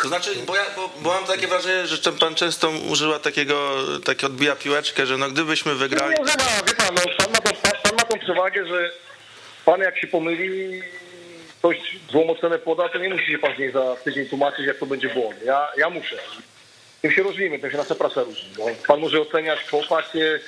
To 0.01 0.07
znaczy, 0.07 0.29
bo, 0.47 0.55
ja, 0.55 0.65
bo, 0.75 0.89
bo 1.01 1.13
mam 1.13 1.25
takie 1.25 1.47
wrażenie, 1.47 1.87
że 1.87 2.11
pan 2.11 2.35
często 2.35 2.69
użyła 2.69 3.19
takiego, 3.19 3.75
takie 4.05 4.25
odbija 4.27 4.55
piłeczkę, 4.55 5.05
że 5.05 5.17
no 5.17 5.29
gdybyśmy 5.29 5.75
wygrali... 5.75 6.15
No, 6.19 6.25
chyba, 6.31 6.43
wie 6.67 6.75
pan, 6.75 6.95
no, 6.95 7.01
pan, 7.17 7.31
ma 7.31 7.39
tą, 7.39 7.55
pan, 7.55 7.71
pan 7.83 7.95
ma 7.95 8.03
tą 8.03 8.19
przewagę, 8.19 8.67
że 8.67 8.91
pan 9.65 9.81
jak 9.81 9.99
się 9.99 10.07
pomyli, 10.07 10.81
coś 11.61 11.77
złą 12.11 12.29
ocenę 12.29 12.59
poda, 12.59 12.89
to 12.89 12.97
nie 12.97 13.09
musi 13.09 13.31
się 13.31 13.39
pan 13.39 13.55
z 13.55 13.59
niej 13.59 13.71
za 13.71 13.95
tydzień 13.95 14.29
tłumaczyć, 14.29 14.65
jak 14.65 14.77
to 14.77 14.85
będzie 14.85 15.09
błąd. 15.09 15.35
Ja, 15.45 15.67
ja 15.77 15.89
muszę. 15.89 16.17
Tym 17.01 17.11
się 17.11 17.23
różnimy, 17.23 17.59
tym 17.59 17.71
się 17.71 17.77
nasza 17.77 17.95
praca 17.95 18.23
różni. 18.23 18.49
No, 18.59 18.65
pan 18.87 18.99
może 18.99 19.21
oceniać 19.21 19.59
po 19.71 19.81
fakcie, 19.83 20.39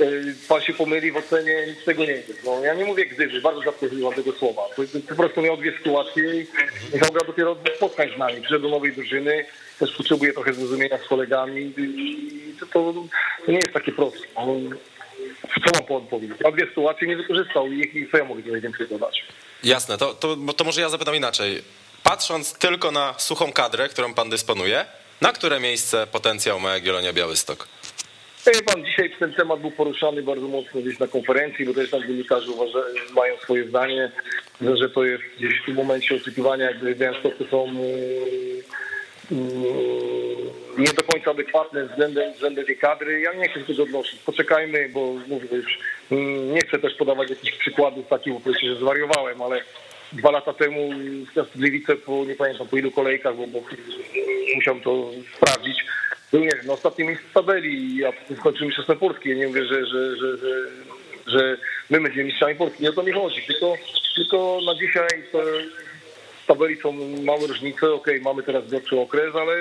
y, 0.00 0.34
pan 0.48 0.60
się 0.60 0.72
pomyli 0.72 1.12
w 1.12 1.16
ocenie, 1.16 1.66
nic 1.66 1.84
tego 1.84 2.04
nie 2.04 2.12
jest. 2.12 2.44
No, 2.44 2.60
ja 2.64 2.74
nie 2.74 2.84
mówię 2.84 3.06
gdyby, 3.06 3.40
bardzo 3.40 3.62
rzadko 3.62 3.86
używam 3.86 4.14
tego 4.14 4.32
słowa. 4.32 4.62
Po 5.08 5.14
prostu 5.14 5.42
miał 5.42 5.56
dwie 5.56 5.72
sytuacje 5.78 6.40
i 6.40 6.46
Michał 6.94 7.12
gra 7.12 7.26
dopiero 7.26 7.54
dwóch 7.54 7.76
spotkań 7.76 8.08
z 8.16 8.18
nami. 8.18 8.40
Przyszedł 8.40 8.62
do 8.62 8.68
nowej 8.68 8.92
drużyny, 8.92 9.46
też 9.78 9.96
potrzebuje 9.96 10.32
trochę 10.32 10.52
zrozumienia 10.52 10.98
z 10.98 11.08
kolegami 11.08 11.72
i 11.76 12.54
to, 12.60 12.66
to, 12.66 13.04
nie 13.48 13.58
jest 13.58 13.72
takie 13.72 13.92
proste. 13.92 14.26
No, 14.36 14.46
co 15.64 15.70
mam 15.74 15.88
pan 15.88 16.08
powiedzieć? 16.08 16.40
Miał 16.40 16.52
dwie 16.52 16.66
sytuacje, 16.66 17.08
nie 17.08 17.16
wykorzystał 17.16 17.66
i 17.72 18.08
co 18.10 18.18
ja 18.18 18.24
mogę 18.24 18.60
więcej 18.60 18.88
dodać? 18.88 19.24
Jasne, 19.64 19.98
to, 19.98 20.14
to, 20.14 20.36
to 20.56 20.64
może 20.64 20.80
ja 20.80 20.88
zapytam 20.88 21.14
inaczej. 21.14 21.62
Patrząc 22.02 22.52
tylko 22.52 22.90
na 22.90 23.14
suchą 23.18 23.52
kadrę, 23.52 23.88
którą 23.88 24.14
pan 24.14 24.30
dysponuje, 24.30 24.84
na 25.20 25.32
które 25.32 25.60
miejsce 25.60 26.06
potencjał 26.06 26.60
ma 26.60 26.74
Jagiellonia 26.74 27.12
Białystok? 27.12 27.68
Wie 28.46 28.62
pan, 28.62 28.84
dzisiaj 28.84 29.10
ten 29.18 29.34
temat 29.34 29.60
był 29.60 29.70
poruszany 29.70 30.22
bardzo 30.22 30.48
mocno 30.48 30.80
gdzieś 30.80 30.98
na 30.98 31.06
konferencji, 31.08 31.66
bo 31.66 31.74
też 31.74 31.90
tam 31.90 32.02
dziennikarze 32.02 32.46
mają 33.14 33.36
swoje 33.36 33.68
zdanie, 33.68 34.12
że, 34.60 34.90
to 34.90 35.04
jest 35.04 35.22
gdzieś 35.38 35.60
w 35.62 35.64
tym 35.66 35.74
momencie 35.74 36.16
oczekiwania, 36.16 36.64
jakby 36.64 36.94
Białymstoku 36.94 37.44
są 37.50 37.74
yy, 37.74 38.62
yy, 39.30 39.46
nie 40.78 40.92
do 40.92 41.02
końca 41.02 41.30
adekwatne 41.30 41.86
względem, 41.86 42.32
względem 42.32 42.66
tej 42.66 42.78
kadry. 42.78 43.20
Ja 43.20 43.32
nie 43.32 43.48
chcę 43.48 43.60
tego 43.60 43.82
odnosić. 43.82 44.20
Poczekajmy, 44.20 44.88
bo 44.88 45.12
mówię 45.28 45.48
już, 45.52 45.78
yy, 46.10 46.18
nie 46.26 46.60
chcę 46.60 46.78
też 46.78 46.94
podawać 46.94 47.30
jakichś 47.30 47.58
przykładów 47.58 48.08
takich, 48.08 48.32
bo 48.32 48.52
że 48.52 48.76
zwariowałem, 48.76 49.42
ale 49.42 49.62
dwa 50.16 50.30
lata 50.30 50.52
temu 50.52 50.90
Gliwice 51.56 51.96
po, 51.96 52.24
nie 52.24 52.34
pamiętam 52.34 52.66
po 52.66 52.76
ilu 52.76 52.90
kolejkach, 52.90 53.36
bo, 53.36 53.46
bo 53.46 53.62
musiałem 54.54 54.80
to 54.80 55.10
sprawdzić, 55.36 55.84
był 56.32 56.40
nie 56.40 56.50
wiem, 56.56 56.66
na 56.66 56.72
ostatnim 56.72 57.08
miejscu 57.08 57.26
w 57.28 57.32
tabeli, 57.32 58.04
a 58.04 58.34
skończył 58.36 58.66
mistrzostwem 58.66 58.98
Polski. 58.98 59.28
Ja 59.28 59.34
nie 59.34 59.48
mówię, 59.48 59.64
że, 59.64 59.86
że, 59.86 60.16
że, 60.16 60.36
że, 61.26 61.56
my 61.90 62.00
będziemy 62.00 62.24
mistrzami 62.24 62.54
Polski. 62.54 62.82
Nie 62.82 62.90
o 62.90 62.92
to 62.92 63.02
mi 63.02 63.12
chodzi. 63.12 63.42
Tylko, 63.42 63.74
tylko 64.14 64.58
na 64.66 64.74
dzisiaj 64.74 65.22
w 65.32 66.46
tabeli 66.46 66.76
są 66.76 66.92
małe 67.24 67.46
różnice. 67.46 67.92
Okej, 67.92 68.20
mamy 68.20 68.42
teraz 68.42 68.70
gorszy 68.70 69.00
okres, 69.00 69.34
ale 69.34 69.56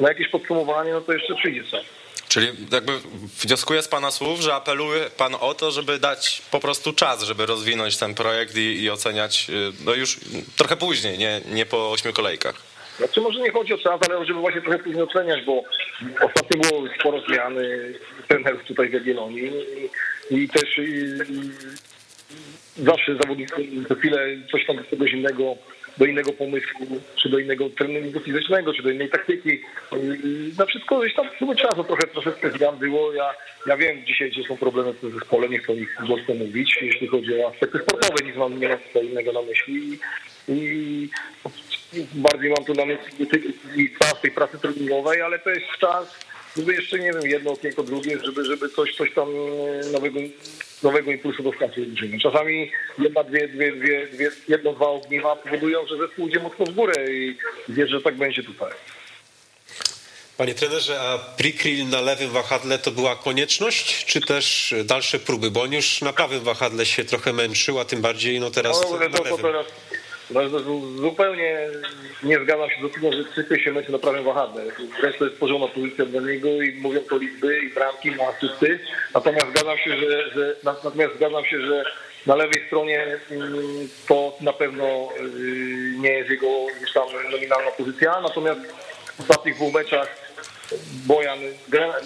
na 0.00 0.08
jakieś 0.08 0.28
podsumowanie, 0.28 0.92
no 0.92 1.00
to 1.00 1.12
jeszcze 1.12 1.34
przyjdzie 1.34 1.64
czas. 1.64 1.84
Czyli 2.28 2.46
jakby 2.72 2.92
wnioskuję 3.42 3.82
z 3.82 3.88
pana 3.88 4.10
słów, 4.10 4.40
że 4.40 4.54
apeluje 4.54 5.10
pan 5.16 5.34
o 5.40 5.54
to, 5.54 5.70
żeby 5.70 5.98
dać 5.98 6.42
po 6.50 6.60
prostu 6.60 6.92
czas, 6.92 7.22
żeby 7.22 7.46
rozwinąć 7.46 7.96
ten 7.96 8.14
projekt 8.14 8.56
i, 8.56 8.82
i 8.82 8.90
oceniać 8.90 9.46
y, 9.50 9.72
no 9.84 9.94
już 9.94 10.20
trochę 10.56 10.76
później, 10.76 11.18
nie, 11.18 11.40
nie 11.52 11.66
po 11.66 11.90
ośmiu 11.90 12.12
kolejkach. 12.12 12.62
Znaczy 12.98 13.20
może 13.20 13.40
nie 13.40 13.50
chodzi 13.50 13.74
o 13.74 13.78
czas, 13.78 14.00
ale 14.08 14.26
żeby 14.26 14.40
właśnie 14.40 14.60
trochę 14.60 14.78
później 14.78 15.02
oceniać, 15.02 15.44
bo 15.44 15.62
ostatnio 16.20 16.60
było 16.60 16.88
sporo 17.00 17.20
zmiany 17.20 17.94
trenerów 18.28 18.64
tutaj 18.64 18.88
w 18.88 18.92
Jagiellonii 18.92 19.50
i, 20.30 20.34
i 20.36 20.48
też 20.48 20.78
i, 20.78 21.04
zawsze 22.76 23.16
zawodnicy 23.20 23.54
za 23.88 23.94
chwilę 23.94 24.26
coś 24.50 24.66
tam 24.66 24.84
czegoś 24.90 25.12
innego 25.12 25.56
do 25.98 26.04
innego 26.04 26.32
pomysłu, 26.32 27.00
czy 27.22 27.28
do 27.28 27.38
innego 27.38 27.70
treningu 27.70 28.20
fizycznego, 28.20 28.74
czy 28.74 28.82
do 28.82 28.90
innej 28.90 29.10
taktyki. 29.10 29.48
Yy, 29.48 29.98
Na 30.58 30.66
wszystko 30.66 31.00
gdzieś 31.00 31.14
tam 31.14 31.26
cały 31.38 31.56
czas 31.56 31.76
no, 31.76 31.84
trochę, 31.84 32.06
troszeczkę 32.06 32.50
zmian 32.50 32.78
było. 32.78 33.12
Ja, 33.12 33.34
ja 33.66 33.76
wiem 33.76 34.04
dzisiaj, 34.06 34.30
gdzie 34.30 34.42
są 34.42 34.56
problemy 34.56 34.92
w 34.92 35.00
tym 35.00 35.10
zespole, 35.10 35.48
nie 35.48 35.58
chcę 35.58 35.72
o 35.72 35.76
nich 35.76 35.96
głośno 36.06 36.34
mówić, 36.34 36.78
jeśli 36.82 37.06
chodzi 37.06 37.42
o 37.42 37.48
aspekty 37.48 37.78
sportowe, 37.78 38.24
nic 38.24 38.36
mam, 38.36 38.60
nie 38.60 38.68
mam 38.68 38.78
co 38.92 39.02
innego 39.02 39.32
na 39.32 39.42
myśli. 39.42 39.98
I 40.48 41.08
bardziej 42.14 42.50
mam 42.50 42.64
tu 42.64 42.74
na 42.74 42.84
myśli 42.84 43.26
czas 43.98 44.20
tej 44.20 44.30
pracy 44.30 44.58
treningowej, 44.58 45.22
ale 45.22 45.38
to 45.38 45.50
jest 45.50 45.66
czas, 45.80 46.25
żeby 46.56 46.74
jeszcze, 46.74 46.98
nie 46.98 47.12
wiem, 47.12 47.30
jedno 47.30 47.52
okienko, 47.52 47.82
drugie, 47.82 48.18
żeby, 48.24 48.44
żeby 48.44 48.68
coś, 48.68 48.96
coś 48.96 49.14
tam 49.14 49.28
e, 49.28 49.90
nowego, 49.90 50.20
nowego 50.82 51.10
impulsu 51.10 51.42
dostarczyć 51.42 51.86
drużynie. 51.86 52.18
Czasami 52.20 52.70
jedna, 52.98 53.24
dwie, 53.24 53.48
dwie, 53.48 53.72
dwie, 53.72 54.06
dwie, 54.06 54.30
jedno, 54.48 54.72
dwa 54.72 54.88
ogniwa 54.88 55.36
powodują, 55.36 55.86
że 55.86 55.96
zespół 55.96 56.28
idzie 56.28 56.40
mocno 56.40 56.66
w 56.66 56.70
górę 56.70 56.94
i 57.12 57.36
wierzę, 57.68 57.96
że 57.96 58.02
tak 58.02 58.16
będzie 58.16 58.42
tutaj. 58.42 58.72
Panie 60.36 60.54
trenerze, 60.54 61.00
a 61.00 61.18
Prikryl 61.18 61.88
na 61.88 62.00
lewym 62.00 62.30
wahadle 62.30 62.78
to 62.78 62.90
była 62.90 63.16
konieczność, 63.16 64.04
czy 64.04 64.20
też 64.20 64.74
dalsze 64.84 65.18
próby? 65.18 65.50
Bo 65.50 65.62
on 65.62 65.72
już 65.72 66.00
na 66.00 66.12
prawym 66.12 66.40
wahadle 66.40 66.86
się 66.86 67.04
trochę 67.04 67.32
męczył, 67.32 67.80
a 67.80 67.84
tym 67.84 68.02
bardziej 68.02 68.40
no 68.40 68.50
teraz 68.50 68.82
No, 68.82 68.98
to, 68.98 69.08
to 69.08 69.38
teraz 69.38 69.66
no, 70.30 70.48
zu- 70.48 70.96
zupełnie 70.96 71.68
nie 72.22 72.40
zgadzam 72.40 72.70
się 72.70 72.80
z 72.80 72.84
opinią, 72.84 73.12
że 73.12 73.24
Cypy 73.34 73.60
się 73.60 73.72
męczy 73.72 73.92
na 73.92 73.98
prawym 73.98 74.24
wahadle. 74.24 74.64
Wreszcie 75.00 75.18
to 75.18 75.24
jest 75.24 75.36
porządna 75.38 75.68
pozycja 75.68 76.04
dla 76.04 76.20
niego 76.20 76.48
i 76.48 76.72
mówią 76.72 77.00
to 77.00 77.18
liczby 77.18 77.58
i 77.58 77.70
bramki, 77.70 78.10
ma 78.10 78.24
asysty. 78.24 78.78
Natomiast 79.14 79.46
zgadzam 79.50 79.78
się, 79.78 79.96
że, 79.96 80.30
że 80.30 80.56
natomiast 80.64 81.14
zgadzam 81.14 81.44
się, 81.44 81.60
że 81.60 81.84
na 82.26 82.34
lewej 82.36 82.66
stronie 82.66 83.18
mm, 83.30 83.88
to 84.08 84.36
na 84.40 84.52
pewno 84.52 85.08
y, 85.20 85.94
nie 85.98 86.10
jest 86.12 86.30
jego 86.30 86.46
tam 86.94 87.08
nominalna 87.32 87.70
pozycja. 87.70 88.20
Natomiast 88.20 88.60
w 89.16 89.20
ostatnich 89.20 89.54
dwóch 89.54 89.74
meczach 89.74 90.25
Bojan, 91.06 91.38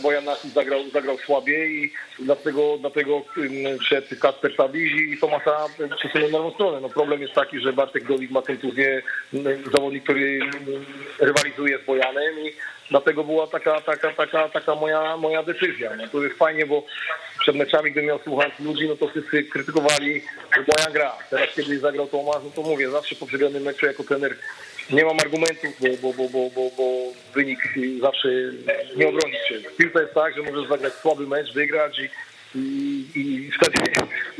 Bojan 0.03 0.25
zagrał, 0.55 0.91
zagrał 0.93 1.19
słabiej 1.19 1.85
i 1.85 1.93
dlatego, 2.19 2.79
dlatego 2.81 3.23
przed 3.79 4.21
Kasper 4.21 4.57
Tabiś 4.57 4.93
i 4.93 5.19
Tomasa 5.19 5.67
przesunął 5.99 6.31
na 6.31 6.39
lewą 6.39 6.51
stronę. 6.55 6.81
No 6.81 6.89
problem 6.89 7.23
jest 7.23 7.35
taki, 7.35 7.61
że 7.61 7.73
Bartek 7.73 8.05
Dolik 8.05 8.31
ma 8.31 8.43
kontuzję, 8.43 9.03
zawodnik, 9.75 10.05
który 10.05 10.41
rywalizuje 11.19 11.79
z 11.79 11.87
Bojanem 11.87 12.41
i 12.41 12.53
dlatego 12.91 13.25
była 13.25 13.47
taka, 13.47 13.81
taka, 13.81 14.13
taka, 14.13 14.49
taka 14.49 14.75
moja, 14.75 15.17
moja 15.17 15.43
decyzja. 15.43 15.97
No 15.97 16.09
to 16.09 16.23
jest 16.23 16.37
fajnie, 16.37 16.67
bo 16.67 16.85
przed 17.41 17.57
meczami, 17.57 17.93
gdy 17.93 18.03
miał 18.03 18.19
słuchać 18.19 18.53
ludzi, 18.61 18.89
no 18.89 18.97
to 18.97 19.09
wszyscy 19.09 19.45
krytykowali, 19.45 20.23
że 20.57 20.63
Bojan 20.63 20.93
gra. 20.93 21.13
Teraz, 21.31 21.49
kiedy 21.55 21.79
zagrał 21.79 22.07
Tomasz, 22.07 22.43
no 22.45 22.51
to 22.55 22.63
mówię, 22.63 22.91
zawsze 22.91 23.15
po 23.17 23.27
przegranym 23.27 23.63
meczu 23.63 23.87
jako 23.87 24.05
trener 24.05 24.37
nie 24.93 25.05
mam 25.05 25.21
argumentów, 25.21 25.71
bo, 26.03 26.13
bo, 26.13 26.29
bo, 26.29 26.51
bo, 26.51 26.71
bo, 26.77 26.85
wynik 27.35 27.59
zawsze 28.01 28.29
nie 28.97 29.09
obroni 29.09 29.35
się. 29.49 29.61
W 29.61 29.77
piłce 29.77 30.01
jest 30.01 30.15
tak, 30.15 30.35
że 30.37 30.43
możesz 30.43 30.69
zagrać 30.69 30.93
słaby 30.93 31.27
mecz, 31.27 31.53
wygrać 31.53 31.99
i, 31.99 32.09
i, 32.55 33.05
i 33.15 33.51
wtedy, 33.53 33.79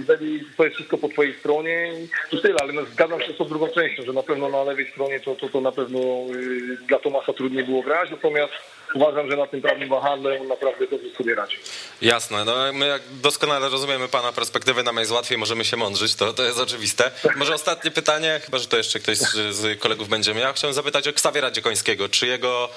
wtedy 0.05 0.41
to 0.57 0.65
jest 0.65 0.77
wszystko 0.77 0.99
po 0.99 1.09
twojej 1.09 1.35
stronie 1.39 1.93
i, 2.33 2.37
i 2.37 2.43
tyle, 2.43 2.57
ale 2.61 2.73
no, 2.73 2.85
zgadzam 2.93 3.21
się 3.21 3.33
z 3.33 3.37
tą 3.37 3.45
drugą 3.45 3.69
częścią, 3.69 4.03
że 4.03 4.13
na 4.13 4.23
pewno 4.23 4.49
na 4.49 4.63
lewej 4.63 4.91
stronie 4.91 5.21
to, 5.21 5.35
to, 5.35 5.49
to 5.49 5.61
na 5.61 5.73
pewno 5.73 5.99
y, 5.99 6.87
dla 6.89 6.99
Tomasa 6.99 7.33
trudniej 7.33 7.65
było 7.65 7.83
grać, 7.83 8.11
natomiast 8.11 8.53
uważam, 8.95 9.31
że 9.31 9.37
na 9.37 9.47
tym 9.47 9.63
prawym 9.63 9.89
wahadle 9.89 10.41
on 10.41 10.49
naprawdę 10.49 10.87
dobrze 10.87 11.11
sobie 11.11 11.35
radzi. 11.35 11.57
Jasne, 12.03 12.45
no 12.45 12.73
my 12.73 12.87
jak 12.87 13.03
doskonale 13.23 13.69
rozumiemy 13.69 14.09
pana 14.09 14.33
perspektywy, 14.33 14.83
nam 14.83 14.97
jest 14.97 15.13
łatwiej, 15.13 15.39
możemy 15.39 15.65
się 15.65 15.77
mądrzyć, 15.77 16.15
to, 16.15 16.33
to 16.33 16.43
jest 16.43 16.59
oczywiste. 16.59 17.11
Może 17.37 17.55
ostatnie 17.55 17.91
pytanie, 17.91 18.41
chyba 18.45 18.59
że 18.59 18.67
to 18.67 18.77
jeszcze 18.77 18.99
ktoś 18.99 19.19
z, 19.19 19.55
z 19.55 19.81
kolegów 19.81 20.09
będzie 20.09 20.35
miał. 20.35 20.53
Chciałem 20.53 20.75
zapytać 20.75 21.09
o 21.09 21.13
Ksawiera 21.13 21.51
Dziekońskiego. 21.51 22.09
Czy 22.09 22.27
jego 22.27 22.69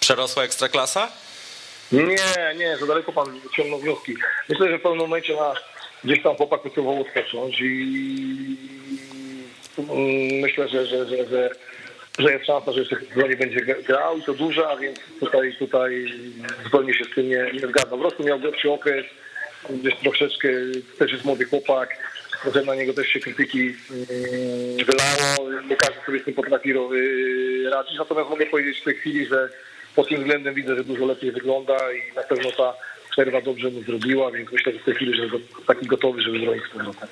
przerosła 0.00 0.42
ekstraklasa? 0.42 1.08
Nie, 1.92 2.54
nie, 2.56 2.76
za 2.76 2.86
daleko 2.86 3.12
pan 3.12 3.40
wyciągnął 3.40 3.78
wnioski. 3.78 4.14
Myślę, 4.48 4.70
że 4.70 4.78
w 4.78 4.82
pewnym 4.82 5.00
momencie 5.00 5.36
na, 5.36 5.54
gdzieś 6.04 6.22
tam 6.22 6.36
chłopak 6.36 6.60
próbował 6.60 7.00
odpocząć 7.00 7.60
i 7.60 8.56
mm, 9.78 10.40
myślę, 10.40 10.68
że, 10.68 10.86
że, 10.86 11.06
że, 11.08 11.26
że, 11.28 11.50
że 12.18 12.32
jest 12.32 12.46
szansa, 12.46 12.72
że 12.72 12.80
jeszcze 12.80 12.96
sezonie 13.14 13.36
będzie 13.36 13.60
grał 13.60 14.18
i 14.18 14.22
to 14.22 14.34
duża, 14.34 14.76
więc 14.76 14.98
tutaj, 15.20 15.56
tutaj 15.58 16.12
zupełnie 16.64 16.94
się 16.94 17.04
z 17.04 17.14
tym 17.14 17.28
nie, 17.28 17.50
nie 17.52 17.68
zgadzam. 17.68 17.90
Po 17.90 17.98
prostu 17.98 18.24
miał 18.24 18.40
gorszy 18.40 18.70
okres, 18.70 19.06
gdzieś 19.70 19.96
troszeczkę, 19.96 20.48
też 20.98 21.12
jest 21.12 21.24
młody 21.24 21.44
chłopak, 21.44 21.96
trochę 22.42 22.62
na 22.62 22.74
niego 22.74 22.92
też 22.92 23.06
się 23.06 23.20
krytyki 23.20 23.60
mm, 23.60 24.86
wylało, 24.86 25.62
nie 25.62 25.76
każdy 25.76 26.00
sobie 26.06 26.18
z 26.20 26.24
tym 26.24 26.34
potrafi 26.34 26.72
ro- 26.72 26.94
y, 26.94 27.70
radzić, 27.70 27.98
natomiast 27.98 28.30
mogę 28.30 28.46
powiedzieć 28.46 28.80
w 28.80 28.84
tej 28.84 28.94
chwili, 28.94 29.26
że 29.26 29.48
pod 30.00 30.08
tym 30.08 30.18
względem 30.18 30.54
widzę, 30.54 30.76
że 30.76 30.84
dużo 30.84 31.06
lepiej 31.06 31.32
wygląda 31.32 31.92
i 31.92 32.14
na 32.16 32.22
pewno 32.22 32.52
ta 32.52 32.74
przerwa 33.10 33.40
dobrze 33.40 33.70
mu 33.70 33.82
zrobiła, 33.82 34.30
więc 34.30 34.52
myślę, 34.52 34.72
że 34.72 34.78
w 34.78 34.84
tej 34.84 34.94
chwili, 34.94 35.16
że 35.16 35.22
jest 35.22 35.36
taki 35.66 35.86
gotowy, 35.86 36.22
żeby 36.22 36.40
zrobić 36.40 36.64
z 36.64 36.68
powrotem. 36.72 37.08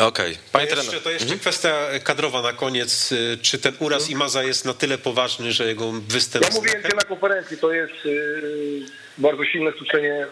Okej, 0.00 0.34
To 0.34 0.40
panie 0.52 0.64
jeszcze, 0.66 0.82
trener. 0.82 1.02
to 1.02 1.10
jeszcze 1.10 1.36
kwestia 1.36 1.74
kadrowa 2.04 2.42
na 2.42 2.52
koniec. 2.52 3.12
Y, 3.12 3.38
Czy 3.42 3.58
ten 3.58 3.72
uraz 3.78 4.10
Imaza 4.10 4.42
jest 4.42 4.64
na 4.64 4.74
tyle 4.74 4.98
poważny, 4.98 5.52
że 5.52 5.66
jego 5.66 5.92
występ... 5.92 6.44
Ja 6.44 6.50
mówiłem 6.54 6.82
dzisiaj 6.82 6.96
na 6.96 7.02
konferencji, 7.02 7.58
to 7.58 7.72
jest 7.72 8.04
yy, 8.04 8.82
bardzo 9.18 9.44
silne 9.44 9.72
skuczenie 9.72 10.26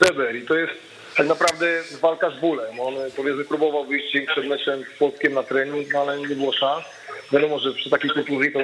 Weber 0.00 0.36
i 0.36 0.42
to 0.42 0.54
jest 0.54 0.72
tak 1.16 1.26
naprawdę 1.26 1.82
walka 2.00 2.30
z 2.30 2.40
bólem. 2.40 2.80
On 2.80 2.94
powiedzmy 3.16 3.44
próbował 3.44 3.84
wyjść 3.86 4.12
dzień 4.12 4.26
przed 4.26 4.46
meczem 4.46 4.84
z 4.94 4.98
Polskiem 4.98 5.32
na 5.34 5.42
trening, 5.42 5.92
no, 5.94 6.00
ale 6.00 6.18
nie 6.18 6.36
było 6.36 6.52
szans. 6.52 6.84
Wiadomo, 7.32 7.58
że 7.58 7.72
przy 7.72 7.90
takiej 7.90 8.10
kontuzji 8.10 8.52
to 8.52 8.60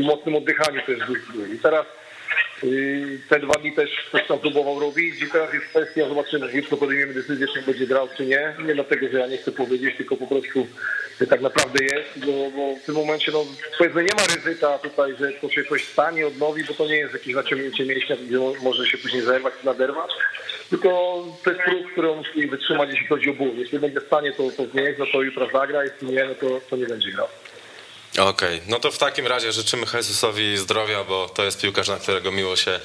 mocnym 0.00 0.36
oddychaniu 0.36 0.80
to 0.86 0.92
jest 0.92 1.04
duży 1.06 1.22
ból. 1.34 1.54
I 1.54 1.58
teraz 1.58 1.86
te 3.28 3.38
dwa 3.40 3.54
dni 3.54 3.72
też 3.72 3.90
coś 4.12 4.26
tam 4.26 4.38
próbował 4.38 4.80
robić 4.80 5.22
i 5.22 5.30
teraz 5.30 5.54
jest 5.54 5.66
kwestia, 5.66 6.08
zobaczymy, 6.08 6.52
jutro 6.52 6.76
podejmiemy 6.76 7.14
decyzję, 7.14 7.46
czy 7.54 7.62
będzie 7.62 7.86
grał, 7.86 8.08
czy 8.16 8.26
nie. 8.26 8.54
Nie 8.66 8.74
dlatego, 8.74 9.08
że 9.08 9.18
ja 9.18 9.26
nie 9.26 9.36
chcę 9.38 9.52
powiedzieć, 9.52 9.96
tylko 9.96 10.16
po 10.16 10.26
prostu 10.26 10.66
tak 11.28 11.40
naprawdę 11.40 11.84
jest, 11.84 12.26
bo, 12.26 12.50
bo 12.50 12.76
w 12.76 12.86
tym 12.86 12.94
momencie, 12.94 13.32
no 13.32 13.44
powiedzmy, 13.78 14.04
nie 14.04 14.14
ma 14.14 14.34
ryzyka 14.36 14.78
tutaj, 14.78 15.14
że 15.20 15.32
to 15.32 15.50
się 15.50 15.64
coś 15.64 15.84
stanie, 15.84 16.26
odnowi, 16.26 16.64
bo 16.64 16.74
to 16.74 16.86
nie 16.86 16.96
jest 16.96 17.12
jakieś 17.12 17.34
naciągnięcie 17.34 17.84
mięśnia, 17.84 18.16
gdzie 18.16 18.38
mo- 18.38 18.54
może 18.62 18.86
się 18.86 18.98
później 18.98 19.22
zerwać, 19.22 19.54
naderwać, 19.64 20.10
tylko 20.70 20.88
to 21.44 21.50
jest 21.50 21.62
próg, 21.62 21.92
który 21.92 22.10
on 22.10 22.18
musi 22.18 22.46
wytrzymać, 22.46 22.90
jeśli 22.90 23.06
chodzi 23.06 23.30
o 23.30 23.34
ból. 23.34 23.50
Jeśli 23.56 23.78
będzie 23.78 24.00
w 24.00 24.06
stanie, 24.06 24.32
to, 24.32 24.50
to 24.56 24.62
niech, 24.74 24.98
no 24.98 25.06
to 25.12 25.22
jutro 25.22 25.48
zagra, 25.52 25.84
jeśli 25.84 26.08
nie, 26.08 26.24
no 26.24 26.34
to, 26.34 26.60
to 26.70 26.76
nie 26.76 26.86
będzie 26.86 27.12
grał. 27.12 27.28
Okej, 28.18 28.60
no 28.68 28.78
to 28.80 28.90
w 28.90 28.98
takim 28.98 29.26
razie 29.26 29.52
życzymy 29.52 29.86
Jezusowi 29.94 30.56
zdrowia, 30.56 31.04
bo 31.04 31.28
to 31.28 31.44
jest 31.44 31.60
piłkarz, 31.60 31.88
na 31.88 31.96
którego 31.96 32.32
miło 32.32 32.56
się 32.56 32.80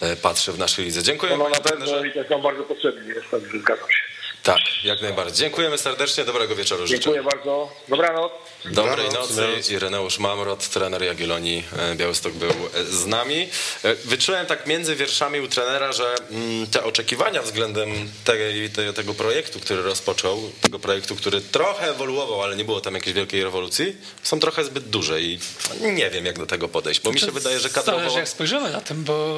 e, 0.00 0.16
patrzy 0.16 0.52
w 0.52 0.58
naszej 0.58 0.84
lidze. 0.84 1.02
Dziękuję 1.02 1.36
No 1.36 1.44
panie 1.44 1.56
na 1.56 1.60
pewno 1.70 1.86
trenerze. 1.86 2.24
tak 2.28 2.42
bardzo 2.42 2.62
potrzebny 2.62 3.14
jest, 3.14 3.30
także 3.30 3.58
zgadzam 3.58 3.90
się. 3.90 4.09
Tak, 4.54 4.84
jak 4.84 5.02
najbardziej. 5.02 5.36
Dziękujemy 5.36 5.78
serdecznie, 5.78 6.24
dobrego 6.24 6.56
wieczoru 6.56 6.86
życzę. 6.86 7.00
Dziękuję 7.00 7.22
bardzo. 7.22 7.68
Dobranoc. 7.88 8.32
Dobrej 8.64 9.06
Dobranoc. 9.06 9.36
nocy. 9.36 9.72
Ireneusz 9.72 10.18
Mamrot, 10.18 10.68
trener 10.68 11.02
Jagiellonii 11.02 11.64
e, 11.78 11.94
Białystok 11.94 12.32
był 12.32 12.50
e, 12.50 12.84
z 12.84 13.06
nami. 13.06 13.48
E, 13.84 13.94
Wyczułem 13.94 14.46
tak 14.46 14.66
między 14.66 14.96
wierszami 14.96 15.40
u 15.40 15.48
trenera, 15.48 15.92
że 15.92 16.14
mm, 16.30 16.66
te 16.66 16.84
oczekiwania 16.84 17.42
względem 17.42 18.10
tej, 18.24 18.70
te, 18.70 18.92
tego 18.92 19.14
projektu, 19.14 19.60
który 19.60 19.82
rozpoczął, 19.82 20.52
tego 20.60 20.78
projektu, 20.78 21.16
który 21.16 21.40
trochę 21.40 21.90
ewoluował, 21.90 22.42
ale 22.42 22.56
nie 22.56 22.64
było 22.64 22.80
tam 22.80 22.94
jakiejś 22.94 23.16
wielkiej 23.16 23.44
rewolucji, 23.44 23.96
są 24.22 24.40
trochę 24.40 24.64
zbyt 24.64 24.84
duże 24.88 25.20
i 25.20 25.38
nie 25.80 26.10
wiem 26.10 26.26
jak 26.26 26.38
do 26.38 26.46
tego 26.46 26.68
podejść, 26.68 27.00
bo 27.00 27.12
mi 27.12 27.20
się 27.20 27.30
wydaje, 27.30 27.60
że 27.60 27.68
kadrowo... 27.68 27.98
Zależy 27.98 28.18
jak 28.18 28.28
spojrzymy 28.28 28.70
na, 28.70 28.80
tym, 28.80 29.04
bo, 29.04 29.36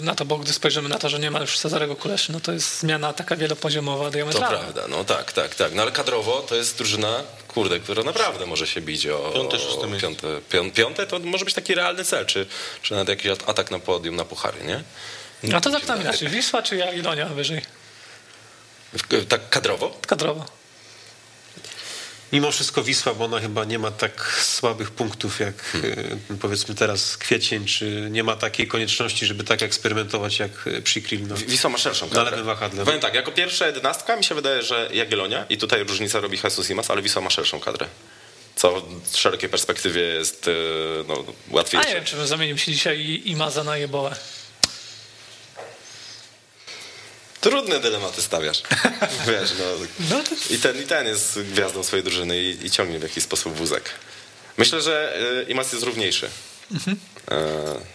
na 0.00 0.14
to, 0.14 0.24
bo 0.24 0.38
gdy 0.38 0.52
spojrzymy 0.52 0.88
na 0.88 0.98
to, 0.98 1.08
że 1.08 1.18
nie 1.18 1.30
ma 1.30 1.40
już 1.40 1.58
Cezarego 1.58 1.96
Kuleszy, 1.96 2.32
no 2.32 2.40
to 2.40 2.52
jest 2.52 2.80
zmiana 2.80 3.12
taka 3.12 3.36
wielopoziomowa, 3.36 4.10
diametralna. 4.10 4.53
Prawda, 4.58 4.88
no 4.88 5.04
tak, 5.04 5.32
tak, 5.32 5.54
tak. 5.54 5.74
No 5.74 5.82
ale 5.82 5.92
kadrowo 5.92 6.40
to 6.48 6.54
jest 6.54 6.78
drużyna, 6.78 7.22
kurde, 7.48 7.80
która 7.80 8.02
naprawdę 8.02 8.46
może 8.46 8.66
się 8.66 8.80
bić 8.80 9.06
o 9.06 9.30
Piąte, 9.34 9.58
szóste 9.58 9.86
miejsce. 9.86 10.00
piąte, 10.08 10.40
pią, 10.50 10.70
piąte, 10.70 11.06
to 11.06 11.18
może 11.18 11.44
być 11.44 11.54
taki 11.54 11.74
realny 11.74 12.04
cel, 12.04 12.26
czy, 12.26 12.46
czy 12.82 12.92
nawet 12.92 13.08
jakiś 13.08 13.26
at- 13.26 13.48
atak 13.48 13.70
na 13.70 13.78
podium, 13.78 14.16
na 14.16 14.24
puchary, 14.24 14.58
nie? 14.64 14.82
A 15.56 15.60
to 15.60 15.70
zapytam 15.70 16.00
inaczej, 16.00 16.28
Wisła 16.28 16.62
czy 16.62 16.76
Jagiellonia 16.76 17.26
wyżej? 17.26 17.62
Tak 19.28 19.48
kadrowo? 19.48 19.96
Kadrowo. 20.06 20.46
Mimo 22.34 22.52
wszystko 22.52 22.82
Wisła, 22.82 23.14
bo 23.14 23.24
ona 23.24 23.40
chyba 23.40 23.64
nie 23.64 23.78
ma 23.78 23.90
tak 23.90 24.38
słabych 24.42 24.90
punktów 24.90 25.40
jak 25.40 25.54
y, 25.74 26.18
powiedzmy 26.40 26.74
teraz 26.74 27.16
kwiecień, 27.16 27.64
czy 27.66 28.08
nie 28.10 28.24
ma 28.24 28.36
takiej 28.36 28.66
konieczności, 28.68 29.26
żeby 29.26 29.44
tak 29.44 29.62
eksperymentować 29.62 30.38
jak 30.38 30.66
y, 30.66 30.82
Przykril. 30.82 31.26
No. 31.26 31.34
Wisła 31.36 31.70
ma 31.70 31.78
szerszą 31.78 32.06
Na 32.06 32.14
kadrę. 32.14 32.30
lewym 32.30 32.46
wahadle. 32.46 32.84
Powiem 32.84 33.00
tak, 33.00 33.14
jako 33.14 33.32
pierwsza 33.32 33.66
jedenastka 33.66 34.16
mi 34.16 34.24
się 34.24 34.34
wydaje, 34.34 34.62
że 34.62 34.88
Jagiellonia 34.92 35.46
i 35.48 35.58
tutaj 35.58 35.84
różnica 35.84 36.20
robi 36.20 36.38
Jesus 36.44 36.70
Imas, 36.70 36.90
ale 36.90 37.02
Wisła 37.02 37.22
ma 37.22 37.30
szerszą 37.30 37.60
kadrę. 37.60 37.86
Co 38.56 38.82
w 39.12 39.16
szerokiej 39.18 39.48
perspektywie 39.48 40.00
jest 40.02 40.48
e, 40.48 40.52
no, 41.08 41.24
A 41.50 41.54
łatwiejsze. 41.56 41.88
nie 41.88 41.94
wiem, 41.94 42.04
czy 42.04 42.16
bym 42.16 42.26
zamienił 42.26 42.58
się 42.58 42.72
dzisiaj 42.72 43.22
Imaza 43.24 43.64
na 43.64 43.76
Jebołę. 43.76 44.16
Trudne 47.44 47.80
dylematy 47.80 48.22
stawiasz. 48.22 48.62
Wiesz, 49.28 49.50
no. 49.58 49.64
No 50.10 50.24
to 50.24 50.54
I 50.54 50.58
ten, 50.58 50.82
I 50.82 50.86
ten 50.86 51.06
jest 51.06 51.40
gwiazdą 51.40 51.84
swojej 51.84 52.04
drużyny 52.04 52.42
i, 52.42 52.66
i 52.66 52.70
ciągnie 52.70 52.98
w 52.98 53.02
jakiś 53.02 53.24
sposób 53.24 53.54
wózek. 53.54 53.90
Myślę, 54.56 54.82
że 54.82 55.16
y, 55.48 55.50
Imas 55.50 55.72
jest 55.72 55.84
równiejszy. 55.84 56.30
E, 57.30 57.94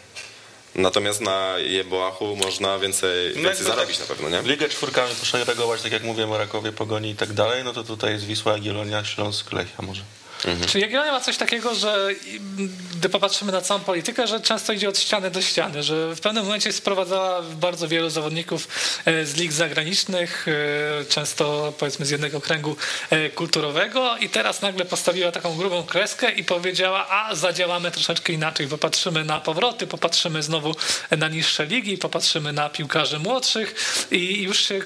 Natomiast 0.75 1.21
na 1.21 1.57
Jeboachu 1.57 2.35
można 2.35 2.79
więcej, 2.79 3.27
więcej 3.27 3.45
jakby 3.45 3.63
zarobić 3.63 3.99
na 3.99 4.05
pewno, 4.05 4.29
nie? 4.29 4.41
Ligę 4.41 4.69
czwórkami 4.69 5.15
poszeregować, 5.15 5.81
tak 5.81 5.91
jak 5.91 6.03
mówiłem 6.03 6.31
o 6.31 6.37
Rakowie, 6.37 6.71
Pogoni 6.71 7.09
i 7.09 7.15
tak 7.15 7.33
dalej, 7.33 7.63
no 7.63 7.73
to 7.73 7.83
tutaj 7.83 8.13
jest 8.13 8.25
Wisła, 8.25 8.53
Jagiellonia, 8.53 9.05
Śląsk, 9.05 9.51
Lechia 9.51 9.81
może. 9.81 10.01
Czy 10.67 10.79
Jagiellonia 10.79 11.11
ma 11.11 11.19
coś 11.19 11.37
takiego, 11.37 11.75
że 11.75 12.09
gdy 12.99 13.09
popatrzymy 13.09 13.51
na 13.51 13.61
całą 13.61 13.79
politykę, 13.79 14.27
że 14.27 14.39
często 14.39 14.73
idzie 14.73 14.89
od 14.89 14.99
ściany 14.99 15.31
do 15.31 15.41
ściany, 15.41 15.83
że 15.83 16.15
w 16.15 16.19
pewnym 16.19 16.43
momencie 16.43 16.73
sprowadzała 16.73 17.41
bardzo 17.41 17.87
wielu 17.87 18.09
zawodników 18.09 18.67
e, 19.05 19.25
z 19.25 19.35
lig 19.35 19.51
zagranicznych, 19.51 20.45
e, 20.47 21.05
często 21.05 21.73
powiedzmy 21.79 22.05
z 22.05 22.09
jednego 22.09 22.41
kręgu 22.41 22.75
e, 23.09 23.29
kulturowego 23.29 24.17
i 24.17 24.29
teraz 24.29 24.61
nagle 24.61 24.85
postawiła 24.85 25.31
taką 25.31 25.55
grubą 25.55 25.83
kreskę 25.83 26.31
i 26.31 26.43
powiedziała, 26.43 27.09
a 27.09 27.35
zadziałamy 27.35 27.91
troszeczkę 27.91 28.33
inaczej, 28.33 28.67
popatrzymy 28.67 29.25
na 29.25 29.39
powroty, 29.39 29.87
popatrzymy 29.87 30.43
znowu 30.43 30.75
na 31.17 31.27
niższe 31.27 31.65
ligi, 31.65 31.97
popatrzymy 31.97 32.53
na 32.53 32.69
piłkarzy 32.69 33.19
młodszych 33.19 33.75
i 34.11 34.43
już 34.43 34.59
się 34.59 34.81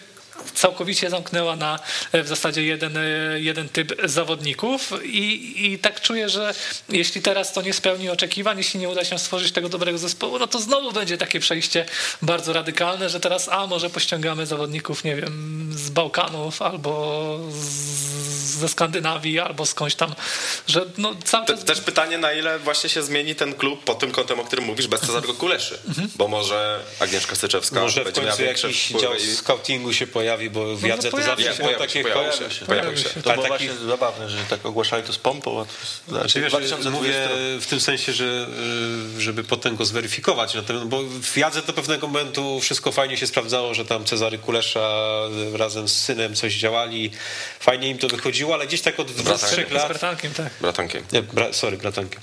całkowicie 0.55 1.09
zamknęła 1.09 1.55
na 1.55 1.79
e, 2.11 2.23
w 2.23 2.27
zasadzie 2.27 2.63
jeden, 2.63 2.97
e, 2.97 3.01
jeden 3.35 3.69
typ 3.69 3.95
zawodników 4.03 4.91
i, 5.03 5.53
i 5.73 5.79
tak 5.79 6.01
czuję, 6.01 6.29
że 6.29 6.53
jeśli 6.89 7.21
teraz 7.21 7.53
to 7.53 7.61
nie 7.61 7.73
spełni 7.73 8.09
oczekiwań, 8.09 8.57
jeśli 8.57 8.79
nie 8.79 8.89
uda 8.89 9.05
się 9.05 9.19
stworzyć 9.19 9.51
tego 9.51 9.69
dobrego 9.69 9.97
zespołu, 9.97 10.39
no 10.39 10.47
to 10.47 10.59
znowu 10.59 10.91
będzie 10.91 11.17
takie 11.17 11.39
przejście 11.39 11.85
bardzo 12.21 12.53
radykalne, 12.53 13.09
że 13.09 13.19
teraz 13.19 13.49
a 13.49 13.67
może 13.67 13.89
pościągamy 13.89 14.45
zawodników, 14.45 15.03
nie 15.03 15.15
wiem, 15.15 15.69
z 15.77 15.89
Bałkanów 15.89 16.61
albo 16.61 17.39
z, 17.51 17.57
ze 18.53 18.69
Skandynawii 18.69 19.39
albo 19.39 19.65
skądś 19.65 19.95
tam, 19.95 20.15
że 20.67 20.85
no 20.97 21.15
cały 21.23 21.45
Te, 21.45 21.53
czas... 21.53 21.65
też 21.65 21.81
pytanie, 21.81 22.17
na 22.17 22.33
ile 22.33 22.59
właśnie 22.59 22.89
się 22.89 23.03
zmieni 23.03 23.35
ten 23.35 23.53
klub 23.53 23.83
pod 23.83 23.99
tym 23.99 24.11
kątem, 24.11 24.39
o 24.39 24.43
którym 24.43 24.65
mówisz, 24.65 24.87
bez 24.87 25.01
Cezarego 25.01 25.33
Kuleszy. 25.33 25.79
Bo 26.15 26.27
może 26.27 26.79
Agnieszka 26.99 27.35
Syczewska 27.35 27.79
Może 27.81 28.03
będzie 28.03 28.21
miała 28.21 28.35
większe 28.35 28.67
jakiś 28.67 28.83
wpływy 28.85 29.01
dział 29.05 29.15
i- 29.15 29.35
scoutingu 29.35 29.93
się 29.93 30.07
pojawi, 30.07 30.22
bo 30.51 30.75
w 30.75 30.81
no 30.81 30.87
Jadze 30.87 31.11
to 31.11 31.17
pojawi 31.17 31.43
zawsze 31.43 31.57
się, 31.57 31.63
było 31.63 31.69
pojawi 31.77 31.93
się, 31.93 31.99
takie 32.03 32.13
pojawi 32.13 32.29
kojarzy- 32.37 32.51
się, 32.59 32.65
pojawi 32.65 32.97
się. 32.97 33.09
To 33.09 33.33
było 33.33 33.47
taki- 33.47 33.67
właśnie 33.67 33.87
zabawne, 33.87 34.29
że 34.29 34.37
tak 34.49 34.65
ogłaszali 34.65 35.03
to 35.03 35.13
z 35.13 35.17
pompą, 35.17 35.61
a 35.61 35.65
to 35.65 35.71
jest, 35.81 36.03
Znaczy, 36.07 36.41
wiesz, 36.41 36.51
2020 36.51 36.91
mówię 36.99 37.13
w 37.61 37.65
tym 37.69 37.79
sensie, 37.79 38.13
że 38.13 38.47
y, 39.17 39.21
żeby 39.21 39.43
potem 39.43 39.75
go 39.75 39.85
zweryfikować, 39.85 40.53
Natomiast- 40.53 40.85
bo 40.85 41.03
w 41.21 41.37
Jadze 41.37 41.61
do 41.61 41.73
pewnego 41.73 42.07
momentu 42.07 42.59
wszystko 42.59 42.91
fajnie 42.91 43.17
się 43.17 43.27
sprawdzało, 43.27 43.73
że 43.73 43.85
tam 43.85 44.05
Cezary 44.05 44.37
Kulesza 44.37 45.03
y, 45.53 45.57
razem 45.57 45.87
z 45.87 45.97
synem 46.01 46.35
coś 46.35 46.53
działali, 46.55 47.11
fajnie 47.59 47.89
im 47.89 47.97
to 47.97 48.07
wychodziło, 48.07 48.53
ale 48.53 48.67
gdzieś 48.67 48.81
tak 48.81 48.99
od 48.99 49.11
dwóch, 49.11 49.25
Bratankiem. 49.25 49.49
trzech 49.55 49.69
Z 49.69 49.71
lat, 49.71 49.87
bratankiem, 49.87 50.33
tak. 50.33 50.53
Bratankiem. 50.61 51.03
nie, 51.11 51.21
bra, 51.21 51.53
sorry, 51.53 51.77
bratankiem. 51.77 52.21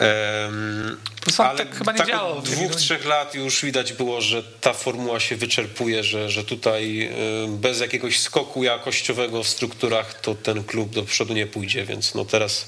Um, 0.00 1.00
są- 1.30 1.56
tak 1.56 1.76
chyba 1.78 1.92
nie 1.92 2.04
działało 2.06 2.36
od 2.36 2.48
w 2.48 2.50
dwóch, 2.50 2.76
trzech 2.76 3.04
lat 3.04 3.34
już 3.34 3.64
widać 3.64 3.92
było, 3.92 4.20
że 4.20 4.42
ta 4.60 4.72
formuła 4.72 5.20
się 5.20 5.36
wyczerpuje, 5.36 6.04
że, 6.04 6.30
że 6.30 6.44
tutaj 6.44 7.10
bez 7.48 7.80
jakiegoś 7.80 8.20
skoku 8.20 8.64
jakościowego 8.64 9.42
w 9.42 9.48
strukturach 9.48 10.20
to 10.20 10.34
ten 10.34 10.64
klub 10.64 10.90
do 10.90 11.02
przodu 11.02 11.34
nie 11.34 11.46
pójdzie, 11.46 11.84
więc 11.84 12.14
no 12.14 12.24
teraz 12.24 12.66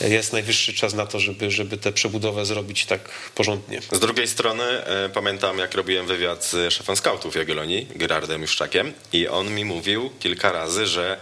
jest 0.00 0.32
najwyższy 0.32 0.74
czas 0.74 0.94
na 0.94 1.06
to, 1.06 1.20
żeby, 1.20 1.50
żeby 1.50 1.76
tę 1.76 1.92
przebudowę 1.92 2.46
zrobić 2.46 2.86
tak 2.86 3.00
porządnie. 3.34 3.80
Z 3.92 3.98
drugiej 3.98 4.28
strony 4.28 4.64
e, 4.64 5.08
pamiętam, 5.08 5.58
jak 5.58 5.74
robiłem 5.74 6.06
wywiad 6.06 6.44
z 6.44 6.74
szefem 6.74 6.96
scoutów 6.96 7.36
Jagiellonii, 7.36 7.86
Gerardem 7.96 8.42
Juszczakiem 8.42 8.92
i 9.12 9.28
on 9.28 9.54
mi 9.54 9.64
mówił 9.64 10.10
kilka 10.20 10.52
razy, 10.52 10.86
że 10.86 11.16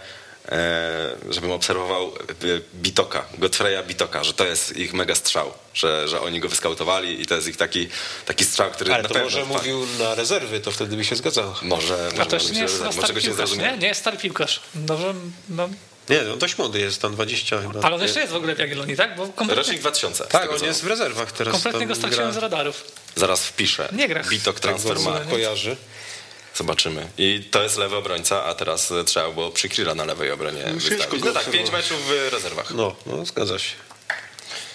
żebym 1.29 1.51
obserwował 1.51 2.07
e, 2.07 2.33
Bitoka, 2.75 3.25
Godfreya 3.37 3.83
Bitoka, 3.87 4.23
że 4.23 4.33
to 4.33 4.45
jest 4.45 4.77
ich 4.77 4.93
mega 4.93 5.15
strzał, 5.15 5.53
że, 5.73 6.07
że 6.07 6.21
oni 6.21 6.39
go 6.39 6.49
wyskautowali 6.49 7.21
i 7.21 7.25
to 7.25 7.35
jest 7.35 7.47
ich 7.47 7.57
taki, 7.57 7.87
taki 8.25 8.45
strzał, 8.45 8.71
który 8.71 8.93
Ale 8.93 9.03
na 9.03 9.09
to 9.09 9.13
pewno... 9.13 9.29
może 9.29 9.45
mówił 9.45 9.87
na 9.99 10.15
rezerwy, 10.15 10.59
to 10.59 10.71
wtedy 10.71 10.95
by 10.97 11.05
się 11.05 11.15
zgadzało. 11.15 11.55
Może, 11.61 12.09
A 12.15 12.17
może, 12.17 12.29
to 12.47 12.53
nie 12.53 12.61
jest 12.61 12.79
no, 12.79 12.85
może 12.85 13.13
go 13.13 13.19
nie 13.19 13.21
piłkarz, 13.25 13.51
nie? 13.79 13.87
jest 13.87 13.99
stary 14.01 14.17
piłkarz. 14.17 14.59
Dobrze, 14.75 15.13
no, 15.49 15.69
Nie, 16.09 16.33
on 16.33 16.39
dość 16.39 16.57
młody 16.57 16.79
jest, 16.79 17.01
tam 17.01 17.13
20 17.13 17.61
chyba. 17.61 17.79
ale 17.81 17.95
on 17.95 18.01
jeszcze 18.01 18.19
jest 18.19 18.31
w 18.31 18.35
ogóle 18.35 18.55
w 18.55 18.59
Jagiellonii, 18.59 18.95
tak? 18.95 19.15
Bo 19.15 19.23
kompletnie, 19.27 19.55
Rocznik 19.55 19.79
2000. 19.79 20.23
z 20.23 20.27
tak, 20.27 20.51
on 20.51 20.59
co- 20.59 20.65
jest 20.65 20.83
w 20.83 20.87
rezerwach 20.87 21.31
teraz. 21.31 21.53
kompletnie 21.53 21.87
go 21.87 21.95
straciłem 21.95 22.31
gra. 22.31 22.39
z 22.39 22.43
radarów. 22.43 22.83
Zaraz 23.15 23.45
wpiszę. 23.45 23.89
Nie 23.91 24.07
gra. 24.07 24.23
Bitok 24.23 24.59
transfer 24.59 24.93
Tak 24.95 25.03
go 25.03 25.11
ma. 25.11 25.19
kojarzy. 25.19 25.75
Zobaczymy. 26.55 27.07
I 27.17 27.43
to 27.51 27.63
jest 27.63 27.77
lewy 27.77 27.95
obrońca, 27.95 28.43
a 28.45 28.53
teraz 28.53 28.91
e, 28.91 29.03
trzeba 29.03 29.31
było 29.31 29.51
Przykrila 29.51 29.95
na 29.95 30.05
lewej 30.05 30.31
obronie 30.31 30.63
ciężko 30.63 30.89
wystawić. 30.97 31.23
No 31.25 31.31
tak, 31.33 31.49
pięć 31.51 31.71
meczów 31.71 32.07
w 32.07 32.29
rezerwach. 32.33 32.71
No, 32.73 32.95
no, 33.05 33.25
zgadza 33.25 33.59
się. 33.59 33.73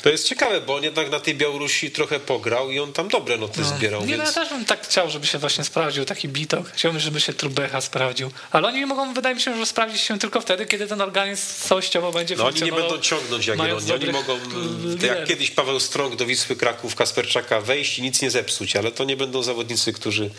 To 0.02 0.10
jest 0.10 0.28
ciekawe, 0.28 0.60
bo 0.60 0.74
on 0.74 0.82
jednak 0.84 1.10
na 1.10 1.20
tej 1.20 1.34
Białorusi 1.34 1.90
trochę 1.90 2.20
pograł 2.20 2.70
i 2.70 2.80
on 2.80 2.92
tam 2.92 3.08
dobre 3.08 3.36
noty 3.38 3.64
zbierał, 3.64 4.00
Nie, 4.00 4.06
no 4.06 4.12
ja 4.16 4.22
więc... 4.22 4.34
też 4.34 4.48
bym 4.48 4.64
tak 4.64 4.82
chciał, 4.86 5.10
żeby 5.10 5.26
się 5.26 5.38
właśnie 5.38 5.64
sprawdził 5.64 6.04
taki 6.04 6.28
bitok. 6.28 6.70
Chciałbym, 6.74 7.00
żeby 7.00 7.20
się 7.20 7.32
Trubecha 7.32 7.80
sprawdził. 7.80 8.30
Ale 8.50 8.68
oni 8.68 8.86
mogą, 8.86 9.14
wydaje 9.14 9.34
mi 9.34 9.40
się, 9.40 9.56
że 9.56 9.66
sprawdzić 9.66 10.00
się 10.00 10.18
tylko 10.18 10.40
wtedy, 10.40 10.66
kiedy 10.66 10.86
ten 10.86 11.00
organizm 11.00 11.42
całościowo 11.68 12.12
będzie 12.12 12.36
No 12.36 12.44
oni 12.46 12.54
nie 12.54 12.58
funkcjonował. 12.60 12.90
będą 12.90 13.02
ciągnąć 13.04 13.46
Jagiellonii, 13.46 13.76
oni 13.76 13.86
dobrych 13.86 14.12
mogą, 14.12 14.34
l- 14.34 14.98
tak 15.00 15.02
jak 15.10 15.24
kiedyś 15.28 15.50
Paweł 15.50 15.80
Strąg 15.80 16.16
do 16.16 16.26
Wisły 16.26 16.56
Kraków, 16.56 16.94
Kasperczaka 16.94 17.60
wejść 17.60 17.98
i 17.98 18.02
nic 18.02 18.22
nie 18.22 18.30
zepsuć, 18.30 18.76
ale 18.76 18.92
to 18.92 19.04
nie 19.04 19.16
będą 19.16 19.42
zawodnicy, 19.42 19.92
którzy 19.92 20.24
e, 20.24 20.30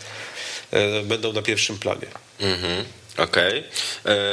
będą 1.04 1.32
na 1.32 1.42
pierwszym 1.42 1.78
planie. 1.78 2.06
Mhm. 2.40 2.84
Okej. 3.18 3.64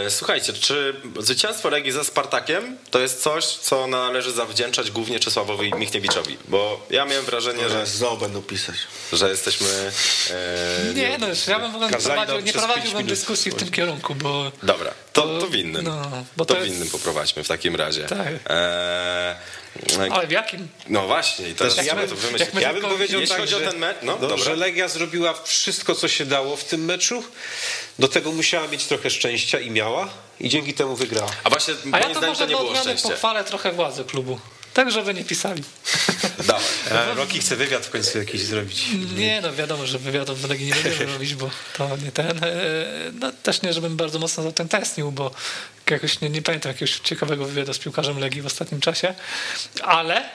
E, 0.06 0.10
Słuchajcie, 0.12 0.54
czy 0.54 0.96
zwycięstwo 1.20 1.70
Legii 1.70 1.92
ze 1.92 2.04
Spartakiem 2.04 2.78
to 2.92 3.00
jest 3.00 3.22
coś, 3.24 3.46
co 3.46 3.88
należy 3.88 4.32
zawdzięczać 4.32 4.92
głównie 4.92 5.20
Czesławowi 5.20 5.74
Michniewiczowi? 5.74 6.38
Bo 6.48 6.86
ja 6.90 7.06
miałem 7.06 7.26
wrażenie, 7.26 7.64
że, 7.70 7.70
Że 7.70 7.86
znowu 7.86 8.18
będą 8.18 8.42
pisać. 8.42 8.76
że 9.14 9.30
jesteśmy... 9.30 9.68
E, 10.32 10.94
Nie, 10.96 11.18
no 11.18 11.28
już 11.28 11.48
ja 11.48 11.60
bym 11.60 11.72
w 11.72 11.76
ogóle 11.76 11.90
prowadził, 11.92 12.40
nie 12.40 12.54
prowadziłbym 12.54 13.08
dyskusji 13.08 13.52
w 13.52 13.56
tym 13.56 13.72
kierunku, 13.72 14.16
bo 14.16 14.52
Dobra, 14.64 14.92
to, 15.14 15.40
to 15.40 15.48
w 15.48 15.56
innym. 15.56 15.84
no, 15.86 16.12
bo 16.38 16.46
to, 16.46 16.54
to 16.56 16.62
w 16.62 16.64
jest- 16.64 16.76
innym 16.78 16.90
poprowadźmy 16.90 17.44
w 17.44 17.48
takim 17.48 17.76
razie. 17.76 18.04
Tak. 18.04 18.28
E, 18.50 19.36
ale 20.12 20.28
w 20.28 20.32
jakim? 20.32 20.68
no 20.90 21.08
właśnie, 21.08 21.50
i 21.50 21.54
teraz 21.56 21.78
my- 21.78 21.84
to 21.84 21.96
jak 22.00 22.10
wymyślić. 22.10 22.54
my 22.54 22.62
Ja 22.62 22.74
bym 22.74 22.82
powiedział 22.82 23.20
Jeśli 23.22 23.36
tak, 23.36 23.42
chodzi 23.42 23.56
o 23.56 23.60
że, 23.60 23.66
ten 23.72 23.80
mecz, 23.80 23.98
no, 24.02 24.18
no, 24.22 24.38
że 24.38 24.56
Legia 24.56 24.88
zrobiła 24.88 25.34
wszystko, 25.44 25.96
co 25.96 26.08
się 26.08 26.26
dało 26.26 26.56
w 26.56 26.64
tym 26.64 26.86
meczu. 26.86 27.24
Do 28.00 28.08
tego 28.08 28.32
musiała 28.32 28.68
mieć 28.68 28.86
trochę 28.86 29.10
szczęścia 29.10 29.60
i 29.60 29.72
miała 29.72 30.10
i 30.40 30.50
dzięki 30.50 30.74
temu 30.74 30.96
wygrała. 30.96 31.32
A 31.44 31.50
właśnie 31.50 31.74
A 31.92 31.98
ja 32.00 32.04
to 32.04 32.10
zdaniem 32.12 32.30
może 32.30 32.44
to 32.48 32.50
nie 32.52 32.56
było 32.58 32.76
szczęście. 32.76 33.10
pochwalę 33.10 33.44
trochę 33.44 33.72
władzy 33.72 34.04
klubu. 34.04 34.40
Tak, 34.74 34.92
żeby 34.92 35.14
nie 35.14 35.24
pisali. 35.24 35.64
Dawaj. 36.48 36.64
A 36.92 37.14
Roki 37.14 37.40
chce 37.40 37.56
wywiad 37.56 37.86
w 37.86 37.90
końcu 37.90 38.18
jakiś 38.18 38.42
zrobić. 38.42 38.86
Nie, 39.16 39.42
no 39.42 39.54
wiadomo, 39.54 39.86
że 39.88 40.00
wywiadów 40.00 40.42
w 40.42 40.50
Legii 40.50 40.66
nie 40.68 40.76
będziemy 40.76 41.14
robić, 41.14 41.36
bo 41.36 41.50
to 41.78 41.98
nie 42.06 42.12
ten. 42.12 42.44
e, 42.44 42.56
No 43.20 43.32
też 43.44 43.62
nie, 43.62 43.74
żebym 43.74 43.98
bardzo 43.98 44.20
mocno 44.20 44.44
za 44.44 44.52
ten 44.52 44.68
testnił, 44.70 45.12
bo 45.12 45.32
jakoś 45.94 46.22
nie, 46.22 46.30
nie 46.30 46.42
pamiętam 46.42 46.72
jakiegoś 46.72 47.00
ciekawego 47.00 47.46
wywiadu 47.46 47.74
z 47.74 47.80
piłkarzem 47.80 48.20
Legii 48.20 48.42
w 48.42 48.46
ostatnim 48.46 48.82
czasie, 48.82 49.14
ale 49.84 50.30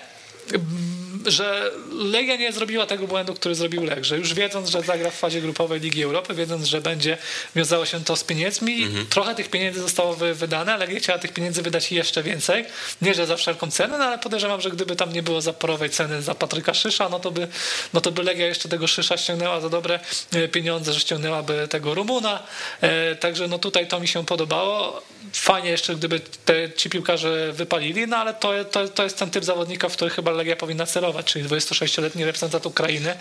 że 1.27 1.71
Legia 1.93 2.37
nie 2.37 2.53
zrobiła 2.53 2.87
tego 2.87 3.07
błędu, 3.07 3.35
który 3.35 3.55
zrobił 3.55 3.85
Lech, 3.85 4.05
że 4.05 4.19
już 4.19 4.35
wiedząc, 4.35 4.69
że 4.69 4.83
zagra 4.83 5.11
w 5.11 5.15
fazie 5.15 5.41
grupowej 5.41 5.81
Ligi 5.81 6.03
Europy, 6.03 6.35
wiedząc, 6.35 6.67
że 6.67 6.81
będzie 6.81 7.19
wiązało 7.57 7.87
się 7.87 8.05
to 8.05 8.17
z 8.17 8.25
pieniędzmi, 8.25 8.89
trochę 9.11 9.35
tych 9.35 9.51
pieniędzy 9.51 9.81
zostało 9.81 10.15
wy- 10.15 10.35
wydane, 10.35 10.73
ale 10.75 10.87
Legia 10.87 11.01
chciała 11.01 11.19
tych 11.19 11.33
pieniędzy 11.33 11.63
wydać 11.63 11.93
jeszcze 11.93 12.23
więcej, 12.23 12.65
nie, 13.03 13.15
że 13.15 13.27
za 13.27 13.37
wszelką 13.37 13.71
cenę, 13.71 13.99
no 13.99 14.05
ale 14.05 14.19
podejrzewam, 14.19 14.61
że 14.61 14.71
gdyby 14.71 14.97
tam 14.97 15.13
nie 15.13 15.23
było 15.23 15.41
zaporowej 15.41 15.91
ceny 15.91 16.23
za 16.23 16.35
Patryka 16.35 16.75
Szysza, 16.75 17.09
no 17.09 17.21
to 17.21 17.31
by, 17.31 17.49
no 17.95 18.01
to 18.01 18.13
by 18.13 18.23
Legia 18.23 18.47
jeszcze 18.47 18.69
tego 18.69 18.87
Szysza 18.87 19.17
ściągnęła 19.17 19.61
za 19.61 19.69
dobre 19.69 20.01
e, 20.33 20.49
pieniądze, 20.49 20.93
że 20.93 21.01
ściągnęłaby 21.01 21.69
tego 21.71 21.95
Rumuna, 21.95 22.43
e, 22.81 23.17
także 23.17 23.49
no 23.49 23.59
tutaj 23.59 23.89
to 23.89 24.01
mi 24.01 24.09
się 24.09 24.27
podobało. 24.27 25.03
Fajnie 25.33 25.71
jeszcze, 25.71 25.95
gdyby 25.95 26.21
te, 26.45 26.73
ci 26.73 26.91
piłkarze 26.91 27.53
wypalili, 27.53 28.07
no 28.07 28.17
ale 28.17 28.35
to, 28.35 28.65
to, 28.65 28.89
to 28.89 29.03
jest 29.03 29.19
ten 29.19 29.31
typ 29.31 29.45
zawodnika, 29.45 29.89
w 29.89 29.93
który 29.93 30.11
chyba 30.11 30.33
Legia 30.41 30.57
powinna 30.57 30.87
celować, 30.87 31.27
czyli 31.27 31.45
26-letni 31.45 32.25
reprezentant 32.25 32.67
Ukrainy, 32.67 33.15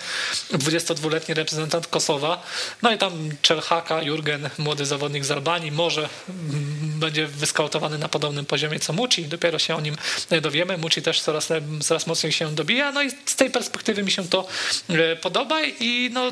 22-letni 0.52 1.34
reprezentant 1.34 1.88
Kosowa, 1.88 2.44
no 2.82 2.92
i 2.92 2.98
tam 2.98 3.30
Czelhaka, 3.42 4.02
Jurgen, 4.02 4.50
młody 4.58 4.86
zawodnik 4.86 5.26
z 5.26 5.32
Albanii, 5.32 5.72
może 5.72 6.10
mm, 6.30 7.00
będzie 7.00 7.28
wyskautowany 7.28 7.98
na 7.98 8.10
podobnym 8.10 8.46
poziomie 8.46 8.80
co 8.80 8.94
Muci, 8.94 9.26
dopiero 9.26 9.60
się 9.60 9.76
o 9.76 9.82
nim 9.82 9.96
dowiemy. 10.42 10.78
Muci 10.78 11.02
też 11.02 11.22
coraz, 11.22 11.48
coraz 11.82 12.08
mocniej 12.08 12.32
się 12.32 12.56
dobija, 12.56 12.92
no 12.92 13.04
i 13.04 13.12
z 13.26 13.36
tej 13.36 13.50
perspektywy 13.50 14.04
mi 14.04 14.12
się 14.12 14.28
to 14.28 14.48
e, 14.90 15.16
podoba 15.16 15.64
i 15.64 16.10
no 16.14 16.32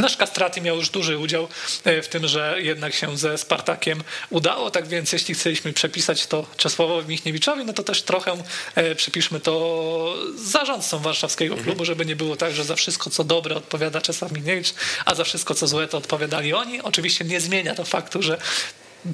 Nasz 0.00 0.16
Kastraty 0.16 0.60
miał 0.60 0.76
już 0.76 0.90
duży 0.90 1.18
udział 1.18 1.48
e, 1.84 2.02
w 2.02 2.08
tym, 2.08 2.28
że 2.28 2.56
jednak 2.58 2.94
się 2.94 3.18
ze 3.18 3.38
Spartakiem 3.38 4.02
udało, 4.30 4.70
tak 4.70 4.88
więc 4.88 5.12
jeśli 5.12 5.34
chcieliśmy 5.34 5.72
przepisać 5.72 6.26
to 6.26 6.46
Czesławowi 6.56 7.08
Michniewiczowi, 7.08 7.64
no 7.64 7.72
to 7.72 7.82
też 7.82 8.02
trochę 8.02 8.36
e, 8.74 8.94
przypiszmy 8.94 9.40
to 9.40 10.14
zarządcom 10.36 11.02
warszawskiego 11.02 11.56
klubu, 11.56 11.84
żeby 11.84 12.06
nie 12.06 12.16
było 12.16 12.36
tak, 12.36 12.52
że 12.52 12.64
za 12.64 12.76
wszystko 12.76 13.10
co 13.10 13.24
dobre 13.24 13.56
odpowiada 13.56 14.00
Czesław 14.00 14.32
Michniewicz, 14.32 14.74
a 15.04 15.14
za 15.14 15.24
wszystko 15.24 15.54
co 15.54 15.66
złe 15.66 15.88
to 15.88 15.98
odpowiadali 15.98 16.54
oni. 16.54 16.82
Oczywiście 16.82 17.24
nie 17.24 17.40
zmienia 17.40 17.74
to 17.74 17.84
faktu, 17.84 18.22
że 18.22 18.38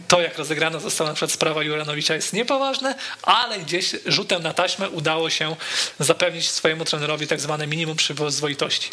to, 0.09 0.21
jak 0.21 0.39
rozegrana 0.39 0.79
została 0.79 1.11
na 1.11 1.15
przykład 1.15 1.33
sprawa 1.33 1.63
Juranowicza 1.63 2.15
jest 2.15 2.33
niepoważne, 2.33 2.95
ale 3.23 3.59
gdzieś 3.59 3.97
rzutem 4.07 4.43
na 4.43 4.53
taśmę 4.53 4.91
udało 4.91 5.31
się 5.31 5.57
zapewnić 6.01 6.49
swojemu 6.49 6.85
trenerowi 6.85 7.27
tak 7.27 7.41
zwane 7.41 7.67
minimum 7.67 7.97
przyzwoitości. 7.97 8.91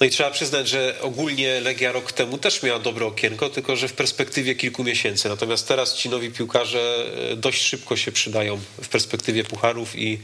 No 0.00 0.06
i 0.06 0.10
trzeba 0.10 0.30
przyznać, 0.30 0.68
że 0.68 0.96
ogólnie 1.00 1.60
Legia 1.60 1.92
rok 1.92 2.12
temu 2.12 2.38
też 2.38 2.62
miała 2.62 2.78
dobre 2.78 3.06
okienko, 3.06 3.50
tylko 3.50 3.76
że 3.76 3.88
w 3.88 3.92
perspektywie 3.92 4.54
kilku 4.54 4.84
miesięcy. 4.84 5.28
Natomiast 5.28 5.68
teraz 5.68 5.94
ci 5.94 6.08
nowi 6.08 6.30
piłkarze 6.30 7.06
e, 7.32 7.36
dość 7.36 7.62
szybko 7.62 7.96
się 7.96 8.12
przydają 8.12 8.60
w 8.82 8.88
perspektywie 8.88 9.44
pucharów 9.44 9.98
i 9.98 10.18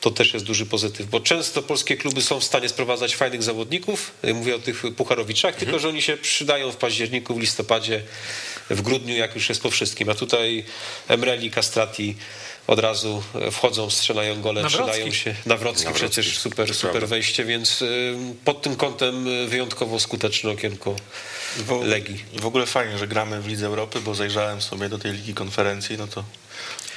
to 0.00 0.10
też 0.10 0.34
jest 0.34 0.46
duży 0.46 0.66
pozytyw, 0.66 1.06
bo 1.06 1.20
często 1.20 1.62
polskie 1.62 1.96
kluby 1.96 2.22
są 2.22 2.40
w 2.40 2.44
stanie 2.44 2.68
sprowadzać 2.68 3.16
fajnych 3.16 3.42
zawodników, 3.42 4.10
mówię 4.34 4.56
o 4.56 4.58
tych 4.58 4.82
pucharowiczach, 4.96 5.54
mhm. 5.54 5.66
tylko 5.66 5.78
że 5.78 5.88
oni 5.88 6.02
się 6.02 6.16
przydają 6.16 6.72
w 6.72 6.76
październiku, 6.76 7.34
w 7.34 7.40
listopadzie, 7.40 8.02
w 8.70 8.82
grudniu, 8.82 9.16
jak 9.16 9.34
już 9.34 9.48
jest 9.48 9.62
po 9.62 9.70
wszystkim. 9.70 10.08
A 10.08 10.14
tutaj 10.14 10.64
Emreli, 11.08 11.50
Castrati, 11.50 12.16
od 12.66 12.78
razu 12.78 13.22
wchodzą, 13.52 13.90
strzelają 13.90 14.40
gole, 14.40 14.64
trzymają 14.64 15.12
się. 15.12 15.34
Nawrocki, 15.46 15.84
Nawrocki 15.84 15.92
przecież 15.94 16.38
super, 16.38 16.74
super 16.74 17.08
wejście, 17.08 17.44
więc 17.44 17.82
y, 17.82 18.16
pod 18.44 18.62
tym 18.62 18.76
kątem 18.76 19.28
y, 19.28 19.46
wyjątkowo 19.46 20.00
skuteczne 20.00 20.50
okienko 20.50 20.96
Legii. 21.84 22.24
I 22.32 22.38
w 22.40 22.46
ogóle 22.46 22.66
fajnie, 22.66 22.98
że 22.98 23.08
gramy 23.08 23.42
w 23.42 23.48
Lidze 23.48 23.66
Europy, 23.66 24.00
bo 24.00 24.14
zajrzałem 24.14 24.62
sobie 24.62 24.88
do 24.88 24.98
tej 24.98 25.12
Ligi 25.12 25.34
Konferencji, 25.34 25.98
no 25.98 26.06
to 26.06 26.24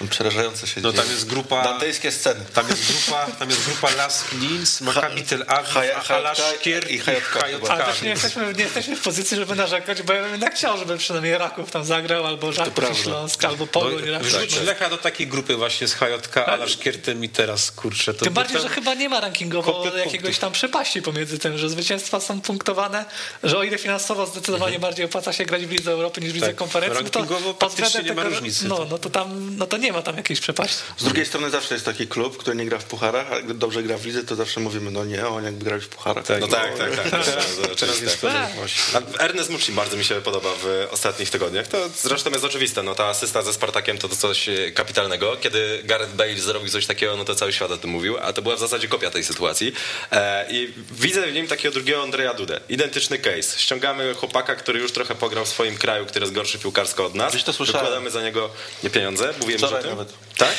przerażające 0.07 0.67
się 0.67 0.81
No 0.81 0.91
dzieje. 0.91 1.03
tam 1.03 1.11
jest 1.13 1.27
grupa... 1.27 1.63
Dantejskie 1.63 2.11
sceny. 2.11 2.45
Tam 2.53 2.67
jest 2.69 2.91
grupa, 2.91 3.25
tam 3.39 3.49
jest 3.49 3.65
grupa 3.65 3.89
Lask 3.95 4.31
Linz, 4.31 4.81
Maccabi 4.81 5.23
Tel 5.23 5.45
Aviv, 5.47 6.11
Alaszkier 6.11 6.91
i 6.91 6.99
Hajotka. 6.99 7.47
Ale 7.69 7.83
też 7.83 8.01
nie 8.01 8.09
jesteśmy, 8.09 8.53
nie 8.53 8.63
jesteśmy 8.63 8.95
w 8.95 9.01
pozycji, 9.01 9.37
żeby 9.37 9.55
narzekać, 9.55 10.01
bo 10.01 10.13
ja 10.13 10.21
bym 10.21 10.31
jednak 10.31 10.55
chciał, 10.55 10.77
żeby 10.77 10.97
przynajmniej 10.97 11.37
Raków 11.37 11.71
tam 11.71 11.85
zagrał, 11.85 12.27
albo 12.27 12.51
Żarków 12.51 12.97
Śląsk, 12.97 13.45
albo 13.45 13.67
Pogoń. 13.67 14.03
No, 14.11 14.19
wrzuć 14.19 14.61
Lecha 14.61 14.89
do 14.89 14.97
takiej 14.97 15.27
grupy 15.27 15.55
właśnie 15.55 15.87
z 15.87 15.93
Hajotka, 15.93 16.45
Alaszkiertem 16.45 17.23
i 17.23 17.29
teraz, 17.29 17.71
kurczę. 17.71 18.13
To 18.13 18.25
Tym 18.25 18.33
bardziej, 18.33 18.57
tam... 18.57 18.67
że 18.67 18.73
chyba 18.75 18.93
nie 18.93 19.09
ma 19.09 19.19
rankingowo 19.19 19.91
jakiegoś 19.97 20.37
tam 20.37 20.51
przepaści 20.51 21.01
pomiędzy 21.01 21.39
tym, 21.39 21.57
że 21.57 21.69
zwycięstwa 21.69 22.19
są 22.19 22.41
punktowane, 22.41 23.05
że 23.43 23.57
o 23.57 23.63
ile 23.63 23.77
finansowo 23.77 24.25
zdecydowanie 24.25 24.79
bardziej 24.79 25.05
opłaca 25.05 25.33
się 25.33 25.45
grać 25.45 25.65
w 25.65 25.71
Lidze 25.71 25.91
Europy 25.91 26.21
niż 26.21 26.31
w 26.31 26.35
Lidze 26.35 26.47
Tak, 26.47 26.55
Konferencji, 26.55 27.03
no 27.03 27.09
to 27.09 27.19
rankingowo 27.19 27.53
pod 27.53 27.69
względem 27.69 28.05
nie 28.05 28.13
ma 28.13 28.23
różnicy. 28.23 28.67
No, 28.67 28.85
no 28.89 28.97
to 28.97 29.09
tam, 29.09 29.57
no 29.57 29.67
to 29.67 29.77
nie 29.77 29.90
ma 29.91 30.01
tam 30.01 30.17
jakiejś 30.17 30.39
przepaści. 30.39 30.77
Z 30.97 31.03
drugiej 31.03 31.25
strony 31.25 31.49
zawsze 31.49 31.73
jest 31.75 31.85
taki 31.85 32.07
klub, 32.07 32.37
który 32.37 32.55
nie 32.55 32.65
gra 32.65 32.79
w 32.79 32.83
pucharach, 32.83 33.31
a 33.31 33.41
gdy 33.41 33.53
dobrze 33.53 33.83
gra 33.83 33.97
w 33.97 34.05
lidze, 34.05 34.23
to 34.23 34.35
zawsze 34.35 34.59
mówimy, 34.59 34.91
no 34.91 35.05
nie, 35.05 35.27
on 35.27 35.43
jakby 35.43 35.65
grać 35.65 35.83
w 35.83 35.89
pucharach. 35.89 36.25
No 36.39 36.47
tak, 36.47 36.77
tak, 36.77 36.95
tak. 36.95 37.09
Teraz, 37.11 37.25
Teraz 37.61 37.77
teraz 37.79 38.01
jest 38.01 38.21
Tak. 38.21 39.03
A 39.19 39.23
Ernest 39.23 39.49
Mucci 39.49 39.71
bardzo 39.71 39.97
mi 39.97 40.03
się 40.03 40.21
podoba 40.21 40.49
w 40.63 40.87
ostatnich 40.91 41.29
tygodniach. 41.29 41.67
To 41.67 41.89
zresztą 41.95 42.29
jest 42.29 42.45
oczywiste. 42.45 42.83
No, 42.83 42.95
ta 42.95 43.05
asysta 43.05 43.41
ze 43.41 43.53
Spartakiem 43.53 43.97
to, 43.97 44.09
to 44.09 44.15
coś 44.15 44.49
e, 44.49 44.71
kapitalnego. 44.71 45.37
Kiedy 45.37 45.81
Gareth 45.83 46.13
Bale 46.13 46.39
zrobił 46.39 46.69
coś 46.69 46.85
takiego, 46.85 47.17
no 47.17 47.25
to 47.25 47.35
cały 47.35 47.53
świat 47.53 47.71
o 47.71 47.77
tym 47.77 47.89
mówił, 47.89 48.17
a 48.21 48.33
to 48.33 48.41
była 48.41 48.55
w 48.55 48.59
zasadzie 48.59 48.87
kopia 48.87 49.11
tej 49.11 49.23
sytuacji. 49.23 49.73
E, 50.11 50.45
I 50.49 50.73
widzę 50.91 51.27
w 51.27 51.33
nim 51.33 51.47
takiego 51.47 51.73
drugiego 51.73 52.03
Andrea 52.03 52.33
Dudę. 52.33 52.59
Identyczny 52.69 53.17
case. 53.17 53.59
Ściągamy 53.59 54.13
chłopaka, 54.13 54.55
który 54.55 54.79
już 54.79 54.91
trochę 54.91 55.15
pograł 55.15 55.45
w 55.45 55.49
swoim 55.49 55.77
kraju, 55.77 56.05
który 56.05 56.23
jest 56.23 56.33
gorszy 56.33 56.59
piłkarsko 56.59 57.05
od 57.05 57.15
nas. 57.15 57.33
Gdzieś 57.33 57.43
to 57.43 57.53
słyszałem. 57.53 57.85
Wykładamy 57.85 58.11
za 58.11 58.21
niego 58.21 58.49
nie 58.83 58.89
pieniądze. 58.89 59.33
Mówiłem 59.39 59.61
już 59.61 59.71
o 59.81 59.83
Wczoraj 59.83 59.97
tym. 59.97 59.97
nawet. 59.97 60.30
Tak? 60.41 60.55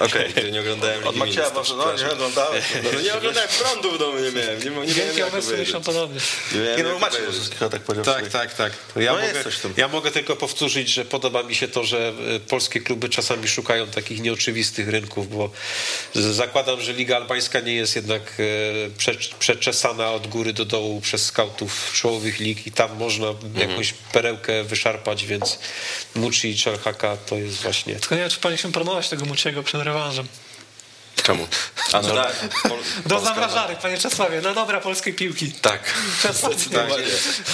Okej, 0.00 0.30
okay, 0.30 0.50
nie 0.50 0.60
oglądałem 0.60 1.06
Od 1.06 1.16
Macieja 1.16 1.50
może, 1.54 1.74
no 1.76 1.92
nie 1.96 2.12
oglądałem. 2.12 2.62
No, 2.84 2.90
no 2.94 3.00
nie 3.00 3.14
oglądałem 3.18 3.48
prądu 3.48 3.92
w 3.92 3.98
domu, 3.98 4.18
nie 4.18 4.32
miałem. 4.32 4.58
Nie, 4.58 4.86
nie 4.86 4.94
Wielkie 4.94 5.24
powiedzieć. 5.24 5.58
myślą 5.58 5.80
podobnie. 5.82 6.20
Nie, 6.52 6.60
miałem 6.60 6.76
Nie 6.76 6.82
no, 6.82 6.98
Maciej 6.98 7.20
tak 7.70 7.82
powiedział. 7.82 8.14
Tak, 8.14 8.26
wczoraj. 8.26 8.48
tak, 8.48 8.54
tak. 8.54 8.72
To 8.94 9.00
Ja, 9.00 9.12
No 9.12 9.18
mogę, 9.18 9.42
ja 9.76 9.88
mogę 9.88 10.10
tylko 10.10 10.36
powtórzyć, 10.36 10.88
że 10.88 11.04
podoba 11.04 11.42
mi 11.42 11.54
się 11.54 11.68
to, 11.68 11.84
że 11.84 12.12
e, 12.36 12.40
polskie 12.40 12.80
kluby 12.80 13.08
czasami 13.08 13.48
szukają 13.48 13.86
takich 13.86 14.20
nieoczywistych 14.20 14.88
rynków, 14.88 15.36
bo 15.36 15.50
zakładam, 16.14 16.80
że 16.80 16.92
Liga 16.92 17.16
Albańska 17.16 17.60
nie 17.60 17.74
jest 17.74 17.96
jednak 17.96 18.22
e, 18.22 18.90
prze, 18.98 19.14
przeczesana 19.38 20.12
od 20.12 20.26
góry 20.26 20.52
do 20.52 20.64
dołu 20.64 21.00
przez 21.00 21.26
skautów 21.26 21.92
czołowych 21.94 22.40
lig 22.40 22.66
i 22.66 22.72
tam 22.72 22.96
można 22.98 23.26
Mhm. 23.28 23.70
jakąś 23.70 23.92
perełkę 24.12 24.64
wyszarpać, 24.64 25.24
więc 25.26 25.58
Muci 26.14 26.48
i 26.48 26.56
Czarhaka 26.56 27.16
to 27.16 27.36
jest 27.36 27.56
właśnie... 27.62 27.94
Tylko 27.94 28.14
nie 28.14 28.20
wiem, 28.20 28.30
czy 28.30 28.40
powinniśmy 28.40 28.72
promować 28.72 29.08
tego 29.08 29.23
Muciego 29.24 29.62
przed 29.62 29.82
rewanżem. 29.82 30.28
Czemu? 31.22 31.46
A 31.92 32.02
no 32.02 32.14
tak. 32.14 32.32
Pol- 32.62 32.78
Do 33.06 33.14
Polska- 33.16 33.24
zamrażarek, 33.34 33.78
panie 33.78 33.98
Czesławie, 33.98 34.40
no 34.40 34.54
dobra 34.54 34.80
polskiej 34.80 35.14
piłki. 35.14 35.52
Tak. 35.52 35.80
Tak. 36.22 36.36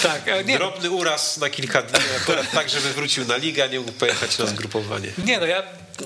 tak, 0.03 0.27
e, 0.27 0.43
nie, 0.43 0.57
Drobny 0.57 0.89
uraz 0.89 1.37
na 1.37 1.49
kilka 1.49 1.81
dni, 1.81 1.99
akurat 2.21 2.51
tak, 2.51 2.69
żeby 2.69 2.93
wrócił 2.93 3.25
na 3.25 3.37
ligę, 3.37 3.63
a 3.63 3.67
nie 3.67 3.79
mógł 3.79 3.91
pojechać 3.91 4.37
na 4.37 4.45
zgrupowanie. 4.45 5.07
Nie, 5.25 5.39
no 5.39 5.45
ja 5.45 5.63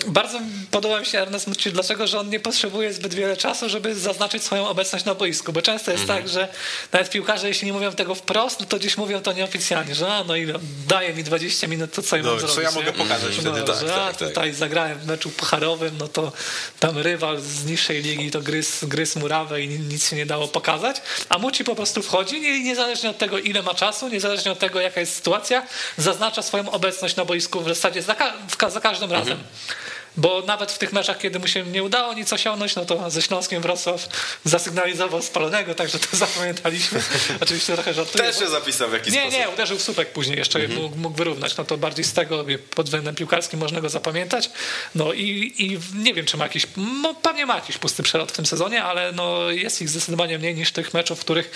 bardzo 0.07 0.39
podoba 0.71 0.99
mi 0.99 1.05
się 1.05 1.19
Ernest 1.19 1.47
Mucci, 1.47 1.71
dlaczego, 1.71 2.07
że 2.07 2.19
on 2.19 2.29
nie 2.29 2.39
potrzebuje 2.39 2.93
zbyt 2.93 3.13
wiele 3.13 3.37
czasu, 3.37 3.69
żeby 3.69 3.95
zaznaczyć 3.95 4.43
swoją 4.43 4.67
obecność 4.67 5.05
na 5.05 5.15
boisku, 5.15 5.53
bo 5.53 5.61
często 5.61 5.91
jest 5.91 6.01
Mhm. 6.03 6.19
tak, 6.23 6.29
że 6.31 6.47
nawet 6.91 7.09
piłkarze, 7.09 7.47
jeśli 7.47 7.65
nie 7.67 7.73
mówią 7.73 7.91
tego 7.91 8.15
wprost, 8.15 8.59
no 8.59 8.65
to 8.65 8.77
gdzieś 8.77 8.97
mówią 8.97 9.21
to 9.21 9.33
nieoficjalnie, 9.33 9.95
że 9.95 10.07
a, 10.13 10.23
no 10.23 10.35
i 10.35 10.47
daje 10.87 11.13
mi 11.13 11.23
20 11.23 11.67
minut, 11.67 11.93
to 11.93 12.01
co 12.01 12.17
ja 12.17 12.23
No, 12.23 12.29
mam 12.31 12.39
co 12.39 12.47
zrobić? 12.47 12.63
ja 12.63 12.69
nie? 12.69 12.85
mogę 12.85 12.97
pokazać 13.03 13.37
no, 13.37 13.51
wtedy, 13.51 13.67
tak, 13.67 13.79
że 13.79 13.87
tak, 13.87 13.97
a, 13.97 14.13
tak. 14.13 14.27
tutaj 14.29 14.53
zagrałem 14.53 14.99
w 14.99 15.05
meczu 15.07 15.29
pucharowym, 15.29 15.97
no 15.99 16.07
to 16.07 16.31
tam 16.79 16.97
rywal 16.97 17.41
z 17.41 17.65
niższej 17.65 18.01
ligi 18.01 18.31
to 18.31 18.41
gryz, 18.41 18.85
gryz 18.85 19.15
murawę 19.15 19.61
i 19.61 19.67
nic 19.79 20.09
się 20.09 20.15
nie 20.15 20.25
dało 20.25 20.47
pokazać, 20.47 21.01
a 21.29 21.37
Muci 21.37 21.63
po 21.63 21.75
prostu 21.75 22.01
wchodzi 22.03 22.35
i 22.35 22.63
niezależnie 22.63 23.09
od 23.09 23.17
tego, 23.17 23.39
ile 23.39 23.61
ma 23.63 23.73
czasu, 23.73 24.07
niezależnie 24.07 24.51
od 24.51 24.59
tego, 24.59 24.81
jaka 24.81 24.99
jest 24.99 25.15
sytuacja, 25.15 25.63
zaznacza 25.97 26.41
swoją 26.41 26.71
obecność 26.71 27.15
na 27.15 27.25
boisku 27.25 27.61
w 27.61 27.67
zasadzie 27.67 28.01
za, 28.01 28.15
ka- 28.15 28.33
za 28.69 28.81
każdym 28.81 29.11
razem. 29.11 29.37
Bo 30.17 30.41
nawet 30.41 30.71
w 30.71 30.77
tych 30.77 30.93
meczach, 30.93 31.17
kiedy 31.17 31.39
mu 31.39 31.47
się 31.47 31.63
nie 31.63 31.83
udało 31.83 32.13
nic 32.13 32.33
osiągnąć, 32.33 32.75
no 32.75 32.85
to 32.85 33.09
ze 33.11 33.21
Śląskiem 33.21 33.61
Wrocław 33.61 34.07
zasygnalizował 34.43 35.21
spalonego, 35.21 35.75
także 35.75 35.99
to 35.99 36.17
zapamiętaliśmy. 36.25 37.01
Oczywiście 37.41 37.73
trochę 37.73 37.93
żartuję. 37.93 38.23
Też 38.23 38.39
się 38.39 38.47
zapisał 38.47 38.89
w 38.89 38.93
jakiś 38.93 39.13
Nie, 39.13 39.21
sposób. 39.21 39.39
nie, 39.39 39.49
uderzył 39.49 39.77
w 39.77 39.81
słupek 39.81 40.11
później, 40.11 40.37
jeszcze 40.37 40.59
Mhm. 40.59 40.81
mógł, 40.81 40.97
mógł 40.97 41.15
wyrównać. 41.17 41.57
No 41.57 41.63
to 41.65 41.77
bardziej 41.77 42.05
z 42.05 42.13
tego 42.13 42.45
pod 42.75 42.85
względem 42.85 43.15
piłkarskim 43.15 43.59
można 43.59 43.81
go 43.81 43.89
zapamiętać. 43.89 44.49
No 44.95 45.13
i, 45.13 45.53
i 45.57 45.79
nie 46.03 46.13
wiem, 46.13 46.25
czy 46.25 46.37
ma 46.37 46.43
jakiś, 46.45 46.67
no 47.01 47.13
pewnie 47.13 47.45
ma 47.45 47.55
jakiś 47.55 47.77
pusty 47.77 48.03
przelot 48.03 48.31
w 48.31 48.35
tym 48.35 48.45
sezonie, 48.45 48.83
ale 48.83 49.11
no 49.11 49.49
jest 49.51 49.81
ich 49.81 49.89
zdecydowanie 49.89 50.39
mniej 50.39 50.55
niż 50.55 50.71
tych 50.71 50.93
meczów, 50.93 51.19
w 51.19 51.21
których 51.23 51.51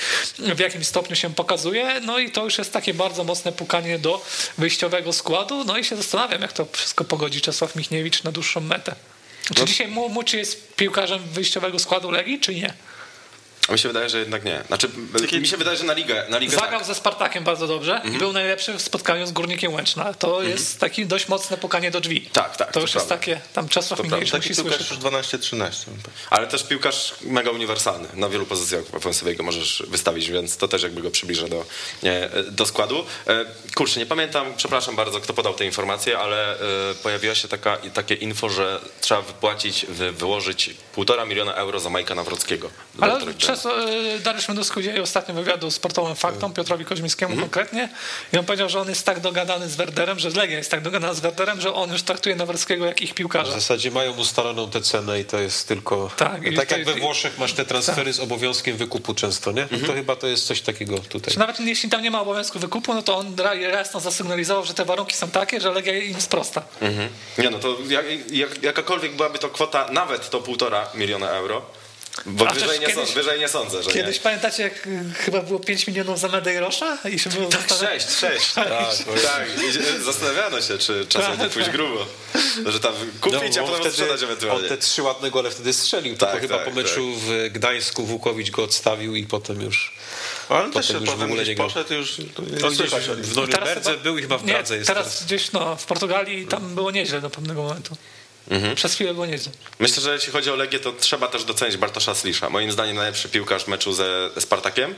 w 0.55 0.59
jakimś 0.59 0.87
stopniu 0.87 1.15
się 1.15 1.33
pokazuje. 1.33 2.01
No 2.01 2.19
i 2.19 2.31
to 2.31 2.43
już 2.43 2.57
jest 2.57 2.73
takie 2.73 2.93
bardzo 2.93 3.23
mocne 3.23 3.51
pukanie 3.51 3.99
do 3.99 4.25
wyjściowego 4.57 5.13
składu. 5.13 5.63
No 5.63 5.77
i 5.77 5.83
się 5.83 5.95
zastanawiam, 5.95 6.41
jak 6.41 6.53
to 6.53 6.65
wszystko 6.71 7.03
pogodzi 7.03 7.41
Czesław 7.41 7.75
Michniewicz 7.75 8.23
na 8.23 8.31
dłuższą 8.31 8.48
metę. 8.55 8.95
No. 9.49 9.55
Czy 9.55 9.65
dzisiaj 9.65 9.87
Mu- 9.87 10.09
Muci 10.09 10.37
jest 10.37 10.75
piłkarzem 10.75 11.19
wyjściowego 11.19 11.79
składu 11.79 12.11
Legii, 12.11 12.39
czy 12.39 12.55
nie? 12.55 12.73
A 13.69 13.73
mi 13.73 13.79
się 13.79 13.87
wydaje, 13.89 14.09
że 14.09 14.19
jednak 14.19 14.45
nie. 14.45 14.63
Znaczy, 14.67 14.89
mi 15.41 15.47
się 15.47 15.57
wydaje, 15.57 15.77
że 15.77 15.83
na 15.83 15.93
ligę, 15.93 16.25
na 16.29 16.37
ligę 16.37 16.55
Zagrał 16.55 16.79
tak. 16.79 16.87
ze 16.87 16.95
Spartakiem 16.95 17.43
bardzo 17.43 17.67
dobrze 17.67 17.95
Mhm. 17.95 18.15
i 18.15 18.17
był 18.17 18.33
najlepszy 18.33 18.73
w 18.73 18.81
spotkaniu 18.81 19.27
z 19.27 19.31
Górnikiem 19.31 19.73
Łęczna. 19.73 20.13
To 20.13 20.43
jest 20.43 20.79
taki 20.79 21.05
dość 21.05 21.27
mocne 21.27 21.57
pukanie 21.57 21.91
do 21.91 22.01
drzwi. 22.01 22.21
Tak, 22.21 22.57
tak, 22.57 22.67
To 22.67 22.73
to 22.73 22.79
już 22.79 22.93
jest 22.95 23.07
prawda. 23.07 23.25
takie, 23.25 23.41
tam 23.53 23.69
Czesław 23.69 23.99
prawda. 23.99 24.17
musi 24.37 24.55
słyszeć. 24.55 24.89
już 24.91 24.99
12-13. 24.99 25.71
Ale 26.29 26.47
też 26.47 26.63
piłkarz 26.63 27.13
mega 27.21 27.51
uniwersalny. 27.51 28.07
Na 28.13 28.29
wielu 28.29 28.45
pozycjach 28.45 28.83
w 28.85 28.95
ofensywie 28.95 29.35
go 29.35 29.43
możesz 29.43 29.83
wystawić, 29.87 30.29
więc 30.31 30.57
to 30.57 30.67
też 30.67 30.83
jakby 30.83 31.01
go 31.01 31.11
przybliża 31.11 31.47
do, 31.47 31.65
nie, 32.03 32.29
do 32.51 32.65
składu. 32.65 33.05
E, 33.27 33.45
Kurczę, 33.75 33.99
nie 33.99 34.05
pamiętam, 34.05 34.53
przepraszam 34.57 34.95
bardzo, 34.95 35.19
kto 35.19 35.33
podał 35.33 35.53
te 35.53 35.65
informacje, 35.65 36.19
ale 36.19 36.53
e, 36.53 36.59
pojawiła 37.03 37.35
się 37.35 37.47
taka, 37.47 37.77
takie 37.93 38.15
info, 38.15 38.49
że 38.49 38.79
trzeba 39.01 39.21
wypłacić, 39.21 39.85
wy, 39.89 40.11
wyłożyć 40.11 40.69
półtora 40.93 41.25
miliona 41.25 41.53
euro 41.53 41.79
za 41.79 41.89
Majka 41.89 42.15
Nawrockiego. 42.15 42.69
Ale 43.01 43.33
Czes, 43.33 43.58
e, 43.65 44.19
Dariusz 44.19 44.47
Mendusku 44.47 44.79
udzielił 44.79 45.03
ostatnio 45.03 45.35
wywiadu 45.35 45.71
sportowym 45.71 46.15
Faktom, 46.15 46.53
Piotrowi 46.53 46.85
Koźmińskiemu 46.85 47.31
Mhm. 47.33 47.49
konkretnie 47.49 47.89
i 48.33 48.37
on 48.37 48.45
powiedział, 48.45 48.69
że 48.69 48.79
on 48.81 48.89
jest 48.89 49.05
tak 49.05 49.19
dogadany 49.19 49.69
z 49.69 49.75
Werderem, 49.75 50.19
że 50.19 50.29
Legia 50.29 50.57
jest 50.57 50.71
tak 50.71 50.81
dogadana 50.81 51.13
z 51.13 51.19
Werderem, 51.19 51.61
że 51.61 51.73
on 51.73 51.91
już 51.91 52.03
traktuje 52.03 52.35
Nawrockiego 52.35 52.85
jak 52.85 53.01
ich 53.01 53.11
W 53.11 53.13
piłkarza. 53.13 53.51
zasadzie 53.51 53.91
mają 53.91 54.13
ustaloną 54.13 54.69
tę 54.69 54.81
cenę 54.81 55.19
i 55.19 55.25
to 55.25 55.39
jest 55.39 55.67
tylko... 55.67 56.11
Tak, 56.17 56.43
i 56.43 56.55
tak 56.55 56.71
jak 56.71 56.85
we 56.85 56.93
Włoszech 56.93 57.37
masz 57.37 57.53
te 57.53 57.65
transfery 57.65 58.13
z 58.13 58.19
obowiązkiem 58.19 58.77
wykupu 58.77 59.13
często, 59.13 59.51
nie? 59.51 59.67
To 59.87 59.93
chyba 59.93 60.15
to 60.15 60.27
jest 60.27 60.47
coś 60.47 60.61
takiego 60.61 60.97
tutaj. 60.99 61.33
Czy 61.33 61.39
nawet 61.39 61.59
jeśli 61.59 61.89
tam 61.89 62.01
nie 62.01 62.11
ma 62.11 62.21
obowiązku 62.21 62.59
wykupu, 62.59 62.93
no 62.93 63.01
to 63.01 63.17
on 63.17 63.35
jasno 63.71 63.99
zasygnalizował, 63.99 64.65
że 64.65 64.73
te 64.73 64.85
warunki 64.85 65.15
są 65.15 65.29
takie, 65.29 65.61
że 65.61 65.71
Legia 65.71 65.97
im 65.97 66.21
sprosta. 66.21 66.61
Mhm. 66.81 67.09
Nie 67.37 67.49
no, 67.49 67.59
to 67.59 67.77
jak, 67.89 68.05
jak, 68.31 68.63
jakakolwiek 68.63 69.15
byłaby 69.15 69.39
to 69.39 69.49
kwota, 69.49 69.87
nawet 69.91 70.29
to 70.29 70.39
półtora 70.39 70.87
miliona 70.93 71.29
euro, 71.29 71.61
bo 72.25 72.47
A 72.47 72.53
wyżej 72.53 72.69
nie, 72.79 72.85
kiedyś- 72.87 72.95
sądzę, 72.95 73.13
wyżej 73.13 73.39
nie 73.39 73.47
sądzę, 73.47 73.83
że 73.83 73.91
Kiedyś 73.91 74.15
nie. 74.15 74.21
pamiętacie, 74.21 74.63
jak 74.63 74.87
y, 74.87 75.03
chyba 75.17 75.41
było 75.41 75.59
5 75.59 75.87
milionów 75.87 76.19
za 76.19 76.27
Medeirosza? 76.27 76.97
I 77.11 77.19
się 77.19 77.29
było 77.29 77.47
Tak, 77.49 77.61
zastanawiać- 77.61 78.01
sześć, 78.03 78.19
sześć. 78.19 78.53
Tak, 78.59 78.67
tak. 79.23 79.47
I 79.99 80.03
zastanawiano 80.03 80.61
się, 80.61 80.77
czy 80.77 81.05
czasem 81.09 81.31
nie 81.31 81.37
Tak, 81.37 81.49
pójść 81.49 81.67
tak. 81.67 81.75
grubo. 81.77 82.05
Że 82.65 82.79
tam 82.79 82.93
kupić, 83.21 83.57
a 83.57 83.63
on 83.63 83.69
potem 83.69 83.91
sprzedać 83.91 84.17
on 84.23 84.23
ewentualnie. 84.23 84.69
te 84.69 84.77
trzy 84.77 85.03
ładne 85.03 85.31
gole 85.31 85.51
wtedy 85.51 85.73
strzelił, 85.73 86.17
Tak, 86.17 86.31
tylko 86.31 86.47
chyba 86.47 86.55
tak, 86.65 86.65
po 86.73 86.81
meczu 86.81 87.13
w 87.15 87.49
Gdańsku 87.51 88.05
Włukowicz 88.05 88.51
go 88.51 88.63
odstawił 88.63 89.15
i 89.15 89.25
potem 89.25 89.61
już 89.61 89.93
Ale 90.49 90.63
on 90.63 90.71
też 90.71 90.87
Potem 90.87 91.01
już 91.05 91.09
w 91.15 91.23
ogóle 91.23 91.43
gdzieś 91.43 91.57
nie 91.57 91.63
poszedł 91.63 91.93
już 91.93 92.15
to 92.35 92.41
nie, 92.41 92.57
No 92.61 92.69
gdzieś 92.71 92.89
w 92.91 93.35
Norymberdze 93.35 93.97
był 93.97 94.17
i 94.17 94.21
chyba 94.21 94.37
w 94.37 94.45
nie, 94.45 94.53
Pradze 94.53 94.75
jest 94.75 94.87
teraz, 94.87 95.05
teraz. 95.05 95.23
gdzieś 95.23 95.51
no, 95.51 95.75
w 95.75 95.85
Portugalii 95.85 96.47
tam 96.47 96.75
było 96.75 96.91
nieźle 96.91 97.21
do 97.21 97.29
pewnego 97.29 97.63
momentu. 97.63 97.95
Mhm. 98.49 98.75
Przez 98.75 98.93
chwilę 98.93 99.13
było 99.13 99.25
nieźle. 99.25 99.51
Myślę, 99.79 100.03
że 100.03 100.13
jeśli 100.13 100.31
chodzi 100.33 100.49
o 100.51 100.55
Legię, 100.55 100.79
to 100.79 100.91
trzeba 100.93 101.27
też 101.27 101.43
docenić 101.43 101.77
Bartosza 101.77 102.15
Slisza. 102.15 102.49
Moim 102.49 102.71
zdaniem 102.71 102.95
najlepszy 102.95 103.29
piłkarz 103.29 103.67
meczu 103.67 103.93
ze 103.93 104.29
Spartakiem. 104.39 104.95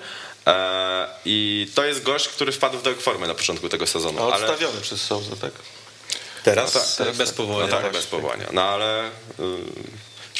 E, 0.47 1.07
I 1.25 1.67
to 1.75 1.85
jest 1.85 2.03
gość, 2.03 2.27
który 2.27 2.51
wpadł 2.51 2.77
w 2.77 2.83
dołek 2.83 3.01
formy 3.01 3.27
na 3.27 3.33
początku 3.35 3.69
tego 3.69 3.87
sezonu. 3.87 4.19
A 4.19 4.33
Ale, 4.33 4.47
odstawiony 4.47 4.81
przez 4.81 5.01
Souza, 5.01 5.35
tak? 5.41 5.51
Teraz, 6.43 6.75
No 6.75 6.81
tak, 6.81 6.89
teraz 6.97 7.17
bez 7.17 7.29
no 7.29 7.35
powołania. 7.35 7.71
tak, 7.81 7.91
bez 7.93 8.05
powołania. 8.05 8.45
No 8.53 8.63
ale 8.63 9.07
y, 9.07 9.11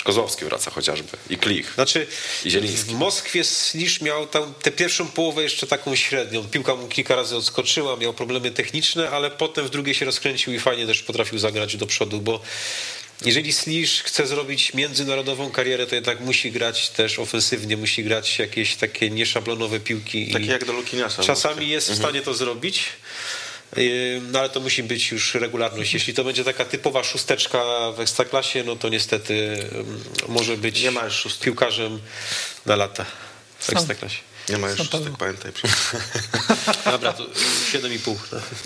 Kozłowski 0.03 0.45
wraca 0.45 0.71
chociażby 0.71 1.17
i 1.29 1.37
Klich. 1.37 1.73
Znaczy, 1.75 2.07
I 2.45 2.51
Zieliński. 2.51 2.91
w 2.91 2.93
Moskwie 2.93 3.43
Slisz 3.43 4.01
miał 4.01 4.27
tam 4.27 4.53
tę 4.61 4.71
pierwszą 4.71 5.07
połowę 5.07 5.43
jeszcze 5.43 5.67
taką 5.67 5.95
średnią. 5.95 6.43
Piłka 6.43 6.75
mu 6.75 6.87
kilka 6.87 7.15
razy 7.15 7.35
odskoczyła, 7.37 7.97
miał 7.97 8.13
problemy 8.13 8.51
techniczne, 8.51 9.09
ale 9.09 9.31
potem 9.31 9.65
w 9.67 9.69
drugiej 9.69 9.95
się 9.95 10.05
rozkręcił 10.05 10.53
i 10.53 10.59
fajnie 10.59 10.87
też 10.87 11.01
potrafił 11.03 11.39
zagrać 11.39 11.77
do 11.77 11.85
przodu, 11.85 12.19
bo 12.21 12.39
jeżeli 13.25 13.53
Slisz 13.53 14.03
chce 14.03 14.27
zrobić 14.27 14.73
międzynarodową 14.73 15.51
karierę, 15.51 15.87
to 15.87 15.95
jednak 15.95 16.19
musi 16.19 16.51
grać 16.51 16.89
też 16.89 17.19
ofensywnie, 17.19 17.77
musi 17.77 18.03
grać 18.03 18.39
jakieś 18.39 18.75
takie 18.75 19.09
nieszablonowe 19.09 19.79
piłki. 19.79 20.31
Takie 20.31 20.45
i 20.45 20.47
jak 20.47 20.65
do 20.65 20.73
Lukiniasa. 20.73 21.23
Czasami 21.23 21.69
jest 21.69 21.91
w 21.91 21.95
stanie 21.95 22.21
to 22.21 22.33
zrobić. 22.33 22.83
No 24.31 24.39
ale 24.39 24.49
to 24.49 24.59
musi 24.59 24.83
być 24.83 25.11
już 25.11 25.35
regularność. 25.35 25.93
Jeśli 25.93 26.13
to 26.13 26.23
będzie 26.23 26.43
taka 26.43 26.65
typowa 26.65 27.03
szósteczka 27.03 27.91
w 27.91 27.99
ekstraklasie, 27.99 28.63
no 28.63 28.75
to 28.75 28.89
niestety 28.89 29.57
może 30.27 30.57
być 30.57 30.81
Nie 30.81 30.91
ma 30.91 31.05
już 31.05 31.13
szóstek. 31.13 31.43
piłkarzem 31.43 31.99
na 32.65 32.75
lata 32.75 33.05
w 33.59 33.69
ekstraklasie. 33.69 34.17
Nie 34.51 34.57
ma 34.57 34.69
już 34.69 34.77
szóstek, 34.77 35.17
pamiętaj. 35.19 35.51
Dobra, 36.91 37.13
to 37.13 37.23
7,5. 37.23 38.15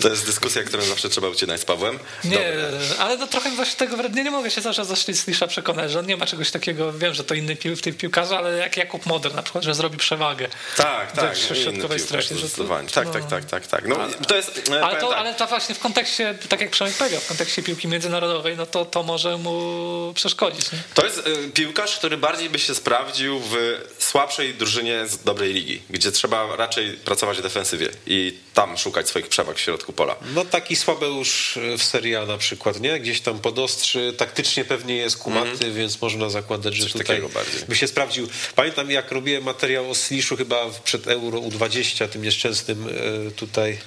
To 0.00 0.08
jest 0.08 0.26
dyskusja, 0.26 0.62
którą 0.62 0.82
zawsze 0.82 1.08
trzeba 1.08 1.28
ucinać 1.28 1.60
z 1.60 1.64
Pawłem. 1.64 1.98
Nie, 2.24 2.38
Dobra. 2.38 2.96
ale 2.98 3.16
no 3.16 3.26
trochę 3.26 3.50
właśnie 3.50 3.76
tego 3.76 3.96
wrednie 3.96 4.24
nie 4.24 4.30
mogę 4.30 4.50
się 4.50 4.60
zawsze 4.60 4.84
za 4.84 4.96
Slisza 4.96 5.46
przekonać, 5.46 5.90
że 5.90 5.98
on 5.98 6.06
nie 6.06 6.16
ma 6.16 6.26
czegoś 6.26 6.50
takiego, 6.50 6.92
wiem, 6.92 7.14
że 7.14 7.24
to 7.24 7.34
inny 7.34 7.56
pił, 7.56 7.76
w 7.76 7.82
tej 7.82 7.92
piłkarze, 7.92 8.38
ale 8.38 8.56
jak 8.56 8.76
Jakub 8.76 9.06
Moder 9.06 9.34
na 9.34 9.42
przykład, 9.42 9.64
że 9.64 9.74
zrobi 9.74 9.96
przewagę. 9.96 10.48
Tak, 10.76 11.12
tak. 11.12 11.36
w 11.36 11.50
inny 11.50 11.62
środkowej 11.62 12.00
strefie, 12.00 12.34
zdecydowanie. 12.34 12.88
Tak, 12.88 13.06
no. 13.06 13.12
tak, 13.12 13.26
tak, 13.26 13.44
tak, 13.44 13.66
tak. 13.66 13.88
No, 13.88 13.96
to 14.28 14.36
jest, 14.36 14.70
e, 14.70 14.84
Ale 14.84 15.00
to, 15.00 15.08
tak. 15.08 15.18
ale 15.18 15.34
to 15.34 15.46
właśnie 15.46 15.74
w 15.74 15.78
kontekście, 15.78 16.34
tak 16.48 16.60
jak 16.60 16.70
Przemek 16.70 16.94
powiedział, 16.94 17.20
w 17.20 17.26
kontekście 17.28 17.62
piłki 17.62 17.88
międzynarodowej, 17.88 18.56
no 18.56 18.66
to 18.66 18.84
to 18.84 19.02
może 19.02 19.38
mu 19.38 20.12
przeszkodzić. 20.14 20.72
Nie? 20.72 20.78
To 20.94 21.04
jest 21.04 21.18
y, 21.18 21.50
piłkarz, 21.50 21.96
który 21.96 22.16
bardziej 22.16 22.50
by 22.50 22.58
się 22.58 22.74
sprawdził 22.74 23.40
w 23.40 23.56
słabszej 23.98 24.54
drużynie 24.54 25.06
z 25.06 25.18
dobrej 25.18 25.52
ligi, 25.52 25.75
gdzie 25.90 26.12
trzeba 26.12 26.56
raczej 26.56 26.92
pracować 26.92 27.38
w 27.38 27.42
defensywie 27.42 27.88
i 28.06 28.38
tam 28.54 28.78
szukać 28.78 29.08
swoich 29.08 29.28
przewag 29.28 29.56
w 29.56 29.60
środku 29.60 29.92
pola. 29.92 30.16
No 30.34 30.44
taki 30.44 30.76
Słabeusz 30.76 31.58
w 31.78 31.82
Serie 31.82 32.20
A 32.20 32.26
na 32.26 32.38
przykład, 32.38 32.80
nie? 32.80 33.00
Gdzieś 33.00 33.20
tam 33.20 33.38
podostrzy, 33.38 34.14
taktycznie 34.16 34.64
pewnie 34.64 34.96
jest 34.96 35.16
kumaty, 35.16 35.72
więc 35.72 36.02
można 36.02 36.30
zakładać, 36.30 36.74
że 36.74 36.82
Coś 36.82 36.92
tutaj 36.92 37.22
by 37.68 37.76
się 37.76 37.88
sprawdził. 37.88 38.28
Pamiętam 38.54 38.90
jak 38.90 39.12
robiłem 39.12 39.44
materiał 39.44 39.90
o 39.90 39.94
Sliszu 39.94 40.36
chyba 40.36 40.70
przed 40.84 41.06
Euro 41.06 41.38
U20, 41.38 42.08
tym 42.08 42.22
nieszczęsnym 42.22 42.88
e, 42.88 43.30
tutaj, 43.30 43.78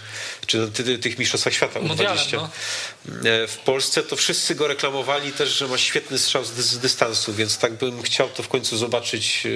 czy 0.50 0.98
tych 1.02 1.20
mistrzostwach 1.20 1.54
świata 1.54 1.80
Mundialem, 1.80 2.18
U20 2.18 2.34
no. 2.34 3.30
e, 3.30 3.48
w 3.48 3.58
Polsce, 3.58 4.04
to 4.04 4.16
wszyscy 4.16 4.56
go 4.56 4.68
reklamowali 4.68 5.32
też, 5.32 5.50
że 5.50 5.68
ma 5.68 5.78
świetny 5.78 6.20
strzał 6.20 6.46
z, 6.46 6.78
dystansu, 6.80 7.34
więc 7.34 7.58
tak 7.58 7.74
bym 7.74 8.02
chciał 8.02 8.30
to 8.30 8.44
w 8.44 8.48
końcu 8.48 8.78
zobaczyć 8.78 9.44
e, 9.46 9.50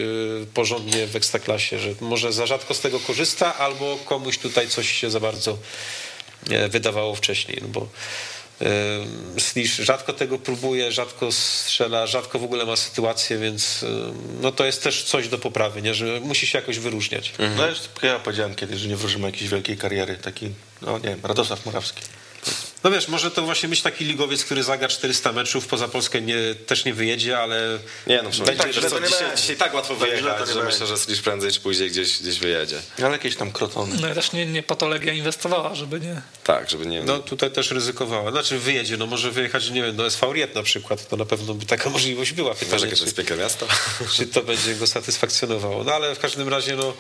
porządnie 0.46 1.08
w 1.08 1.16
Ekstraklasie, 1.16 1.80
że 1.80 1.90
może 2.02 2.34
za 2.34 2.46
rzadko 2.46 2.74
z 2.74 2.80
tego 2.80 3.00
korzysta, 3.00 3.58
albo 3.58 3.98
komuś 4.06 4.38
tutaj 4.38 4.68
coś 4.68 4.92
się 4.92 5.12
za 5.12 5.20
bardzo 5.20 5.58
e, 6.50 6.68
wydawało 6.68 7.16
wcześniej, 7.16 7.60
no 7.62 7.68
bo 7.68 7.88
Slisz 9.40 9.76
rzadko 9.76 10.14
tego 10.14 10.40
próbuje, 10.40 10.92
rzadko 10.92 11.32
strzela, 11.32 12.08
rzadko 12.08 12.40
w 12.40 12.44
ogóle 12.44 12.66
ma 12.66 12.76
sytuację, 12.76 13.38
więc 13.38 13.86
no 14.42 14.52
to 14.52 14.66
jest 14.66 14.84
też 14.84 15.04
coś 15.04 15.28
do 15.28 15.38
poprawy, 15.38 15.82
nie? 15.82 15.94
że 15.94 16.20
musi 16.20 16.48
się 16.48 16.58
jakoś 16.58 16.80
wyróżniać. 16.80 17.34
No 17.58 17.68
już 17.68 17.80
ja 18.04 18.20
powiedziałem 18.20 18.56
kiedyś, 18.56 18.80
że 18.80 18.88
nie 18.88 18.96
wróżymy 18.96 19.26
jakiejś 19.26 19.50
wielkiej 19.50 19.78
kariery. 19.78 20.18
Taki, 20.18 20.50
no 20.82 20.98
nie 20.98 21.10
wiem, 21.10 21.20
Radosław 21.24 21.66
Morawski. 21.66 22.02
No 22.84 22.92
wiesz, 22.92 23.08
może 23.08 23.32
to 23.32 23.42
właśnie 23.42 23.70
być 23.70 23.82
taki 23.82 24.06
ligowiec, 24.06 24.46
który 24.46 24.64
zagra 24.64 24.88
400 24.88 25.32
meczów, 25.32 25.68
poza 25.68 25.88
Polskę 25.88 26.22
nie, 26.22 26.36
też 26.68 26.86
nie 26.86 26.94
wyjedzie, 26.94 27.40
ale 27.40 27.80
Nie 28.08 28.18
no, 28.18 28.24
Będzie 28.24 28.46
tak, 28.46 28.58
co, 28.58 28.68
nie 28.68 28.74
dzisiaj, 28.74 29.02
będzie. 29.02 29.42
dzisiaj 29.42 29.56
tak 29.56 29.74
łatwo 29.74 29.96
Tak 29.96 30.10
wyjechać, 30.10 30.40
to 30.40 30.46
nie 30.46 30.54
że 30.54 30.64
myślę, 30.64 30.88
że 30.88 30.98
Slisz 30.98 31.22
prędzej 31.22 31.52
czy 31.52 31.60
później 31.60 31.90
gdzieś, 31.90 32.22
gdzieś 32.22 32.40
wyjedzie. 32.40 32.82
Ale 32.98 33.12
jakieś 33.12 33.36
tam 33.36 33.52
krotony. 33.52 33.96
No 34.02 34.10
i 34.10 34.14
też 34.14 34.32
nie, 34.32 34.46
nie 34.46 34.64
patologia 34.64 35.14
inwestowała, 35.14 35.76
żeby 35.76 36.00
nie... 36.00 36.22
Tak, 36.44 36.70
żeby 36.70 36.86
nie... 36.86 37.04
no 37.04 37.20
tutaj 37.20 37.52
też 37.52 37.72
ryzykowała. 37.72 38.32
Znaczy 38.32 38.60
wyjedzie, 38.60 38.98
no 38.98 39.06
może 39.06 39.32
wyjechać, 39.32 39.70
nie 39.70 39.84
wiem, 39.84 39.96
do 39.96 40.06
SV 40.06 40.34
Riet 40.34 40.56
na 40.56 40.64
przykład, 40.64 41.08
to 41.08 41.18
na 41.18 41.26
pewno 41.26 41.54
by 41.54 41.66
taka 41.66 41.90
możliwość 41.98 42.34
była. 42.34 42.56
Pytanie, 42.56 42.84
jakie 42.84 42.98
to 42.98 43.04
jest 43.04 43.18
piękne 43.18 43.38
miasto? 43.38 43.68
czy 44.16 44.28
to 44.28 44.42
będzie 44.42 44.76
go 44.76 44.88
satysfakcjonowało. 44.88 45.84
No 45.84 45.94
ale 45.94 46.16
w 46.16 46.20
każdym 46.20 46.50
razie, 46.50 46.76
no 46.76 46.94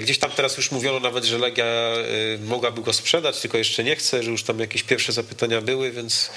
gdzieś 0.00 0.18
tam 0.18 0.30
teraz 0.30 0.56
już 0.56 0.70
mówiono 0.70 1.00
nawet, 1.00 1.24
że 1.24 1.38
Legia 1.38 1.64
y, 1.64 2.38
mogłaby 2.44 2.82
go 2.82 2.92
sprzedać, 2.92 3.40
tylko 3.40 3.58
jeszcze 3.58 3.84
nie 3.84 3.96
chce, 3.96 4.22
że 4.22 4.30
już 4.30 4.42
tam 4.42 4.58
jakieś 4.58 4.82
pierwsze 4.94 5.12
zapytania 5.12 5.60
były, 5.60 5.90
więc 5.92 6.30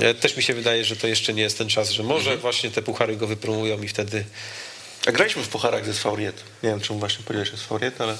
e, 0.00 0.14
też 0.14 0.36
mi 0.36 0.42
się 0.42 0.54
wydaje, 0.54 0.84
że 0.84 0.96
to 0.96 1.06
jeszcze 1.06 1.34
nie 1.34 1.42
jest 1.42 1.58
ten 1.58 1.68
czas, 1.68 1.90
że 1.90 2.02
może 2.02 2.36
właśnie 2.36 2.70
te 2.70 2.82
puchary 2.82 3.16
go 3.16 3.26
wypromują 3.26 3.82
i 3.82 3.88
wtedy 3.88 4.24
A 5.06 5.12
graliśmy 5.12 5.42
w 5.42 5.48
pucharach 5.48 5.86
ze 5.86 5.94
Sfauriet. 5.94 6.42
Nie 6.62 6.70
wiem, 6.70 6.80
czemu 6.80 6.98
właśnie 6.98 7.24
powiedziałeś, 7.24 7.50
że 7.50 7.56
Sfauriet, 7.56 8.00
ale 8.00 8.16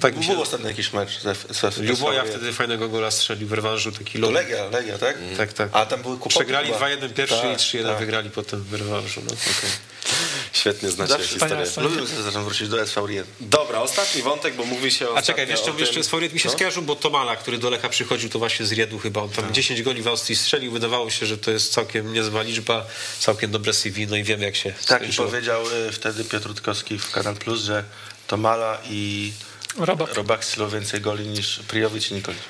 tak 0.00 0.16
mi 0.16 0.24
się... 0.24 0.32
był 0.32 0.42
ostatnio 0.42 0.68
jakiś 0.68 0.92
mecz 0.92 1.20
ze, 1.20 1.34
ze, 1.34 1.70
ze 1.70 1.82
Luboja 1.82 2.24
wtedy 2.24 2.52
fajnego 2.52 2.88
gola 2.88 3.10
strzelił 3.10 3.48
w 3.48 3.52
rewanżu, 3.52 3.92
taki. 3.92 4.18
Legia, 4.18 4.64
Legia, 4.68 4.98
tak? 4.98 5.16
Tak, 5.36 5.52
tak. 5.52 5.68
A 5.72 5.86
tam 5.86 6.02
były 6.02 6.18
kłopoty 6.18 6.34
Przegrali 6.34 6.72
chyba. 6.72 6.86
2-1 6.86 7.12
pierwszy 7.12 7.42
Tak, 7.42 7.52
i 7.52 7.56
3-1 7.56 7.86
tak. 7.86 7.98
wygrali 7.98 8.30
potem 8.30 8.62
w 8.62 8.72
rewanżu. 8.74 9.20
No, 9.26 9.32
okej. 9.32 9.70
Świetnie 10.62 10.90
znacie 10.90 11.12
Zawsze 11.12 11.28
historię. 11.28 11.66
sobie 11.66 12.06
zacząć 12.22 12.44
wrócić 12.44 12.68
do 12.68 12.76
SV1. 12.76 13.22
Dobra, 13.40 13.80
ostatni 13.80 14.22
wątek, 14.22 14.54
bo 14.54 14.64
mówi 14.64 14.90
się 14.90 15.08
o 15.08 15.16
A 15.16 15.22
czekaj, 15.22 15.46
wiesz 15.46 15.60
co, 15.60 15.74
jeszcze 15.78 16.04
z 16.04 16.08
Foriet 16.08 16.32
mi 16.32 16.40
się 16.40 16.48
No? 16.48 16.54
skojarzył, 16.54 16.82
bo 16.82 16.96
Tomala, 16.96 17.36
który 17.36 17.58
do 17.58 17.70
Lecha 17.70 17.88
przychodził, 17.88 18.28
to 18.30 18.38
właśnie 18.38 18.66
z 18.66 18.72
Riedu 18.72 18.98
chyba. 18.98 19.22
On 19.22 19.28
tam 19.30 19.54
10 19.54 19.82
goli 19.82 20.02
w 20.02 20.08
Austrii 20.08 20.36
strzelił, 20.36 20.72
wydawało 20.72 21.10
się, 21.10 21.26
że 21.26 21.38
to 21.38 21.50
jest 21.50 21.72
całkiem 21.72 22.12
niezła 22.12 22.42
liczba, 22.42 22.86
całkiem 23.18 23.50
dobre 23.50 23.72
CV, 23.72 24.06
no 24.06 24.16
i 24.16 24.22
wiemy 24.22 24.44
jak 24.44 24.56
się 24.56 24.72
Tak, 24.72 25.02
i 25.02 25.04
skończyło. 25.04 25.28
powiedział 25.28 25.62
y, 25.88 25.92
wtedy 25.92 26.24
Piotr 26.24 26.48
Rutkowski 26.48 26.98
w 26.98 27.10
Kanal 27.10 27.34
Plus, 27.36 27.60
że 27.62 27.84
Tomala 28.26 28.78
i 28.90 29.32
Robak. 29.78 30.14
Robak 30.14 30.44
więcej 30.72 31.00
goli 31.00 31.28
niż 31.28 31.58
Prijowicz 31.68 32.10
i 32.10 32.14
Nikolic. 32.14 32.40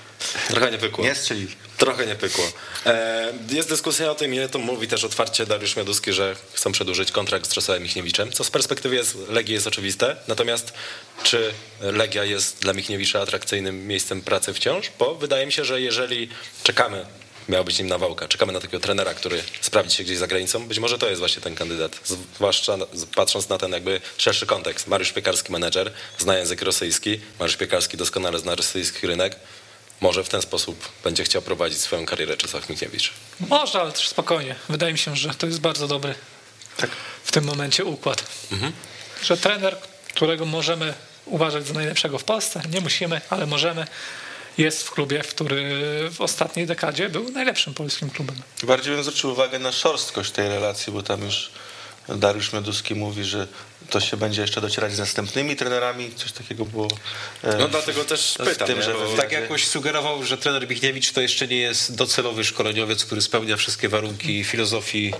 Trochę 0.49 0.70
nie 0.70 0.79
pykło. 0.79 1.05
Nie 1.05 1.14
strzelili. 1.14 1.57
Trochę 1.77 2.07
nie 2.07 2.14
pykło. 2.14 2.45
E, 2.87 3.33
jest 3.51 3.68
dyskusja 3.68 4.11
o 4.11 4.14
tym, 4.14 4.35
ile 4.35 4.49
to 4.49 4.59
mówi 4.59 4.89
też 4.89 5.05
otwarcie 5.05 5.47
Dariusz 5.47 5.77
Mioduski, 5.77 6.12
że 6.12 6.37
chcą 6.53 6.73
przedłużyć 6.73 7.12
kontrakt 7.12 7.51
z 7.51 7.55
Czesławem 7.55 7.83
Michniewiczem, 7.83 8.33
co 8.33 8.45
z 8.45 8.51
perspektywy 8.51 8.95
jest, 8.95 9.16
Legii 9.29 9.55
jest 9.55 9.66
oczywiste. 9.66 10.16
Natomiast 10.29 10.73
czy 11.23 11.53
Legia 11.81 12.25
jest 12.25 12.59
dla 12.59 12.73
Michniewicza 12.73 13.20
atrakcyjnym 13.20 13.87
miejscem 13.87 14.23
pracy 14.23 14.55
wciąż? 14.55 14.91
Bo 14.99 15.14
wydaje 15.14 15.47
mi 15.47 15.53
się, 15.53 15.64
że 15.64 15.81
jeżeli 15.81 16.29
czekamy, 16.62 17.07
miała 17.49 17.64
być 17.64 17.79
nim 17.79 17.89
nawałka, 17.89 18.29
czekamy 18.29 18.53
na 18.53 18.61
takiego 18.61 18.81
trenera, 18.81 19.14
który 19.14 19.43
sprawdzi 19.61 19.97
się 19.97 20.05
gdzieś 20.05 20.18
za 20.18 20.27
granicą, 20.27 20.68
być 20.68 20.79
może 20.79 20.99
to 20.99 21.09
jest 21.09 21.18
właśnie 21.18 21.43
ten 21.43 21.55
kandydat. 21.55 22.01
Zwłaszcza 22.35 22.77
patrząc 23.14 23.49
na 23.49 23.59
ten 23.59 23.73
jakby 23.73 24.01
szerszy 24.16 24.47
kontekst. 24.47 24.87
Mariusz 24.87 25.12
Piekarski, 25.12 25.53
menedżer, 25.53 25.93
zna 26.18 26.39
język 26.39 26.62
rosyjski. 26.62 27.20
Mariusz 27.41 27.57
Piekarski 27.57 27.97
doskonale 27.97 28.39
zna 28.39 28.55
rosyjski 28.55 29.07
rynek. 29.07 29.37
Może 30.03 30.25
w 30.25 30.29
ten 30.29 30.43
sposób 30.43 30.89
będzie 31.05 31.25
chciał 31.25 31.43
prowadzić 31.43 31.79
swoją 31.81 32.07
karierę 32.07 32.37
Czesław 32.37 32.69
Michniewicz. 32.69 33.13
Może, 33.41 33.81
ale 33.81 33.93
też 33.93 34.09
spokojnie. 34.09 34.55
Wydaje 34.69 34.93
mi 34.93 34.99
się, 34.99 35.17
że 35.17 35.35
to 35.35 35.47
jest 35.47 35.61
bardzo 35.61 35.89
dobry 35.89 36.15
Tak. 36.77 36.91
w 37.25 37.33
tym 37.33 37.45
momencie 37.45 37.85
układ. 37.85 38.25
Że 39.23 39.37
trener, 39.37 39.77
którego 40.15 40.47
możemy 40.47 40.95
uważać 41.27 41.67
za 41.67 41.75
najlepszego 41.75 42.19
w 42.19 42.25
Polsce, 42.25 42.63
nie 42.71 42.81
musimy, 42.81 43.21
ale 43.31 43.47
możemy, 43.47 43.87
jest 44.59 44.83
w 44.83 44.91
klubie, 44.91 45.19
który 45.21 45.81
w 46.11 46.21
ostatniej 46.21 46.67
dekadzie 46.67 47.09
był 47.09 47.31
najlepszym 47.31 47.75
polskim 47.75 48.11
klubem. 48.11 48.37
Bardziej 48.63 48.95
bym 48.95 49.03
zwrócił 49.05 49.31
uwagę 49.31 49.59
na 49.59 49.73
szorstkość 49.73 50.31
tej 50.31 50.49
relacji, 50.49 50.93
bo 50.93 51.03
tam 51.03 51.23
już 51.25 51.51
Dariusz 52.09 52.53
Mioduski 52.53 52.95
mówi, 52.95 53.25
że 53.25 53.47
to 53.93 54.01
się 54.01 54.16
będzie 54.16 54.43
jeszcze 54.43 54.61
docierać 54.61 54.93
z 54.93 54.99
następnymi 54.99 55.57
trenerami. 55.57 56.14
Coś 56.16 56.32
takiego 56.32 56.64
było. 56.64 56.88
e, 57.45 57.57
No 57.59 57.68
dlatego 57.68 58.05
też 58.05 58.34
pytam, 58.45 58.66
tym, 58.66 58.76
nie? 58.78 58.82
że 58.84 58.93
Bo- 58.95 59.16
Tak 59.16 59.32
jakoś 59.32 59.66
sugerował, 59.68 60.24
że 60.24 60.38
trener 60.38 60.68
Michniewicz 60.68 61.12
to 61.12 61.20
jeszcze 61.20 61.49
nie 61.49 61.57
jest 61.57 61.95
docelowy 61.95 62.45
szkoleniowiec, 62.45 63.05
który 63.05 63.22
spełnia 63.22 63.57
wszystkie 63.57 63.88
warunki 63.88 64.45
filozofii 64.45 65.14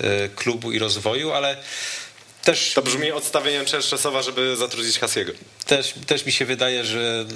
e, 0.00 0.28
klubu 0.28 0.72
i 0.72 0.78
rozwoju, 0.78 1.32
ale 1.32 1.56
też 2.44 2.72
To 2.74 2.82
brzmi 2.82 3.12
odstawieniem 3.12 3.66
Czerczesowa, 3.66 4.22
żeby 4.22 4.56
zatrudnić 4.56 4.98
Hasiego. 4.98 5.32
Też, 5.66 5.94
też 6.06 6.26
mi 6.26 6.32
się 6.32 6.44
wydaje, 6.44 6.84
że 6.84 7.26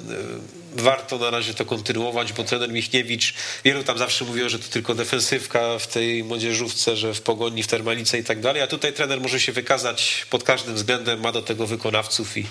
e, 0.77 0.81
warto 0.83 1.19
na 1.19 1.31
razie 1.31 1.55
to 1.55 1.65
kontynuować, 1.65 2.33
bo 2.33 2.45
trener 2.45 2.73
Michniewicz, 2.73 3.35
wielu 3.65 3.85
tam 3.85 3.99
zawsze 3.99 4.25
mówiło, 4.25 4.49
że 4.49 4.59
to 4.59 4.69
tylko 4.69 4.95
defensywka 4.95 5.79
w 5.79 5.87
tej 5.87 6.25
młodzieżówce, 6.25 6.97
że 6.97 7.15
w 7.15 7.23
Pogoni, 7.23 7.63
w 7.63 7.67
Termalice 7.67 8.19
i 8.19 8.25
tak 8.25 8.41
dalej, 8.41 8.63
a 8.63 8.67
tutaj 8.67 8.93
trener 8.93 9.21
może 9.21 9.41
się 9.41 9.53
wykazać 9.53 10.27
pod 10.31 10.43
każdym 10.43 10.75
względem, 10.75 11.21
ma 11.21 11.33
do 11.33 11.43
tego 11.43 11.67
wykonawców 11.67 12.37
i 12.37 12.47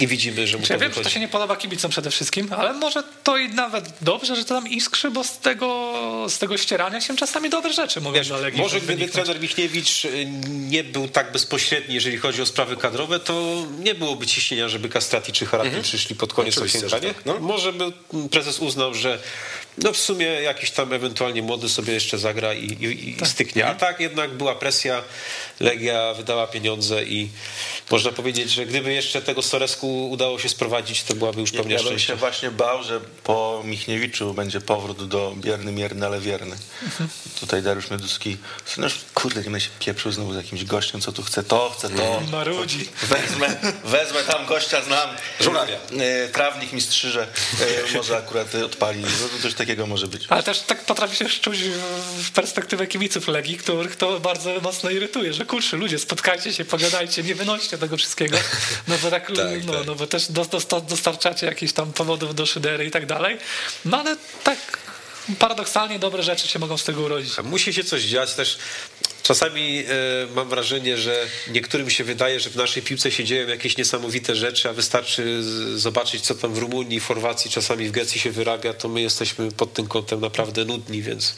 i 0.00 0.06
widzimy, 0.06 0.46
że 0.46 0.58
mu 0.58 0.66
Czy 0.66 0.72
ja 0.72 0.78
to 0.78 0.84
wiem, 0.84 0.92
że 0.94 1.00
to 1.00 1.10
się 1.10 1.20
nie 1.20 1.28
podoba 1.28 1.56
kibicom 1.56 1.90
przede 1.90 2.10
wszystkim, 2.10 2.52
ale 2.52 2.72
może 2.72 3.02
to 3.24 3.36
i 3.36 3.48
nawet 3.48 3.84
dobrze, 4.00 4.36
że 4.36 4.44
to 4.44 4.54
tam 4.54 4.68
iskrzy, 4.68 5.10
bo 5.10 5.24
z 5.24 5.38
tego, 5.38 6.26
z 6.28 6.38
tego 6.38 6.58
ścierania 6.58 7.00
się 7.00 7.16
czasami 7.16 7.50
dobre 7.50 7.72
rzeczy 7.72 8.00
mogą 8.00 8.18
Wiesz, 8.18 8.28
dla 8.28 8.38
Legii 8.38 8.60
może 8.60 8.76
gdyby 8.76 8.94
wyniknąć. 8.96 9.26
trener 9.26 9.42
Michniewicz 9.42 10.04
y, 10.04 10.26
nie 10.48 10.84
był 10.84 11.08
tak 11.08 11.32
bezpośredni, 11.32 11.94
jeżeli 11.94 12.18
chodzi 12.18 12.42
o 12.42 12.46
sprawy 12.46 12.76
kadrowe, 12.76 13.20
to 13.20 13.66
nie 13.78 13.94
byłoby 13.94 14.26
ciśnienia, 14.26 14.68
żeby 14.68 14.88
Kastrati 14.90 15.32
czy 15.32 15.46
Haraki 15.46 15.80
przyszli 15.82 16.16
pod 16.16 16.32
koniec 16.32 16.58
okienka. 16.58 16.98
Nie? 16.98 17.14
tak, 17.14 17.26
no. 17.26 17.40
Może 17.40 17.72
by 17.72 17.92
prezes 18.30 18.58
uznał, 18.58 18.94
że 18.94 19.18
no 19.78 19.92
w 19.92 19.96
sumie 19.96 20.26
jakiś 20.26 20.70
tam 20.70 20.92
ewentualnie 20.92 21.42
młody 21.42 21.68
sobie 21.68 21.92
jeszcze 21.94 22.18
zagra 22.18 22.54
i, 22.54 22.64
i, 22.64 23.08
i 23.22 23.26
styknie. 23.26 23.66
A 23.66 23.74
tak 23.74 24.00
jednak 24.00 24.30
była 24.30 24.54
presja, 24.54 25.02
Legia 25.60 26.14
wydała 26.14 26.46
pieniądze 26.46 27.04
i 27.04 27.28
można 27.90 28.12
powiedzieć, 28.12 28.50
że 28.50 28.66
gdyby 28.66 28.92
jeszcze 28.92 29.22
tego 29.22 29.42
Soresku 29.42 30.10
udało 30.10 30.38
się 30.38 30.48
sprowadzić, 30.48 31.02
to 31.02 31.14
byłaby 31.14 31.40
już 31.40 31.52
pewnie 31.52 31.72
Ja 31.74 31.78
bym 31.78 31.86
szczęście. 31.86 32.06
się 32.06 32.16
właśnie 32.16 32.50
bał, 32.50 32.82
że 32.82 33.00
po 33.24 33.62
Michniewiczu 33.64 34.34
będzie 34.34 34.60
powrót 34.60 35.08
do 35.08 35.34
bierny, 35.36 35.72
mierny, 35.72 36.06
ale 36.06 36.20
wierny. 36.20 36.56
Tutaj 37.40 37.62
Dariusz 37.62 37.90
Mioduski, 37.90 38.36
no 38.78 38.86
kurde, 39.14 39.40
nie 39.40 39.44
będę 39.44 39.60
się 39.60 39.70
pieprzył 39.78 40.12
znowu 40.12 40.32
z 40.32 40.36
jakimś 40.36 40.64
gościem, 40.64 41.00
co 41.00 41.12
tu 41.12 41.22
chce 41.22 41.42
to, 41.44 41.70
chce 41.78 41.90
to. 41.90 42.22
Marudzi. 42.32 42.88
Wezmę, 43.02 43.56
wezmę 43.84 44.22
tam 44.22 44.46
gościa, 44.46 44.82
znam. 44.82 45.10
Żurawia. 45.40 45.76
E, 46.00 46.28
Trawnik 46.28 46.72
mi 46.72 46.80
strzyże, 46.80 47.26
e, 47.92 47.96
może 47.96 48.16
akurat 48.16 48.54
e, 48.54 48.64
odpali. 48.64 49.00
No, 49.00 49.28
to 49.36 49.42
coś 49.42 49.54
takiego 49.54 49.69
może 49.86 50.06
być. 50.06 50.26
Ale 50.28 50.42
też 50.42 50.60
tak 50.60 50.84
potrafi 50.84 51.16
się 51.16 51.28
szczuć 51.28 51.58
w 52.22 52.30
perspektywę 52.30 52.86
kibiców 52.86 53.28
Legii, 53.28 53.56
których 53.56 53.96
to 53.96 54.20
bardzo 54.20 54.60
mocno 54.60 54.90
irytuje, 54.90 55.32
że 55.32 55.44
kurczę, 55.46 55.76
ludzie, 55.76 55.98
spotkajcie 55.98 56.52
się, 56.52 56.64
pogadajcie, 56.64 57.22
nie 57.22 57.34
wynoście 57.34 57.78
tego 57.78 57.96
wszystkiego, 57.96 58.38
no 58.88 58.94
bo 59.02 59.10
tak, 59.10 59.28
no, 59.28 59.36
tak. 59.36 59.86
no 59.86 59.94
bo 59.94 60.06
też 60.06 60.32
dos- 60.32 60.48
dos- 60.48 60.66
dostarczacie 60.88 61.46
jakichś 61.46 61.72
tam 61.72 61.92
powodów 61.92 62.34
do 62.34 62.46
szydery 62.46 62.84
i 62.84 62.90
tak 62.90 63.06
dalej, 63.06 63.38
no 63.84 63.98
ale 64.00 64.16
tak 64.44 64.58
paradoksalnie 65.38 65.98
dobre 65.98 66.22
rzeczy 66.22 66.48
się 66.48 66.58
mogą 66.58 66.76
z 66.76 66.84
tego 66.84 67.02
urodzić. 67.02 67.32
Musi 67.44 67.74
się 67.74 67.84
coś 67.84 68.02
dziać 68.02 68.34
też. 68.34 68.58
Czasami 69.22 69.78
e, 69.78 69.84
mam 70.34 70.48
wrażenie, 70.48 70.98
że 70.98 71.26
niektórym 71.50 71.90
się 71.90 72.04
wydaje, 72.04 72.40
że 72.40 72.50
w 72.50 72.56
naszej 72.56 72.82
piłce 72.82 73.10
się 73.10 73.24
dzieją 73.24 73.48
jakieś 73.48 73.76
niesamowite 73.76 74.36
rzeczy, 74.36 74.68
a 74.68 74.72
wystarczy 74.72 75.42
zobaczyć, 75.76 76.22
co 76.22 76.34
tam 76.34 76.54
w 76.54 76.58
Rumunii, 76.58 77.00
w 77.00 77.06
Chorwacji, 77.06 77.50
czasami 77.50 77.88
w 77.88 77.90
Grecji 77.90 78.20
się 78.20 78.30
wyrabia, 78.30 78.74
to 78.74 78.88
my 78.88 79.00
jesteśmy 79.00 79.52
pod 79.52 79.72
tym 79.72 79.86
kątem 79.86 80.20
naprawdę 80.20 80.64
nudni, 80.64 81.02
więc 81.02 81.34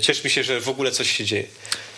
cieszmy 0.00 0.30
się, 0.30 0.44
że 0.44 0.60
w 0.60 0.68
ogóle 0.68 0.90
coś 0.90 1.10
się 1.16 1.24
dzieje. 1.24 1.46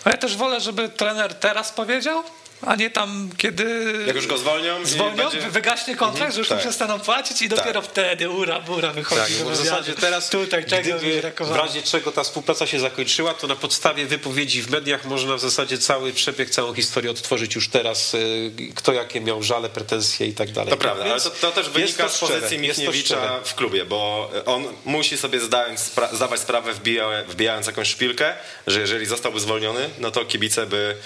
A 0.04 0.10
ja 0.10 0.16
też 0.16 0.36
wolę, 0.36 0.60
żeby 0.60 0.88
trener 0.88 1.34
teraz 1.34 1.72
powiedział, 1.72 2.24
a 2.66 2.76
nie 2.76 2.90
tam, 2.90 3.30
kiedy 3.36 3.94
Jak 4.06 4.16
już 4.16 4.26
go 4.26 4.38
zwolnią 4.38 4.86
zwolnią, 4.86 5.16
będzie- 5.30 5.50
wygaśnie 5.50 5.96
kontrakt, 5.96 6.32
że 6.32 6.38
już 6.38 6.48
tak. 6.48 6.58
przestaną 6.58 7.00
płacić 7.00 7.42
i 7.42 7.48
dopiero 7.48 7.82
wtedy 7.82 8.30
ura, 8.30 8.60
bura 8.60 8.92
wychodzi 8.92 9.20
Tak, 9.20 9.52
w 9.52 9.56
zasadzie 9.56 9.94
teraz, 9.94 10.30
Tutaj 10.30 10.64
czego 10.64 10.98
w 11.40 11.56
razie 11.56 11.82
czego 11.82 12.12
ta 12.12 12.24
współpraca 12.24 12.66
się 12.66 12.80
zakończyła, 12.80 13.34
to 13.34 13.46
na 13.46 13.56
podstawie 13.56 14.06
wypowiedzi 14.06 14.62
w 14.62 14.70
mediach 14.70 15.04
można 15.04 15.36
w 15.36 15.40
zasadzie 15.40 15.78
cały 15.78 16.12
przebieg, 16.12 16.50
całą 16.50 16.74
historię 16.74 17.10
odtworzyć 17.10 17.54
już 17.54 17.68
teraz, 17.68 18.14
y, 18.14 18.50
kto 18.74 18.92
jakie 18.92 19.20
miał 19.20 19.42
żale, 19.42 19.68
pretensje 19.68 20.26
i 20.26 20.32
tak 20.34 20.52
dalej. 20.52 20.70
To 20.70 20.76
prawda, 20.76 21.02
ale 21.02 21.10
Więc 21.10 21.24
to, 21.24 21.30
to 21.30 21.50
też 21.52 21.68
wynika 21.68 22.02
to 22.04 22.08
z 22.10 22.18
pozycji 22.18 22.58
Michniewicza 22.58 23.40
w 23.44 23.54
klubie, 23.54 23.84
bo 23.84 24.30
on 24.46 24.64
musi 24.84 25.16
sobie 25.18 25.40
zdając, 25.40 25.80
spra- 25.94 26.14
zdawać 26.16 26.40
sprawę, 26.40 26.72
wbija, 26.72 27.08
wbijając 27.28 27.66
jakąś 27.66 27.88
szpilkę, 27.88 28.34
że 28.66 28.80
jeżeli 28.80 29.06
zostałby 29.06 29.40
zwolniony, 29.40 29.90
no 29.98 30.10
to 30.10 30.24
kibice 30.24 30.66
by, 30.66 30.96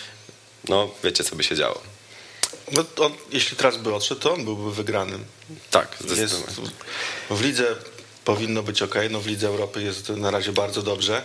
no 0.68 0.90
wiecie 1.04 1.24
co 1.24 1.36
by 1.36 1.44
się 1.44 1.56
działo. 1.56 1.82
No, 2.72 2.84
on, 2.98 3.12
jeśli 3.32 3.56
teraz 3.56 3.76
by 3.76 3.94
odszedł, 3.94 4.20
to 4.20 4.34
on 4.34 4.44
byłby 4.44 4.74
wygranym. 4.74 5.24
Tak, 5.70 5.96
Jest, 6.00 6.12
zdecydowanie. 6.12 6.70
w 7.30 7.40
lidze 7.40 7.76
powinno 8.24 8.62
być 8.62 8.82
ok, 8.82 8.94
no 9.10 9.20
w 9.20 9.26
lidze 9.26 9.46
Europy 9.46 9.82
jest 9.82 10.08
na 10.08 10.30
razie 10.30 10.52
bardzo 10.52 10.82
dobrze. 10.82 11.22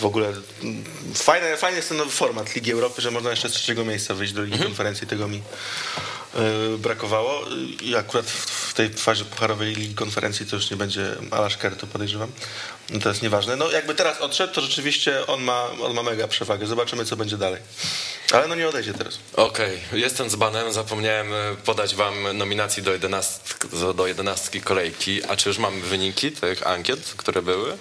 W 0.00 0.04
ogóle 0.04 0.28
mm, 0.62 0.84
fajny, 1.14 1.56
fajny 1.56 1.76
jest 1.76 1.88
ten 1.88 1.98
nowy 1.98 2.10
format 2.10 2.54
Ligi 2.54 2.72
Europy, 2.72 3.02
że 3.02 3.10
można 3.10 3.30
jeszcze 3.30 3.48
z 3.48 3.52
trzeciego 3.52 3.84
miejsca 3.84 4.14
wyjść 4.14 4.32
do 4.32 4.42
Ligi 4.42 4.58
Konferencji, 4.58 5.06
tego 5.06 5.28
mi 5.28 5.42
e, 6.34 6.78
brakowało. 6.78 7.40
I 7.82 7.96
akurat 7.96 8.26
w, 8.26 8.46
w 8.70 8.74
tej 8.74 8.88
fazie 8.88 9.24
pucharowej 9.24 9.74
Ligi 9.74 9.94
Konferencji 9.94 10.46
to 10.46 10.56
już 10.56 10.70
nie 10.70 10.76
będzie 10.76 11.16
Alasz 11.30 11.56
Kerr, 11.56 11.76
to 11.76 11.86
podejrzewam. 11.86 12.32
No 12.90 13.00
to 13.00 13.08
jest 13.08 13.22
nieważne. 13.22 13.56
No 13.56 13.70
jakby 13.70 13.94
teraz 13.94 14.20
odszedł, 14.20 14.54
to 14.54 14.60
rzeczywiście 14.60 15.26
on 15.26 15.42
ma, 15.42 15.70
on 15.82 15.94
ma 15.94 16.02
mega 16.02 16.28
przewagę. 16.28 16.66
Zobaczymy, 16.66 17.04
co 17.04 17.16
będzie 17.16 17.36
dalej. 17.36 17.60
Ale 18.32 18.48
no 18.48 18.54
nie 18.54 18.68
odejdzie 18.68 18.94
teraz. 18.94 19.18
Okej, 19.36 19.80
jestem 19.92 20.30
z 20.30 20.36
banem, 20.36 20.72
zapomniałem 20.72 21.34
e, 21.34 21.36
podać 21.64 21.94
wam 21.94 22.38
nominacji 22.38 22.82
do, 22.82 22.92
jedenastk, 22.92 23.66
do- 23.66 23.94
do 23.94 24.06
jedenastki 24.06 24.60
kolejki. 24.60 25.24
A 25.24 25.36
czy 25.36 25.48
już 25.48 25.58
mamy 25.58 25.80
wyniki 25.80 26.32
tych 26.32 26.66
ankiet, 26.66 27.14
które 27.16 27.42
były? 27.42 27.76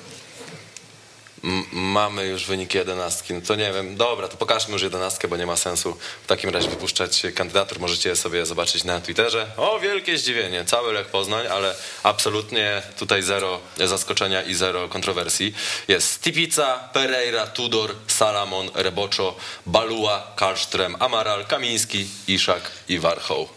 Mamy 1.71 2.25
już 2.25 2.45
wyniki 2.45 2.77
jedenastki, 2.77 3.33
no 3.33 3.41
to 3.41 3.55
nie 3.55 3.73
wiem, 3.73 3.95
dobra, 3.97 4.27
to 4.27 4.37
pokażmy 4.37 4.73
już 4.73 4.81
jedenastkę, 4.81 5.27
bo 5.27 5.37
nie 5.37 5.45
ma 5.45 5.57
sensu 5.57 5.97
w 6.23 6.27
takim 6.27 6.49
razie 6.49 6.69
wypuszczać 6.69 7.23
kandydatur, 7.35 7.79
możecie 7.79 8.15
sobie 8.15 8.45
zobaczyć 8.45 8.83
na 8.83 9.01
Twitterze. 9.01 9.51
O, 9.57 9.79
wielkie 9.79 10.17
zdziwienie, 10.17 10.65
cały 10.65 10.93
Lech 10.93 11.07
Poznań, 11.07 11.47
ale 11.47 11.75
absolutnie 12.03 12.81
tutaj 12.99 13.23
zero 13.23 13.59
zaskoczenia 13.77 14.43
i 14.43 14.53
zero 14.53 14.89
kontrowersji. 14.89 15.55
Jest 15.87 16.11
Stipica, 16.11 16.89
Pereira, 16.93 17.47
Tudor, 17.47 17.95
Salamon, 18.07 18.69
Reboczo, 18.73 19.35
Balua, 19.65 20.33
Karlström, 20.35 20.95
Amaral, 20.99 21.45
Kamiński, 21.45 22.07
Iszak 22.27 22.71
i 22.87 22.99
Warchoł. 22.99 23.47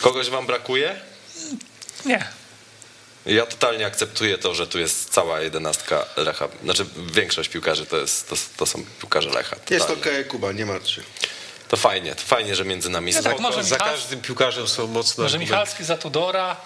Kogoś 0.00 0.30
wam 0.30 0.46
brakuje? 0.46 1.00
Nie. 2.04 2.37
Ja 3.26 3.46
totalnie 3.46 3.86
akceptuję 3.86 4.38
to, 4.38 4.54
że 4.54 4.66
tu 4.66 4.78
jest 4.78 5.10
cała 5.10 5.40
jedenastka 5.40 6.04
Lecha. 6.16 6.48
Znaczy 6.64 6.86
większość 7.12 7.48
piłkarzy 7.48 7.86
to, 7.86 7.96
jest, 7.96 8.28
to, 8.28 8.36
to 8.56 8.66
są 8.66 8.84
piłkarze 9.00 9.30
Lecha. 9.30 9.56
Jest 9.70 9.86
Totalnie. 9.86 10.20
ok, 10.20 10.28
Kuba, 10.28 10.52
nie 10.52 10.66
martw 10.66 10.88
się. 10.90 11.02
To 11.68 11.76
fajnie, 11.76 12.14
to 12.14 12.22
fajnie, 12.22 12.56
że 12.56 12.64
między 12.64 12.88
nami 12.90 13.12
Ja 13.12 13.22
są. 13.22 13.30
tak, 13.30 13.40
może 13.40 13.64
Za 13.64 13.76
każdym 13.76 14.20
piłkarzem 14.20 14.68
są 14.68 14.86
mocne 14.86 15.22
Może. 15.24 15.38
Michalski 15.38 15.84
za 15.84 15.96
Tudora, 15.96 16.56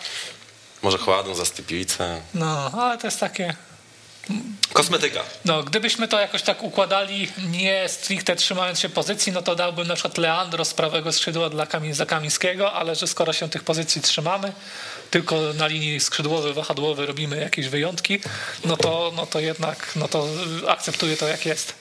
Może 0.83 0.99
Chładą 0.99 1.35
za 1.35 1.45
Stypicę. 1.45 2.23
no 2.35 2.71
ale 2.83 2.99
to 2.99 3.07
jest 3.07 3.21
takie... 3.21 3.55
Kosmetyka. 4.73 5.21
No, 5.45 5.63
gdybyśmy 5.63 6.09
to 6.09 6.21
jakoś 6.21 6.43
tak 6.43 6.63
układali, 6.63 7.29
nie 7.51 7.89
stricte 7.89 8.37
trzymając 8.37 8.81
się 8.81 8.89
pozycji, 8.89 9.33
no 9.33 9.43
to 9.43 9.55
dałbym 9.55 9.89
na 9.89 9.95
przykład 9.95 10.19
Leandro 10.19 10.65
z 10.65 10.75
prawego 10.75 11.13
skrzydła 11.13 11.51
dla 11.51 11.67
Kami- 11.67 11.95
za 11.95 12.07
Kamińskiego, 12.07 12.73
ale 12.73 12.95
że 12.95 13.07
skoro 13.07 13.33
się 13.33 13.51
tych 13.51 13.65
pozycji 13.65 14.03
trzymamy, 14.03 14.53
tylko 15.11 15.41
na 15.53 15.67
linii 15.67 16.01
skrzydłowy, 16.01 16.55
wahadłowy 16.55 17.07
robimy 17.07 17.41
jakieś 17.41 17.69
wyjątki, 17.69 18.21
no 18.65 18.77
to, 18.77 19.13
no 19.17 19.27
to 19.27 19.41
jednak 19.41 19.93
no 19.97 20.09
to 20.09 20.27
akceptuję 20.69 21.17
to 21.17 21.29
jak 21.29 21.47
jest. 21.47 21.75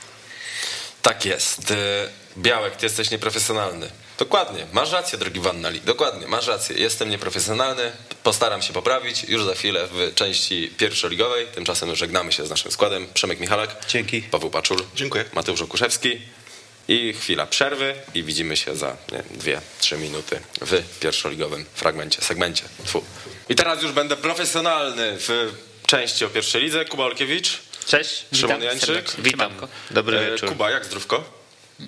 Tak 1.01 1.25
jest. 1.25 1.71
E, 1.71 1.75
Białek, 2.37 2.75
ty 2.75 2.85
jesteś 2.85 3.11
nieprofesjonalny. 3.11 3.91
Dokładnie, 4.19 4.65
masz 4.73 4.91
rację, 4.91 5.17
drogi 5.17 5.39
Wannali. 5.39 5.81
Dokładnie, 5.81 6.27
masz 6.27 6.47
rację. 6.47 6.77
Jestem 6.77 7.09
nieprofesjonalny, 7.09 7.91
postaram 8.24 8.61
się 8.61 8.74
poprawić 8.74 9.24
już 9.24 9.43
za 9.43 9.55
chwilę 9.55 9.88
w 9.91 10.15
części 10.15 10.72
pierwszoligowej. 10.78 11.47
Tymczasem 11.47 11.95
żegnamy 11.95 12.32
się 12.32 12.45
z 12.45 12.49
naszym 12.49 12.72
składem. 12.72 13.07
Przemek 13.13 13.39
Michalak, 13.39 13.76
Dzięki. 13.88 14.22
Paweł 14.22 14.49
Paczul, 14.49 14.78
Dziękuję. 14.95 15.26
Mateusz 15.34 15.61
Okuszewski 15.61 16.22
i 16.88 17.13
chwila 17.13 17.45
przerwy 17.45 17.95
i 18.13 18.24
widzimy 18.24 18.57
się 18.57 18.76
za 18.76 18.97
nie, 19.11 19.24
dwie, 19.38 19.61
trzy 19.80 19.97
minuty 19.97 20.39
w 20.61 20.99
pierwszoligowym 20.99 21.65
fragmencie, 21.74 22.22
segmencie. 22.22 22.63
Tfu. 22.86 23.03
I 23.49 23.55
teraz 23.55 23.84
już 23.84 23.91
będę 23.91 24.15
profesjonalny 24.17 25.17
w 25.17 25.53
części 25.88 26.26
o 26.26 26.30
pierwszej 26.30 26.61
lidze. 26.61 26.86
Kuba 26.86 27.03
Olkiewicz. 27.03 27.57
Cześć, 27.88 28.26
Szymon 28.34 28.47
witam 28.49 28.61
Jańczyk. 28.61 28.86
serdecznie. 28.88 29.24
Witam. 29.24 29.51
Dobry 29.91 30.17
E, 30.19 30.32
wieczór. 30.32 30.49
Kuba, 30.49 30.72
jak 30.72 30.86
zdrówko? 30.86 31.24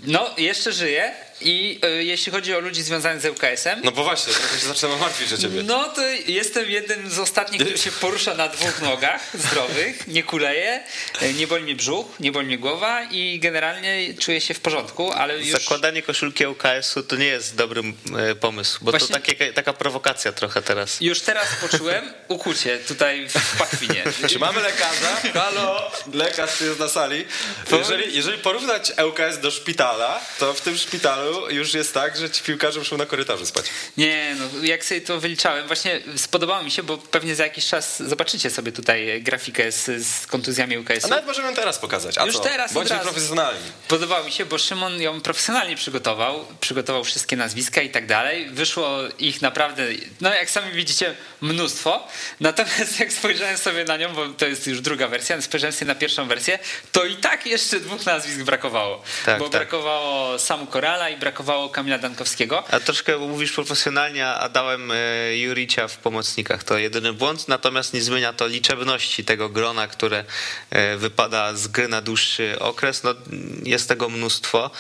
No, 0.04 0.30
jeszcze 0.38 0.72
żyję 0.74 1.14
i 1.44 1.80
y, 1.86 2.04
jeśli 2.04 2.32
chodzi 2.32 2.56
o 2.56 2.60
ludzi 2.60 2.84
związanych 2.84 3.22
z 3.22 3.26
ŁKS-em, 3.26 3.82
No 3.84 3.92
bo 3.92 4.04
właśnie, 4.04 4.34
trochę 4.34 4.60
się 4.60 4.68
zaczynam 4.68 5.00
martwić 5.00 5.34
o 5.34 5.38
ciebie. 5.38 5.64
no 5.64 5.84
to 5.90 6.02
jestem 6.28 6.70
jednym 6.70 7.10
z 7.10 7.20
ostatnich, 7.20 7.62
który 7.62 7.78
się 7.78 7.92
porusza 7.92 8.34
na 8.34 8.48
dwóch 8.48 8.82
nogach 8.82 9.22
zdrowych, 9.34 10.08
nie 10.08 10.24
kuleję, 10.24 10.84
y, 11.22 11.34
nie 11.34 11.48
boli 11.48 11.64
mnie 11.64 11.76
brzuch, 11.76 12.06
nie 12.20 12.32
boli 12.32 12.48
mnie 12.48 12.58
głowa 12.58 13.04
i 13.04 13.40
generalnie 13.40 14.14
czuję 14.20 14.42
się 14.42 14.54
w 14.54 14.60
porządku, 14.60 15.12
ale 15.12 15.38
już... 15.40 15.48
Zakładanie 15.62 16.02
koszulki 16.02 16.46
UKS-u 16.48 17.04
to 17.04 17.16
nie 17.16 17.26
jest 17.26 17.56
dobry 17.56 17.82
e, 18.18 18.36
pomysł, 18.36 18.78
bo 18.82 18.92
Właśnie- 18.92 19.08
to 19.08 19.14
takie, 19.14 19.54
taka 19.54 19.74
prowokacja 19.74 20.32
trochę 20.32 20.62
teraz. 20.62 21.02
Już 21.02 21.22
teraz 21.22 21.48
poczułem 21.62 22.14
ukucie 22.28 22.78
tutaj 22.88 23.28
w 23.30 23.58
pachwinie. 23.58 24.04
Czy 24.30 24.40
mamy 24.40 24.62
lekarza? 24.62 25.22
Halo, 25.34 25.92
lekarz 26.14 26.58
tu 26.58 26.66
jest 26.66 26.80
na 26.80 26.90
sali. 26.90 27.26
Jeżeli, 27.72 28.16
jeżeli 28.16 28.38
porównać 28.38 28.92
ŁKS 29.08 29.40
do 29.42 29.52
szpitala, 29.52 30.22
to 30.40 30.54
w 30.54 30.62
tym 30.62 30.78
szpitalu 30.78 31.33
Już 31.50 31.74
jest 31.74 31.94
tak, 31.94 32.18
że 32.18 32.30
ci 32.30 32.44
piłkarze 32.44 32.80
muszą 32.80 32.98
na 32.98 33.06
korytarzu 33.06 33.46
spać. 33.46 33.66
Nie, 33.98 34.36
no 34.40 34.64
jak 34.64 34.86
sobie 34.86 35.02
to 35.02 35.20
wyliczałem, 35.20 35.68
właśnie 35.68 36.02
spodobało 36.16 36.64
mi 36.64 36.72
się, 36.72 36.84
bo 36.84 36.98
pewnie 36.98 37.36
za 37.36 37.44
jakiś 37.44 37.68
czas 37.68 38.04
zobaczycie 38.04 38.50
sobie 38.50 38.72
tutaj 38.72 39.22
grafikę 39.24 39.72
z, 39.72 40.06
z 40.08 40.28
kontuzjami 40.28 40.76
A 40.76 40.80
UKS-u. 40.80 41.08
nawet 41.08 41.26
możemy 41.26 41.48
ją 41.48 41.56
teraz 41.56 41.80
pokazać. 41.80 42.18
A 42.18 42.26
Już 42.26 42.36
co? 42.36 42.42
teraz 42.42 42.74
Bądźmy 42.74 43.00
profesjonalni. 43.00 43.62
Podobało 43.88 44.24
mi 44.24 44.32
się, 44.32 44.46
bo 44.46 44.58
Szymon 44.58 45.02
ją 45.02 45.22
profesjonalnie 45.22 45.76
przygotował, 45.76 46.46
przygotował 46.60 47.04
wszystkie 47.04 47.36
nazwiska 47.36 47.82
i 47.82 47.90
tak 47.90 48.08
dalej. 48.08 48.50
Wyszło 48.50 48.90
ich 49.20 49.42
naprawdę, 49.42 49.84
no 50.22 50.34
jak 50.34 50.50
sami 50.50 50.72
widzicie, 50.72 51.16
mnóstwo. 51.42 52.08
Natomiast 52.40 53.00
jak 53.00 53.14
spojrzałem 53.14 53.58
sobie 53.58 53.84
na 53.84 53.98
nią, 53.98 54.14
bo 54.14 54.28
to 54.28 54.46
jest 54.46 54.68
już 54.68 54.82
druga 54.82 55.08
wersja, 55.08 55.42
spojrzałem 55.42 55.74
sobie 55.74 55.88
na 55.88 55.96
pierwszą 55.96 56.28
wersję, 56.28 56.60
to 56.92 57.06
i 57.06 57.16
tak 57.16 57.46
jeszcze 57.46 57.80
dwóch 57.80 58.06
nazwisk 58.06 58.40
brakowało. 58.40 59.04
Tak, 59.26 59.40
bo 59.40 59.50
tak. 59.50 59.52
brakowało 59.52 60.40
Samu 60.40 60.68
Korala 60.68 61.10
i 61.10 61.18
brakowało 61.24 61.70
Kamila 61.70 61.98
Dankowskiego. 61.98 62.64
A 62.72 62.80
troszkę 62.80 63.18
mówisz 63.18 63.52
profesjonalnie, 63.52 64.28
a 64.28 64.50
dałem 64.50 64.92
e, 64.92 64.96
Juricia 65.38 65.88
w 65.88 65.98
pomocnikach. 65.98 66.64
To 66.64 66.78
jedyny 66.78 67.14
błąd, 67.14 67.48
natomiast 67.48 67.94
nie 67.94 68.02
zmienia 68.02 68.34
to 68.34 68.48
liczebności 68.48 69.26
tego 69.26 69.50
grona, 69.50 69.88
które 69.88 70.26
e, 70.70 70.98
wypada 70.98 71.54
z 71.54 71.68
gry 71.68 71.88
na 71.88 72.02
dłuższy 72.02 72.60
okres. 72.60 73.04
No, 73.04 73.16
jest 73.64 73.90
tego 73.90 74.10
mnóstwo. 74.10 74.72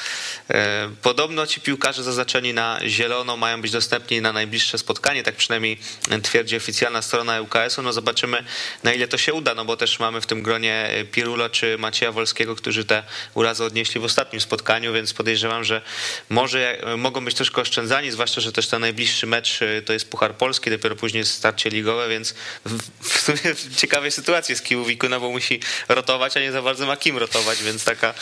E, 0.50 0.90
Podobno 1.02 1.48
ci 1.48 1.62
piłkarze 1.62 2.04
zaznaczeni 2.04 2.54
na 2.54 2.80
zielono 2.88 3.38
mają 3.38 3.62
być 3.62 3.72
dostępni 3.72 4.22
na 4.22 4.34
najbliższe 4.34 4.78
spotkanie, 4.78 5.24
tak 5.24 5.36
przynajmniej 5.36 5.78
twierdzi 6.24 6.56
oficjalna 6.56 7.02
strona 7.02 7.42
UKS-u. 7.42 7.82
No 7.82 7.94
zobaczymy, 7.94 8.44
na 8.84 8.94
ile 8.94 9.08
to 9.08 9.18
się 9.18 9.34
uda, 9.34 9.56
no 9.56 9.66
bo 9.66 9.78
też 9.78 10.00
mamy 10.00 10.22
w 10.22 10.26
tym 10.26 10.44
gronie 10.44 10.90
Pirula 11.12 11.50
czy 11.50 11.78
Macieja 11.78 12.12
Wolskiego, 12.12 12.56
którzy 12.56 12.86
te 12.86 13.04
urazy 13.34 13.64
odnieśli 13.64 14.02
w 14.02 14.04
ostatnim 14.04 14.42
spotkaniu, 14.42 14.94
więc 14.94 15.14
podejrzewam, 15.14 15.64
że 15.64 15.82
może 16.30 16.84
e, 16.84 16.98
mogą 16.98 17.26
być 17.26 17.36
troszkę 17.36 17.62
oszczędzani, 17.62 18.12
zwłaszcza, 18.12 18.42
że 18.42 18.52
też 18.52 18.68
ten 18.68 18.82
najbliższy 18.82 19.28
mecz 19.28 19.62
e, 19.62 19.82
to 19.82 19.94
jest 19.94 20.10
Puchar 20.10 20.36
Polski, 20.36 20.70
dopiero 20.70 20.96
później 20.96 21.20
jest 21.20 21.34
starcie 21.34 21.70
ligowe, 21.70 22.10
więc 22.10 22.34
w, 22.66 23.08
w 23.10 23.22
sumie 23.22 23.56
w 23.56 23.76
ciekawej 23.76 24.12
sytuacji 24.12 24.54
jest 24.54 24.66
Kiłowiko, 24.66 25.10
no 25.10 25.20
bo 25.20 25.30
musi 25.30 25.60
rotować, 25.90 26.38
a 26.38 26.40
nie 26.40 26.52
za 26.52 26.62
bardzo 26.62 26.86
ma 26.86 26.98
kim 26.98 27.18
rotować, 27.18 27.64
więc 27.64 27.84
taka 27.84 28.14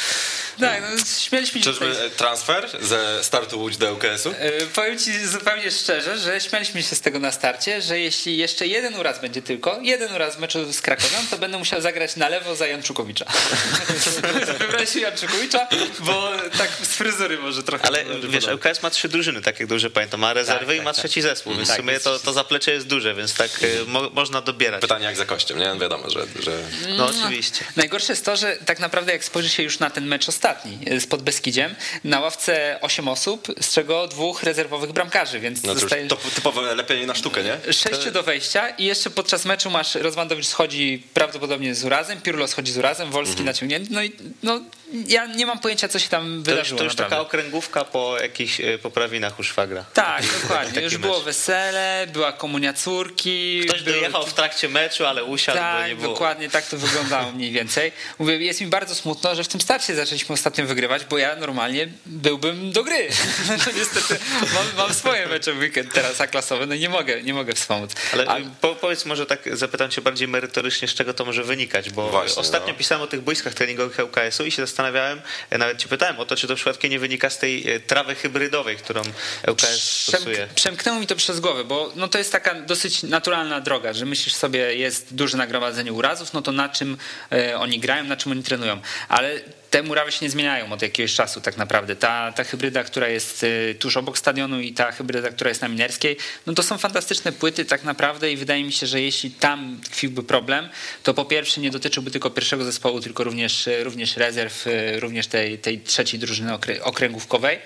Tak, 0.60 0.82
no, 0.82 1.04
śmialiśmy 1.20 1.64
się 1.64 1.74
tutaj. 1.74 1.90
Czyżby 1.90 2.10
transfer 2.10 2.70
ze 2.82 3.24
startu 3.24 3.60
Łódź 3.60 3.78
do 3.78 3.94
UKS-u? 3.94 4.30
E, 4.30 4.52
Powiem 4.66 5.00
ci 5.00 5.28
zupełnie 5.28 5.72
szczerze, 5.72 6.18
że 6.18 6.42
śmialiśmy 6.42 6.84
się 6.84 6.96
z 6.96 7.02
tego 7.02 7.20
na 7.20 7.32
starcie, 7.32 7.82
że 7.82 8.00
jeśli 8.00 8.38
jeszcze 8.38 8.68
jeden 8.68 8.96
uraz 8.96 9.22
będzie 9.22 9.42
tylko, 9.42 9.80
jeden 9.82 10.16
uraz 10.16 10.36
w 10.36 10.40
meczu 10.40 10.74
z 10.74 10.82
Krakowią, 10.82 11.18
to 11.30 11.38
będę 11.38 11.58
musiał 11.58 11.82
zagrać 11.82 12.16
na 12.16 12.30
lewo 12.30 12.56
za 12.56 12.68
Janczukowicza. 12.68 13.26
Wybrać 14.60 14.96
Janczukowicza, 14.96 15.68
bo 16.00 16.32
tak 16.58 16.70
z 16.84 16.96
fryzury 16.96 17.38
może 17.38 17.64
trochę. 17.64 17.91
Ale 18.00 18.06
wiesz. 18.30 18.48
LKS 18.48 18.84
ma 18.84 18.90
trzy 18.90 19.10
drużyny, 19.10 19.42
tak 19.42 19.60
jak 19.60 19.70
dobrze 19.70 19.90
pamiętam, 19.90 20.20
ma 20.20 20.34
rezerwy 20.34 20.66
Tak, 20.66 20.76
i 20.76 20.82
ma 20.86 20.94
tak, 20.94 20.96
trzeci 21.00 21.22
zespół, 21.22 21.54
więc 21.56 21.68
Tak, 21.68 21.78
w 21.78 21.80
sumie 21.82 21.94
jest- 21.94 22.06
to, 22.06 22.20
to 22.20 22.34
zaplecze 22.34 22.72
jest 22.72 22.88
duże, 22.88 23.14
więc 23.16 23.34
tak 23.34 23.52
e, 23.64 23.86
mo, 23.90 24.10
można 24.10 24.42
dobierać. 24.42 24.82
Pytanie 24.82 25.06
jak 25.06 25.18
za 25.18 25.26
kościem, 25.26 25.60
nie? 25.60 25.76
Wiadomo, 25.80 26.10
że... 26.10 26.26
że... 26.40 26.58
No 26.98 27.06
oczywiście. 27.06 27.66
Najgorsze 27.76 28.14
jest 28.14 28.26
to, 28.26 28.36
że 28.36 28.58
tak 28.66 28.80
naprawdę 28.80 29.12
jak 29.12 29.24
spojrzy 29.24 29.50
się 29.50 29.64
już 29.64 29.80
na 29.80 29.90
ten 29.90 30.06
mecz 30.08 30.30
ostatni 30.30 30.78
z 31.00 31.08
Podbeskidziem, 31.08 31.76
na 32.04 32.20
ławce 32.20 32.78
8 32.82 33.08
osób, 33.08 33.48
z 33.62 33.74
czego 33.74 34.08
dwóch 34.08 34.44
rezerwowych 34.44 34.92
bramkarzy, 34.92 35.40
więc 35.40 35.64
No 35.64 35.74
to 35.74 35.80
zostaje 35.80 36.08
to 36.08 36.16
typowe 36.36 36.76
lepienie 36.76 37.06
na 37.08 37.16
sztukę, 37.16 37.44
nie? 37.44 37.74
sześciu 37.74 38.12
do 38.12 38.24
wejścia 38.24 38.70
i 38.70 38.86
jeszcze 38.86 39.10
podczas 39.10 39.46
meczu 39.46 39.70
masz 39.70 39.96
Rozwandowicz 39.96 40.46
schodzi 40.48 41.04
prawdopodobnie 41.14 41.76
z 41.76 41.84
urazem, 41.84 42.22
Pirlo 42.22 42.48
schodzi 42.48 42.72
z 42.72 42.78
urazem, 42.78 43.12
Wolski 43.12 43.32
Mhm. 43.32 43.46
naciągnięty, 43.46 43.88
no 43.94 44.04
i 44.04 44.12
no, 44.44 44.62
ja 45.08 45.26
nie 45.26 45.46
mam 45.46 45.60
pojęcia 45.60 45.88
co 45.88 46.00
się 46.00 46.10
tam 46.10 46.24
To 46.24 46.36
już, 46.38 46.44
wydarzyło 46.44 46.78
to 46.78 46.84
już 46.84 46.94
naprawdę. 46.94 47.16
taka 47.16 47.22
okręgówka 47.28 47.86
po 47.86 48.18
jakichś 48.22 48.60
e, 48.62 48.78
poprawinach 48.78 49.40
u 49.40 49.44
szwagra. 49.44 49.86
Tak, 49.94 50.24
dokładnie. 50.42 50.82
Już 50.82 50.94
mecz. 50.94 51.02
było 51.02 51.20
wesele, 51.22 52.08
była 52.14 52.32
komunia 52.32 52.74
córki. 52.74 53.62
Ktoś 53.70 53.82
był- 53.84 53.94
dojechał 53.94 54.26
w 54.26 54.34
trakcie 54.34 54.70
meczu, 54.70 55.06
ale 55.06 55.24
usiadł, 55.24 55.58
bo 55.58 55.64
Tak, 55.64 55.88
nie 55.88 55.96
było. 55.96 56.14
dokładnie 56.14 56.50
tak 56.50 56.66
to 56.68 56.78
wyglądało 56.78 57.32
mniej 57.32 57.52
więcej. 57.52 57.92
Mówię, 58.20 58.38
jest 58.38 58.62
mi 58.62 58.68
bardzo 58.68 58.96
smutno, 58.96 59.36
że 59.36 59.44
w 59.44 59.48
tym 59.48 59.62
starcie 59.62 59.96
zaczęliśmy 59.96 60.34
ostatnio 60.34 60.66
wygrywać, 60.66 61.06
bo 61.06 61.18
ja 61.18 61.36
normalnie 61.36 61.88
byłbym 62.06 62.72
do 62.72 62.84
gry. 62.84 63.08
Niestety 63.78 64.20
mam, 64.54 64.66
mam 64.78 64.94
swoje 64.94 65.28
mecze 65.28 65.54
w 65.54 65.58
weekend 65.58 65.94
teraz 65.94 66.22
A-klasowe, 66.22 66.66
no 66.66 66.76
i 66.76 66.80
nie 66.80 66.90
mogę, 66.90 67.24
nie 67.24 67.34
mogę 67.34 67.54
wspomóc. 67.54 67.92
Ale 68.14 68.26
A- 68.28 68.38
po, 68.62 68.76
powiedz 68.76 69.06
może 69.06 69.26
tak, 69.26 69.58
zapytam 69.58 69.90
cię 69.92 70.02
bardziej 70.02 70.28
merytorycznie, 70.28 70.88
z 70.88 70.94
czego 70.94 71.14
to 71.14 71.26
może 71.26 71.44
wynikać, 71.44 71.90
bo 71.90 72.10
Właśnie, 72.10 72.42
ostatnio 72.42 72.72
no. 72.74 72.78
pisałem 72.78 73.02
o 73.02 73.08
tych 73.08 73.22
boiskach 73.22 73.54
treningowych 73.54 74.00
ŁKS-u 74.00 74.46
i 74.46 74.52
się 74.52 74.62
zastanawiałem, 74.82 75.22
e, 75.50 75.58
nawet 75.58 75.78
cię 75.78 75.88
pytałem 75.88 76.20
o 76.20 76.26
to, 76.26 76.36
czy 76.36 76.48
to 76.48 76.56
przypadkiem 76.56 76.92
nie 76.92 77.00
wynika 77.00 77.30
z 77.30 77.38
tej 77.38 77.72
e, 77.72 77.80
trawy 77.80 78.16
hybrydowej, 78.16 78.78
którą 78.78 79.02
ŁKS 79.48 80.04
stosuje. 80.08 80.38
Przemk- 80.38 80.54
przemknęło 80.56 81.00
mi 81.00 81.08
to 81.08 81.16
przez 81.16 81.40
głowę, 81.40 81.64
bo 81.64 81.92
no 81.96 82.08
to 82.08 82.18
jest 82.18 82.32
taka 82.32 82.56
dosyć 82.56 83.04
naturalna 83.04 83.62
droga, 83.62 83.94
że 83.94 84.06
myślisz 84.06 84.36
sobie, 84.36 84.76
jest 84.76 85.16
duże 85.16 85.38
nagromadzenie 85.38 85.94
urazów, 85.94 86.34
no 86.34 86.42
to 86.42 86.52
na 86.52 86.70
czym 86.70 86.98
e, 87.32 87.58
oni 87.58 87.80
grają, 87.80 88.04
na 88.04 88.18
czym 88.18 88.32
oni 88.32 88.44
trenują. 88.44 88.82
Ale 89.10 89.40
te 89.72 89.84
murawy 89.84 90.12
się 90.12 90.26
nie 90.26 90.30
zmieniają 90.30 90.72
od 90.72 90.82
jakiegoś 90.82 91.14
czasu 91.14 91.42
tak 91.42 91.58
naprawdę. 91.58 91.96
Ta, 91.96 92.32
ta 92.32 92.44
hybryda, 92.44 92.84
która 92.84 93.08
jest 93.08 93.44
e, 93.44 93.76
tuż 93.76 93.98
obok 93.98 94.18
stadionu 94.18 94.60
i 94.60 94.74
ta 94.74 94.92
hybryda, 94.92 95.30
która 95.30 95.50
jest 95.50 95.62
na 95.62 95.68
Minerskiej, 95.68 96.18
no 96.46 96.54
to 96.54 96.64
są 96.64 96.78
fantastyczne 96.78 97.32
płyty 97.32 97.66
tak 97.66 97.84
naprawdę 97.84 98.32
i 98.32 98.38
wydaje 98.38 98.64
mi 98.64 98.72
się, 98.72 98.88
że 98.88 99.02
jeśli 99.02 99.32
tam 99.32 99.80
tkwiłby 99.84 100.24
problem, 100.24 100.70
to 101.04 101.14
po 101.14 101.26
pierwsze 101.26 101.62
nie 101.62 101.72
dotyczyłby 101.72 102.12
tylko 102.12 102.30
pierwszego 102.30 102.64
zespołu, 102.64 103.00
tylko 103.00 103.24
również, 103.24 103.68
e, 103.68 103.84
również 103.84 104.18
rezerw, 104.18 104.68
e, 104.68 105.00
również 105.00 105.28
tej, 105.28 105.58
tej 105.58 105.80
trzeciej 105.80 106.20
drużyny 106.20 106.52
okrę- 106.52 106.82
okręgówkowej, 106.82 107.60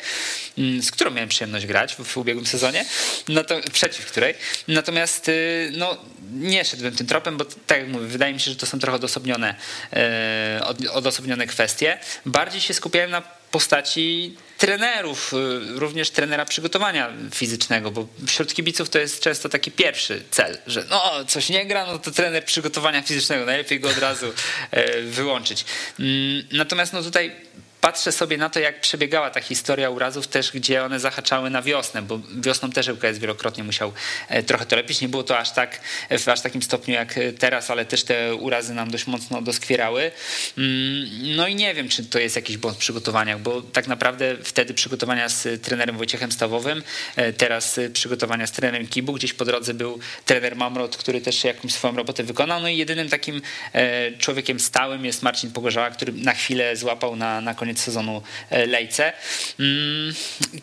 mm, 0.57 0.81
z 0.81 0.91
którą 0.91 1.11
miałem 1.11 1.29
przyjemność 1.29 1.65
grać 1.65 1.95
w, 1.95 2.03
w 2.03 2.17
ubiegłym 2.17 2.45
sezonie, 2.45 2.85
no 3.29 3.43
to, 3.43 3.55
przeciw 3.73 4.05
której. 4.05 4.33
Natomiast 4.67 5.29
y, 5.29 5.71
no, 5.77 5.97
nie 6.31 6.65
szedłbym 6.65 6.95
tym 6.95 7.07
tropem, 7.07 7.37
bo 7.37 7.45
tak 7.45 7.77
jak 7.77 7.87
mówię, 7.87 8.05
wydaje 8.07 8.33
mi 8.33 8.39
się, 8.39 8.51
że 8.51 8.57
to 8.57 8.65
są 8.65 8.79
trochę 8.79 8.95
odosobnione, 8.95 9.55
e, 9.93 10.61
od- 10.65 10.87
odosobnione 10.87 11.47
kwestie. 11.47 11.97
Bardziej 12.25 12.61
się 12.61 12.73
skupiałem 12.73 13.11
na 13.11 13.21
postaci 13.51 14.35
trenerów, 14.57 15.33
y, 15.33 15.79
również 15.79 16.09
trenera 16.09 16.45
przygotowania 16.45 17.09
fizycznego, 17.33 17.91
bo 17.91 18.07
wśród 18.27 18.53
kibiców 18.53 18.89
to 18.89 18.99
jest 18.99 19.19
często 19.21 19.49
taki 19.49 19.71
pierwszy 19.71 20.23
cel, 20.31 20.57
że 20.67 20.85
no 20.89 21.25
coś 21.27 21.49
nie 21.49 21.65
gra, 21.65 21.85
no 21.85 21.99
to 21.99 22.11
trener 22.11 22.45
przygotowania 22.45 23.01
fizycznego, 23.01 23.45
najlepiej 23.45 23.79
go 23.79 23.89
od 23.89 23.97
razu 23.97 24.33
e, 24.71 25.01
wyłączyć. 25.01 25.65
Mm, 25.99 26.43
Natomiast 26.51 26.93
no 26.93 27.01
tutaj 27.01 27.35
patrzę 27.85 28.11
sobie 28.11 28.37
na 28.37 28.49
to, 28.49 28.59
jak 28.59 28.81
przebiegała 28.81 29.29
ta 29.29 29.41
historia 29.41 29.89
urazów 29.89 30.27
też, 30.27 30.51
gdzie 30.51 30.83
one 30.83 30.99
zahaczały 30.99 31.49
na 31.49 31.61
wiosnę, 31.61 32.01
bo 32.01 32.19
wiosną 32.37 32.71
też 32.71 32.87
ŁKS 32.87 33.17
wielokrotnie 33.17 33.63
musiał 33.63 33.93
e, 34.27 34.43
trochę 34.43 34.65
to 34.65 34.75
lepić. 34.75 35.01
Nie 35.01 35.09
było 35.09 35.23
to 35.23 35.37
aż 35.37 35.51
tak 35.51 35.79
w 36.19 36.27
aż 36.29 36.41
takim 36.41 36.61
stopniu 36.61 36.93
jak 36.93 37.17
e, 37.17 37.33
teraz, 37.33 37.69
ale 37.69 37.85
też 37.85 38.03
te 38.03 38.35
urazy 38.35 38.73
nam 38.73 38.91
dość 38.91 39.07
mocno 39.07 39.41
doskwierały. 39.41 40.11
Mm, 40.57 41.35
No 41.35 41.47
i 41.47 41.55
nie 41.55 41.73
wiem, 41.73 41.89
czy 41.89 42.05
to 42.05 42.19
jest 42.19 42.35
jakiś 42.35 42.57
błąd 42.57 42.77
w 42.77 42.79
przygotowaniach, 42.79 43.39
bo 43.39 43.61
tak 43.61 43.87
naprawdę 43.87 44.35
wtedy 44.43 44.73
przygotowania 44.73 45.29
z 45.29 45.61
trenerem 45.61 45.97
Wojciechem 45.97 46.31
Stawowym, 46.31 46.83
e, 47.15 47.33
teraz 47.33 47.79
przygotowania 47.93 48.47
z 48.47 48.51
trenerem 48.51 48.87
Kibu, 48.87 49.13
gdzieś 49.13 49.33
po 49.33 49.45
drodze 49.45 49.73
był 49.73 49.99
trener 50.25 50.55
Mamrot, 50.55 50.97
który 50.97 51.21
też 51.21 51.43
jakąś 51.43 51.73
swoją 51.73 51.95
robotę 51.95 52.23
wykonał. 52.23 52.61
No 52.61 52.67
i 52.67 52.77
jedynym 52.77 53.09
takim 53.09 53.41
człowiekiem 54.19 54.59
stałym 54.59 55.05
jest 55.05 55.23
Marcin 55.23 55.51
Pogorzała, 55.51 55.89
który 55.89 56.13
na 56.13 56.33
chwilę 56.33 56.75
złapał 56.75 57.15
na, 57.15 57.41
na 57.41 57.53
koniec 57.53 57.74
sezonu 57.79 58.21
e, 58.49 58.65
lejce. 58.65 59.13
Mm, 59.59 60.13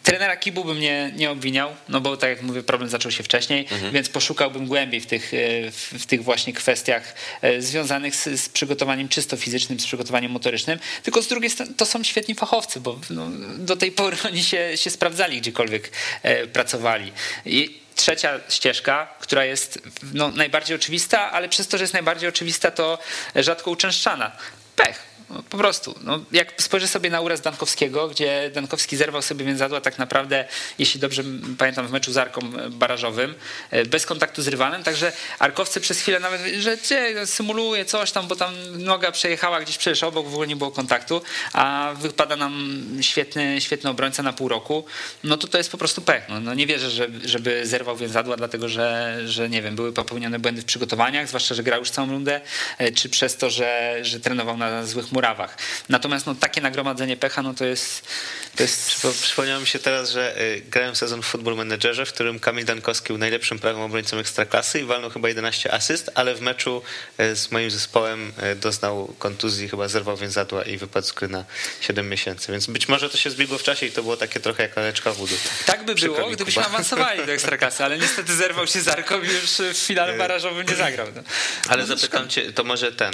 trenera 0.02 0.36
Kibu 0.36 0.64
bym 0.64 0.80
nie, 0.80 1.12
nie 1.16 1.30
obwiniał, 1.30 1.70
no 1.88 2.00
bo 2.00 2.16
tak 2.16 2.30
jak 2.30 2.42
mówię, 2.42 2.62
problem 2.62 2.90
zaczął 2.90 3.10
się 3.10 3.22
wcześniej, 3.22 3.66
więc 3.92 4.08
poszukałbym 4.08 4.66
głębiej 4.66 5.00
w 5.00 5.06
tych, 5.06 5.34
e, 5.34 5.70
w, 5.70 6.06
tych 6.06 6.24
właśnie 6.24 6.52
kwestiach 6.52 7.14
e, 7.42 7.62
związanych 7.62 8.16
z, 8.16 8.40
z 8.40 8.48
przygotowaniem 8.48 9.08
czysto 9.08 9.36
fizycznym, 9.36 9.80
z 9.80 9.86
przygotowaniem 9.86 10.32
motorycznym. 10.32 10.78
Tylko 11.02 11.22
z 11.22 11.28
drugiej 11.28 11.50
strony 11.50 11.74
to 11.74 11.86
są 11.86 12.02
świetni 12.02 12.34
fachowcy, 12.34 12.80
bo 12.80 13.00
no, 13.10 13.30
do 13.58 13.76
tej 13.76 13.92
pory 13.92 14.16
oni 14.30 14.44
się, 14.44 14.76
się 14.76 14.90
sprawdzali 14.90 15.40
gdziekolwiek 15.40 15.90
pracowali. 16.52 17.12
I 17.46 17.82
trzecia 17.96 18.40
ścieżka, 18.48 19.14
która 19.20 19.44
jest 19.44 19.78
no, 20.14 20.30
najbardziej 20.30 20.76
oczywista, 20.76 21.32
ale 21.32 21.48
przez 21.48 21.68
to, 21.68 21.78
że 21.78 21.84
jest 21.84 21.94
najbardziej 21.94 22.28
oczywista, 22.28 22.70
to 22.70 22.98
rzadko 23.36 23.70
uczęszczana. 23.70 24.32
Pech. 24.76 25.11
No, 25.32 25.42
po 25.50 25.58
prostu. 25.58 25.94
No, 26.02 26.20
jak 26.32 26.62
spojrzę 26.62 26.88
sobie 26.88 27.10
na 27.10 27.20
uraz 27.20 27.40
Dankowskiego, 27.40 28.08
gdzie 28.08 28.50
Dankowski 28.54 28.96
zerwał 28.96 29.22
sobie 29.22 29.44
więzadła 29.44 29.80
tak 29.80 29.98
naprawdę, 29.98 30.44
jeśli 30.78 31.00
dobrze 31.00 31.22
pamiętam, 31.58 31.86
w 31.86 31.90
meczu 31.90 32.12
z 32.12 32.16
Arką 32.16 32.40
barażowym, 32.70 33.34
e, 33.70 33.84
bez 33.84 34.06
kontaktu 34.06 34.42
z 34.42 34.48
rywalem, 34.48 34.82
także 34.82 35.12
Arkowcy 35.38 35.80
przez 35.80 36.00
chwilę 36.00 36.20
nawet, 36.20 36.40
że 36.58 36.76
gdzie 36.76 37.26
symuluje 37.26 37.84
coś 37.84 38.12
tam, 38.12 38.28
bo 38.28 38.36
tam 38.36 38.54
noga 38.78 39.12
przejechała 39.12 39.60
gdzieś 39.60 39.78
przecież 39.78 40.02
obok, 40.02 40.26
w 40.26 40.32
ogóle 40.32 40.48
nie 40.48 40.56
było 40.56 40.70
kontaktu, 40.70 41.22
a 41.52 41.94
wypada 42.00 42.36
nam 42.36 42.82
świetny, 43.00 43.60
świetny 43.60 43.90
obrońca 43.90 44.22
na 44.22 44.32
pół 44.32 44.48
roku, 44.48 44.84
no 45.24 45.36
to 45.36 45.48
to 45.48 45.58
jest 45.58 45.70
po 45.70 45.78
prostu 45.78 46.02
pech. 46.02 46.28
No, 46.28 46.40
no 46.40 46.54
nie 46.54 46.66
wierzę, 46.66 46.90
żeby, 46.90 47.28
żeby 47.28 47.66
zerwał 47.66 47.96
więzadła, 47.96 48.36
dlatego 48.36 48.68
że, 48.68 49.18
że 49.26 49.48
nie 49.48 49.62
wiem, 49.62 49.76
były 49.76 49.92
popełnione 49.92 50.38
błędy 50.38 50.62
w 50.62 50.64
przygotowaniach, 50.64 51.28
zwłaszcza, 51.28 51.54
że 51.54 51.62
grał 51.62 51.80
już 51.80 51.90
całą 51.90 52.10
rundę, 52.10 52.40
e, 52.78 52.92
czy 52.92 53.08
przez 53.08 53.36
to, 53.36 53.50
że, 53.50 53.98
że 54.02 54.20
trenował 54.20 54.56
na 54.56 54.86
złych 54.86 55.12
murach, 55.12 55.21
murawach. 55.22 55.56
Natomiast 55.88 56.26
no, 56.26 56.34
takie 56.34 56.60
nagromadzenie 56.60 57.16
pecha, 57.16 57.42
no 57.42 57.54
to 57.54 57.64
jest... 57.64 58.08
To 58.56 58.62
jest... 58.62 59.06
Przypomniało 59.22 59.60
mi 59.60 59.66
się 59.66 59.78
teraz, 59.78 60.10
że 60.10 60.40
y, 60.40 60.62
grałem 60.70 60.96
sezon 60.96 61.22
w 61.22 61.26
Football 61.26 61.56
Managerze, 61.56 62.06
w 62.06 62.12
którym 62.12 62.40
Kamil 62.40 62.64
Dankowski 62.64 63.08
był 63.08 63.18
najlepszym 63.18 63.58
prawym 63.58 63.82
obrońcą 63.82 64.18
Ekstraklasy 64.18 64.80
i 64.80 64.84
walnął 64.84 65.10
chyba 65.10 65.28
11 65.28 65.72
asyst, 65.72 66.10
ale 66.14 66.34
w 66.34 66.40
meczu 66.40 66.82
y, 67.20 67.36
z 67.36 67.50
moim 67.50 67.70
zespołem 67.70 68.32
y, 68.52 68.56
doznał 68.56 69.14
kontuzji, 69.18 69.68
chyba 69.68 69.88
zerwał 69.88 70.16
więzadła 70.16 70.62
i 70.62 70.76
wypadł 70.76 71.06
z 71.06 71.12
gry 71.12 71.28
na 71.28 71.44
7 71.80 72.08
miesięcy, 72.08 72.52
więc 72.52 72.66
być 72.66 72.88
może 72.88 73.10
to 73.10 73.16
się 73.16 73.30
zbiegło 73.30 73.58
w 73.58 73.62
czasie 73.62 73.86
i 73.86 73.92
to 73.92 74.02
było 74.02 74.16
takie 74.16 74.40
trochę 74.40 74.62
jak 74.62 74.76
laleczka 74.76 75.12
wody. 75.12 75.34
Tak 75.66 75.84
by 75.84 75.94
Przykro 75.94 76.16
było, 76.16 76.30
gdybyśmy 76.30 76.62
Kuba. 76.62 76.74
awansowali 76.74 77.26
do 77.26 77.32
Ekstraklasy, 77.32 77.84
ale 77.84 77.98
niestety 77.98 78.34
zerwał 78.34 78.66
się 78.66 78.80
Zarkow 78.80 79.24
i 79.24 79.26
już 79.26 79.74
w 79.74 79.86
finale 79.86 80.18
barażowym 80.18 80.66
nie 80.66 80.76
zagrał. 80.76 81.06
No. 81.16 81.22
Ale 81.68 81.86
zapytam 81.86 82.28
cię, 82.28 82.52
to 82.52 82.64
może 82.64 82.92
ten, 82.92 83.12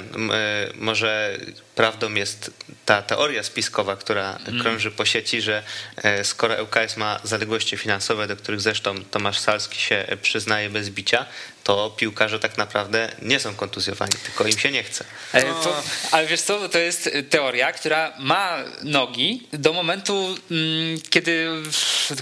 może 0.75 1.37
prawdą 1.79 2.13
jest 2.13 2.51
ta 2.85 3.01
teoria 3.01 3.43
spiskowa, 3.43 3.95
która 3.95 4.39
krąży 4.61 4.91
po 4.91 5.05
sieci, 5.05 5.41
że 5.41 5.63
e, 5.97 6.23
skoro 6.23 6.63
ŁKS 6.63 6.97
ma 6.97 7.19
zaległości 7.23 7.77
finansowe, 7.77 8.27
do 8.27 8.35
których 8.35 8.61
zresztą 8.61 8.95
Tomasz 9.11 9.39
Salski 9.39 9.81
się 9.81 9.95
e, 9.95 10.17
przyznaje 10.17 10.69
bez 10.69 10.89
bicia, 10.89 11.25
to 11.69 11.89
piłkarze 11.97 12.39
tak 12.39 12.57
naprawdę 12.57 13.11
nie 13.21 13.39
są 13.39 13.55
kontuzjowani, 13.55 14.11
tylko 14.23 14.47
im 14.47 14.57
się 14.57 14.71
nie 14.71 14.83
chce. 14.83 15.05
E, 15.33 15.41
po, 15.41 15.83
ale 16.11 16.27
wiesz 16.27 16.41
co, 16.41 16.69
to 16.69 16.77
jest 16.77 17.09
teoria, 17.29 17.71
która 17.71 18.13
ma 18.19 18.57
nogi 18.83 19.47
do 19.53 19.73
momentu, 19.73 20.37
mm, 20.51 21.01
kiedy 21.09 21.47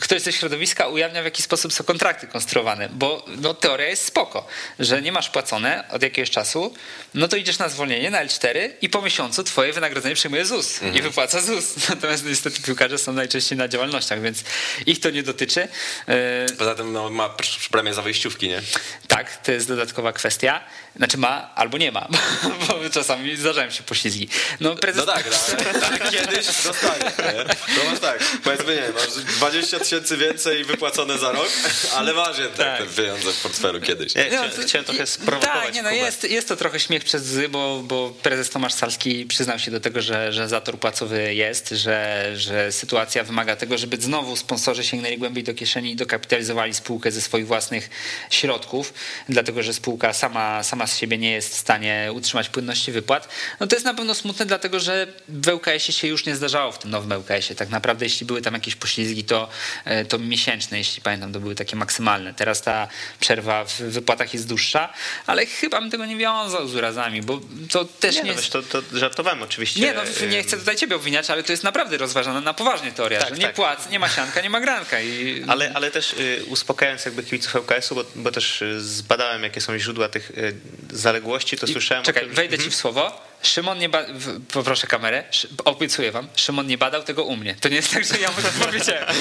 ktoś 0.02 0.22
ze 0.22 0.34
środowiska 0.34 0.88
ujawnia 0.88 1.22
w 1.22 1.26
jaki 1.26 1.44
sposób 1.44 1.74
są 1.74 1.84
kontrakty 1.84 2.28
konstruowane, 2.28 2.90
bo 2.90 3.26
no, 3.42 3.54
teoria 3.54 3.88
jest 3.88 4.06
spoko, 4.06 4.48
że 4.80 5.02
nie 5.02 5.12
masz 5.12 5.30
płacone 5.30 5.84
od 5.92 6.04
jakiegoś 6.04 6.30
czasu, 6.30 6.74
no 7.14 7.28
to 7.28 7.38
idziesz 7.38 7.60
na 7.60 7.70
zwolnienie 7.70 8.12
na 8.12 8.26
L4 8.26 8.70
i 8.82 8.90
po 8.90 9.02
miesiącu 9.02 9.44
twoje 9.44 9.74
wynagrodzenie 9.74 10.16
przyjmuje 10.16 10.46
ZUS 10.46 10.80
i 10.94 11.02
wypłaca 11.02 11.42
ZUS. 11.42 11.76
Natomiast 11.90 12.26
niestety 12.26 12.62
piłkarze 12.62 12.98
są 12.98 13.14
najczęściej 13.14 13.58
na 13.58 13.68
działalnościach, 13.68 14.22
więc 14.22 14.44
ich 14.86 15.00
to 15.00 15.10
nie 15.10 15.24
dotyczy. 15.24 15.68
E, 16.08 16.46
Poza 16.58 16.76
tym 16.76 16.94
no, 16.94 17.10
ma 17.10 17.30
pr- 17.30 17.70
premię 17.70 17.94
za 17.94 18.02
wejściówki, 18.02 18.48
nie? 18.48 18.62
tak, 19.08 19.37
to 19.44 19.52
jest 19.52 19.68
dodatkowa 19.68 20.14
kwestia. 20.14 20.64
Znaczy 20.96 21.18
ma 21.18 21.56
albo 21.56 21.78
nie 21.78 21.92
ma, 21.92 22.08
bo 22.68 22.90
czasami 22.92 23.36
zdarzają 23.36 23.70
się 23.72 23.84
poślizgi. 23.84 24.30
No, 24.60 24.76
prezes... 24.76 25.06
No 25.06 25.14
tak, 25.14 25.26
no, 25.32 25.88
ale 25.88 26.12
kiedyś 26.12 26.46
dostaniesz, 26.64 27.18
nie? 27.18 27.56
To 27.76 27.90
masz 27.92 28.00
tak, 28.00 28.20
powiedzmy 28.44 28.76
nie, 28.76 28.90
masz 28.94 29.24
20 29.38 29.80
tysięcy 29.80 30.18
więcej 30.18 30.64
wypłacone 30.64 31.18
za 31.18 31.32
rok, 31.32 31.50
ale 31.96 32.14
masz 32.14 32.38
jednak 32.40 32.78
Tak. 32.80 32.88
te 32.88 33.02
pieniądze 33.02 33.32
w 33.34 33.42
portfelu 33.42 33.82
kiedyś. 33.82 34.16
Nie, 34.16 34.22
No, 34.24 34.30
chciałem, 34.30 34.52
to- 34.52 34.62
chciałem 34.62 34.86
trochę 34.86 35.08
sprowokować 35.08 35.66
Tak, 35.66 35.74
nie, 35.74 35.82
no 35.82 35.92
jest, 35.92 36.24
jest 36.24 36.48
to 36.48 36.56
trochę 36.56 36.80
śmiech 36.80 37.04
przez 37.04 37.24
łzy, 37.24 37.50
bo, 37.50 37.82
bo 37.84 38.10
prezes 38.24 38.50
Tomasz 38.50 38.74
Salski 38.74 39.26
przyznał 39.26 39.60
się 39.60 39.72
do 39.72 39.80
tego, 39.80 40.02
że, 40.02 40.34
że 40.34 40.48
zator 40.50 40.80
płacowy 40.80 41.34
jest, 41.34 41.70
że, 41.70 42.32
że 42.36 42.72
sytuacja 42.72 43.24
wymaga 43.24 43.56
tego, 43.56 43.78
żeby 43.78 43.98
znowu 43.98 44.36
sponsorzy 44.36 44.84
sięgnęli 44.84 45.18
głębiej 45.18 45.44
do 45.44 45.54
kieszeni 45.54 45.92
i 45.92 45.96
dokapitalizowali 45.96 46.74
spółkę 46.74 47.12
ze 47.12 47.22
swoich 47.22 47.48
własnych 47.48 47.90
środków, 48.30 48.94
dlatego 49.30 49.64
że 49.64 49.74
spółka 49.74 50.14
sama, 50.14 50.64
sama 50.64 50.88
z 50.88 50.98
siebie 50.98 51.18
nie 51.18 51.32
jest 51.32 51.54
w 51.54 51.58
stanie 51.58 52.10
utrzymać 52.14 52.50
płynności 52.50 52.92
wypłat. 52.92 53.28
No 53.60 53.68
to 53.68 53.76
jest 53.76 53.86
na 53.86 53.94
pewno 53.94 54.14
smutne, 54.16 54.46
dlatego 54.46 54.80
że 54.80 55.08
w 55.30 55.48
ŁKS-ie 55.48 55.94
się 55.94 56.08
już 56.08 56.26
nie 56.26 56.36
zdarzało 56.36 56.72
w 56.72 56.80
tym 56.80 56.92
nowym 56.92 57.20
ŁKS-ie. 57.20 57.56
Tak 57.56 57.70
naprawdę 57.70 58.06
jeśli 58.06 58.26
były 58.26 58.42
tam 58.42 58.54
jakieś 58.54 58.76
poślizgi, 58.76 59.24
to, 59.24 59.50
e, 59.86 60.06
to 60.06 60.20
miesięczne, 60.20 60.78
jeśli 60.78 61.02
pamiętam, 61.02 61.34
to 61.34 61.40
były 61.40 61.56
takie 61.56 61.76
maksymalne. 61.76 62.34
Teraz 62.34 62.62
ta 62.62 62.88
przerwa 63.20 63.66
w 63.66 63.74
wypłatach 63.74 64.34
jest 64.34 64.48
dłuższa, 64.48 64.94
ale 65.26 65.46
chyba 65.46 65.82
bym 65.82 65.92
tego 65.92 66.06
nie 66.06 66.18
wiązał 66.18 66.68
z 66.68 66.76
urazami, 66.76 67.22
bo 67.22 67.40
to 67.72 67.86
też 67.86 68.16
Nie, 68.16 68.22
nie, 68.24 68.32
no, 68.32 68.38
jest... 68.38 68.52
to, 68.52 68.62
to 68.64 68.82
żartowałem 68.94 69.44
oczywiście. 69.44 69.80
Nie, 69.80 69.94
no 69.94 70.28
nie 70.28 70.44
chcę 70.44 70.58
tutaj 70.58 70.76
ciebie 70.76 70.96
obwiniać, 70.96 71.30
ale 71.30 71.44
to 71.44 71.52
jest 71.52 71.64
naprawdę 71.64 71.98
rozważana 71.98 72.42
na 72.42 72.54
poważnie 72.54 72.92
teoria, 72.92 73.20
Tak, 73.20 73.30
że 73.30 73.36
nie 73.36 73.42
tak. 73.42 73.56
płac, 73.56 73.90
nie 73.90 74.00
ma 74.00 74.10
sianka, 74.10 74.42
nie 74.42 74.50
ma 74.50 74.62
granka. 74.62 75.02
I... 75.02 75.44
Ale, 75.48 75.72
ale 75.74 75.92
też 75.92 76.14
y, 76.14 76.46
uspokajając 76.48 77.06
jakby 77.06 77.24
kibiców 77.24 77.56
ŁKS-u, 77.56 77.96
bo, 77.96 78.06
bo 78.16 78.32
też 78.32 78.62
y, 78.62 78.82
zbadałem, 79.18 79.44
jakie 79.44 79.62
są 79.62 79.80
źródła 79.80 80.10
tych 80.10 80.32
y, 80.32 80.56
zaległości, 80.92 81.58
to 81.58 81.68
słyszałem 81.68 82.04
Czekaj, 82.04 82.24
tym, 82.24 82.34
wejdę 82.34 82.58
ci 82.58 82.70
w 82.70 82.76
słowo. 82.76 83.27
Szymon 83.42 83.80
nie 83.80 83.90
badał, 83.90 84.16
poproszę 84.54 84.88
kamerę, 84.88 85.24
obiecuję 85.66 86.12
wam, 86.12 86.28
Szymon 86.36 86.68
nie 86.68 86.78
badał 86.78 87.04
tego 87.04 87.24
u 87.24 87.36
mnie. 87.38 87.56
To 87.62 87.70
nie 87.70 87.76
jest 87.76 87.94
tak, 87.94 88.06
że 88.06 88.20
ja 88.20 88.28
mu 88.32 88.36
to 88.42 88.48
powiedziałem. 88.66 89.16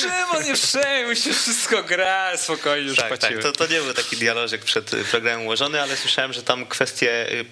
Szymon, 0.00 0.44
nie 0.46 0.54
przejmuj 0.54 1.16
się, 1.16 1.32
wszystko 1.32 1.82
gra, 1.82 2.36
spokojnie 2.36 2.88
już 2.88 2.96
Tak, 2.98 3.18
tak, 3.18 3.42
to, 3.42 3.52
to 3.52 3.66
nie 3.66 3.80
był 3.80 3.94
taki 3.94 4.16
dialożek 4.16 4.64
przed 4.64 4.94
y, 4.94 5.04
programem 5.04 5.42
ułożony, 5.42 5.82
ale 5.82 5.96
słyszałem, 5.96 6.32
że 6.32 6.42
tam 6.42 6.66
kwestie 6.66 7.32
y, 7.32 7.44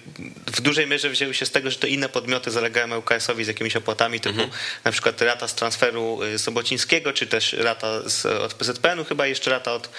w 0.47 0.61
dużej 0.61 0.87
mierze 0.87 1.09
wzięły 1.09 1.33
się 1.33 1.45
z 1.45 1.51
tego, 1.51 1.71
że 1.71 1.77
to 1.77 1.87
inne 1.87 2.09
podmioty 2.09 2.51
zalegają 2.51 2.97
ŁKS-owi 2.97 3.43
z 3.43 3.47
jakimiś 3.47 3.75
opłatami, 3.75 4.19
typu 4.19 4.39
na 4.83 4.91
przykład 4.91 5.21
rata 5.21 5.47
z 5.47 5.55
transferu 5.55 6.23
y, 6.23 6.39
Sobocińskiego, 6.39 7.13
czy 7.13 7.27
też 7.27 7.53
rata 7.53 8.09
z, 8.09 8.25
od 8.25 8.53
PZPN-u, 8.53 9.05
chyba 9.05 9.27
jeszcze 9.27 9.51
rata 9.51 9.73
od 9.73 9.89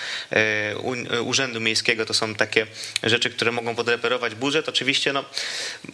u- 0.82 1.24
Urzędu 1.28 1.60
Miejskiego. 1.60 2.06
To 2.06 2.14
są 2.14 2.34
takie 2.34 2.66
rzeczy, 3.02 3.30
które 3.30 3.52
mogą 3.52 3.74
podreperować 3.74 4.34
budżet. 4.34 4.68
Oczywiście 4.68 5.12
no, 5.12 5.24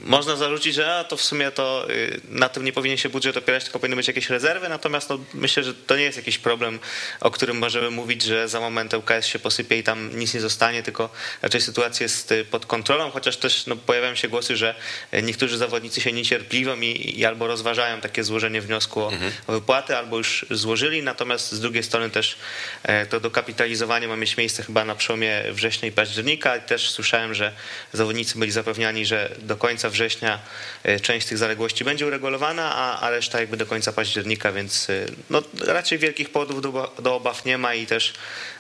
można 0.05 0.37
zarzucić, 0.37 0.75
że 0.75 0.95
a, 0.95 1.05
to 1.05 1.17
w 1.17 1.23
sumie 1.23 1.51
to 1.51 1.91
y, 1.91 2.21
na 2.29 2.49
tym 2.49 2.65
nie 2.65 2.73
powinien 2.73 2.99
się 2.99 3.09
budżet 3.09 3.37
opierać, 3.37 3.65
tylko 3.65 3.79
powinny 3.79 3.97
być 3.97 4.09
jakieś 4.09 4.31
rezerwy, 4.31 4.69
natomiast 4.69 5.11
no, 5.11 5.19
myślę, 5.35 5.63
że 5.63 5.75
to 5.75 5.97
nie 5.97 6.03
jest 6.03 6.17
jakiś 6.17 6.39
problem, 6.39 6.79
o 7.21 7.31
którym 7.31 7.59
możemy 7.59 7.91
mówić, 7.91 8.23
że 8.23 8.49
za 8.49 8.61
moment 8.61 8.95
ŁKS 8.95 9.27
się 9.27 9.39
posypie 9.39 9.79
i 9.79 9.83
tam 9.83 10.19
nic 10.19 10.35
nie 10.35 10.41
zostanie, 10.41 10.83
tylko 10.83 11.11
raczej 11.43 11.61
sytuacja 11.61 12.05
jest 12.05 12.33
y, 12.33 12.45
pod 12.45 12.67
kontrolą, 12.67 13.11
chociaż 13.11 13.37
też 13.37 13.67
no, 13.67 13.77
pojawiają 13.77 14.15
się 14.15 14.29
głosy, 14.29 14.57
że 14.57 14.75
y, 15.15 15.23
niektórzy 15.23 15.59
zawodnicy 15.59 16.01
się 16.01 16.13
niecierpliwią 16.13 16.81
i, 16.81 17.19
i 17.21 17.25
albo 17.25 17.47
rozważają 17.47 18.01
takie 18.01 18.25
złożenie 18.25 18.61
wniosku 18.61 19.01
o, 19.01 19.13
o 19.47 19.53
wypłatę, 19.53 19.99
albo 19.99 20.19
już 20.19 20.47
złożyli, 20.51 21.03
natomiast 21.03 21.53
z 21.53 21.61
drugiej 21.61 21.83
strony 21.83 22.11
też 22.11 22.37
e, 22.83 23.07
to 23.07 23.21
dokapitalizowanie 23.21 24.09
ma 24.09 24.17
mieć 24.17 24.37
miejsce 24.37 24.63
chyba 24.63 24.85
na 24.85 24.95
przełomie 24.95 25.43
września 25.51 25.89
i 25.89 25.93
października. 25.93 26.57
I 26.57 26.61
też 26.61 26.91
słyszałem, 26.91 27.35
że 27.35 27.53
zawodnicy 27.93 28.39
byli 28.39 28.51
zapewniani, 28.51 29.07
że 29.07 29.37
do 29.51 29.57
końca 29.57 29.91
września 29.91 30.39
e, 30.83 31.01
część 31.01 31.27
tych 31.27 31.39
zaległości 31.39 31.85
będzie 31.85 32.07
uregulowana, 32.07 32.75
a, 32.75 33.01
a 33.01 33.11
reszta 33.11 33.41
jakby 33.41 33.57
do 33.57 33.67
końca 33.67 33.93
października, 33.93 34.53
więc 34.53 34.91
e, 34.91 35.07
no, 35.31 35.43
raczej 35.67 35.99
wielkich 35.99 36.31
powodów 36.31 36.63
do, 36.63 36.95
do 36.99 37.15
obaw 37.15 37.45
nie 37.45 37.59
ma 37.59 37.75
i 37.75 37.87
też 37.87 38.13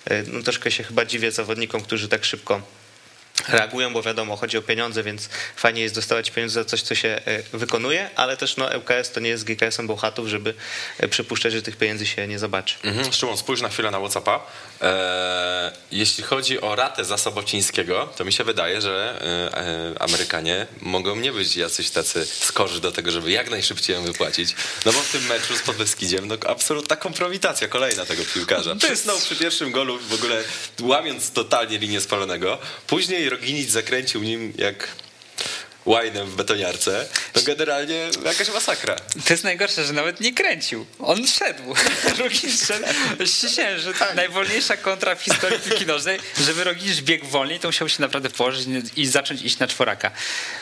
e, 0.04 0.22
no, 0.22 0.42
troszkę 0.42 0.70
się 0.70 0.84
chyba 0.84 1.04
dziwię 1.04 1.32
zawodnikom, 1.32 1.82
którzy 1.82 2.08
tak 2.08 2.24
szybko 2.24 2.62
reagują, 3.48 3.92
bo 3.92 4.02
wiadomo, 4.02 4.36
chodzi 4.36 4.58
o 4.58 4.62
pieniądze, 4.62 5.02
więc 5.02 5.28
fajnie 5.56 5.82
jest 5.82 5.94
dostawać 5.94 6.30
pieniądze 6.30 6.54
za 6.54 6.64
coś, 6.64 6.82
co 6.82 6.94
się 6.94 7.20
wykonuje, 7.52 8.10
ale 8.16 8.36
też 8.36 8.56
no, 8.56 8.68
ŁKS 8.78 9.10
to 9.12 9.20
nie 9.20 9.28
jest 9.28 9.44
GKS-em 9.44 9.86
Bełchatów, 9.86 10.28
żeby 10.28 10.54
przypuszczać, 11.10 11.52
że 11.52 11.62
tych 11.62 11.76
pieniędzy 11.76 12.06
się 12.06 12.26
nie 12.26 12.38
zobaczy. 12.38 12.74
Mhm. 12.84 13.12
Szymon, 13.12 13.36
spójrz 13.36 13.60
na 13.60 13.68
chwilę 13.68 13.90
na 13.90 13.98
Whatsappa. 13.98 14.46
Eee, 14.80 15.72
jeśli 15.92 16.24
chodzi 16.24 16.60
o 16.60 16.74
ratę 16.74 17.04
za 17.04 17.18
Sobocińskiego, 17.18 18.08
to 18.16 18.24
mi 18.24 18.32
się 18.32 18.44
wydaje, 18.44 18.80
że 18.80 19.22
e, 19.22 19.58
e, 19.58 20.02
Amerykanie 20.02 20.66
mogą 20.80 21.16
nie 21.16 21.32
być 21.32 21.56
jacyś 21.56 21.90
tacy 21.90 22.26
skorzy 22.26 22.80
do 22.80 22.92
tego, 22.92 23.10
żeby 23.10 23.30
jak 23.30 23.50
najszybciej 23.50 23.96
ją 23.96 24.02
wypłacić. 24.02 24.54
No 24.86 24.92
bo 24.92 25.00
w 25.00 25.12
tym 25.12 25.26
meczu 25.26 25.56
z 25.56 25.62
Podbeskidziem, 25.62 26.28
no 26.28 26.36
absolutna 26.48 26.96
kompromitacja 26.96 27.68
kolejna 27.68 28.06
tego 28.06 28.22
piłkarza. 28.34 28.76
Przysnął 28.76 29.18
przy 29.18 29.36
pierwszym 29.36 29.72
golu 29.72 29.98
w 29.98 30.14
ogóle 30.14 30.42
łamiąc 30.82 31.30
totalnie 31.30 31.78
linię 31.78 32.00
spalonego. 32.00 32.58
Później 32.86 33.30
Roginic 33.30 33.70
zakręcił 33.70 34.22
nim 34.22 34.52
jak 34.56 34.88
łajnem 35.90 36.26
w 36.26 36.34
betoniarce. 36.34 37.06
No 37.34 37.42
generalnie 37.42 38.08
jakaś 38.24 38.48
masakra. 38.48 38.96
To 39.26 39.32
jest 39.32 39.44
najgorsze, 39.44 39.84
że 39.84 39.92
nawet 39.92 40.20
nie 40.20 40.34
kręcił. 40.34 40.86
On 40.98 41.26
szedł. 41.26 41.62
Rogin 42.18 42.50
szedł. 42.66 42.86
Ściśniałem, 43.26 43.78
że 43.80 43.92
najwolniejsza 44.14 44.76
kontra 44.76 45.14
w 45.14 45.22
historii 45.22 45.58
piłki 45.58 45.86
nożnej, 45.86 46.18
żeby 46.40 46.64
Rogin 46.64 46.94
biegł 47.00 47.26
wolniej, 47.26 47.60
to 47.60 47.68
musiał 47.68 47.88
się 47.88 48.02
naprawdę 48.02 48.30
położyć 48.30 48.68
i 48.96 49.06
zacząć 49.06 49.42
iść 49.42 49.58
na 49.58 49.66
czworaka. 49.66 50.10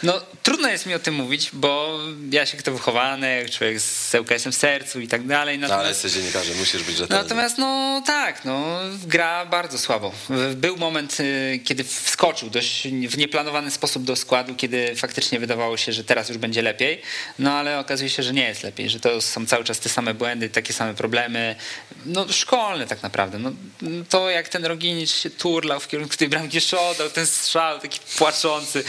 No, 0.02 0.20
trudno 0.42 0.68
jest 0.68 0.86
mi 0.86 0.94
o 0.94 0.98
tym 0.98 1.14
mówić, 1.14 1.50
bo 1.52 1.98
ja 2.30 2.46
się 2.46 2.56
kto 2.56 2.72
wychowany, 2.72 3.46
człowiek 3.50 3.80
z 3.80 4.14
ŁKS-em 4.14 4.52
w 4.52 4.56
sercu 4.56 5.00
i 5.00 5.08
tak 5.08 5.26
dalej. 5.26 5.58
No 5.58 5.66
ale 5.66 5.76
Natomiast, 5.76 6.04
jesteś 6.04 6.20
dziennikarzem, 6.20 6.58
musisz 6.58 6.82
być 6.82 6.96
rzetelny. 6.96 7.22
natomiast 7.22 7.58
no 7.58 8.02
tak, 8.06 8.44
no, 8.44 8.80
gra 9.06 9.46
bardzo 9.46 9.78
słabo. 9.78 10.12
Był 10.54 10.76
moment, 10.76 11.20
y, 11.20 11.60
kiedy 11.64 11.84
wskoczył 11.84 12.50
dość 12.50 12.88
w 12.88 13.18
nieplanowany 13.18 13.70
sposób 13.70 14.04
do 14.04 14.16
składu, 14.16 14.54
kiedy 14.54 14.96
faktycznie 14.96 15.17
wydawało 15.38 15.76
się, 15.76 15.92
że 15.92 16.04
teraz 16.04 16.28
już 16.28 16.38
będzie 16.38 16.62
lepiej, 16.62 17.02
no 17.38 17.52
ale 17.52 17.78
okazuje 17.78 18.10
się, 18.10 18.22
że 18.22 18.32
nie 18.32 18.48
jest 18.48 18.62
lepiej, 18.62 18.90
że 18.90 19.00
to 19.00 19.20
są 19.20 19.46
cały 19.46 19.64
czas 19.64 19.78
te 19.80 19.88
same 19.88 20.14
błędy, 20.14 20.48
takie 20.48 20.72
same 20.72 20.94
problemy, 20.94 21.56
no 22.06 22.26
szkolne 22.32 22.86
tak 22.86 23.02
naprawdę. 23.02 23.38
No, 23.38 23.52
to 24.08 24.30
jak 24.30 24.48
ten 24.48 24.64
Roginicz 24.66 25.10
się 25.10 25.30
turlał 25.30 25.80
w 25.80 25.88
kierunku 25.88 26.16
tej 26.16 26.28
bramki, 26.28 26.56
jeszcze 26.56 26.80
oddał 26.80 27.10
ten 27.10 27.26
strzał 27.26 27.78
taki 27.80 28.00
płaczący. 28.18 28.84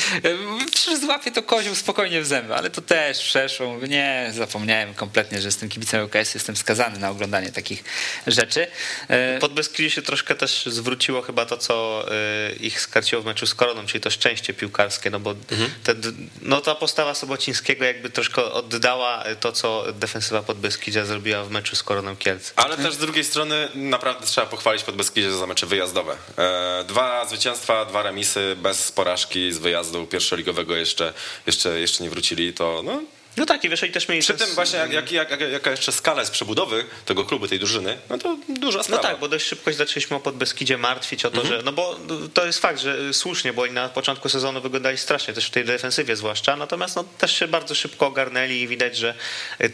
Przecież 0.71 0.99
złapie 0.99 1.31
to 1.31 1.43
kozioł 1.43 1.75
spokojnie 1.75 2.21
w 2.21 2.25
zęby, 2.25 2.55
ale 2.55 2.69
to 2.69 2.81
też 2.81 3.19
przeszło. 3.19 3.73
Mówię, 3.73 3.87
Nie, 3.87 4.31
zapomniałem 4.35 4.93
kompletnie, 4.93 5.41
że 5.41 5.47
jestem 5.47 5.69
kibicem 5.69 6.03
ŁKS, 6.03 6.33
jestem 6.33 6.55
skazany 6.55 6.99
na 6.99 7.09
oglądanie 7.09 7.51
takich 7.51 7.83
rzeczy. 8.27 8.67
E, 9.07 9.39
Pod 9.39 9.53
Beskidzie 9.53 9.89
się 9.89 10.01
troszkę 10.01 10.35
też 10.35 10.63
zwróciło 10.65 11.21
chyba 11.21 11.45
to, 11.45 11.57
co 11.57 12.05
y, 12.51 12.55
ich 12.55 12.81
skarciło 12.81 13.21
w 13.21 13.25
meczu 13.25 13.47
z 13.47 13.55
Koroną, 13.55 13.85
czyli 13.85 14.01
to 14.01 14.09
szczęście 14.09 14.53
piłkarskie, 14.53 15.09
no 15.09 15.19
bo 15.19 15.35
te 15.83 15.95
d- 15.95 16.08
no 16.41 16.61
ta 16.61 16.75
postawa 16.75 17.13
Sobocińskiego 17.13 17.85
jakby 17.85 18.09
troszkę 18.09 18.43
oddała 18.43 19.23
to, 19.39 19.51
co 19.51 19.83
defensywa 19.93 20.43
Podbeskidzia 20.43 21.05
zrobiła 21.05 21.43
w 21.43 21.51
meczu 21.51 21.75
z 21.75 21.83
Koroną 21.83 22.15
Kielce. 22.15 22.53
Ale 22.55 22.77
też 22.77 22.93
z 22.93 22.97
drugiej 22.97 23.23
strony 23.23 23.69
naprawdę 23.75 24.25
trzeba 24.25 24.47
pochwalić 24.47 24.83
Podbeskidzie 24.83 25.31
za 25.31 25.47
mecze 25.47 25.65
wyjazdowe. 25.65 26.15
E, 26.37 26.83
dwa 26.87 27.25
zwycięstwa, 27.25 27.85
dwa 27.85 28.03
remisy 28.03 28.55
bez 28.55 28.91
porażki 28.91 29.51
z 29.51 29.57
wyjazdu 29.57 30.07
pierwszoligowego 30.07 30.75
jeszcze, 30.75 31.13
jeszcze, 31.47 31.79
jeszcze 31.79 32.03
nie 32.03 32.09
wrócili, 32.09 32.53
to 32.53 32.81
no, 32.85 33.01
No 33.37 33.45
tak, 33.45 33.63
i 33.63 33.69
wiesz, 33.69 33.83
oni 33.83 33.91
też 33.91 34.07
mieli... 34.07 34.21
Przy 34.21 34.33
tym 34.33 34.47
właśnie 34.55 34.79
jak, 34.79 34.91
jak, 34.91 35.11
jak, 35.11 35.29
jak, 35.31 35.41
jaka 35.51 35.71
jeszcze 35.71 35.91
skala 35.91 36.19
jest 36.19 36.31
przebudowy 36.31 36.85
tego 37.05 37.25
klubu, 37.25 37.47
tej 37.47 37.59
drużyny, 37.59 37.97
no 38.09 38.17
to 38.17 38.37
duża 38.49 38.77
No 38.77 38.83
sprawa. 38.83 39.03
tak, 39.03 39.19
bo 39.19 39.27
dość 39.27 39.45
szybko 39.45 39.73
zaczęliśmy 39.73 40.15
o 40.17 40.19
Podbeskidzie 40.19 40.77
martwić 40.77 41.25
o 41.25 41.31
to, 41.31 41.41
Mhm. 41.41 41.55
że, 41.59 41.65
no 41.65 41.71
bo 41.71 41.99
to 42.33 42.45
jest 42.45 42.59
fakt, 42.59 42.79
że 42.79 43.13
słusznie, 43.13 43.53
bo 43.53 43.61
oni 43.61 43.73
na 43.73 43.89
początku 43.89 44.29
sezonu 44.29 44.61
wyglądali 44.61 44.97
strasznie, 44.97 45.33
też 45.33 45.45
w 45.47 45.49
tej 45.49 45.65
defensywie 45.65 46.15
zwłaszcza, 46.15 46.55
natomiast 46.55 46.95
no, 46.95 47.03
też 47.17 47.39
się 47.39 47.47
bardzo 47.47 47.75
szybko 47.75 48.07
ogarnęli 48.07 48.61
i 48.61 48.67
widać, 48.67 48.97
że 48.97 49.13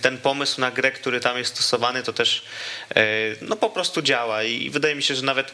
ten 0.02 0.18
pomysł 0.18 0.62
na 0.62 0.72
grę, 0.72 0.92
który 0.92 1.20
tam 1.20 1.38
jest 1.38 1.54
stosowany, 1.56 2.04
to 2.04 2.14
też 2.14 2.42
no 3.42 3.56
po 3.56 3.70
prostu 3.70 4.02
działa 4.02 4.44
i 4.44 4.70
wydaje 4.70 4.96
mi 4.96 5.04
się, 5.04 5.16
że 5.16 5.22
nawet 5.22 5.54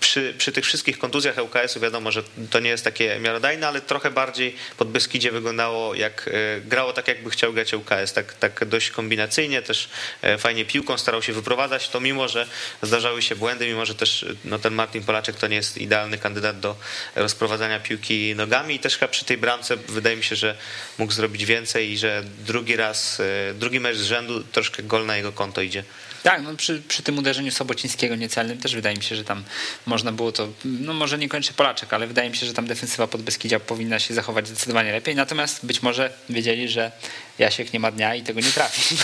przy, 0.00 0.34
przy 0.38 0.52
tych 0.52 0.64
wszystkich 0.64 0.98
kontuzjach 0.98 1.38
ŁKS-u 1.38 1.80
wiadomo, 1.80 2.12
że 2.12 2.22
to 2.50 2.60
nie 2.60 2.70
jest 2.70 2.84
takie 2.84 3.20
miarodajne, 3.20 3.68
ale 3.68 3.80
trochę 3.80 4.10
bardziej 4.10 4.54
Podbeskidzie 4.76 5.32
wyglądało 5.32 5.94
jak, 5.94 6.28
y, 6.28 6.62
grało 6.64 6.92
tak, 6.92 7.08
jakby 7.08 7.30
chciał 7.30 7.52
grać 7.52 7.74
ŁKS, 7.74 8.12
tak, 8.12 8.34
tak 8.34 8.64
dość 8.64 8.90
kombinacyjnie, 8.90 9.62
też 9.62 9.88
e, 10.22 10.38
fajnie 10.38 10.64
piłką 10.64 10.98
starał 10.98 11.22
się 11.22 11.32
wyprowadzać, 11.32 11.88
to 11.88 12.00
mimo, 12.00 12.28
że 12.28 12.46
zdarzały 12.82 13.22
się 13.22 13.36
błędy, 13.36 13.66
mimo, 13.66 13.86
że 13.86 13.94
też 13.94 14.26
no, 14.44 14.58
ten 14.58 14.74
Martin 14.74 15.04
Polaczek 15.04 15.36
to 15.36 15.46
nie 15.46 15.56
jest 15.56 15.78
idealny 15.78 16.18
kandydat 16.18 16.60
do 16.60 16.76
rozprowadzania 17.16 17.80
piłki 17.80 18.34
nogami 18.36 18.74
i 18.74 18.78
też 18.78 18.98
chyba 18.98 19.08
przy 19.08 19.24
tej 19.24 19.38
bramce 19.38 19.76
wydaje 19.76 20.16
mi 20.16 20.24
się, 20.24 20.36
że 20.36 20.56
mógł 20.98 21.12
zrobić 21.12 21.44
więcej 21.44 21.92
i 21.92 21.98
że 21.98 22.24
drugi 22.46 22.76
raz, 22.76 23.20
e, 23.20 23.54
drugi 23.54 23.80
mecz 23.80 23.96
z 23.96 24.04
rzędu 24.04 24.44
troszkę 24.44 24.82
gol 24.82 25.06
na 25.06 25.16
jego 25.16 25.32
konto 25.32 25.60
idzie. 25.60 25.84
Tak, 26.22 26.42
no 26.42 26.56
przy, 26.56 26.82
przy 26.88 27.02
tym 27.02 27.18
uderzeniu 27.18 27.50
Sobocińskiego 27.50 28.16
niecelnym 28.16 28.58
też 28.58 28.74
wydaje 28.74 28.96
mi 28.96 29.02
się, 29.02 29.16
że 29.16 29.24
tam 29.24 29.44
można 29.86 30.12
było 30.12 30.32
to, 30.32 30.48
no 30.64 30.92
może 30.92 31.18
niekoniecznie 31.18 31.54
Polaczek, 31.54 31.92
ale 31.92 32.06
wydaje 32.06 32.30
mi 32.30 32.36
się, 32.36 32.46
że 32.46 32.54
tam 32.54 32.66
defensywa 32.66 33.06
Podbeskidzia 33.06 33.60
powinna 33.60 33.98
się 33.98 34.14
zachować 34.14 34.48
zdecydowanie 34.48 34.92
lepiej, 34.92 35.14
natomiast 35.14 35.66
być 35.66 35.82
może 35.82 36.12
wiedzieli, 36.28 36.68
że 36.68 36.92
Jasiek 37.38 37.72
nie 37.72 37.80
ma 37.80 37.90
dnia 37.90 38.14
i 38.14 38.22
tego 38.22 38.40
nie 38.40 38.50
trafi. 38.50 38.94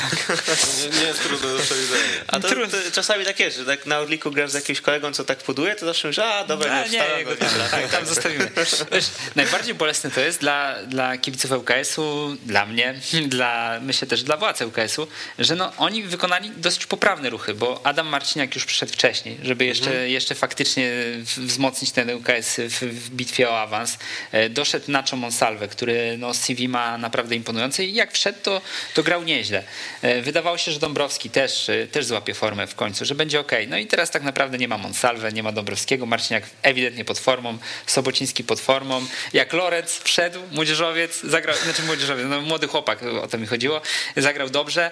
Nie, 0.82 1.00
nie 1.00 1.06
jest 1.06 1.22
trudno 1.22 1.48
do 1.48 1.58
przewidzenia. 1.58 2.02
A 2.26 2.40
to, 2.40 2.48
to 2.48 2.76
czasami 2.92 3.24
tak 3.24 3.40
jest, 3.40 3.56
że 3.56 3.64
tak 3.64 3.86
na 3.86 3.98
Orliku 3.98 4.30
grasz 4.30 4.50
z 4.50 4.54
jakimś 4.54 4.80
kolegą, 4.80 5.12
co 5.12 5.24
tak 5.24 5.38
puduje, 5.38 5.74
to 5.74 5.86
zawsze 5.86 6.08
mówisz, 6.08 6.18
a 6.18 6.44
dobra, 6.44 6.72
A, 6.72 6.84
nie, 6.84 6.90
nie, 6.90 7.18
jego 7.18 7.30
nie 7.30 7.68
tak, 7.70 7.90
tam 7.90 8.06
zostawimy. 8.06 8.50
Wiesz, 8.92 9.06
najbardziej 9.34 9.74
bolesne 9.74 10.10
to 10.10 10.20
jest 10.20 10.40
dla, 10.40 10.74
dla 10.86 11.18
kibiców 11.18 11.50
ŁKS-u, 11.50 12.36
dla 12.46 12.66
mnie, 12.66 12.94
dla, 13.26 13.80
myślę 13.82 14.08
też 14.08 14.22
dla 14.22 14.36
władz 14.36 14.60
ŁKS-u, 14.60 15.08
że 15.38 15.56
no, 15.56 15.72
oni 15.78 16.02
wykonali 16.02 16.50
dosyć 16.56 16.86
poprawne 16.86 17.30
ruchy, 17.30 17.54
bo 17.54 17.80
Adam 17.86 18.06
Marciniak 18.06 18.54
już 18.54 18.64
przyszedł 18.64 18.92
wcześniej, 18.92 19.38
żeby 19.42 19.64
jeszcze, 19.64 20.08
jeszcze 20.08 20.34
faktycznie 20.34 20.92
wzmocnić 21.36 21.90
ten 21.90 22.10
ŁKS 22.10 22.56
w, 22.56 22.80
w 22.80 23.10
bitwie 23.10 23.50
o 23.50 23.60
awans. 23.60 23.98
E, 24.32 24.48
Doszedł 24.48 24.90
Nacho 24.90 25.16
Monsalve, 25.16 25.68
który 25.68 26.16
no, 26.18 26.34
CV 26.34 26.68
ma 26.68 26.98
naprawdę 26.98 27.34
imponujące 27.34 27.84
i 27.84 27.94
jak 27.94 28.12
wszedł, 28.24 28.38
to, 28.42 28.60
to 28.94 29.02
grał 29.02 29.22
nieźle. 29.22 29.62
E, 30.02 30.22
Wydawało 30.22 30.58
się, 30.58 30.72
że 30.72 30.78
Dąbrowski 30.78 31.30
też, 31.30 31.68
e, 31.68 31.86
też 31.86 32.06
złapie 32.06 32.34
formę 32.34 32.66
w 32.66 32.74
końcu, 32.74 33.04
że 33.04 33.14
będzie 33.14 33.40
ok. 33.40 33.52
No 33.68 33.78
i 33.78 33.86
teraz 33.86 34.10
tak 34.10 34.22
naprawdę 34.22 34.58
nie 34.58 34.68
ma 34.68 34.78
Monsalve, 34.78 35.32
nie 35.32 35.42
ma 35.42 35.52
Dąbrowskiego, 35.52 36.06
Marciniak 36.06 36.44
ewidentnie 36.62 37.04
pod 37.04 37.18
formą, 37.18 37.58
Sobociński 37.86 38.44
pod 38.44 38.60
formą. 38.60 39.06
Jak 39.32 39.52
Lorec 39.52 39.98
wszedł, 40.02 40.40
młodzieżowiec, 40.52 41.20
zagrał, 41.20 41.56
znaczy 41.56 41.82
młodzieżowiec, 41.82 42.26
no 42.28 42.40
młody 42.40 42.66
chłopak, 42.66 43.02
o 43.02 43.28
to 43.28 43.38
mi 43.38 43.46
chodziło, 43.46 43.80
zagrał 44.16 44.50
dobrze. 44.50 44.90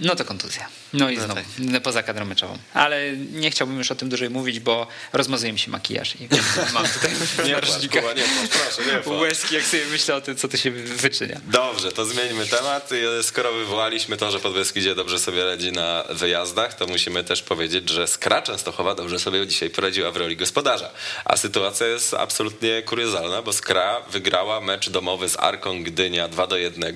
No 0.00 0.16
to 0.16 0.24
kontuzja. 0.24 0.68
No 0.92 1.10
i 1.10 1.16
No 1.16 1.24
znowu, 1.24 1.40
tak. 1.72 1.82
poza 1.82 2.02
kadrą 2.02 2.24
meczową. 2.24 2.58
Ale 2.74 3.12
nie 3.16 3.50
chciałbym 3.50 3.78
już 3.78 3.90
o 3.90 3.94
tym 3.94 4.08
dłużej 4.08 4.30
mówić, 4.30 4.60
bo 4.60 4.86
rozmazuje 5.12 5.52
mi 5.52 5.58
się 5.58 5.70
makijaż 5.70 6.14
i 6.20 6.28
mam 6.74 6.88
tutaj 6.88 7.10
Kuba, 7.88 8.12
nie 8.14 8.22
proszę, 8.22 8.82
nie 9.08 9.14
łezki, 9.14 9.54
jak 9.54 9.64
sobie 9.64 9.86
myślę 9.90 10.14
o 10.14 10.20
tym, 10.20 10.36
co 10.36 10.48
to 10.48 10.56
się 10.56 10.70
wyczynia. 10.70 11.40
Dobrze, 11.46 11.92
to 11.92 12.04
zmieńmy 12.04 12.46
temat. 12.46 12.90
Skoro 13.22 13.52
wywołaliśmy 13.52 14.16
to, 14.16 14.30
że 14.30 14.40
Podbeskidzie 14.40 14.94
dobrze 14.94 15.18
sobie 15.18 15.44
radzi 15.44 15.72
na 15.72 16.04
wyjazdach, 16.10 16.74
to 16.74 16.86
musimy 16.86 17.24
też 17.24 17.42
powiedzieć, 17.42 17.90
że 17.90 18.08
Skra 18.08 18.42
Częstochowa 18.42 18.94
dobrze 18.94 19.18
sobie 19.18 19.46
dzisiaj 19.46 19.70
poradziła 19.70 20.10
w 20.10 20.16
roli 20.16 20.36
gospodarza. 20.36 20.90
A 21.24 21.36
sytuacja 21.36 21.86
jest 21.86 22.14
absolutnie 22.14 22.82
kuriozalna, 22.82 23.42
bo 23.42 23.52
Skra 23.52 24.00
wygrała 24.10 24.60
mecz 24.60 24.90
domowy 24.90 25.28
z 25.28 25.36
Arką 25.36 25.82
Gdynia 25.84 26.28
2 26.28 26.46
do 26.46 26.56
1. 26.56 26.94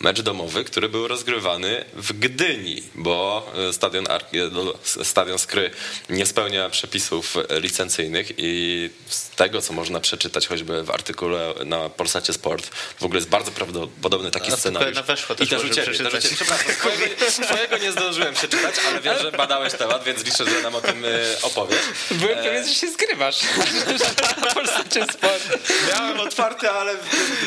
Mecz 0.00 0.20
domowy, 0.20 0.64
który 0.64 0.88
był 0.88 1.08
rozgrywany 1.08 1.84
w 1.94 2.12
Gdyni, 2.12 2.33
bo 2.94 3.46
e, 3.68 3.72
stadion, 3.72 4.06
e, 4.10 5.04
stadion 5.04 5.38
Skry 5.38 5.70
nie 6.08 6.26
spełnia 6.26 6.70
przepisów 6.70 7.36
licencyjnych 7.50 8.32
i 8.38 8.90
z 9.08 9.28
tego, 9.30 9.62
co 9.62 9.72
można 9.72 10.00
przeczytać 10.00 10.46
choćby 10.46 10.82
w 10.82 10.90
artykule 10.90 11.54
na 11.64 11.88
Polsacie 11.88 12.32
Sport, 12.32 12.66
w 13.00 13.04
ogóle 13.04 13.18
jest 13.18 13.28
bardzo 13.30 13.50
prawdopodobny 13.50 14.30
taki 14.30 14.44
Artykuł 14.44 14.60
scenariusz. 14.60 14.94
na 14.96 15.02
Weszło 15.02 15.34
też 15.36 15.46
I 15.46 15.50
też 15.50 15.62
u 15.64 15.66
możemy 15.66 15.74
ciebie, 15.86 15.98
też 15.98 16.00
u 16.14 16.18
przeczytać. 16.18 16.22
ciebie. 16.24 16.36
Przepraszam, 16.36 16.74
twojego, 16.74 17.46
twojego 17.46 17.78
nie 17.78 17.92
zdążyłem 17.92 18.34
przeczytać, 18.34 18.74
ale 18.88 19.00
wiem, 19.00 19.14
że 19.22 19.32
badałeś 19.32 19.72
temat, 19.74 20.04
więc 20.04 20.24
liczę, 20.24 20.44
że 20.50 20.62
nam 20.62 20.74
o 20.74 20.80
tym 20.80 21.04
e, 21.04 21.08
opowiesz. 21.42 21.80
Byłem 22.10 22.38
pewien, 22.38 22.68
że 22.68 22.74
się 22.74 22.92
zgrywasz. 22.92 23.40
Na 24.44 24.54
Polsacie 24.54 25.04
Sport. 25.12 25.58
Miałem 25.92 26.20
otwarty, 26.20 26.70
ale 26.70 26.94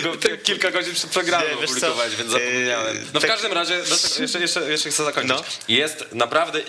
go 0.04 0.12
kilka 0.44 0.72
godzin 0.72 0.94
przed 0.94 1.10
programem 1.10 1.58
opublikować, 1.58 2.16
więc 2.16 2.32
zapomniałem. 2.32 2.98
No 3.14 3.20
w 3.20 3.24
tak- 3.24 3.32
każdym 3.32 3.54
razie, 3.54 3.78
tego- 3.84 4.22
jeszcze, 4.22 4.40
jeszcze, 4.40 4.62
jeszcze 4.78 4.90
chcę 4.92 5.04
zakończyć. 5.06 5.38
No. 5.38 5.44
Jest 5.68 6.06
naprawdę 6.12 6.60
y, 6.60 6.64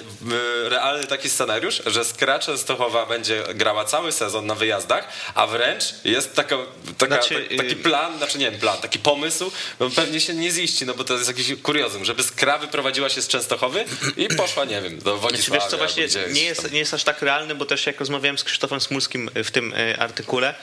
realny 0.68 1.06
taki 1.06 1.30
scenariusz, 1.30 1.82
że 1.86 2.04
Skra 2.04 2.38
Częstochowa 2.38 3.06
będzie 3.06 3.44
grała 3.54 3.84
cały 3.84 4.12
sezon 4.12 4.46
na 4.46 4.54
wyjazdach, 4.54 5.08
a 5.34 5.46
wręcz 5.46 5.84
jest 6.04 6.34
taka, 6.34 6.56
taka, 6.98 7.14
Znaczy, 7.14 7.46
tak- 7.48 7.58
taki 7.58 7.72
y- 7.72 7.76
plan, 7.76 8.18
znaczy 8.18 8.38
nie 8.38 8.50
wiem, 8.50 8.60
plan, 8.60 8.78
taki 8.78 8.98
pomysł, 8.98 9.50
no 9.80 9.90
pewnie 9.90 10.20
się 10.20 10.34
nie 10.34 10.50
ziści, 10.50 10.86
no 10.86 10.94
bo 10.94 11.04
to 11.04 11.14
jest 11.14 11.28
jakiś 11.28 11.46
kuriozum, 11.62 12.04
żeby 12.04 12.22
Skra 12.22 12.58
wyprowadziła 12.58 13.08
się 13.08 13.22
z 13.22 13.28
Częstochowy 13.28 13.84
i 14.16 14.28
poszła, 14.28 14.64
nie 14.64 14.82
wiem, 14.82 14.98
do 14.98 15.02
Znaczy, 15.02 15.18
Wodzisławia. 15.20 15.60
wiesz 15.62 15.70
co, 15.70 15.76
właśnie 15.78 16.06
nie 16.32 16.42
jest, 16.44 16.72
nie 16.72 16.78
jest 16.78 16.94
aż 16.94 17.04
tak 17.04 17.22
realny, 17.22 17.54
bo 17.54 17.64
też 17.66 17.86
jak 17.86 18.00
rozmawiałem 18.00 18.38
z 18.38 18.44
Krzysztofem 18.44 18.80
Smulskim 18.80 19.30
w 19.34 19.50
tym 19.50 19.74
artykule, 19.98 20.54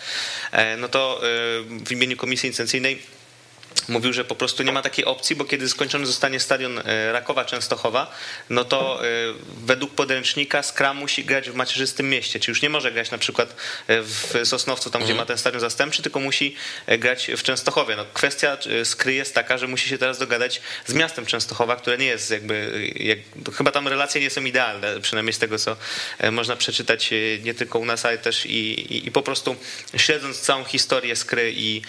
e, 0.51 0.77
no 0.77 0.87
to 0.89 1.21
w 1.85 1.91
imieniu 1.91 2.17
Komisji 2.17 2.49
Licencyjnej 2.49 3.14
mówił, 3.87 4.13
że 4.13 4.25
po 4.25 4.35
prostu 4.35 4.63
nie 4.63 4.71
ma 4.71 4.81
takiej 4.81 5.05
opcji, 5.05 5.35
bo 5.35 5.45
kiedy 5.45 5.69
skończony 5.69 6.05
zostanie 6.05 6.39
stadion 6.39 6.79
e, 6.79 7.11
Rakowa 7.11 7.45
Częstochowa, 7.45 8.11
no 8.49 8.65
to 8.65 9.05
e, 9.05 9.07
według 9.65 9.93
podręcznika 9.93 10.63
Skra 10.63 10.93
musi 10.93 11.25
grać 11.25 11.49
w 11.49 11.55
macierzystym 11.55 12.09
mieście, 12.09 12.39
czyli 12.39 12.51
już 12.51 12.61
nie 12.61 12.69
może 12.69 12.91
grać 12.91 13.11
na 13.11 13.17
przykład 13.17 13.55
e, 13.87 14.01
w 14.01 14.39
Sosnowcu, 14.43 14.89
tam 14.89 15.03
gdzie 15.03 15.15
ma 15.15 15.25
ten 15.25 15.37
stadion 15.37 15.61
zastępczy, 15.61 16.01
tylko 16.01 16.19
musi 16.19 16.55
grać 16.99 17.31
w 17.37 17.43
Częstochowie. 17.43 17.95
No, 17.95 18.05
kwestia 18.13 18.57
Skry 18.83 19.13
jest 19.13 19.35
taka, 19.35 19.57
że 19.57 19.67
musi 19.67 19.89
się 19.89 19.97
teraz 19.97 20.19
dogadać 20.19 20.61
z 20.85 20.93
miastem 20.93 21.25
Częstochowa, 21.25 21.75
które 21.75 21.97
nie 21.97 22.05
jest 22.05 22.31
jakby, 22.31 22.89
jak, 22.95 23.19
chyba 23.55 23.71
tam 23.71 23.87
relacje 23.87 24.21
nie 24.21 24.29
są 24.29 24.45
idealne, 24.45 25.01
przynajmniej 25.01 25.33
z 25.33 25.39
tego, 25.39 25.59
co 25.59 25.77
można 26.31 26.55
przeczytać 26.55 27.09
nie 27.43 27.53
tylko 27.53 27.79
u 27.79 27.85
nas, 27.85 28.05
ale 28.05 28.17
też 28.17 28.45
i, 28.45 28.49
i, 28.93 29.07
i 29.07 29.11
po 29.11 29.21
prostu 29.21 29.55
śledząc 29.97 30.39
całą 30.39 30.63
historię 30.63 31.15
Skry 31.15 31.53
i 31.55 31.81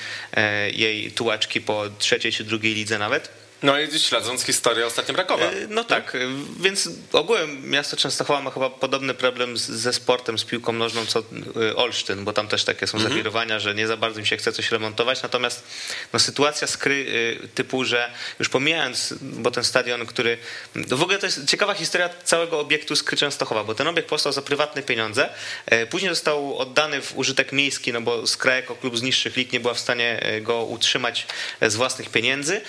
jej 0.73 1.13
tułaczki 1.13 1.61
po 1.61 1.76
trzeciej 1.99 2.33
czy 2.33 2.45
drugiej 2.45 2.75
lidze 2.75 2.99
nawet. 2.99 3.46
No 3.63 3.81
i 3.81 3.99
śledząc 3.99 4.43
historię 4.43 4.87
ostatnio 4.87 5.15
Rakowa. 5.15 5.45
E, 5.45 5.67
No 5.69 5.85
tak, 5.85 6.15
e, 6.15 6.19
więc 6.61 6.89
ogółem 7.13 7.71
miasto 7.71 7.97
Częstochowa 7.97 8.43
ma 8.43 8.51
chyba 8.51 8.71
podobny 8.71 9.15
problem 9.15 9.57
z, 9.57 9.63
ze 9.63 9.93
sportem, 9.93 10.39
z 10.39 10.45
piłką 10.45 10.73
nożną 10.73 11.07
co 11.07 11.23
e, 11.71 11.77
Olsztyn, 11.77 12.25
bo 12.25 12.33
tam 12.33 12.49
też 12.49 12.65
takie 12.65 12.87
są 12.87 12.99
zawirowania, 12.99 13.61
że 13.61 13.75
nie 13.75 13.87
za 13.87 13.97
bardzo 13.97 14.21
mi 14.21 14.27
się 14.27 14.37
chce 14.37 14.53
coś 14.53 14.71
remontować, 14.71 15.23
natomiast 15.23 15.65
no, 16.13 16.19
sytuacja 16.19 16.67
skry 16.67 17.07
e, 17.45 17.49
typu, 17.49 17.85
że 17.85 18.11
już 18.39 18.49
pomijając, 18.49 19.15
bo 19.21 19.51
ten 19.51 19.65
stadion, 19.65 20.07
który... 20.07 20.39
No 20.75 20.97
w 20.97 21.03
ogóle 21.03 21.19
to 21.19 21.27
jest 21.27 21.47
ciekawa 21.49 21.75
historia 21.75 22.11
całego 22.25 22.61
obiektu 22.61 22.97
Skry 22.97 23.17
Częstochowa, 23.17 23.65
bo 23.65 23.75
ten 23.75 23.89
obiekt 23.89 24.09
powstał 24.09 24.33
za 24.33 24.43
prywatne 24.43 24.83
pieniądze, 24.83 25.29
później 25.91 26.11
został 26.11 26.59
oddany 26.59 27.03
w 27.03 27.19
użytek 27.19 27.53
miejski, 27.53 27.93
no 27.93 28.01
bo 28.01 28.27
Skra 28.27 28.57
jako 28.57 28.75
klub 28.75 28.99
z 28.99 29.03
niższych 29.03 29.37
lig 29.37 29.53
nie 29.53 29.61
była 29.61 29.75
w 29.75 29.79
stanie 29.79 30.21
go 30.43 30.65
utrzymać 30.65 31.27
z 31.63 31.77
własnych 31.77 32.11
pieniędzy. 32.11 32.61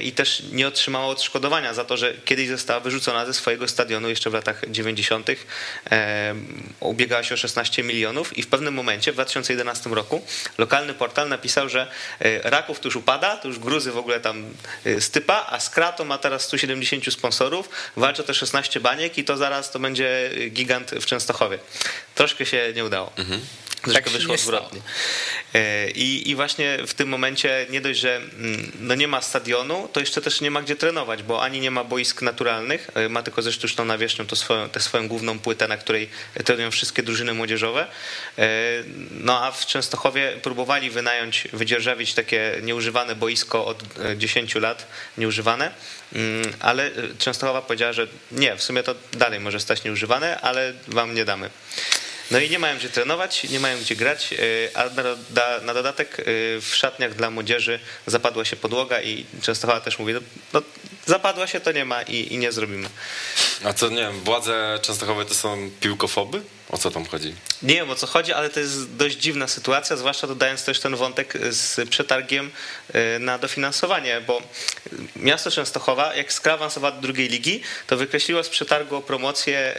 I 0.00 0.12
też 0.16 0.42
nie 0.52 0.68
otrzymała 0.68 1.06
odszkodowania 1.06 1.74
za 1.74 1.84
to, 1.84 1.96
że 1.96 2.14
kiedyś 2.14 2.48
została 2.48 2.80
wyrzucona 2.80 3.26
ze 3.26 3.34
swojego 3.34 3.68
stadionu 3.68 4.08
jeszcze 4.08 4.30
w 4.30 4.34
latach 4.34 4.62
90. 4.70 5.28
E, 5.90 6.34
ubiegała 6.80 7.22
się 7.22 7.34
o 7.34 7.38
16 7.38 7.82
milionów 7.82 8.38
i 8.38 8.42
w 8.42 8.46
pewnym 8.46 8.74
momencie 8.74 9.12
w 9.12 9.14
2011 9.14 9.90
roku 9.90 10.24
lokalny 10.58 10.94
portal 10.94 11.28
napisał, 11.28 11.68
że 11.68 11.90
e, 12.20 12.50
Raków 12.50 12.80
to 12.80 12.88
już 12.88 12.96
upada, 12.96 13.36
to 13.36 13.48
już 13.48 13.58
Gruzy 13.58 13.92
w 13.92 13.98
ogóle 13.98 14.20
tam 14.20 14.44
e, 14.84 15.00
stypa, 15.00 15.46
a 15.50 15.60
Skrato 15.60 16.04
ma 16.04 16.18
teraz 16.18 16.42
170 16.42 17.12
sponsorów, 17.12 17.68
walczy 17.96 18.22
te 18.22 18.34
16 18.34 18.80
baniek 18.80 19.18
i 19.18 19.24
to 19.24 19.36
zaraz 19.36 19.70
to 19.70 19.78
będzie 19.78 20.30
gigant 20.50 20.90
w 20.90 21.06
Częstochowie. 21.06 21.58
Troszkę 22.14 22.46
się 22.46 22.72
nie 22.74 22.84
udało. 22.84 23.12
Troszkę 23.86 24.02
Tak 24.02 24.12
się 24.12 24.18
wyszło 24.18 24.34
odwrotnie. 24.34 24.80
E, 25.54 25.90
I, 25.90 26.30
I 26.30 26.34
właśnie 26.34 26.78
w 26.86 26.94
tym 26.94 27.08
momencie 27.08 27.66
nie 27.70 27.80
dość, 27.80 28.00
że 28.00 28.16
mm, 28.16 28.72
no 28.80 28.94
nie 28.94 29.08
ma 29.08 29.22
stadionu, 29.22 29.88
to 29.92 30.00
jeszcze 30.00 30.22
też 30.22 30.40
nie 30.40 30.50
ma 30.50 30.62
gdzie 30.62 30.76
trenować, 30.76 31.22
bo 31.22 31.42
ani 31.42 31.60
nie 31.60 31.70
ma 31.70 31.84
boisk 31.84 32.22
naturalnych, 32.22 32.90
e, 32.94 33.08
ma 33.08 33.22
tylko 33.22 33.42
ze 33.42 33.52
sztuczną 33.52 33.84
nawierzchnią 33.84 34.26
to 34.26 34.36
swoją, 34.36 34.68
tę 34.68 34.80
swoją 34.80 35.08
główną 35.08 35.38
płytę, 35.38 35.68
na 35.68 35.76
której 35.76 36.08
trenują 36.44 36.70
wszystkie 36.70 37.02
drużyny 37.02 37.34
młodzieżowe. 37.34 37.86
E, 38.38 38.48
no 39.10 39.44
a 39.44 39.52
w 39.52 39.66
Częstochowie 39.66 40.32
próbowali 40.42 40.90
wynająć, 40.90 41.48
wydzierżawić 41.52 42.14
takie 42.14 42.60
nieużywane 42.62 43.14
boisko 43.14 43.66
od 43.66 43.82
10 44.16 44.54
lat, 44.54 44.86
nieużywane, 45.18 45.70
mm, 46.12 46.52
ale 46.60 46.90
Częstochowa 47.18 47.62
powiedziała, 47.62 47.92
że 47.92 48.06
nie, 48.32 48.56
w 48.56 48.62
sumie 48.62 48.82
to 48.82 48.94
dalej 49.12 49.40
może 49.40 49.60
stać 49.60 49.84
nieużywane, 49.84 50.40
ale 50.40 50.72
wam 50.88 51.14
nie 51.14 51.24
damy. 51.24 51.50
No 52.30 52.38
i 52.38 52.50
nie 52.50 52.58
mają 52.58 52.76
gdzie 52.76 52.88
trenować, 52.88 53.44
nie 53.44 53.60
mają 53.60 53.78
gdzie 53.78 53.96
grać, 53.96 54.34
a 54.74 54.84
na 55.60 55.74
dodatek 55.74 56.24
w 56.60 56.70
szatniach 56.72 57.14
dla 57.14 57.30
młodzieży 57.30 57.80
zapadła 58.06 58.44
się 58.44 58.56
podłoga 58.56 59.02
i 59.02 59.26
Częstochowa 59.42 59.80
też 59.80 59.98
mówi, 59.98 60.12
no, 60.12 60.20
no 60.52 60.62
zapadła 61.06 61.46
się, 61.46 61.60
to 61.60 61.72
nie 61.72 61.84
ma 61.84 62.02
i, 62.02 62.34
i 62.34 62.38
nie 62.38 62.52
zrobimy. 62.52 62.88
A 63.64 63.72
co, 63.72 63.88
nie 63.88 63.96
wiem, 63.96 64.20
władze 64.20 64.78
Częstochowe 64.82 65.24
to 65.24 65.34
są 65.34 65.70
piłkofoby? 65.80 66.42
O 66.70 66.78
co 66.78 66.90
tam 66.90 67.06
chodzi? 67.06 67.34
Nie 67.62 67.74
wiem 67.74 67.90
o 67.90 67.94
co 67.94 68.06
chodzi, 68.06 68.32
ale 68.32 68.50
to 68.50 68.60
jest 68.60 68.96
dość 68.96 69.16
dziwna 69.16 69.48
sytuacja, 69.48 69.96
zwłaszcza 69.96 70.26
dodając 70.26 70.64
też 70.64 70.80
ten 70.80 70.96
wątek 70.96 71.38
z 71.50 71.88
przetargiem 71.88 72.50
na 73.20 73.38
dofinansowanie, 73.38 74.20
bo 74.26 74.42
miasto 75.16 75.50
Częstochowa, 75.50 76.14
jak 76.14 76.32
Skra 76.32 76.54
awansowała 76.54 76.92
do 76.92 77.00
drugiej 77.00 77.28
ligi, 77.28 77.62
to 77.86 77.96
wykreśliło 77.96 78.44
z 78.44 78.48
przetargu 78.48 78.96
o 78.96 79.02
promocję 79.02 79.74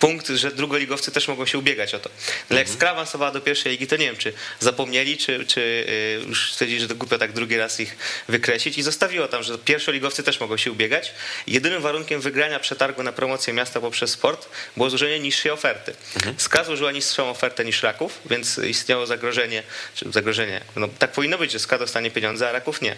punkt, 0.00 0.28
że 0.28 0.50
drugoligowcy 0.50 1.12
też 1.12 1.28
mogą 1.28 1.46
się 1.46 1.58
ubiegać 1.58 1.94
o 1.94 1.98
to. 1.98 2.10
Ale 2.50 2.58
jak 2.58 2.68
mhm. 2.68 2.76
Skra 2.76 2.90
awansowała 2.90 3.32
do 3.32 3.40
pierwszej 3.40 3.72
ligi, 3.72 3.86
to 3.86 3.96
nie 3.96 4.06
wiem, 4.06 4.16
czy 4.16 4.32
zapomnieli, 4.60 5.16
czy, 5.16 5.46
czy 5.46 5.60
y, 5.60 6.28
już 6.28 6.52
stwierdzili, 6.52 6.80
że 6.80 6.88
to 6.88 6.94
głupio 6.94 7.18
tak 7.18 7.32
drugi 7.32 7.56
raz 7.56 7.80
ich 7.80 7.96
wykreślić 8.28 8.78
i 8.78 8.82
zostawiło 8.82 9.28
tam, 9.28 9.42
że 9.42 9.58
pierwszoligowcy 9.58 10.22
też 10.22 10.40
mogą 10.40 10.56
się 10.56 10.72
ubiegać. 10.72 11.12
Jedynym 11.46 11.82
warunkiem 11.82 12.20
wygrania 12.20 12.60
przetargu 12.60 13.02
na 13.02 13.12
promocję 13.12 13.52
miasta 13.52 13.80
poprzez 13.80 14.10
sport 14.10 14.48
było 14.76 14.90
złożenie 14.90 15.20
niższej 15.20 15.39
oferty. 15.48 15.94
Mhm. 16.16 16.34
Skra 16.38 16.64
złożyła 16.64 16.92
niższą 16.92 17.30
ofertę 17.30 17.64
niż 17.64 17.82
Raków, 17.82 18.20
więc 18.26 18.58
istniało 18.58 19.06
zagrożenie, 19.06 19.62
zagrożenie, 20.10 20.60
no 20.76 20.88
tak 20.98 21.12
powinno 21.12 21.38
być, 21.38 21.52
że 21.52 21.58
Skra 21.58 21.78
dostanie 21.78 22.10
pieniądze, 22.10 22.48
a 22.48 22.52
Raków 22.52 22.82
nie. 22.82 22.96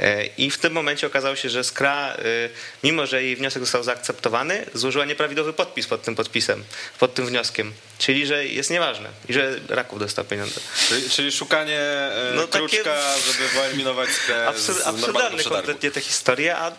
E, 0.00 0.26
I 0.26 0.50
w 0.50 0.58
tym 0.58 0.72
momencie 0.72 1.06
okazało 1.06 1.36
się, 1.36 1.50
że 1.50 1.64
Skra, 1.64 2.14
y, 2.14 2.50
mimo 2.82 3.06
że 3.06 3.22
jej 3.22 3.36
wniosek 3.36 3.62
został 3.62 3.82
zaakceptowany, 3.82 4.66
złożyła 4.74 5.04
nieprawidłowy 5.04 5.52
podpis 5.52 5.86
pod 5.86 6.02
tym 6.02 6.14
podpisem 6.16 6.64
pod 6.98 7.14
tym 7.14 7.26
wnioskiem. 7.26 7.72
Czyli, 8.00 8.26
że 8.26 8.46
jest 8.46 8.70
nieważne 8.70 9.08
i 9.28 9.32
że 9.32 9.60
Raków 9.68 9.98
dostał 9.98 10.24
pieniądze. 10.24 10.60
Czyli, 10.88 11.10
czyli 11.10 11.32
szukanie 11.32 11.78
e, 11.78 12.32
no, 12.36 12.48
kruczka, 12.48 12.76
takie... 12.76 13.32
żeby 13.32 13.48
wyeliminować 13.48 14.10
skrę 14.10 14.48
Absur, 14.48 14.76
Absurdalne 14.84 15.44
kompletnie 15.44 15.90
te 15.90 16.00
historie, 16.00 16.56
a 16.56 16.72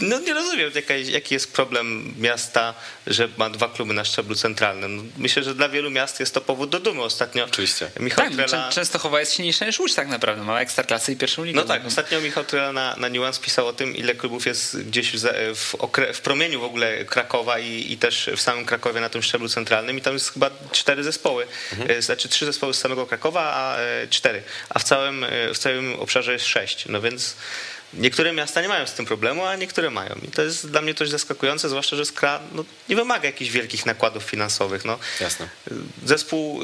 no, 0.00 0.20
nie 0.20 0.34
rozumiem, 0.34 0.70
jaka, 0.74 0.94
jaki 0.94 1.34
jest 1.34 1.52
problem 1.52 2.14
miasta, 2.18 2.74
że 3.06 3.28
ma 3.36 3.50
dwa 3.50 3.68
kluby 3.68 3.94
na 3.94 4.04
szczeblu 4.04 4.34
centralnym. 4.34 4.96
No, 4.96 5.02
myślę, 5.16 5.42
że 5.42 5.54
dla 5.54 5.68
wielu 5.68 5.90
miast 5.90 6.20
jest 6.20 6.34
to 6.34 6.40
powód 6.40 6.70
do 6.70 6.80
dumy 6.80 7.02
ostatnio. 7.02 7.44
Oczywiście. 7.44 7.90
Michał 8.00 8.24
tak, 8.24 8.34
Trela... 8.34 8.70
Częstochowa 8.70 9.20
jest 9.20 9.32
silniejsza 9.34 9.66
niż 9.66 9.80
Łódź 9.80 9.94
tak 9.94 10.08
naprawdę, 10.08 10.44
ma 10.44 10.60
ekstraklasy 10.60 11.12
i 11.12 11.16
pierwszą 11.16 11.44
ligę. 11.44 11.60
No 11.60 11.66
tak, 11.66 11.86
ostatnio 11.86 12.20
Michał 12.20 12.44
Trela 12.44 12.72
na, 12.72 12.96
na 12.96 13.08
Niuans 13.08 13.38
pisał 13.38 13.66
o 13.66 13.72
tym, 13.72 13.96
ile 13.96 14.14
klubów 14.14 14.46
jest 14.46 14.82
gdzieś 14.82 15.12
w, 15.12 15.24
w, 15.54 15.76
w 16.14 16.20
promieniu 16.20 16.60
w 16.60 16.64
ogóle 16.64 17.04
Krakowa 17.04 17.58
i, 17.58 17.92
i 17.92 17.98
też 17.98 18.30
w 18.36 18.40
samym 18.40 18.64
Krakowie 18.66 19.00
na 19.00 19.08
tym 19.08 19.22
szczeblu 19.22 19.48
centralnym 19.48 19.98
i 19.98 20.00
tam 20.00 20.12
jest 20.12 20.27
chyba 20.32 20.50
cztery 20.72 21.04
zespoły, 21.04 21.46
mhm. 21.72 22.02
znaczy 22.02 22.28
trzy 22.28 22.46
zespoły 22.46 22.74
z 22.74 22.78
samego 22.78 23.06
Krakowa, 23.06 23.52
a 23.54 23.78
e, 23.78 24.08
cztery, 24.08 24.42
a 24.68 24.78
w 24.78 24.84
całym, 24.84 25.26
w 25.54 25.58
całym 25.58 26.00
obszarze 26.00 26.32
jest 26.32 26.46
sześć, 26.46 26.84
no 26.88 27.00
więc 27.00 27.36
Niektóre 27.94 28.32
miasta 28.32 28.62
nie 28.62 28.68
mają 28.68 28.86
z 28.86 28.92
tym 28.92 29.06
problemu, 29.06 29.44
a 29.44 29.56
niektóre 29.56 29.90
mają. 29.90 30.14
I 30.28 30.30
to 30.30 30.42
jest 30.42 30.70
dla 30.70 30.82
mnie 30.82 30.94
coś 30.94 31.08
zaskakujące, 31.08 31.68
zwłaszcza, 31.68 31.96
że 31.96 32.04
Skra 32.04 32.40
no, 32.52 32.64
nie 32.88 32.96
wymaga 32.96 33.26
jakichś 33.26 33.50
wielkich 33.50 33.86
nakładów 33.86 34.22
finansowych. 34.22 34.84
No. 34.84 34.98
Jasne. 35.20 35.48
Zespół, 36.04 36.60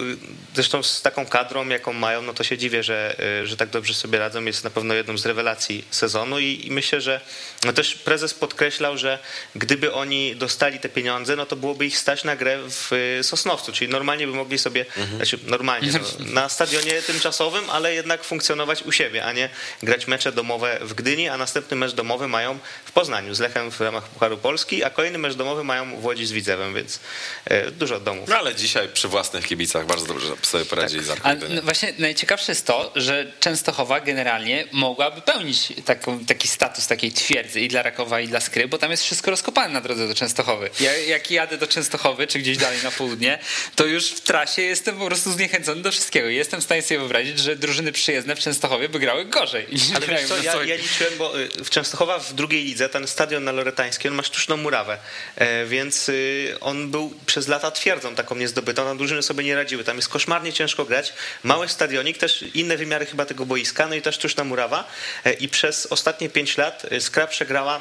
zresztą 0.55 0.83
z 0.83 1.03
taką 1.03 1.27
kadrą, 1.27 1.69
jaką 1.69 1.93
mają, 1.93 2.23
no 2.23 2.35
to 2.35 2.45
się 2.45 2.59
dziwię, 2.59 2.83
że, 2.83 3.17
że 3.45 3.57
tak 3.57 3.69
dobrze 3.69 3.95
sobie 3.95 4.19
radzą. 4.19 4.45
Jest 4.45 4.65
na 4.65 4.71
pewno 4.71 4.95
jedną 4.95 5.19
z 5.19 5.27
rewelacji 5.27 5.85
sezonu 5.91 6.39
i, 6.39 6.67
i 6.67 6.71
myślę, 6.71 7.01
że 7.01 7.21
no 7.65 7.73
też 7.73 7.95
prezes 7.95 8.35
podkreślał, 8.35 8.99
że 8.99 9.19
gdyby 9.55 9.93
oni 9.93 10.37
dostali 10.37 10.81
te 10.81 10.89
pieniądze, 10.89 11.37
no 11.37 11.47
to 11.47 11.57
byłoby 11.57 11.87
ich 11.87 11.99
stać 11.99 12.25
na 12.25 12.37
grę 12.37 12.59
w 12.69 13.19
Sosnowcu, 13.23 13.73
czyli 13.73 13.91
normalnie 13.91 14.27
by 14.27 14.33
mogli 14.33 14.59
sobie, 14.59 14.87
mhm. 14.97 15.17
znaczy 15.17 15.39
normalnie, 15.47 15.93
no, 15.93 16.01
na 16.41 16.49
stadionie 16.49 17.03
tymczasowym, 17.03 17.71
ale 17.71 17.95
jednak 17.95 18.25
funkcjonować 18.25 18.83
u 18.83 18.93
siebie, 18.93 19.25
a 19.25 19.33
nie 19.33 19.49
grać 19.83 20.07
mecze 20.07 20.33
domowe 20.33 20.79
w 20.81 20.95
Gdyni 20.95 21.14
Gdyni, 21.15 21.29
a 21.29 21.37
następny 21.37 21.77
mecz 21.77 21.93
domowy 21.93 22.29
mają 22.29 22.59
w 22.85 22.93
Poznaniu 22.93 23.35
z 23.35 23.41
Lechem 23.41 23.71
w 23.71 23.81
ramach 23.81 24.09
Pucharu 24.09 24.39
Polski, 24.39 24.85
a 24.85 24.91
kolejny 24.91 25.19
mecz 25.19 25.35
domowy 25.35 25.65
mają 25.65 26.01
w 26.01 26.05
Łodzi 26.05 26.27
z 26.27 26.33
Widzewem, 26.33 26.75
więc 26.75 27.01
e, 27.45 27.71
dużo 27.71 28.01
domów. 28.01 28.29
No 28.29 28.37
ale 28.37 28.55
dzisiaj 28.55 28.89
przy 28.89 29.09
własnych 29.09 29.47
kibicach 29.47 29.87
bardzo 29.87 30.07
dobrze 30.07 30.27
sobie 30.43 30.65
poradzili 30.65 31.05
tak. 31.23 31.41
z 31.41 31.51
no 31.51 31.63
Właśnie 31.63 31.93
najciekawsze 31.99 32.53
jest 32.53 32.67
to, 32.67 32.93
że 32.97 33.33
Częstochowa 33.41 34.01
generalnie 34.01 34.65
mogłaby 34.73 35.21
pełnić 35.21 35.73
taką, 35.85 36.25
taki 36.25 36.49
status 36.49 36.87
takiej 36.87 37.13
twierdzy 37.13 37.61
i 37.61 37.69
dla 37.69 37.83
Rakowa 37.83 38.21
i 38.21 38.29
dla 38.29 38.41
Skry, 38.41 38.69
bo 38.69 38.79
tam 38.79 38.91
jest 38.91 39.03
wszystko 39.03 39.31
rozkopane 39.31 39.75
na 39.75 39.81
drodze 39.81 40.09
do 40.09 40.15
Częstochowy. 40.15 40.71
Ja, 40.81 40.97
jak 40.97 41.31
jadę 41.31 41.59
do 41.59 41.67
Częstochowy, 41.67 42.27
czy 42.27 42.39
gdzieś 42.39 42.57
dalej 42.57 42.79
na 42.83 42.91
południe, 42.91 43.39
to 43.75 43.87
już 43.87 44.09
w 44.09 44.21
trasie 44.21 44.63
jestem 44.63 44.99
po 44.99 45.07
prostu 45.07 45.33
zniechęcony 45.33 45.83
do 45.83 45.93
wszystkiego. 45.93 46.29
Jestem 46.29 46.61
w 46.61 46.65
stanie 46.65 46.83
sobie 46.83 46.99
wyobrazić, 46.99 47.39
że 47.39 47.57
drużyny 47.57 47.93
przyjezdne 47.93 48.37
w 48.37 48.39
Częstochowie 48.39 48.89
by 48.89 48.99
grały 48.99 49.25
gorzej. 49.25 49.67
Ale 49.97 50.07
wiesz 50.07 50.29
co, 50.29 50.43
ja, 50.43 50.65
ja 50.65 50.77
liczyłem 50.77 51.04
bo 51.19 51.41
y, 51.41 51.65
w 51.65 51.71
Częstochowa 51.71 52.19
w 52.19 52.33
drugiej 52.33 52.65
lidze, 52.65 52.89
ten 52.89 53.07
stadion 53.07 53.45
na 53.45 53.53
Loretańskiej, 53.53 54.11
on 54.11 54.17
ma 54.17 54.23
sztuczną 54.23 54.57
murawę, 54.57 54.99
e, 55.37 55.67
więc 55.67 56.09
y, 56.09 56.57
on 56.61 56.91
był 56.91 57.15
przez 57.27 57.49
lata 57.49 57.71
twierdzą 57.71 58.15
taką 58.15 58.35
niezdobytą, 58.37 58.85
tam 58.85 58.99
drużyny 58.99 59.23
sobie 59.23 59.45
nie 59.45 59.55
radziły, 59.55 59.85
tam 59.85 59.97
jest 59.97 60.09
koszmarnie 60.09 60.53
ciężko 60.53 60.85
grać, 60.85 61.13
mały 61.43 61.69
stadionik, 61.69 62.19
też 62.19 62.45
inne 62.55 62.77
wymiary 62.77 63.07
chyba 63.07 63.27
tego 63.27 63.47
boiska, 63.47 63.87
no 63.87 63.95
i 63.95 64.03
ta 64.03 64.13
sztuczna 64.13 64.45
murawa 64.45 64.85
e, 65.25 65.33
i 65.33 65.49
przez 65.49 65.87
ostatnie 65.87 66.29
pięć 66.29 66.57
lat 66.57 66.87
y, 66.93 67.01
Skra 67.01 67.27
przegrała 67.27 67.81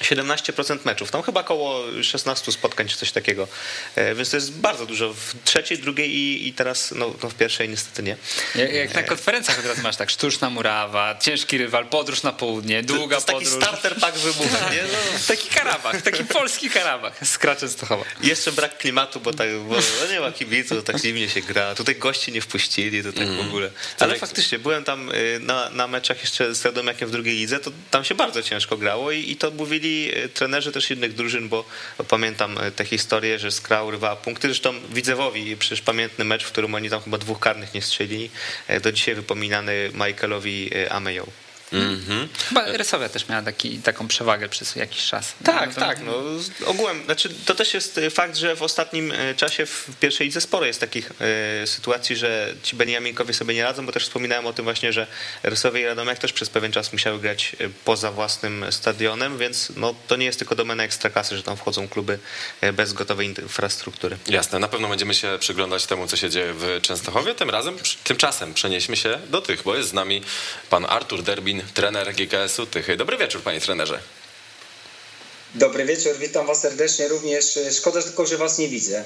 17% 0.00 0.78
meczów. 0.84 1.10
Tam 1.10 1.22
chyba 1.22 1.40
około 1.40 1.84
16 2.02 2.52
spotkań 2.52 2.88
czy 2.88 2.96
coś 2.96 3.12
takiego. 3.12 3.48
E, 3.94 4.14
więc 4.14 4.30
to 4.30 4.36
jest 4.36 4.52
bardzo 4.52 4.86
dużo. 4.86 5.14
W 5.14 5.34
trzeciej, 5.44 5.78
drugiej 5.78 6.10
i, 6.14 6.48
i 6.48 6.52
teraz 6.52 6.94
no, 6.96 7.14
no, 7.22 7.30
w 7.30 7.34
pierwszej 7.34 7.68
niestety 7.68 8.02
nie. 8.02 8.16
Jak, 8.54 8.72
jak 8.72 8.94
na 8.94 9.02
konferencjach 9.02 9.62
teraz 9.62 9.82
masz 9.82 9.96
tak, 9.96 10.10
sztuczna 10.10 10.50
murawa, 10.50 11.18
ciężki 11.18 11.58
rywal, 11.58 11.86
podróż 11.86 12.22
na 12.22 12.32
południe, 12.32 12.82
długa 12.82 13.20
to, 13.20 13.26
to 13.26 13.32
podróż. 13.32 13.52
Taki 13.52 13.64
starter 13.64 13.96
pack 14.00 14.18
wybuchu. 14.18 14.56
Nie? 14.72 14.82
No. 14.82 14.98
Taki 15.28 15.48
karabach, 15.48 16.02
taki 16.02 16.24
polski 16.24 16.70
karabach 16.70 17.26
z 17.26 17.38
Częstochowa. 17.60 18.04
Jeszcze 18.22 18.52
brak 18.52 18.78
klimatu, 18.78 19.20
bo, 19.20 19.32
tak, 19.32 19.48
bo 19.68 19.74
no 19.74 20.12
nie 20.12 20.20
ma 20.20 20.32
kibiców, 20.32 20.84
tak 20.84 20.98
zimnie 20.98 21.28
się 21.28 21.40
gra. 21.40 21.74
Tutaj 21.74 21.96
gości 21.96 22.32
nie 22.32 22.40
wpuścili, 22.40 23.02
to 23.02 23.12
tak 23.12 23.22
mm. 23.22 23.36
w 23.36 23.40
ogóle. 23.40 23.70
Ale 23.98 24.10
tak. 24.10 24.20
faktycznie, 24.20 24.58
byłem 24.58 24.84
tam 24.84 25.10
y, 25.10 25.40
na, 25.40 25.70
na 25.70 25.86
meczach 25.86 26.20
jeszcze 26.20 26.54
z 26.54 26.64
Radomiakiem 26.64 27.08
w 27.08 27.12
drugiej 27.12 27.36
lidze, 27.36 27.60
to 27.60 27.70
tam 27.90 28.04
się 28.04 28.14
bardzo 28.14 28.42
ciężko 28.42 28.76
grało 28.76 29.12
i, 29.12 29.30
i 29.30 29.36
to 29.36 29.50
mówili 29.50 29.89
byli 29.90 30.24
e, 30.24 30.28
trenerzy 30.28 30.72
też 30.72 30.90
innych 30.90 31.14
drużyn, 31.14 31.48
bo 31.48 31.64
pamiętam 32.08 32.58
e, 32.58 32.70
tę 32.70 32.84
historię, 32.84 33.38
że 33.38 33.50
Skra 33.50 33.82
urywała 33.82 34.16
punkty. 34.16 34.48
Zresztą 34.48 34.74
Widzewowi, 34.94 35.56
przecież 35.56 35.82
pamiętny 35.82 36.24
mecz, 36.24 36.44
w 36.44 36.52
którym 36.52 36.74
oni 36.74 36.90
tam 36.90 37.00
chyba 37.00 37.18
dwóch 37.18 37.40
karnych 37.40 37.74
nie 37.74 37.82
strzelili, 37.82 38.30
e, 38.68 38.80
do 38.80 38.92
dzisiaj 38.92 39.14
wypominany 39.14 39.90
Michaelowi 39.94 40.70
Ameją. 40.90 41.26
Mm-hmm. 41.72 42.28
Chyba 42.48 42.64
Rysowia 42.64 43.08
też 43.08 43.28
miała 43.28 43.42
taki, 43.42 43.78
taką 43.78 44.08
przewagę 44.08 44.48
przez 44.48 44.76
jakiś 44.76 45.06
czas. 45.06 45.32
Tak, 45.44 45.76
no, 45.76 45.86
tak. 45.86 45.98
No, 46.04 46.12
ogółem, 46.66 47.04
znaczy, 47.04 47.28
to 47.46 47.54
też 47.54 47.74
jest 47.74 48.00
fakt, 48.10 48.36
że 48.36 48.56
w 48.56 48.62
ostatnim 48.62 49.12
czasie 49.36 49.66
w 49.66 49.88
pierwszej 50.00 50.26
lidze 50.26 50.40
sporo 50.40 50.66
jest 50.66 50.80
takich 50.80 51.10
y, 51.62 51.66
sytuacji, 51.66 52.16
że 52.16 52.54
ci 52.62 52.76
Beniaminkowie 52.76 53.34
sobie 53.34 53.54
nie 53.54 53.62
radzą, 53.62 53.86
bo 53.86 53.92
też 53.92 54.02
wspominałem 54.04 54.46
o 54.46 54.52
tym 54.52 54.64
właśnie, 54.64 54.92
że 54.92 55.06
Rysowie 55.42 55.80
i 55.80 55.84
Radomiak 55.84 56.18
też 56.18 56.32
przez 56.32 56.50
pewien 56.50 56.72
czas 56.72 56.92
musiały 56.92 57.18
grać 57.18 57.56
poza 57.84 58.12
własnym 58.12 58.64
stadionem, 58.70 59.38
więc 59.38 59.72
no, 59.76 59.94
to 60.08 60.16
nie 60.16 60.26
jest 60.26 60.38
tylko 60.38 60.54
domena 60.54 60.84
ekstraklasy, 60.84 61.36
że 61.36 61.42
tam 61.42 61.56
wchodzą 61.56 61.88
kluby 61.88 62.18
bez 62.72 62.92
gotowej 62.92 63.26
infrastruktury. 63.26 64.18
Jasne, 64.26 64.58
na 64.58 64.68
pewno 64.68 64.88
będziemy 64.88 65.14
się 65.14 65.36
przyglądać 65.40 65.86
temu, 65.86 66.06
co 66.06 66.16
się 66.16 66.30
dzieje 66.30 66.52
w 66.54 66.78
Częstochowie. 66.82 67.34
Tym 67.34 67.50
razem, 67.50 67.76
tymczasem 68.04 68.54
przenieśmy 68.54 68.96
się 68.96 69.18
do 69.30 69.40
tych, 69.40 69.62
bo 69.62 69.76
jest 69.76 69.88
z 69.88 69.92
nami 69.92 70.22
pan 70.70 70.86
Artur 70.88 71.22
Derbin, 71.22 71.59
trener 71.74 72.14
GKS-u 72.14 72.66
Tychy. 72.66 72.96
Dobry 72.96 73.16
wieczór, 73.16 73.42
panie 73.42 73.60
trenerze. 73.60 74.00
Dobry 75.54 75.84
wieczór, 75.84 76.16
witam 76.18 76.46
was 76.46 76.60
serdecznie 76.60 77.08
również. 77.08 77.58
Szkoda 77.78 78.02
tylko, 78.02 78.26
że 78.26 78.36
was 78.36 78.58
nie 78.58 78.68
widzę. 78.68 79.04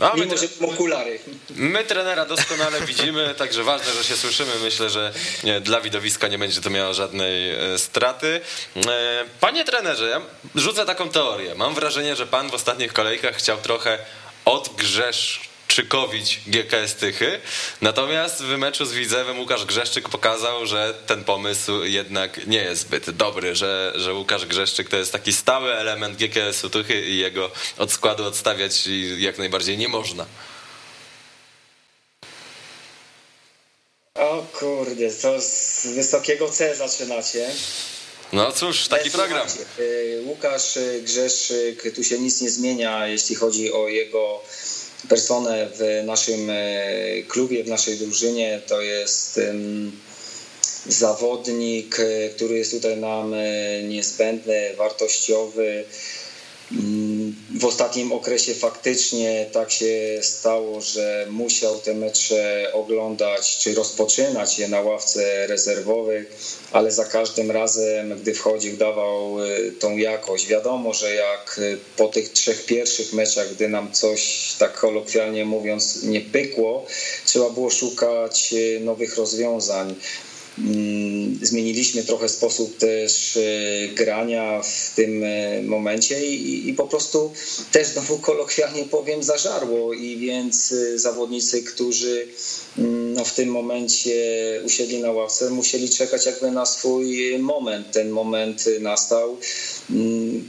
A 0.00 0.16
Mimo, 0.16 0.36
że 0.36 0.48
mam 0.60 0.70
okulary. 0.70 1.18
My 1.50 1.84
trenera 1.84 2.26
doskonale 2.26 2.80
widzimy, 2.86 3.34
także 3.38 3.64
ważne, 3.64 3.92
że 3.92 4.04
się 4.04 4.16
słyszymy. 4.16 4.52
Myślę, 4.62 4.90
że 4.90 5.12
nie, 5.44 5.60
dla 5.60 5.80
widowiska 5.80 6.28
nie 6.28 6.38
będzie 6.38 6.60
to 6.60 6.70
miało 6.70 6.94
żadnej 6.94 7.50
e, 7.50 7.78
straty. 7.78 8.40
E, 8.86 9.24
panie 9.40 9.64
trenerze, 9.64 10.08
ja 10.08 10.20
rzucę 10.54 10.86
taką 10.86 11.08
teorię. 11.08 11.54
Mam 11.54 11.74
wrażenie, 11.74 12.16
że 12.16 12.26
pan 12.26 12.50
w 12.50 12.54
ostatnich 12.54 12.92
kolejkach 12.92 13.36
chciał 13.36 13.58
trochę 13.58 13.98
odgrzesz 14.44 15.40
czykowić 15.70 16.40
GKS 16.46 16.94
Tychy. 16.94 17.40
Natomiast 17.80 18.42
w 18.42 18.58
meczu 18.58 18.86
z 18.86 18.92
Widzewem 18.92 19.38
Łukasz 19.40 19.64
Grzeszczyk 19.64 20.08
pokazał, 20.08 20.66
że 20.66 20.94
ten 21.06 21.24
pomysł 21.24 21.84
jednak 21.84 22.46
nie 22.46 22.62
jest 22.62 22.82
zbyt 22.82 23.10
dobry, 23.10 23.56
że, 23.56 23.92
że 23.96 24.14
Łukasz 24.14 24.46
Grzeszczyk 24.46 24.88
to 24.88 24.96
jest 24.96 25.12
taki 25.12 25.32
stały 25.32 25.74
element 25.74 26.16
GKS-u 26.16 26.70
Tychy 26.70 27.06
i 27.06 27.18
jego 27.18 27.50
od 27.78 27.92
składu 27.92 28.24
odstawiać 28.24 28.88
jak 29.18 29.38
najbardziej 29.38 29.78
nie 29.78 29.88
można. 29.88 30.26
O 34.14 34.46
kurde, 34.58 35.10
to 35.22 35.40
z 35.40 35.86
wysokiego 35.86 36.48
C 36.48 36.76
zaczynacie. 36.76 37.50
No 38.32 38.52
cóż, 38.52 38.88
taki 38.88 39.10
program. 39.10 39.48
Y, 39.78 40.22
Łukasz 40.24 40.78
Grzeszczyk, 41.02 41.94
tu 41.94 42.04
się 42.04 42.18
nic 42.18 42.40
nie 42.40 42.50
zmienia, 42.50 43.06
jeśli 43.06 43.34
chodzi 43.36 43.72
o 43.72 43.88
jego 43.88 44.42
personę 45.08 45.68
w 45.74 46.02
naszym 46.06 46.50
y, 46.50 47.24
klubie, 47.28 47.64
w 47.64 47.68
naszej 47.68 47.96
drużynie. 47.96 48.60
To 48.66 48.80
jest 48.80 49.40
zawodnik, 50.86 52.00
y, 52.00 52.32
który 52.36 52.58
jest 52.58 52.70
tutaj 52.70 52.96
nam 52.96 53.34
niezbędny, 53.88 54.74
wartościowy 54.76 55.84
w 57.60 57.64
ostatnim 57.64 58.12
okresie 58.12 58.54
faktycznie 58.54 59.46
tak 59.52 59.70
się 59.70 60.18
stało, 60.22 60.80
że 60.80 61.26
musiał 61.30 61.78
te 61.78 61.94
mecze 61.94 62.70
oglądać 62.72 63.58
czy 63.58 63.74
rozpoczynać 63.74 64.58
je 64.58 64.68
na 64.68 64.80
ławce 64.80 65.46
rezerwowych, 65.46 66.36
ale 66.72 66.92
za 66.92 67.04
każdym 67.04 67.50
razem, 67.50 68.18
gdy 68.20 68.34
wchodził, 68.34 68.76
dawał 68.76 69.44
y, 69.44 69.72
tą 69.72 69.96
jakość. 69.96 70.46
Wiadomo, 70.46 70.94
że 70.94 71.14
jak 71.14 71.58
y, 71.58 71.78
po 71.96 72.08
tych 72.08 72.28
trzech 72.28 72.66
pierwszych 72.66 73.12
meczach, 73.12 73.54
gdy 73.54 73.68
nam 73.68 73.92
coś 73.92 74.52
tak 74.58 74.74
kolokwialnie 74.74 75.44
mówiąc 75.44 76.02
nie 76.02 76.20
pykło, 76.20 76.86
trzeba 77.24 77.50
było 77.50 77.70
szukać 77.70 78.52
y, 78.52 78.80
nowych 78.80 79.16
rozwiązań. 79.16 79.94
Zmieniliśmy 81.42 82.02
trochę 82.02 82.28
sposób 82.28 82.76
też 82.76 83.36
e, 83.36 83.40
grania 83.88 84.62
w 84.62 84.94
tym 84.96 85.24
e, 85.24 85.62
momencie 85.62 86.26
i, 86.26 86.68
i 86.68 86.74
po 86.74 86.86
prostu 86.86 87.32
też 87.72 87.86
znowu 87.86 88.18
kolokwialnie 88.18 88.84
powiem 88.84 89.22
zażarło 89.22 89.92
i 89.92 90.16
więc 90.16 90.72
e, 90.72 90.98
zawodnicy, 90.98 91.62
którzy 91.62 92.28
mm, 92.78 93.14
no, 93.14 93.24
w 93.24 93.34
tym 93.34 93.48
momencie 93.48 94.12
usiedli 94.64 94.98
na 94.98 95.12
ławce, 95.12 95.50
musieli 95.50 95.90
czekać 95.90 96.26
jakby 96.26 96.50
na 96.50 96.66
swój 96.66 97.38
moment. 97.38 97.90
Ten 97.92 98.10
moment 98.10 98.64
nastał 98.80 99.38
mm, 99.90 100.48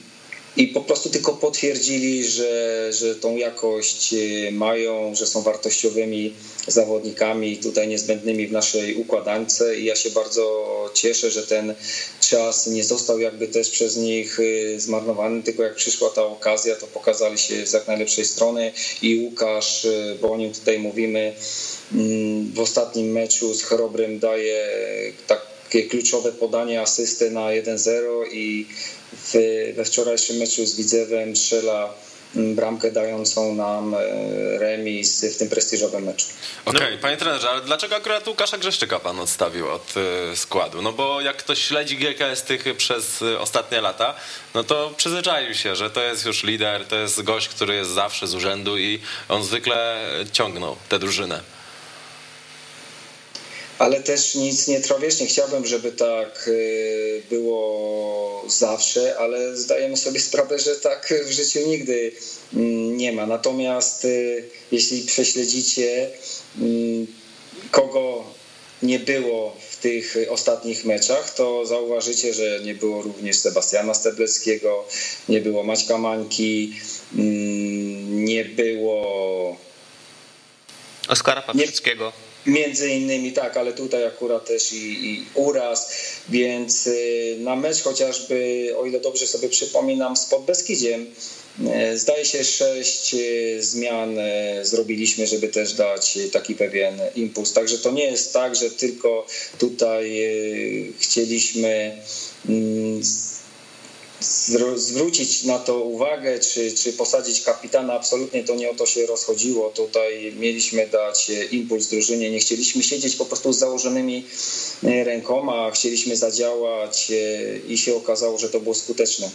i 0.57 0.67
po 0.67 0.81
prostu 0.81 1.09
tylko 1.09 1.33
potwierdzili, 1.33 2.27
że, 2.27 2.87
że 2.93 3.15
tą 3.15 3.37
jakość 3.37 4.15
mają, 4.51 5.15
że 5.15 5.27
są 5.27 5.41
wartościowymi 5.41 6.33
zawodnikami 6.67 7.57
tutaj 7.57 7.87
niezbędnymi 7.87 8.47
w 8.47 8.51
naszej 8.51 8.95
układance. 8.95 9.63
I 9.79 9.85
ja 9.85 9.95
się 9.95 10.09
bardzo 10.09 10.91
cieszę, 10.93 11.31
że 11.31 11.43
ten 11.43 11.73
czas 12.19 12.67
nie 12.67 12.83
został 12.83 13.19
jakby 13.19 13.47
też 13.47 13.69
przez 13.69 13.97
nich 13.97 14.39
y, 14.39 14.79
zmarnowany, 14.79 15.43
tylko 15.43 15.63
jak 15.63 15.75
przyszła 15.75 16.09
ta 16.09 16.23
okazja, 16.23 16.75
to 16.75 16.87
pokazali 16.87 17.37
się 17.37 17.67
z 17.67 17.73
jak 17.73 17.87
najlepszej 17.87 18.25
strony. 18.25 18.71
I 19.01 19.19
Łukasz, 19.23 19.85
y, 19.85 20.17
bo 20.21 20.31
o 20.31 20.37
nim 20.37 20.53
tutaj 20.53 20.79
mówimy, 20.79 21.33
mm, 21.93 22.51
w 22.53 22.59
ostatnim 22.59 23.11
meczu 23.11 23.53
z 23.53 23.63
Chorobrym 23.63 24.19
daje 24.19 24.67
takie 25.71 25.83
kluczowe 25.83 26.31
podanie, 26.31 26.81
asystę 26.81 27.29
na 27.29 27.41
1-0 27.41 28.25
i 28.31 28.67
we 29.75 29.85
wczorajszym 29.85 30.37
meczu 30.37 30.65
z 30.65 30.75
Widzewem 30.75 31.35
strzela 31.35 31.93
bramkę 32.35 32.91
dającą 32.91 33.55
nam 33.55 33.95
e, 33.95 33.99
remis 34.59 35.25
w 35.25 35.37
tym 35.37 35.49
prestiżowym 35.49 36.03
meczu. 36.03 36.27
Okej, 36.65 36.81
okay, 36.81 36.97
panie 36.97 37.17
trenerze, 37.17 37.49
ale 37.49 37.61
dlaczego 37.61 37.95
akurat 37.95 38.27
Łukasza 38.27 38.57
Grzeszczyka 38.57 38.99
pan 38.99 39.19
odstawił 39.19 39.69
od 39.69 39.93
e, 40.31 40.35
składu? 40.35 40.81
No 40.81 40.93
bo 40.93 41.21
jak 41.21 41.37
ktoś 41.37 41.63
śledzi 41.63 41.97
GKS 41.97 42.43
tych 42.43 42.77
przez 42.77 43.21
e, 43.21 43.39
ostatnie 43.39 43.81
lata, 43.81 44.15
no 44.53 44.63
to 44.63 44.93
przyzwyczaił 44.97 45.53
się, 45.53 45.75
że 45.75 45.89
to 45.89 46.01
jest 46.01 46.25
już 46.25 46.43
lider, 46.43 46.85
to 46.85 46.95
jest 46.95 47.21
gość, 47.21 47.47
który 47.47 47.75
jest 47.75 47.89
zawsze 47.89 48.27
z 48.27 48.35
urzędu 48.35 48.77
i 48.77 48.99
on 49.29 49.43
zwykle 49.43 49.99
ciągnął 50.31 50.75
tę 50.89 50.99
drużynę 50.99 51.60
ale 53.81 54.01
też 54.01 54.35
nic 54.35 54.67
nie 54.67 54.79
trwa 54.79 54.99
wiecznie. 54.99 55.27
Chciałbym, 55.27 55.65
żeby 55.65 55.91
tak 55.91 56.47
y, 56.47 57.21
było 57.29 58.45
zawsze, 58.47 59.17
ale 59.17 59.57
zdajemy 59.57 59.97
sobie 59.97 60.19
sprawę, 60.19 60.59
że 60.59 60.75
tak 60.75 61.13
w 61.25 61.31
życiu 61.31 61.59
nigdy 61.67 62.11
mm, 62.53 62.97
nie 62.97 63.11
ma. 63.11 63.25
Natomiast 63.25 64.05
y, 64.05 64.43
jeśli 64.71 65.01
prześledzicie, 65.01 66.09
mm, 66.59 67.07
kogo 67.71 68.23
nie 68.83 68.99
było 68.99 69.55
w 69.69 69.77
tych 69.77 70.15
ostatnich 70.29 70.85
meczach, 70.85 71.33
to 71.33 71.65
zauważycie, 71.65 72.33
że 72.33 72.59
nie 72.63 72.75
było 72.75 73.01
również 73.01 73.35
Sebastiana 73.35 73.93
Stebleckiego, 73.93 74.87
nie 75.29 75.41
było 75.41 75.63
Maćka 75.63 75.97
Mańki, 75.97 76.73
mm, 77.15 78.25
nie 78.25 78.45
było 78.45 79.57
Oskara 81.07 81.41
Paprzyckiego. 81.41 82.05
Nie 82.05 82.30
Między 82.45 82.89
innymi 82.89 83.31
tak, 83.31 83.57
ale 83.57 83.73
tutaj 83.73 84.05
akurat 84.05 84.45
też 84.45 84.73
i, 84.73 85.09
i, 85.11 85.25
uraz, 85.33 85.91
więc 86.29 86.87
y, 86.87 87.37
na 87.39 87.55
mecz 87.55 87.81
chociażby, 87.81 88.69
o 88.77 88.85
ile 88.85 88.99
dobrze 88.99 89.27
sobie 89.27 89.49
przypominam, 89.49 90.17
z 90.17 90.25
Podbeskidziem, 90.25 91.07
y, 91.93 91.97
zdaje 91.97 92.25
się 92.25 92.43
sześć 92.43 93.13
y, 93.13 93.63
zmian 93.63 94.17
zrobiliśmy, 94.61 95.27
żeby 95.27 95.47
też 95.47 95.73
dać 95.73 96.17
taki 96.31 96.55
pewien 96.55 96.99
impuls. 97.15 97.53
Także 97.53 97.77
to 97.77 97.91
nie 97.91 98.05
jest 98.05 98.33
tak, 98.33 98.55
że 98.55 98.71
tylko 98.71 99.25
tutaj 99.57 100.23
chcieliśmy 100.99 101.97
mm, 102.49 103.01
zwrócić 104.75 105.43
na 105.43 105.59
to 105.59 105.79
uwagę, 105.79 106.39
czy, 106.39 106.71
czy 106.71 106.93
posadzić 106.93 107.41
kapitana, 107.41 107.93
absolutnie 107.93 108.43
to 108.43 108.55
nie 108.55 108.71
o 108.71 108.75
to 108.75 108.85
się 108.85 109.05
rozchodziło. 109.05 109.69
Tutaj 109.69 110.33
mieliśmy 110.39 110.87
dać 110.87 111.29
e, 111.29 111.43
impuls 111.43 111.87
drużynie, 111.87 112.31
nie 112.31 112.39
chcieliśmy 112.39 112.83
siedzieć 112.83 113.15
po 113.15 113.25
prostu 113.25 113.53
z 113.53 113.59
założonymi 113.59 114.25
e, 114.83 115.03
rękoma, 115.03 115.71
chcieliśmy 115.71 116.17
zadziałać 116.17 117.11
e, 117.11 117.57
i 117.67 117.77
się 117.77 117.95
okazało, 117.95 118.37
że 118.37 118.49
to 118.49 118.59
było 118.59 118.75
skuteczne. 118.75 119.29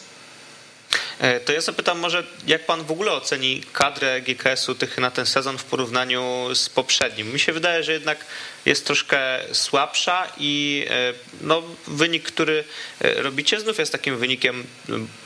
E, 1.21 1.41
to 1.41 1.53
ja 1.53 1.61
zapytam 1.61 1.99
może, 1.99 2.25
jak 2.47 2.67
pan 2.67 2.85
w 2.85 2.91
ogóle 2.91 3.13
oceni 3.13 3.63
kadrę 3.73 4.21
GKS-u 4.21 4.75
tych 4.75 4.99
na 4.99 5.11
ten 5.11 5.27
sezon 5.27 5.59
w 5.59 5.65
porównaniu 5.65 6.49
z 6.55 6.69
poprzednim? 6.69 7.33
Mi 7.33 7.39
się 7.39 7.53
wydaje, 7.53 7.83
że 7.83 7.93
jednak 7.93 8.19
jest 8.67 8.87
troszkę 8.87 9.19
słabsza 9.53 10.33
i 10.39 10.85
e, 10.91 11.13
no, 11.41 11.63
wynik, 11.87 12.25
który 12.25 12.65
e, 13.01 13.23
robicie 13.23 13.61
znów 13.61 13.79
jest 13.79 13.93
takim 13.93 14.19
wynikiem 14.19 14.67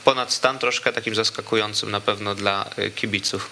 ponad 0.05 0.33
stan, 0.33 0.59
troszkę 0.59 0.93
takim 0.93 1.15
zaskakującym 1.15 1.91
na 1.91 2.01
pewno 2.01 2.35
dla 2.35 2.69
kibiców. 2.95 3.49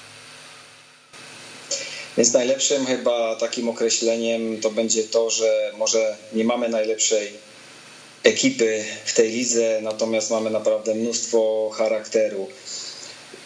Więc 2.17 2.33
najlepszym 2.33 2.85
chyba 2.85 3.35
takim 3.35 3.69
określeniem 3.69 4.61
to 4.61 4.69
będzie 4.69 5.03
to, 5.03 5.29
że 5.29 5.71
może 5.77 6.17
nie 6.33 6.43
mamy 6.43 6.69
najlepszej 6.69 7.33
ekipy 8.23 8.83
w 9.05 9.13
tej 9.13 9.31
lidze, 9.31 9.79
natomiast 9.81 10.29
mamy 10.31 10.49
naprawdę 10.49 10.95
mnóstwo 10.95 11.69
charakteru. 11.73 12.47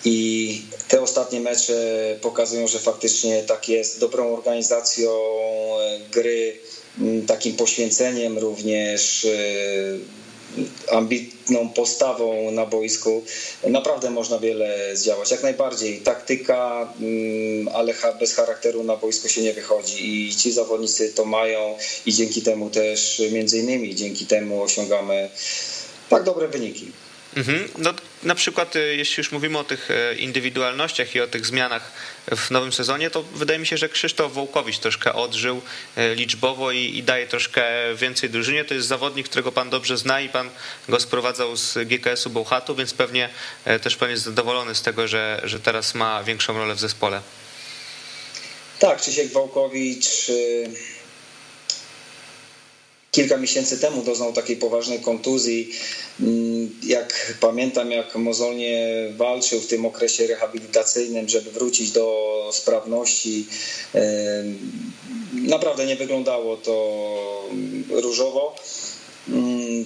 I 0.06 0.62
te 0.88 1.02
ostatnie 1.02 1.40
mecze 1.40 1.74
pokazują, 2.22 2.68
że 2.68 2.80
faktycznie 2.80 3.44
tak 3.44 3.70
jest. 3.70 4.00
Dobrą 4.00 4.34
organizacją 4.34 5.12
gry, 6.12 6.58
takim 7.28 7.54
poświęceniem 7.54 8.38
również 8.38 9.28
ambitną 10.92 11.70
postawą 11.70 12.52
na 12.52 12.66
boisku 12.66 13.24
naprawdę 13.64 14.10
można 14.10 14.40
wiele 14.40 14.96
zdziałać. 14.96 15.32
Jak 15.32 15.44
najbardziej 15.44 16.02
taktyka, 16.02 16.94
mm, 17.02 17.68
ale 17.68 17.94
bez 18.20 18.36
charakteru 18.36 18.84
na 18.84 18.96
boisku 18.96 19.30
się 19.30 19.42
nie 19.42 19.54
wychodzi 19.54 20.28
i 20.28 20.36
ci 20.36 20.52
zawodnicy 20.52 21.14
to 21.14 21.26
mają 21.26 21.78
i 22.06 22.14
dzięki 22.14 22.42
temu 22.42 22.70
też 22.70 23.22
między 23.32 23.60
innymi 23.60 23.96
dzięki 23.96 24.26
temu 24.26 24.64
osiągamy 24.64 25.30
tak 26.10 26.24
dobre 26.24 26.48
wyniki. 26.48 26.92
Mhm. 27.36 27.70
No, 27.78 27.94
na 28.24 28.36
przykład, 28.36 28.76
y, 28.76 28.96
jeśli 28.96 29.22
już 29.22 29.32
mówimy 29.32 29.58
o 29.58 29.64
tych 29.64 29.92
e, 29.92 30.16
indywidualnościach 30.16 31.16
i 31.16 31.22
o 31.22 31.28
tych 31.28 31.46
zmianach 31.46 31.92
w 32.36 32.52
nowym 32.52 32.74
sezonie, 32.74 33.10
to 33.10 33.24
wydaje 33.24 33.60
mi 33.60 33.68
się, 33.68 33.78
że 33.78 33.90
Krzysztof 33.90 34.34
Wołkowicz 34.34 34.78
troszkę 34.78 35.14
odżył 35.14 35.62
e, 35.96 36.16
liczbowo 36.16 36.72
i, 36.72 36.98
i, 36.98 37.04
daje 37.04 37.28
troszkę 37.28 37.66
więcej 37.96 38.30
drużynie. 38.30 38.66
To 38.66 38.74
jest 38.74 38.88
zawodnik, 38.88 39.30
którego 39.30 39.52
pan 39.52 39.70
dobrze 39.70 39.98
zna 39.98 40.22
i 40.22 40.30
pan 40.30 40.50
go 40.90 41.00
sprowadzał 41.00 41.58
z 41.58 41.78
GKS-u 41.88 42.30
Bełchatu, 42.30 42.76
więc 42.76 42.94
pewnie 42.94 43.30
też 43.82 43.96
pan 43.96 44.10
jest 44.10 44.24
zadowolony 44.24 44.76
z 44.76 44.82
tego, 44.82 45.08
że, 45.08 45.42
że 45.44 45.60
teraz 45.60 45.96
ma 45.96 46.24
większą 46.24 46.58
rolę 46.58 46.76
w 46.76 46.80
zespole. 46.80 47.22
Tak, 48.80 49.02
Krzysiek 49.02 49.32
Wołkowicz 49.32 50.32
kilka 53.14 53.38
miesięcy 53.38 53.80
temu 53.80 54.04
doznał 54.04 54.34
takiej 54.34 54.58
poważnej 54.58 55.00
kontuzji. 55.00 55.70
Mm, 56.20 56.76
jak 56.84 57.34
pamiętam, 57.40 57.92
jak 57.92 58.16
mozolnie 58.16 58.88
walczył 59.18 59.62
w 59.62 59.68
tym 59.68 59.86
okresie 59.86 60.28
rehabilitacyjnym, 60.28 61.30
żeby 61.30 61.52
wrócić 61.52 61.92
do 61.92 62.50
sprawności. 62.54 63.46
Naprawdę 65.34 65.86
nie 65.86 65.96
wyglądało 65.96 66.58
to 66.58 67.50
różowo, 67.90 68.56
mm, 69.30 69.86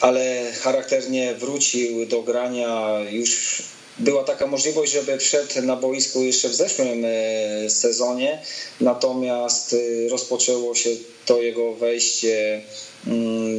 ale 0.00 0.52
charakternie 0.60 1.34
wrócił 1.34 2.06
do 2.06 2.22
grania 2.22 2.98
już 3.10 3.62
była 3.98 4.24
taka 4.24 4.46
możliwość, 4.46 4.92
żeby 4.92 5.18
wszedł 5.18 5.62
na 5.62 5.76
boisku 5.76 6.22
jeszcze 6.22 6.48
w 6.48 6.54
zeszłym 6.54 7.04
e, 7.04 7.70
sezonie, 7.70 8.42
natomiast 8.80 9.72
e, 9.72 10.08
rozpoczęło 10.08 10.74
się 10.74 10.90
to 11.26 11.42
jego 11.42 11.74
wejście 11.74 12.62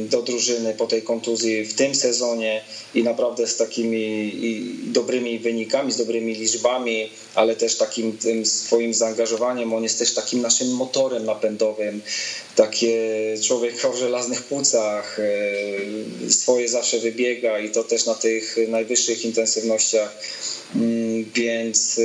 do 0.08 0.22
drużyny 0.22 0.74
po 0.74 0.86
tej 0.86 1.02
kontuzji 1.02 1.64
w 1.64 1.74
tym 1.74 1.94
sezonie 1.94 2.64
i 2.94 3.02
naprawdę 3.02 3.46
z 3.46 3.56
takimi 3.56 4.32
dobrymi 4.86 5.38
wynikami, 5.38 5.92
z 5.92 5.96
dobrymi 5.96 6.34
liczbami, 6.34 7.10
ale 7.34 7.56
też 7.56 7.76
takim 7.76 8.18
tym 8.18 8.46
swoim 8.46 8.94
zaangażowaniem. 8.94 9.72
On 9.72 9.82
jest 9.82 9.98
też 9.98 10.14
takim 10.14 10.40
naszym 10.40 10.74
motorem 10.74 11.24
napędowym. 11.24 12.02
Takie 12.56 12.98
człowiek 13.42 13.84
o 13.84 13.96
żelaznych 13.96 14.42
płucach, 14.42 15.18
e, 15.18 16.30
swoje 16.30 16.68
zawsze 16.68 16.98
wybiega 16.98 17.58
i 17.58 17.70
to 17.70 17.84
też 17.84 18.06
na 18.06 18.14
tych 18.14 18.56
najwyższych 18.68 19.24
intensywnościach, 19.24 20.12
mm, 20.12 20.55
więc 21.34 22.00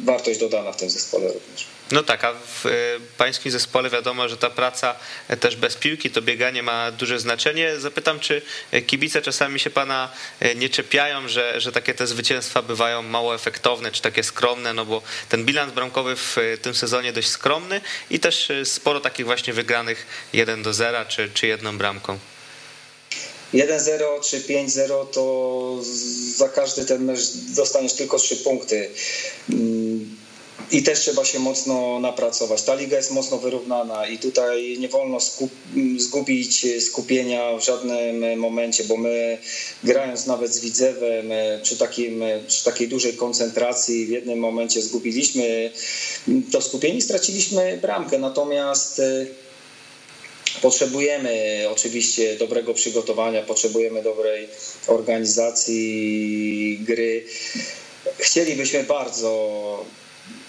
wartość 0.00 0.40
dodana 0.40 0.72
w 0.72 0.76
tym 0.76 0.90
zespole 0.90 1.26
również. 1.26 1.76
No 1.92 2.02
tak, 2.02 2.24
a 2.24 2.32
w 2.32 2.66
e, 2.66 2.70
pańskim 3.18 3.52
zespole 3.52 3.90
wiadomo, 3.90 4.28
że 4.28 4.36
ta 4.36 4.50
praca 4.50 4.96
e, 5.28 5.36
też 5.36 5.56
bez 5.56 5.76
piłki, 5.76 6.10
to 6.10 6.22
bieganie 6.22 6.62
ma 6.62 6.90
duże 6.90 7.18
znaczenie. 7.18 7.80
Zapytam, 7.80 8.20
czy 8.20 8.42
kibice 8.86 9.22
czasami 9.22 9.60
się 9.60 9.70
pana 9.70 10.12
nie 10.56 10.68
czepiają, 10.68 11.28
że, 11.28 11.60
że 11.60 11.72
takie 11.72 11.94
te 11.94 12.06
zwycięstwa 12.06 12.62
bywają 12.62 13.02
mało 13.02 13.34
efektowne, 13.34 13.92
czy 13.92 14.02
takie 14.02 14.22
skromne, 14.22 14.72
no 14.72 14.84
bo 14.84 15.02
ten 15.28 15.44
bilans 15.44 15.72
bramkowy 15.72 16.16
w 16.16 16.36
tym 16.62 16.74
sezonie 16.74 17.12
dość 17.12 17.28
skromny 17.28 17.80
i 18.10 18.20
też 18.20 18.52
sporo 18.64 19.00
takich 19.00 19.26
właśnie 19.26 19.52
wygranych 19.52 20.06
1 20.32 20.62
do 20.62 20.72
0 20.72 21.04
czy, 21.08 21.30
czy 21.34 21.46
jedną 21.46 21.78
bramką. 21.78 22.18
1-0 23.54 24.20
czy 24.22 24.40
5-0 24.40 25.06
to 25.12 25.78
za 26.36 26.48
każdy 26.48 26.84
ten 26.84 27.04
mecz 27.04 27.20
dostaniesz 27.56 27.92
tylko 27.92 28.18
3 28.18 28.36
punkty 28.36 28.90
mm, 29.50 30.16
i 30.72 30.82
też 30.82 31.00
trzeba 31.00 31.24
się 31.24 31.38
mocno 31.38 32.00
napracować. 32.00 32.62
Ta 32.62 32.74
liga 32.74 32.96
jest 32.96 33.10
mocno 33.10 33.38
wyrównana 33.38 34.06
i 34.06 34.18
tutaj 34.18 34.76
nie 34.78 34.88
wolno 34.88 35.20
skup, 35.20 35.50
zgubić 35.98 36.66
skupienia 36.80 37.56
w 37.56 37.64
żadnym 37.64 38.38
momencie, 38.38 38.84
bo 38.84 38.96
my 38.96 39.38
grając 39.84 40.26
nawet 40.26 40.54
z 40.54 40.60
Widzewem 40.60 41.30
przy, 41.62 41.76
takim, 41.76 42.22
przy 42.46 42.64
takiej 42.64 42.88
dużej 42.88 43.14
koncentracji 43.14 44.06
w 44.06 44.10
jednym 44.10 44.38
momencie 44.38 44.82
zgubiliśmy 44.82 45.70
to 46.52 46.62
skupienie 46.62 47.02
straciliśmy 47.02 47.78
bramkę. 47.82 48.18
Natomiast 48.18 48.98
e, 48.98 49.26
Potrzebujemy 50.62 51.64
oczywiście 51.70 52.36
dobrego 52.36 52.74
przygotowania, 52.74 53.42
potrzebujemy 53.42 54.02
dobrej 54.02 54.48
organizacji 54.86 56.78
gry. 56.82 57.24
Chcielibyśmy 58.18 58.84
bardzo 58.84 59.84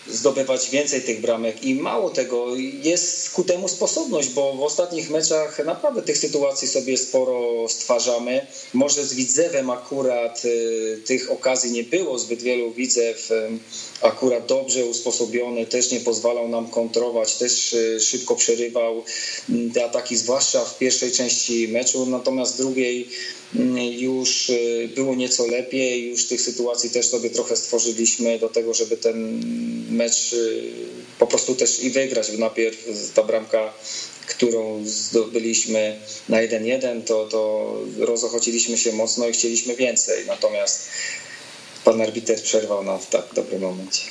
zdobywać 0.10 0.70
więcej 0.70 1.02
tych 1.02 1.22
bramek 1.22 1.64
i 1.64 1.76
mało 1.76 2.10
tego, 2.10 2.56
jest 2.84 3.30
ku 3.30 3.44
temu 3.44 3.68
sposobność, 3.68 4.30
bo 4.30 4.54
w 4.54 4.64
ostatnich 4.64 5.10
meczach 5.10 5.66
naprawdę 5.66 6.02
tych 6.02 6.18
sytuacji 6.18 6.68
sobie 6.68 6.98
sporo 6.98 7.70
stwarzamy. 7.70 8.48
Może 8.74 9.06
z 9.06 9.14
Widzewem 9.14 9.70
akurat 9.70 10.46
y, 10.46 11.02
tych 11.06 11.32
okazji 11.32 11.72
nie 11.72 11.84
było, 11.84 12.20
zbyt 12.20 12.42
wielu 12.42 12.72
Widzew 12.72 13.32
y, 13.32 13.36
akurat 14.02 14.46
dobrze 14.46 14.86
usposobiony, 14.86 15.66
też 15.66 15.92
nie 15.92 16.00
pozwalał 16.00 16.48
nam 16.48 16.70
kontrolować, 16.70 17.36
też 17.36 17.74
y, 17.74 18.00
szybko 18.02 18.36
przerywał 18.36 19.04
mm, 19.50 19.72
te 19.72 19.86
ataki, 19.86 20.18
zwłaszcza 20.18 20.66
w 20.66 20.78
pierwszej 20.78 21.12
części 21.12 21.68
meczu, 21.68 22.06
natomiast 22.06 22.54
w 22.54 22.58
drugiej 22.58 23.10
mm, 23.56 23.78
już 23.78 24.52
było 24.96 25.16
nieco 25.16 25.48
lepiej, 25.48 26.10
już 26.10 26.26
tych 26.26 26.42
sytuacji 26.42 26.90
też 26.90 27.06
sobie 27.06 27.30
trochę 27.30 27.58
stworzyliśmy 27.58 28.40
do 28.40 28.50
tego, 28.50 28.74
żeby 28.74 28.98
ten 28.98 29.42
mecz 29.98 30.34
y, 30.34 30.72
po 31.19 31.28
prostu 31.28 31.56
też 31.56 31.84
i 31.84 31.90
wygrać. 31.90 32.30
Najpierw 32.38 32.78
ta 33.14 33.24
bramka, 33.24 33.74
którą 34.28 34.84
zdobyliśmy 34.86 35.99
na 36.30 36.38
1-1, 36.38 37.03
to, 37.03 37.26
to 37.26 37.74
rozochociliśmy 37.99 38.78
się 38.78 38.91
mocno 38.91 39.28
i 39.28 39.34
chcieliśmy 39.34 39.76
więcej. 39.76 40.26
Natomiast 40.28 40.90
pan 41.78 42.02
arbiter 42.02 42.41
przerwał 42.41 42.84
nam 42.84 42.99
w 42.99 43.08
tak 43.08 43.24
dobrym 43.34 43.62
momencie. 43.62 44.02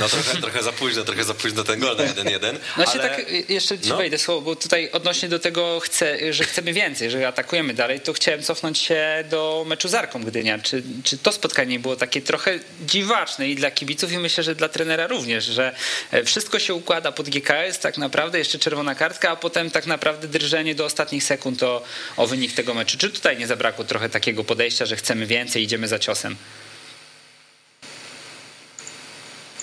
No 0.00 0.08
trochę, 0.08 0.40
trochę 0.40 0.62
za 0.62 0.72
późno, 0.72 1.04
trochę 1.04 1.24
za 1.24 1.34
późno 1.34 1.64
ten 1.64 1.80
gol 1.80 1.96
na 1.96 2.04
1-1. 2.04 2.52
No 2.52 2.84
ale... 2.84 2.86
się 2.86 2.98
tak, 2.98 3.30
jeszcze 3.48 3.78
ci 3.78 3.88
no. 3.88 3.96
wejdę 3.96 4.18
słowo, 4.18 4.40
bo 4.40 4.56
tutaj 4.56 4.90
odnośnie 4.92 5.28
do 5.28 5.38
tego, 5.38 5.80
chcę, 5.80 6.32
że 6.32 6.44
chcemy 6.44 6.72
więcej, 6.72 7.10
że 7.10 7.28
atakujemy 7.28 7.74
dalej, 7.74 8.00
to 8.00 8.12
chciałem 8.12 8.42
cofnąć 8.42 8.78
się 8.78 9.24
do 9.30 9.64
meczu 9.66 9.88
z 9.88 9.94
Arką 9.94 10.24
Gdynia. 10.24 10.58
Czy, 10.58 10.82
czy 11.04 11.18
to 11.18 11.32
spotkanie 11.32 11.78
było 11.78 11.96
takie 11.96 12.22
trochę 12.22 12.58
dziwaczne 12.86 13.48
i 13.48 13.54
dla 13.54 13.70
kibiców 13.70 14.12
i 14.12 14.18
myślę, 14.18 14.44
że 14.44 14.54
dla 14.54 14.68
trenera 14.68 15.06
również, 15.06 15.44
że 15.44 15.74
e, 16.10 16.24
wszystko 16.24 16.58
się 16.58 16.74
układa 16.74 17.12
pod 17.12 17.28
GKS, 17.28 17.78
tak 17.80 17.98
naprawdę 17.98 18.38
jeszcze 18.38 18.58
czerwona 18.58 18.94
kartka, 18.94 19.30
a 19.30 19.36
potem 19.36 19.70
tak 19.70 19.86
naprawdę 19.86 20.28
drżenie 20.28 20.74
do 20.74 20.84
ostatnich 20.84 21.24
sekund 21.24 21.62
o, 21.62 21.82
o 22.16 22.26
wynik 22.26 22.52
tego 22.52 22.74
meczu. 22.74 22.98
Czy 22.98 23.10
tutaj 23.10 23.38
nie 23.38 23.46
zabrakło 23.46 23.84
trochę 23.84 24.08
takiego 24.08 24.44
podejścia, 24.44 24.86
że 24.86 24.96
chcemy 24.96 25.26
więcej, 25.26 25.62
idziemy 25.62 25.88
za 25.88 25.98
ciosem? 25.98 26.36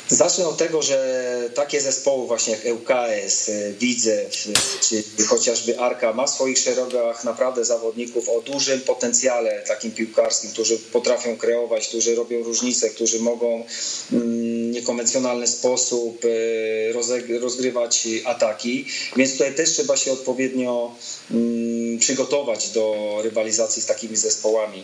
Zacznę 0.10 0.48
od 0.48 0.58
tego, 0.58 0.82
że 0.82 1.50
takie 1.56 1.82
zespoły 1.82 2.28
właśnie 2.28 2.54
jak 2.54 2.76
ŁKS, 2.76 3.52
Widzew 3.80 4.48
czy 4.82 5.04
chociażby 5.28 5.80
Arka 5.80 6.14
ma 6.14 6.28
w 6.28 6.30
swoich 6.30 6.58
szeregach 6.58 7.24
naprawdę 7.24 7.66
zawodników 7.66 8.30
o 8.30 8.42
dużym 8.42 8.82
potencjale 8.82 9.64
takim 9.68 9.92
piłkarskim, 9.92 10.52
którzy 10.52 10.78
potrafią 10.78 11.38
kreować, 11.38 11.88
którzy 11.88 12.16
robią 12.16 12.44
różnice, 12.44 12.90
którzy 12.90 13.20
mogą 13.20 13.64
w 14.10 14.14
mm, 14.14 14.72
niekonwencjonalny 14.72 15.48
sposób 15.48 16.26
e, 16.26 17.40
rozgrywać 17.40 18.08
ataki, 18.26 18.86
więc 19.16 19.32
tutaj 19.32 19.56
też 19.56 19.70
trzeba 19.70 19.98
się 19.98 20.12
odpowiednio 20.12 20.96
mm, 21.32 22.00
przygotować 22.00 22.70
do 22.70 23.18
rywalizacji 23.24 23.82
z 23.82 23.86
takimi 23.86 24.18
zespołami. 24.18 24.84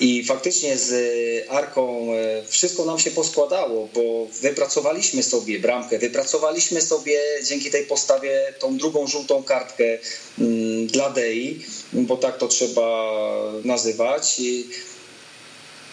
I 0.00 0.24
faktycznie 0.24 0.78
z 0.78 0.92
Arką 1.48 2.14
e, 2.14 2.42
wszystko 2.48 2.84
nam 2.84 2.98
się 2.98 3.10
poskładało, 3.10 3.88
bo 3.94 4.26
wypracowaliśmy 4.40 5.22
sobie 5.22 5.58
bramkę, 5.58 5.98
wypracowaliśmy 5.98 6.82
sobie 6.82 7.20
dzięki 7.48 7.70
tej 7.70 7.86
postawie 7.86 8.54
tą 8.58 8.76
drugą 8.76 9.06
żółtą 9.06 9.42
kartkę 9.42 9.98
mm, 10.38 10.86
dla 10.86 11.10
Dei, 11.10 11.64
bo 11.92 12.16
tak 12.16 12.38
to 12.38 12.48
trzeba 12.48 13.12
nazywać. 13.64 14.40
I, 14.40 14.66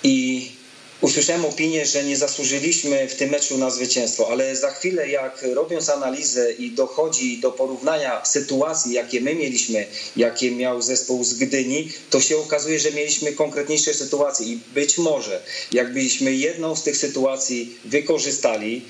i 0.04 0.59
usłyszałem 1.02 1.46
opinię, 1.46 1.86
że 1.86 2.04
nie 2.04 2.18
zasłużyliśmy 2.18 3.08
w 3.08 3.16
tym 3.16 3.30
meczu 3.30 3.58
na 3.58 3.70
zwycięstwo, 3.70 4.28
ale 4.32 4.56
za 4.56 4.72
chwilę, 4.72 5.10
jak 5.10 5.46
robiąc 5.54 5.90
analizę 5.90 6.52
i 6.52 6.72
dochodzi 6.72 7.38
do 7.38 7.52
porównania 7.52 8.26
sytuacji, 8.26 8.94
jakie 8.94 9.22
my 9.22 9.36
mieliśmy, 9.36 9.86
jakie 10.16 10.52
miał 10.52 10.82
zespół 10.82 11.24
z 11.24 11.34
Gdyni, 11.34 11.92
to 12.10 12.22
się 12.22 12.38
okazuje, 12.38 12.80
że 12.80 12.92
mieliśmy 12.92 13.34
konkretniejsze 13.34 13.94
sytuacje 13.94 14.46
i 14.46 14.60
być 14.74 14.98
może, 14.98 15.42
jakbyśmy 15.72 16.34
jedną 16.34 16.76
z 16.76 16.84
tych 16.84 16.98
sytuacji 16.98 17.78
wykorzystali, 17.86 18.82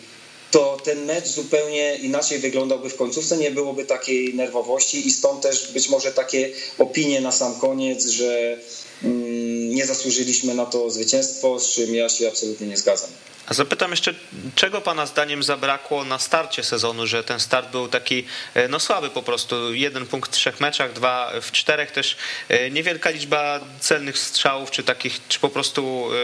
to 0.51 0.77
ten 0.83 1.05
mecz 1.05 1.27
zupełnie 1.27 1.95
inaczej 1.95 2.39
wyglądałby 2.39 2.89
w 2.89 2.95
końcówce, 2.95 3.37
nie 3.37 3.51
byłoby 3.51 3.85
takiej 3.85 4.33
nerwowości 4.33 5.07
i 5.07 5.11
stąd 5.11 5.41
też 5.41 5.71
być 5.71 5.89
może 5.89 6.11
takie 6.11 6.49
opinie 6.77 7.21
na 7.21 7.31
sam 7.31 7.59
koniec, 7.59 8.05
że 8.05 8.59
Mm, 9.03 9.48
nie 9.69 9.85
zasłużyliśmy 9.85 10.53
na 10.53 10.65
to 10.65 10.89
zwycięstwo, 10.89 11.59
z 11.59 11.73
czym 11.73 11.95
ja 11.95 12.09
się 12.09 12.27
absolutnie 12.27 12.67
nie 12.67 12.77
zgadzam. 12.77 13.09
A 13.49 13.53
zapytam 13.53 13.91
jeszcze, 13.91 14.13
czego 14.55 14.81
Pana 14.81 15.05
zdaniem 15.05 15.43
zabrakło 15.43 16.05
na 16.05 16.19
starcie 16.19 16.63
sezonu, 16.63 17.07
że 17.07 17.23
ten 17.23 17.39
start 17.39 17.71
był 17.71 17.87
taki 17.87 18.25
e, 18.53 18.67
no 18.67 18.79
słaby 18.79 19.09
po 19.09 19.23
prostu. 19.23 19.73
Jeden 19.73 20.07
punkt 20.07 20.31
w 20.31 20.33
trzech 20.33 20.59
meczach, 20.59 20.93
dwa 20.93 21.31
w 21.41 21.51
czterech, 21.51 21.91
też 21.91 22.17
e, 22.49 22.71
niewielka 22.71 23.09
liczba 23.09 23.59
celnych 23.79 24.17
strzałów, 24.17 24.71
czy 24.71 24.83
takich, 24.83 25.19
czy 25.27 25.39
po 25.39 25.49
prostu 25.49 26.09
e, 26.13 26.15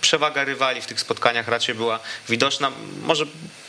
przewaga 0.00 0.44
rywali 0.44 0.82
w 0.82 0.86
tych 0.86 1.00
spotkaniach 1.00 1.48
raczej 1.48 1.74
była 1.74 2.00
widoczna. 2.28 2.72
Może 3.02 3.26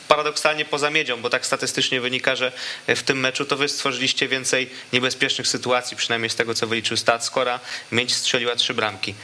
paradoksalnie 0.08 0.64
poza 0.64 0.90
miedzią, 0.90 1.22
bo 1.22 1.30
tak 1.30 1.46
statystycznie 1.46 2.00
wynika, 2.00 2.36
że 2.36 2.52
w 2.88 3.02
tym 3.02 3.20
meczu 3.20 3.44
to 3.44 3.56
wy 3.56 3.68
stworzyliście 3.68 4.28
więcej 4.28 4.70
niebezpiecznych 4.92 5.48
sytuacji, 5.48 5.96
przynajmniej 5.96 6.30
z 6.30 6.34
tego 6.34 6.54
co 6.54 6.66
wyliczył 6.66 6.96
stat, 6.96 7.24
skora 7.24 7.60
miedź 7.92 8.14
strzeliła 8.14 8.56
trzy 8.56 8.74
bramki. 8.74 9.14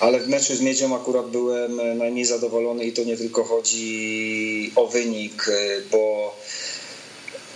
Ale 0.00 0.20
w 0.20 0.28
meczu 0.28 0.54
z 0.54 0.60
Miedzią 0.60 0.96
akurat 0.96 1.26
byłem 1.26 1.98
najmniej 1.98 2.24
zadowolony 2.24 2.84
i 2.84 2.92
to 2.92 3.04
nie 3.04 3.16
tylko 3.16 3.44
chodzi 3.44 4.72
o 4.76 4.86
wynik, 4.86 5.46
bo 5.90 6.34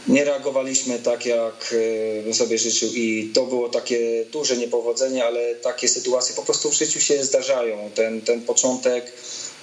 nie 0.08 0.24
reagowaliśmy 0.24 0.98
tak, 0.98 1.26
jak 1.26 1.74
e, 2.18 2.22
bym 2.22 2.34
sobie 2.34 2.58
życzył 2.58 2.88
i 2.94 3.30
to 3.34 3.46
było 3.46 3.68
takie 3.68 4.24
duże 4.32 4.56
niepowodzenie, 4.56 5.24
ale 5.24 5.54
takie 5.54 5.88
sytuacje 5.88 6.36
po 6.36 6.42
prostu 6.42 6.70
w 6.70 6.74
życiu 6.74 7.00
się 7.00 7.24
zdarzają. 7.24 7.90
Ten, 7.94 8.20
ten 8.20 8.42
początek 8.42 9.12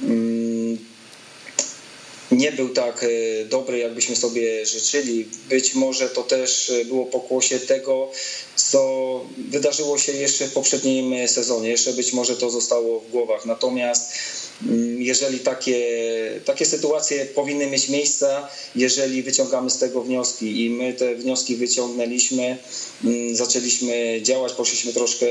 mm, 0.04 0.55
nie 2.31 2.52
był 2.52 2.69
tak 2.69 3.03
e, 3.03 3.45
dobry, 3.45 3.77
jakbyśmy 3.77 4.15
sobie 4.15 4.65
życzyli. 4.65 5.26
Być 5.49 5.76
może 5.76 6.10
to 6.10 6.23
też 6.23 6.72
było 6.85 7.06
pokłosie 7.06 7.60
tego, 7.60 8.11
co 8.56 9.22
wydarzyło 9.38 9.97
się 9.97 10.11
jeszcze 10.11 10.47
w 10.47 10.53
poprzednim 10.53 11.27
sezonie. 11.27 11.69
Jeszcze 11.69 11.93
być 11.93 12.14
może 12.14 12.35
to 12.35 12.49
zostało 12.49 12.99
w 12.99 13.11
głowach. 13.11 13.45
Natomiast 13.45 14.11
mm, 14.68 15.02
jeżeli 15.02 15.39
takie, 15.39 15.81
takie 16.45 16.65
sytuacje 16.65 17.26
powinny 17.26 17.68
mieć 17.68 17.89
miejsce, 17.89 18.41
jeżeli 18.76 19.23
wyciągamy 19.23 19.69
z 19.69 19.77
tego 19.77 20.02
wnioski 20.02 20.65
i 20.65 20.69
my 20.69 20.93
te 20.93 21.15
wnioski 21.15 21.56
wyciągnęliśmy, 21.56 22.57
mm, 23.03 23.35
zaczęliśmy 23.35 24.19
działać, 24.22 24.53
poszliśmy 24.53 24.93
troszkę 24.93 25.26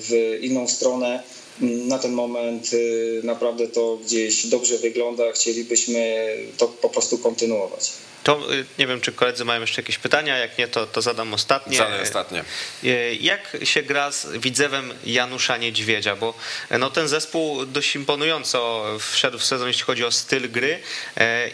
w 0.00 0.38
inną 0.42 0.68
stronę, 0.68 1.22
na 1.60 1.98
ten 1.98 2.12
moment 2.12 2.72
y, 2.72 3.20
naprawdę 3.24 3.68
to 3.68 3.98
gdzieś 4.04 4.46
dobrze 4.46 4.78
wygląda, 4.78 5.32
chcielibyśmy 5.32 6.16
to 6.56 6.68
po 6.68 6.88
prostu 6.88 7.18
kontynuować. 7.18 7.92
To 8.24 8.54
y, 8.54 8.64
nie 8.78 8.86
wiem, 8.86 9.00
czy 9.00 9.12
koledzy 9.12 9.44
mają 9.44 9.60
jeszcze 9.60 9.82
jakieś 9.82 9.98
pytania, 9.98 10.38
jak 10.38 10.58
nie, 10.58 10.68
to, 10.68 10.86
to 10.86 11.02
zadam 11.02 11.34
ostatnie. 11.34 11.78
Zadam 11.78 12.02
ostatnie. 12.02 12.44
Y, 12.84 13.16
jak 13.20 13.56
się 13.64 13.82
gra 13.82 14.12
z 14.12 14.26
widzewem 14.26 14.94
Janusza 15.04 15.56
Niedźwiedzia? 15.56 16.16
Bo 16.16 16.34
no, 16.78 16.90
ten 16.90 17.08
zespół 17.08 17.66
dość 17.66 17.96
imponująco 17.96 18.84
wszedł 19.12 19.38
w 19.38 19.44
sezon, 19.44 19.68
jeśli 19.68 19.82
chodzi 19.82 20.04
o 20.04 20.12
styl 20.12 20.50
gry 20.50 20.78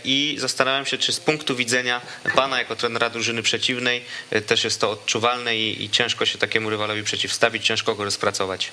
i 0.04 0.36
zastanawiam 0.38 0.86
się, 0.86 0.98
czy 0.98 1.12
z 1.12 1.20
punktu 1.20 1.56
widzenia 1.56 2.00
pana 2.34 2.58
jako 2.58 2.76
trenera 2.76 3.10
drużyny 3.10 3.42
przeciwnej 3.42 4.04
też 4.46 4.64
jest 4.64 4.80
to 4.80 4.90
odczuwalne 4.90 5.56
i, 5.56 5.84
i 5.84 5.90
ciężko 5.90 6.26
się 6.26 6.38
takiemu 6.38 6.70
rywalowi 6.70 7.02
przeciwstawić, 7.02 7.66
ciężko 7.66 7.94
go 7.94 8.04
rozpracować. 8.04 8.70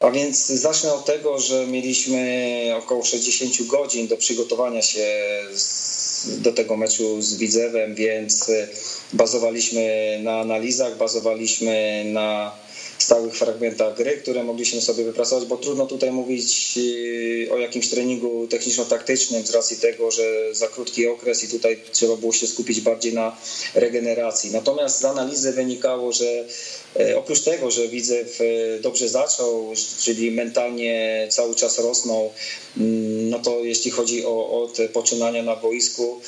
A 0.00 0.10
więc 0.10 0.46
zacznę 0.46 0.94
od 0.94 1.04
tego, 1.04 1.38
że 1.38 1.66
mieliśmy 1.66 2.72
około 2.78 3.04
60 3.04 3.68
godzin 3.68 4.08
do 4.08 4.16
przygotowania 4.16 4.82
się 4.82 5.06
do 6.26 6.52
tego 6.52 6.76
meczu 6.76 7.22
z 7.22 7.36
Widzewem, 7.36 7.94
więc 7.94 8.50
bazowaliśmy 9.12 10.18
na 10.22 10.40
analizach, 10.40 10.96
bazowaliśmy 10.96 12.04
na 12.06 12.52
stałych 13.06 13.34
fragmentach 13.34 13.96
gry, 13.96 14.16
które 14.16 14.44
mogliśmy 14.44 14.80
sobie 14.80 15.04
wypracować, 15.04 15.48
bo 15.48 15.56
trudno 15.56 15.86
tutaj 15.86 16.12
mówić 16.12 16.74
y, 16.76 17.48
o 17.52 17.58
jakimś 17.58 17.88
treningu 17.88 18.46
techniczno-taktycznym 18.46 19.46
z 19.46 19.50
racji 19.50 19.76
tego, 19.76 20.10
że 20.10 20.54
za 20.54 20.68
krótki 20.68 21.06
okres 21.06 21.44
i 21.44 21.48
tutaj 21.48 21.78
trzeba 21.92 22.16
było 22.16 22.32
się 22.32 22.46
skupić 22.46 22.80
bardziej 22.80 23.14
na 23.14 23.36
regeneracji. 23.74 24.50
Natomiast 24.50 25.00
z 25.00 25.04
analizy 25.04 25.52
wynikało, 25.52 26.12
że 26.12 26.44
e, 27.00 27.18
oprócz 27.18 27.40
tego, 27.40 27.70
że 27.70 27.88
Widzew 27.88 28.38
dobrze 28.80 29.08
zaczął, 29.08 29.72
czyli 30.00 30.30
mentalnie 30.30 31.26
cały 31.30 31.54
czas 31.54 31.78
rosnął, 31.78 32.32
mm, 32.76 33.30
no 33.30 33.38
to 33.38 33.64
jeśli 33.64 33.90
chodzi 33.90 34.24
o, 34.24 34.62
o 34.62 34.68
te 34.68 34.88
poczynania 34.88 35.42
na 35.42 35.56
boisku, 35.56 36.20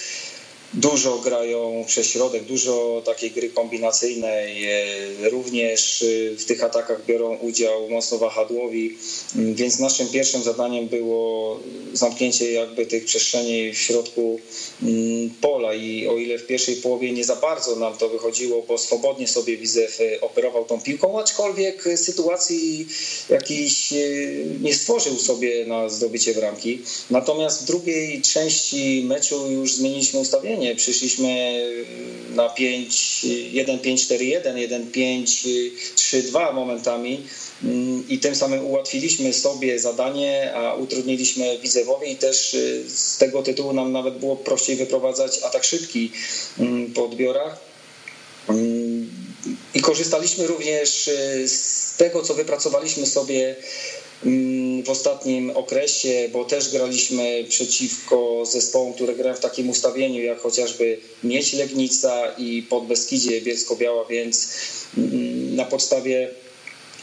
Dużo 0.74 1.19
grają 1.19 1.85
przez 1.86 2.07
środek, 2.07 2.45
dużo 2.45 3.03
takiej 3.05 3.31
gry 3.31 3.51
kombinacyjnej. 3.51 4.65
E, 4.65 5.31
również 5.31 6.03
e, 6.03 6.36
w 6.36 6.45
tych 6.45 6.65
atakach 6.65 7.07
biorą 7.07 7.36
udział 7.36 7.90
mocno 7.90 8.19
wahadłowi, 8.19 8.97
mm, 9.36 9.55
więc 9.55 9.78
naszym 9.78 10.09
pierwszym 10.09 10.43
zadaniem 10.43 10.89
było 10.89 11.61
zamknięcie 11.93 12.53
jakby 12.53 12.86
tych 12.86 13.05
przestrzeni 13.05 13.73
w 13.73 13.78
środku 13.78 14.40
mm, 14.82 15.31
pola 15.40 15.74
i 15.74 16.07
o 16.07 16.16
ile 16.16 16.39
w 16.39 16.47
pierwszej 16.47 16.77
połowie 16.77 17.12
nie 17.12 17.24
za 17.24 17.36
bardzo 17.36 17.77
nam 17.77 17.97
to 17.97 18.09
wychodziło, 18.09 18.62
bo 18.69 18.78
swobodnie 18.78 19.28
sobie 19.28 19.57
Widzew 19.57 20.01
e, 20.01 20.20
operował 20.20 20.65
tą 20.65 20.81
piłką, 20.81 21.20
aczkolwiek 21.20 21.85
sytuacji 21.97 22.86
jakiejś 23.28 23.95
nie 24.62 24.74
stworzył 24.74 25.19
sobie 25.19 25.66
na 25.66 25.89
zdobycie 25.89 26.35
bramki. 26.35 26.78
Natomiast 27.11 27.62
w 27.62 27.66
drugiej 27.66 28.23
części 28.23 29.03
meczu 29.07 29.51
już 29.51 29.74
zmieniliśmy 29.74 30.20
ustawienie 30.20 30.57
Przyszliśmy 30.76 31.62
na 32.30 32.48
5, 32.48 33.24
1-5-4-1, 33.52 34.43
1-5-3-2 34.94 36.55
momentami 36.55 37.26
mm, 37.64 38.09
i 38.09 38.18
tym 38.18 38.35
samym 38.35 38.66
ułatwiliśmy 38.66 39.32
sobie 39.32 39.78
zadanie, 39.78 40.52
a 40.55 40.74
utrudniliśmy 40.74 41.59
Widzewowi 41.59 42.10
i 42.12 42.16
też 42.16 42.55
y, 42.55 42.85
z 42.89 43.16
tego 43.16 43.43
tytułu 43.43 43.72
nam 43.72 43.93
nawet 43.93 44.18
było 44.18 44.36
prościej 44.36 44.76
wyprowadzać 44.76 45.43
atak 45.43 45.64
szybki 45.64 46.12
mm, 46.59 46.93
po 46.93 47.05
odbiorach. 47.05 47.60
Mm, 48.48 49.10
I 49.74 49.80
korzystaliśmy 49.80 50.47
również 50.47 51.09
y, 51.09 51.48
z 51.48 51.94
tego, 51.97 52.22
co 52.22 52.35
wypracowaliśmy 52.35 53.06
sobie 53.06 53.56
w 54.85 54.90
ostatnim 54.90 55.51
okresie, 55.51 56.28
bo 56.32 56.45
też 56.45 56.70
graliśmy 56.70 57.45
przeciwko 57.49 58.47
zespołom, 58.47 58.95
które 58.95 59.15
grają 59.15 59.36
w 59.36 59.40
takim 59.40 59.70
ustawieniu, 59.70 60.23
jak 60.23 60.40
chociażby 60.40 60.99
Mieć 61.24 61.53
Legnica 61.53 62.32
i 62.39 62.62
Podbeskidzie 62.62 63.40
Bielsko-Biała, 63.40 64.05
więc 64.05 64.49
mm, 64.97 65.57
na 65.57 65.65
podstawie 65.65 66.31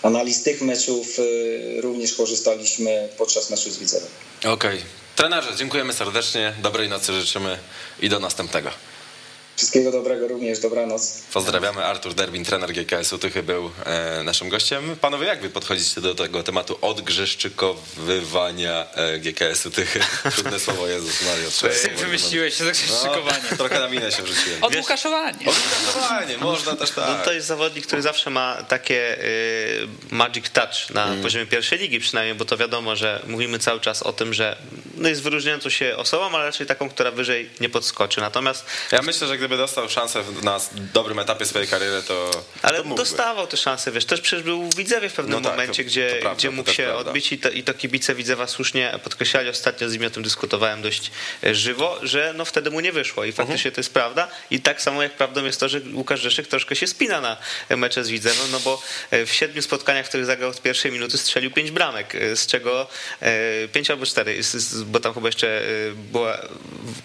analiz 0.02 0.44
tych 0.44 0.62
meczów 0.62 1.20
y, 1.20 1.82
również 1.82 2.14
korzystaliśmy 2.14 3.10
podczas 3.18 3.50
meczu 3.50 3.72
z 3.72 3.78
Widzewem. 3.78 4.10
Okej. 4.40 4.54
Okay. 4.54 4.82
Trenerze, 5.16 5.56
dziękujemy 5.56 5.94
serdecznie, 5.94 6.54
dobrej 6.62 6.90
nocy 6.90 7.14
życzymy 7.14 7.60
i 8.00 8.10
do 8.10 8.20
następnego. 8.20 8.70
Wszystkiego 9.56 9.92
dobrego 9.92 10.28
również, 10.28 10.60
dobranoc. 10.60 11.22
Pozdrawiamy, 11.34 11.86
Artur 11.86 12.14
Derbin, 12.14 12.46
trener 12.46 12.74
GKS-u 12.74 13.18
Tychy 13.18 13.44
był 13.44 13.72
e, 13.86 14.24
naszym 14.24 14.50
gościem. 14.50 14.96
Panowie, 15.02 15.28
jak 15.28 15.42
wy 15.42 15.50
podchodzicie 15.50 16.02
do 16.02 16.16
tego 16.16 16.44
tematu 16.44 16.78
odgrzeszczykowywania 16.82 18.86
e, 18.94 19.20
GKS-u 19.20 19.72
Tychy? 19.72 20.00
Trudne 20.36 20.60
słowo, 20.60 20.88
Jezus 20.88 21.22
Mario. 21.22 21.50
Wymyśliłeś 21.98 22.58
się 22.58 22.64
zagrzeszczykowanie. 22.64 23.44
No, 23.52 23.58
trochę 23.58 23.80
na 23.80 23.90
minę 23.90 24.12
się 24.12 24.24
wrzuciłem. 24.24 24.64
Odłukaszowanie. 24.64 25.40
Odłukaszowanie, 25.40 26.38
można 26.38 26.76
też 26.76 26.92
tak. 26.92 27.06
No 27.08 27.26
to 27.26 27.34
jest 27.34 27.48
zawodnik, 27.48 27.88
który 27.88 28.02
zawsze 28.02 28.30
ma 28.30 28.64
takie 28.64 29.24
y, 29.24 29.88
magic 30.12 30.50
touch 30.50 30.90
na 30.90 31.06
mm. 31.06 31.22
poziomie 31.22 31.46
pierwszej 31.46 31.80
ligi 31.80 32.00
przynajmniej, 32.00 32.36
bo 32.36 32.46
to 32.46 32.58
wiadomo, 32.58 32.96
że 32.96 33.22
mówimy 33.28 33.60
cały 33.60 33.80
czas 33.80 34.04
o 34.04 34.14
tym, 34.14 34.34
że 34.34 34.58
no 34.98 35.10
jest 35.10 35.22
wyróżniającą 35.22 35.70
się 35.70 35.98
osobą, 35.98 36.36
ale 36.36 36.46
raczej 36.46 36.68
taką, 36.68 36.90
która 36.90 37.12
wyżej 37.12 37.50
nie 37.60 37.70
podskoczy. 37.70 38.22
Natomiast... 38.22 38.66
Ja 38.92 39.02
myślę, 39.02 39.28
że 39.28 39.38
gdyby 39.46 39.58
dostał 39.58 39.90
szansę 39.90 40.24
na 40.44 40.60
dobrym 40.94 41.20
etapie 41.20 41.46
swojej 41.46 41.68
kariery, 41.68 42.04
to. 42.08 42.32
Ale 42.62 42.84
to 42.84 42.96
dostawał 42.96 43.48
te 43.48 43.58
szanse, 43.58 43.92
wiesz, 43.92 44.06
też 44.06 44.22
przecież 44.22 44.44
był 44.44 44.70
w 44.70 44.76
Widzewie 44.76 45.10
w 45.10 45.14
pewnym 45.14 45.42
no 45.42 45.50
tak, 45.50 45.58
momencie, 45.58 45.84
to, 45.84 45.88
gdzie, 45.88 46.10
to 46.10 46.22
prawda, 46.22 46.38
gdzie 46.38 46.52
mógł 46.52 46.72
się 46.72 46.84
prawda. 46.84 47.10
odbić 47.10 47.32
i 47.32 47.38
to, 47.38 47.50
i 47.50 47.64
to 47.64 47.74
kibice 47.74 48.16
Widzewa 48.16 48.48
słusznie 48.48 49.00
podkreślali. 49.04 49.50
Ostatnio 49.50 49.90
z 49.90 49.94
nimi 49.94 50.06
o 50.06 50.10
tym 50.10 50.24
dyskutowałem 50.24 50.82
dość 50.82 51.12
e, 51.44 51.56
żywo, 51.56 52.00
że 52.04 52.34
no 52.38 52.46
wtedy 52.46 52.72
mu 52.72 52.80
nie 52.80 52.92
wyszło 52.92 53.26
i 53.26 53.32
faktycznie 53.32 53.72
uh-huh. 53.72 53.76
to 53.76 53.80
jest 53.80 53.94
prawda. 53.94 54.28
I 54.52 54.60
tak 54.60 54.82
samo 54.82 55.04
jak 55.04 55.18
prawdą 55.18 55.46
jest 55.46 55.60
to, 55.60 55.70
że 55.70 55.82
Łukasz 55.94 56.22
Rzeszyk 56.22 56.48
troszkę 56.48 56.76
się 56.76 56.88
spina 56.88 57.22
na 57.22 57.38
mecze 57.70 58.04
z 58.04 58.10
Widzewem, 58.10 58.52
no 58.52 58.60
bo 58.60 58.82
e, 59.12 59.26
w 59.26 59.34
siedmiu 59.34 59.62
spotkaniach, 59.62 60.06
w 60.06 60.10
których 60.10 60.26
zagrał 60.26 60.50
od 60.50 60.62
pierwszej 60.62 60.92
minuty, 60.92 61.18
strzelił 61.18 61.52
pięć 61.52 61.72
bramek, 61.72 62.16
e, 62.16 62.36
z 62.36 62.48
czego 62.48 62.88
pięć 63.74 63.92
albo 63.92 64.06
cztery, 64.06 64.40
bo 64.86 65.00
tam 65.00 65.14
chyba 65.14 65.28
jeszcze 65.28 65.62
była 65.96 66.38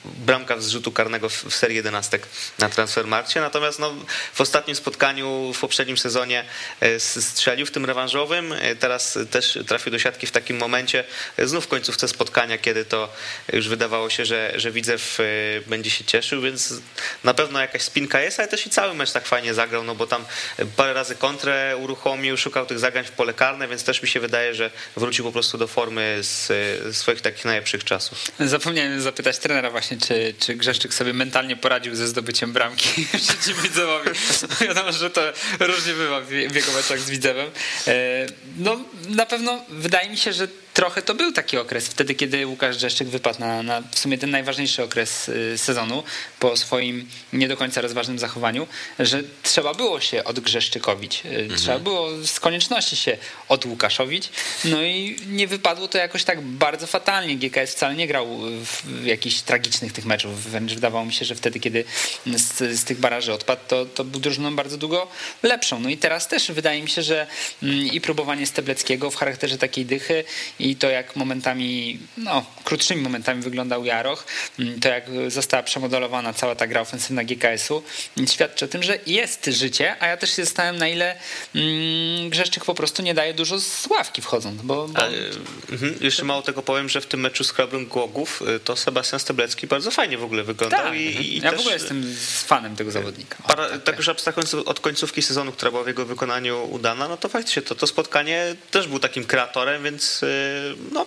bramka 0.05 0.61
z 0.61 0.69
rzutu 0.69 0.93
karnego 0.93 1.29
w 1.29 1.55
serii 1.55 1.77
jedenastek 1.77 2.27
na 2.59 2.69
transfermarkcie. 2.69 3.41
Natomiast 3.41 3.79
no, 3.79 3.95
w 4.35 4.41
ostatnim 4.41 4.77
spotkaniu 4.77 5.53
w 5.55 5.61
poprzednim 5.61 5.99
sezonie 5.99 6.45
e, 6.81 7.01
strzelił 7.01 7.67
w 7.67 7.71
tym 7.71 7.85
rewanżowym. 7.85 8.53
E, 8.53 8.77
teraz 8.77 9.19
też 9.31 9.59
trafił 9.67 9.93
do 9.93 9.99
siatki 9.99 10.27
w 10.27 10.31
takim 10.31 10.57
momencie, 10.57 11.05
e, 11.37 11.47
znów 11.47 11.65
w 11.65 11.69
końcówce 11.69 12.09
spotkania, 12.09 12.59
kiedy 12.59 12.85
to 12.85 13.13
już 13.53 13.69
wydawało 13.69 14.11
się, 14.11 14.25
że, 14.25 14.53
że 14.57 14.71
Widzew 14.71 15.19
będzie 15.67 15.91
się 15.91 16.05
cieszył, 16.05 16.43
więc 16.43 16.75
na 17.25 17.35
pewno 17.35 17.61
jakaś 17.61 17.83
spinka 17.83 18.21
jest, 18.21 18.41
ale 18.41 18.49
też 18.49 18.67
i 18.67 18.71
cały 18.71 18.95
mecz 18.95 19.13
tak 19.13 19.27
fajnie 19.27 19.55
zagrał, 19.55 19.85
no 19.85 19.95
bo 19.95 20.07
tam 20.07 20.25
parę 20.77 20.93
razy 20.93 21.15
kontrę 21.15 21.77
uruchomił, 21.77 22.37
szukał 22.37 22.67
tych 22.67 22.79
zagrań 22.79 23.05
w 23.05 23.11
pole 23.11 23.35
karne, 23.35 23.69
więc 23.69 23.85
też 23.85 24.03
mi 24.03 24.09
się 24.09 24.21
wydaje, 24.21 24.55
że 24.55 24.71
wrócił 24.97 25.25
po 25.25 25.33
prostu 25.33 25.59
do 25.59 25.67
formy 25.67 26.19
z 26.21 26.97
swoich 26.97 27.21
takich 27.21 27.45
najlepszych 27.45 27.85
czasów. 27.85 28.19
Zapomniałem 28.41 29.01
zapytać 29.01 29.39
trenera 29.39 29.71
właśnie, 29.71 29.99
czy, 29.99 30.35
czy 30.39 30.55
Grzeszczyk 30.55 30.95
sobie 30.95 31.13
mentalnie 31.13 31.57
poradził 31.57 31.97
ze 31.97 32.09
zdobyciem 32.21 32.53
bramki 32.53 33.07
przeciwwidzewowi. 33.27 34.11
Wiadomo, 34.67 34.93
że 34.93 35.11
to 35.11 35.21
różnie 35.61 35.93
bywa 35.93 36.21
w 36.21 36.31
jego 36.31 36.73
meczach 36.73 37.01
z 37.01 37.11
Widzewem. 37.11 37.51
E, 37.87 38.27
no 38.59 38.77
na 39.09 39.27
pewno 39.27 39.65
wydaje 39.69 40.11
mi 40.11 40.17
się, 40.17 40.33
że 40.33 40.49
trochę 40.81 41.03
to 41.03 41.15
był 41.15 41.33
taki 41.33 41.57
okres, 41.57 41.89
wtedy 41.89 42.15
kiedy 42.15 42.47
Łukasz 42.47 42.77
Grzeszczyk 42.77 43.09
wypadł 43.09 43.41
na, 43.41 43.63
na 43.63 43.83
w 43.91 43.99
sumie 43.99 44.19
ten 44.19 44.31
najważniejszy 44.31 44.83
okres 44.83 45.29
y, 45.29 45.59
sezonu 45.59 46.03
po 46.39 46.57
swoim 46.57 47.09
nie 47.33 47.49
do 47.49 47.57
końca 47.57 47.81
rozważnym 47.81 48.19
zachowaniu, 48.19 48.67
że 48.99 49.23
trzeba 49.43 49.75
było 49.75 50.01
się 50.01 50.25
odgrzeszczykowić. 50.25 51.23
Y, 51.27 51.51
Mhm. 51.51 51.61
Trzeba 51.61 51.79
było 51.79 52.09
z 52.25 52.41
konieczności 52.41 52.97
się 52.97 53.19
odłukaszowić. 53.49 54.29
No 54.65 54.83
i 54.83 55.17
nie 55.27 55.47
wypadło 55.47 55.89
to 55.89 55.99
jakoś 55.99 56.25
tak 56.25 56.41
bardzo 56.41 56.87
fatalnie. 56.87 57.37
GKS 57.37 57.75
wcale 57.75 57.95
nie 57.95 58.07
grał 58.07 58.27
w 58.65 59.05
jakichś 59.05 59.41
tragicznych 59.41 59.93
tych 59.93 60.05
meczów. 60.05 60.43
Wręcz 60.43 60.73
wydawało 60.73 61.05
mi 61.05 61.13
się, 61.13 61.25
że 61.25 61.35
wtedy, 61.35 61.61
kiedy 61.61 61.85
z, 62.27 62.79
z 62.81 62.85
tych 62.85 62.99
baraży 62.99 63.33
odpadł, 63.33 63.63
to, 63.69 63.87
to 63.87 64.05
był 64.05 64.21
drużyną 64.21 64.57
bardzo 64.57 64.77
długo 64.77 65.09
lepszą. 65.43 65.81
No 65.81 65.89
i 65.89 65.97
teraz 65.97 66.29
też 66.29 66.53
wydaje 66.53 66.83
mi 66.83 66.89
się, 66.89 67.03
że 67.03 67.27
mm, 67.63 67.87
i 67.87 68.01
próbowanie 68.01 68.47
Stebleckiego 68.47 69.11
w 69.11 69.17
charakterze 69.17 69.59
takiej 69.59 69.87
dychy 69.87 70.25
i 70.59 70.70
to 70.77 70.91
jak 70.91 71.17
momentami, 71.17 71.99
no 72.17 72.45
krótszymi 72.65 73.03
momentami 73.03 73.43
wyglądał 73.43 73.85
Jaroch, 73.85 74.27
mm, 74.59 74.81
to 74.81 74.89
jak 74.89 75.05
została 75.29 75.63
przemodelowana 75.63 76.33
cała 76.33 76.55
ta 76.55 76.67
gra 76.67 76.81
ofensywna 76.81 77.25
GKS-u, 77.25 77.83
świadczy 78.27 78.65
o 78.65 78.69
tym, 78.69 78.83
że 78.83 78.99
jest 79.07 79.47
życie, 79.47 79.97
a 80.01 80.07
ja 80.07 80.17
też 80.17 80.37
się 80.37 80.45
zastanawiam 80.45 80.79
na 80.79 80.89
ile 80.89 81.17
mm, 81.55 82.31
Grzeszczyk 82.31 82.65
po 82.65 82.75
prostu 82.75 83.03
nie 83.03 83.15
daje 83.15 83.35
dużo 83.35 83.61
z 83.61 83.87
ławki 83.87 84.23
wchodząc, 84.23 84.63
bo, 84.63 84.89
bo 84.89 85.03
A, 85.03 85.09
y, 85.09 85.31
mhm, 85.73 85.95
jeszcze 86.01 86.25
mało 86.25 86.43
tego 86.43 86.63
powiem, 86.63 86.89
że 86.89 87.01
w 87.01 87.07
tym 87.07 87.21
meczu 87.21 87.45
z 87.45 87.51
Hrabrym 87.51 87.87
Głogów 87.87 88.43
y, 88.57 88.61
to 88.61 88.77
Sebastian 88.77 89.21
Steblecki 89.21 89.67
bardzo 89.67 89.91
fajnie 89.91 90.19
w 90.19 90.25
ogóle 90.25 90.43
wyglądał. 90.43 90.81
tak, 90.81 90.95
i, 90.95 90.99
i 90.99 91.41
ja 91.41 91.51
też, 91.51 91.59
w 91.59 91.61
ogóle 91.61 91.75
jestem 91.75 92.17
fanem 92.45 92.77
tego 92.77 92.91
zawodnika. 92.91 93.37
O, 93.45 93.49
Para, 93.49 93.69
tak, 93.69 93.83
tak 93.83 93.97
już 93.97 94.09
abstrahując 94.09 94.55
od 94.55 94.81
końcówki 94.81 95.23
sezonu, 95.23 95.53
która 95.53 95.71
była 95.71 95.85
w 95.85 95.87
jego 95.87 96.07
wykonaniu 96.07 96.69
udana, 96.71 97.09
no 97.09 97.17
to 97.17 97.29
faktycznie 97.29 97.63
to, 97.63 97.75
to 97.75 97.87
spotkanie 97.87 98.57
też 98.71 98.89
był 98.89 98.99
takim 98.99 99.25
kreatorem, 99.25 99.85
więc 99.85 100.23
y, 100.23 100.27
no, 100.93 101.07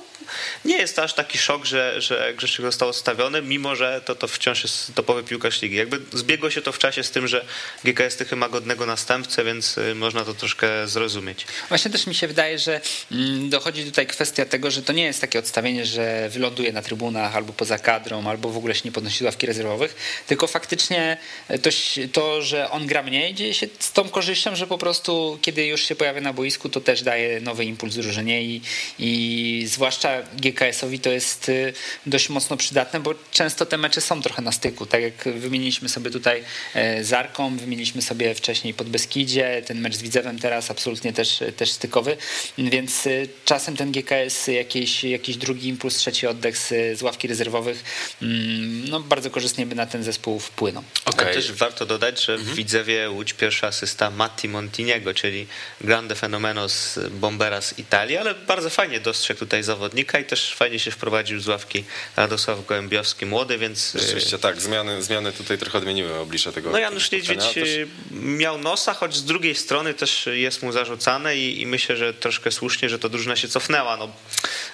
nie 0.65 0.77
jest 0.77 0.95
to 0.95 1.03
aż 1.03 1.13
taki 1.13 1.37
szok, 1.37 1.65
że, 1.65 2.01
że 2.01 2.33
Grzeszczyk 2.37 2.65
został 2.65 2.89
odstawiony, 2.89 3.41
mimo 3.41 3.75
że 3.75 4.01
to, 4.05 4.15
to 4.15 4.27
wciąż 4.27 4.63
jest 4.63 4.95
topowy 4.95 5.23
piłkarz 5.23 5.61
ligi. 5.61 5.75
Jakby 5.75 6.17
zbiegło 6.17 6.49
się 6.49 6.61
to 6.61 6.71
w 6.71 6.77
czasie 6.79 7.03
z 7.03 7.11
tym, 7.11 7.27
że 7.27 7.45
GKS 7.83 8.15
Tychy 8.15 8.35
ma 8.35 8.49
godnego 8.49 8.85
następcę, 8.85 9.43
więc 9.43 9.77
y, 9.77 9.95
można 9.95 10.25
to 10.25 10.33
troszkę 10.33 10.87
zrozumieć. 10.87 11.45
Właśnie 11.69 11.91
też 11.91 12.07
mi 12.07 12.15
się 12.15 12.27
wydaje, 12.27 12.59
że 12.59 12.81
mm, 13.11 13.49
dochodzi 13.49 13.85
tutaj 13.85 14.07
kwestia 14.07 14.45
tego, 14.45 14.71
że 14.71 14.81
to 14.81 14.93
nie 14.93 15.03
jest 15.03 15.21
takie 15.21 15.39
odstawienie, 15.39 15.85
że 15.85 16.29
wyląduje 16.29 16.71
na 16.71 16.81
trybunach 16.81 17.35
albo 17.35 17.53
poza 17.53 17.79
kadrą, 17.79 18.29
albo 18.29 18.49
w 18.49 18.57
ogóle 18.57 18.75
się 18.75 18.81
nie 18.85 18.91
podnosi 18.91 19.23
ławki 19.23 19.47
rezerwowych, 19.47 19.95
tylko 20.27 20.47
faktycznie 20.47 21.17
to, 21.61 21.71
się- 21.71 22.07
to, 22.07 22.41
że 22.41 22.69
on 22.69 22.87
gra 22.87 23.03
mniej, 23.03 23.33
dzieje 23.33 23.53
się 23.53 23.67
z 23.79 23.91
tą 23.91 24.09
korzyścią, 24.09 24.55
że 24.55 24.67
po 24.67 24.77
prostu 24.77 25.39
kiedy 25.41 25.65
już 25.65 25.83
się 25.83 25.95
pojawia 25.95 26.21
na 26.21 26.33
boisku, 26.33 26.69
to 26.69 26.81
też 26.81 27.01
daje 27.01 27.41
nowy 27.41 27.65
impuls 27.65 27.95
drużynie 27.95 28.43
i, 28.43 28.61
i 28.99 29.32
zwłaszcza 29.65 30.21
GKS-owi 30.21 30.99
to 30.99 31.09
jest 31.09 31.49
y, 31.49 31.73
dość 32.05 32.29
mocno 32.29 32.57
przydatne, 32.57 32.99
bo 32.99 33.13
często 33.31 33.65
te 33.65 33.77
mecze 33.77 34.01
są 34.01 34.21
trochę 34.21 34.41
na 34.41 34.51
styku, 34.51 34.85
tak 34.85 35.01
jak 35.01 35.13
wymieniliśmy 35.39 35.89
sobie 35.89 36.11
tutaj 36.11 36.43
e, 36.73 37.03
z 37.03 37.13
Arką, 37.13 37.57
wymieniliśmy 37.57 38.01
sobie 38.01 38.35
wcześniej 38.35 38.73
pod 38.73 38.89
Beskidzie, 38.89 39.61
ten 39.65 39.81
mecz 39.81 39.95
z 39.95 40.01
Widzewem 40.01 40.39
teraz 40.39 40.71
absolutnie 40.71 41.13
też, 41.13 41.39
też 41.57 41.71
stykowy, 41.71 42.17
więc 42.57 43.07
y, 43.07 43.29
czasem 43.45 43.77
ten 43.77 43.91
GKS 43.91 44.47
jakiś, 44.47 45.03
jakiś 45.03 45.37
drugi 45.37 45.67
impuls, 45.67 45.95
trzeci 45.95 46.27
oddech 46.27 46.57
z, 46.57 46.99
z 46.99 47.01
ławki 47.01 47.27
rezerwowych 47.27 47.83
mm, 48.21 48.89
no, 48.89 48.99
bardzo 48.99 49.29
korzystnie 49.29 49.65
by 49.65 49.75
na 49.75 49.85
ten 49.85 50.03
zespół 50.03 50.39
wpłynął. 50.39 50.83
Okej. 51.05 51.29
A 51.31 51.33
też 51.33 51.51
warto 51.51 51.85
dodać, 51.85 52.25
że 52.25 52.33
Mhm. 52.33 52.53
w 52.53 52.57
Widzewie 52.57 53.09
Łódź 53.09 53.33
pierwsza 53.33 53.67
asysta 53.67 54.09
Matti 54.09 54.49
Montiniego, 54.49 55.13
czyli 55.13 55.47
grande 55.81 56.15
fenomeno 56.15 56.69
z 56.69 56.99
Bombera 57.11 57.61
z 57.61 57.79
Italii, 57.79 58.17
ale 58.17 58.35
bardzo 58.35 58.69
fajnie 58.69 58.99
dostrzegł 59.23 59.39
tutaj 59.39 59.63
zawodnika 59.63 60.19
i 60.19 60.25
też 60.25 60.53
fajnie 60.55 60.79
się 60.79 60.91
wprowadził 60.91 61.39
z 61.39 61.47
ławki 61.47 61.83
Radosław 62.15 62.65
Gołębiowski, 62.65 63.25
młody, 63.25 63.57
więc... 63.57 63.95
y, 63.95 63.99
Rzeczywiście 63.99 64.39
tak, 64.39 64.61
zmiany, 64.61 65.03
zmiany 65.03 65.31
tutaj 65.31 65.57
trochę 65.57 65.77
odmieniły 65.77 66.15
oblicze 66.19 66.53
tego. 66.53 66.71
No 66.71 66.77
Janusz 66.79 67.11
Niedźwiedź. 67.11 67.39
Też- 67.39 67.67
y, 67.67 67.87
miał 68.11 68.57
nosa, 68.57 68.93
choć 68.93 69.15
z 69.15 69.25
drugiej 69.25 69.55
strony 69.55 69.93
też 69.93 70.29
jest 70.33 70.63
mu 70.63 70.71
zarzucane 70.71 71.37
i, 71.37 71.61
i 71.61 71.65
myślę, 71.65 71.97
że 71.97 72.13
troszkę 72.13 72.51
słusznie, 72.51 72.89
że 72.89 72.99
to 72.99 73.09
drużyna 73.09 73.35
się 73.35 73.47
cofnęła. 73.47 73.97
No, 73.97 74.11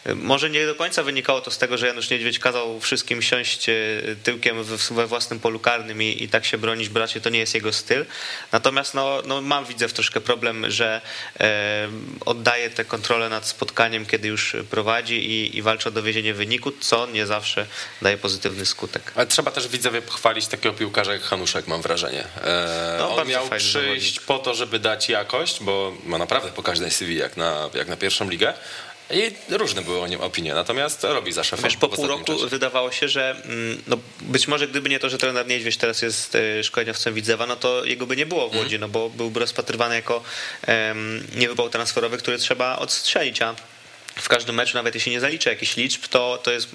y, 0.08 0.16
może 0.16 0.50
nie 0.50 0.66
do 0.66 0.76
końca 0.76 1.04
wynikało 1.04 1.42
to 1.42 1.52
z 1.52 1.58
tego, 1.58 1.78
że 1.78 1.88
Janusz 1.88 2.10
Niedźwiedź 2.10 2.40
kazał 2.40 2.80
wszystkim 2.80 3.22
siąść 3.22 3.66
tyłkiem 4.24 4.64
we, 4.64 5.08
własnym 5.08 5.40
polu 5.40 5.60
karnym 5.60 6.02
i, 6.02 6.24
i 6.24 6.30
tak 6.30 6.46
się 6.46 6.58
bronić, 6.58 6.90
bo 6.90 7.00
raczej 7.00 7.22
to 7.22 7.30
nie 7.30 7.40
jest 7.40 7.56
jego 7.56 7.74
styl. 7.74 8.06
Natomiast 8.52 8.94
no, 8.94 9.22
no 9.26 9.42
mam 9.42 9.66
widzę 9.66 9.88
w 9.88 9.94
troszkę 9.94 10.22
problem, 10.22 10.72
że 10.72 11.02
e, 11.40 11.90
oddaje 12.26 12.70
tę 12.70 12.86
kontrolę 12.86 13.30
nad 13.30 13.48
spotkaniem, 13.48 14.06
kiedy 14.06 14.28
już 14.28 14.39
prowadzi 14.70 15.16
i, 15.32 15.58
i 15.58 15.62
walczy 15.62 15.90
o 15.90 15.92
dowiezienie 15.92 16.34
wyniku, 16.34 16.72
co 16.80 17.08
nie 17.08 17.26
zawsze 17.26 17.66
daje 18.02 18.18
pozytywny 18.18 18.66
skutek. 18.66 19.12
Ale 19.16 19.28
trzeba 19.28 19.52
też 19.52 19.68
widzowie 19.68 20.02
pochwalić 20.02 20.48
takiego 20.48 20.76
piłkarza 20.76 21.14
jak 21.14 21.22
Hanuszek, 21.22 21.68
mam 21.68 21.82
wrażenie. 21.82 22.24
E, 22.44 22.96
No, 23.00 23.16
on 23.16 23.28
miał 23.28 23.50
przyjść 23.50 23.72
zawodnik. 23.72 24.22
po 24.22 24.40
to, 24.40 24.54
żeby 24.56 24.80
dać 24.80 25.10
jakość, 25.10 25.64
bo 25.64 25.94
ma 26.06 26.18
naprawdę 26.18 26.50
pokaźne 26.52 26.92
CV 26.92 27.16
jak 27.16 27.38
na, 27.38 27.70
jak 27.74 27.88
na 27.88 27.98
pierwszą 27.98 28.30
ligę. 28.30 28.54
I 29.12 29.32
różne 29.58 29.82
były 29.82 30.02
o 30.02 30.08
nim 30.08 30.22
opinie, 30.22 30.54
natomiast 30.54 31.04
robi 31.04 31.32
za 31.32 31.44
szefa 31.44 31.64
Wiesz, 31.64 31.78
po 31.78 31.88
w 31.88 31.96
pół 31.96 32.08
roku 32.08 32.24
czasie. 32.26 32.48
wydawało 32.48 32.92
się, 32.92 33.08
że 33.10 33.36
mm, 33.46 33.82
no, 33.88 33.98
być 34.22 34.48
może 34.48 34.68
gdyby 34.68 34.90
nie 34.90 35.00
to, 35.00 35.10
że 35.10 35.18
trener 35.18 35.48
Niedźwiedź 35.48 35.78
teraz 35.78 36.02
jest 36.02 36.36
e, 36.36 36.64
szkoleniowcem 36.64 37.14
Widzewa, 37.14 37.46
no 37.48 37.56
to 37.56 37.86
jego 37.86 38.06
by 38.08 38.16
nie 38.16 38.26
było 38.26 38.50
w 38.50 38.56
Łodzi, 38.56 38.80
no 38.80 38.88
bo 38.90 39.10
byłby 39.10 39.40
rozpatrywany 39.40 39.96
jako 39.96 40.24
em, 40.62 41.28
niewypał 41.36 41.70
transferowy, 41.70 42.18
który 42.18 42.38
trzeba 42.38 42.80
odstrzelić, 42.80 43.42
a 43.42 43.56
w 44.22 44.30
każdym 44.30 44.56
meczu, 44.56 44.78
nawet 44.78 44.96
jeśli 44.96 45.12
nie 45.12 45.20
zaliczy 45.20 45.50
jakichś 45.50 45.78
liczb, 45.78 46.08
to, 46.08 46.40
to 46.44 46.52
jest 46.52 46.70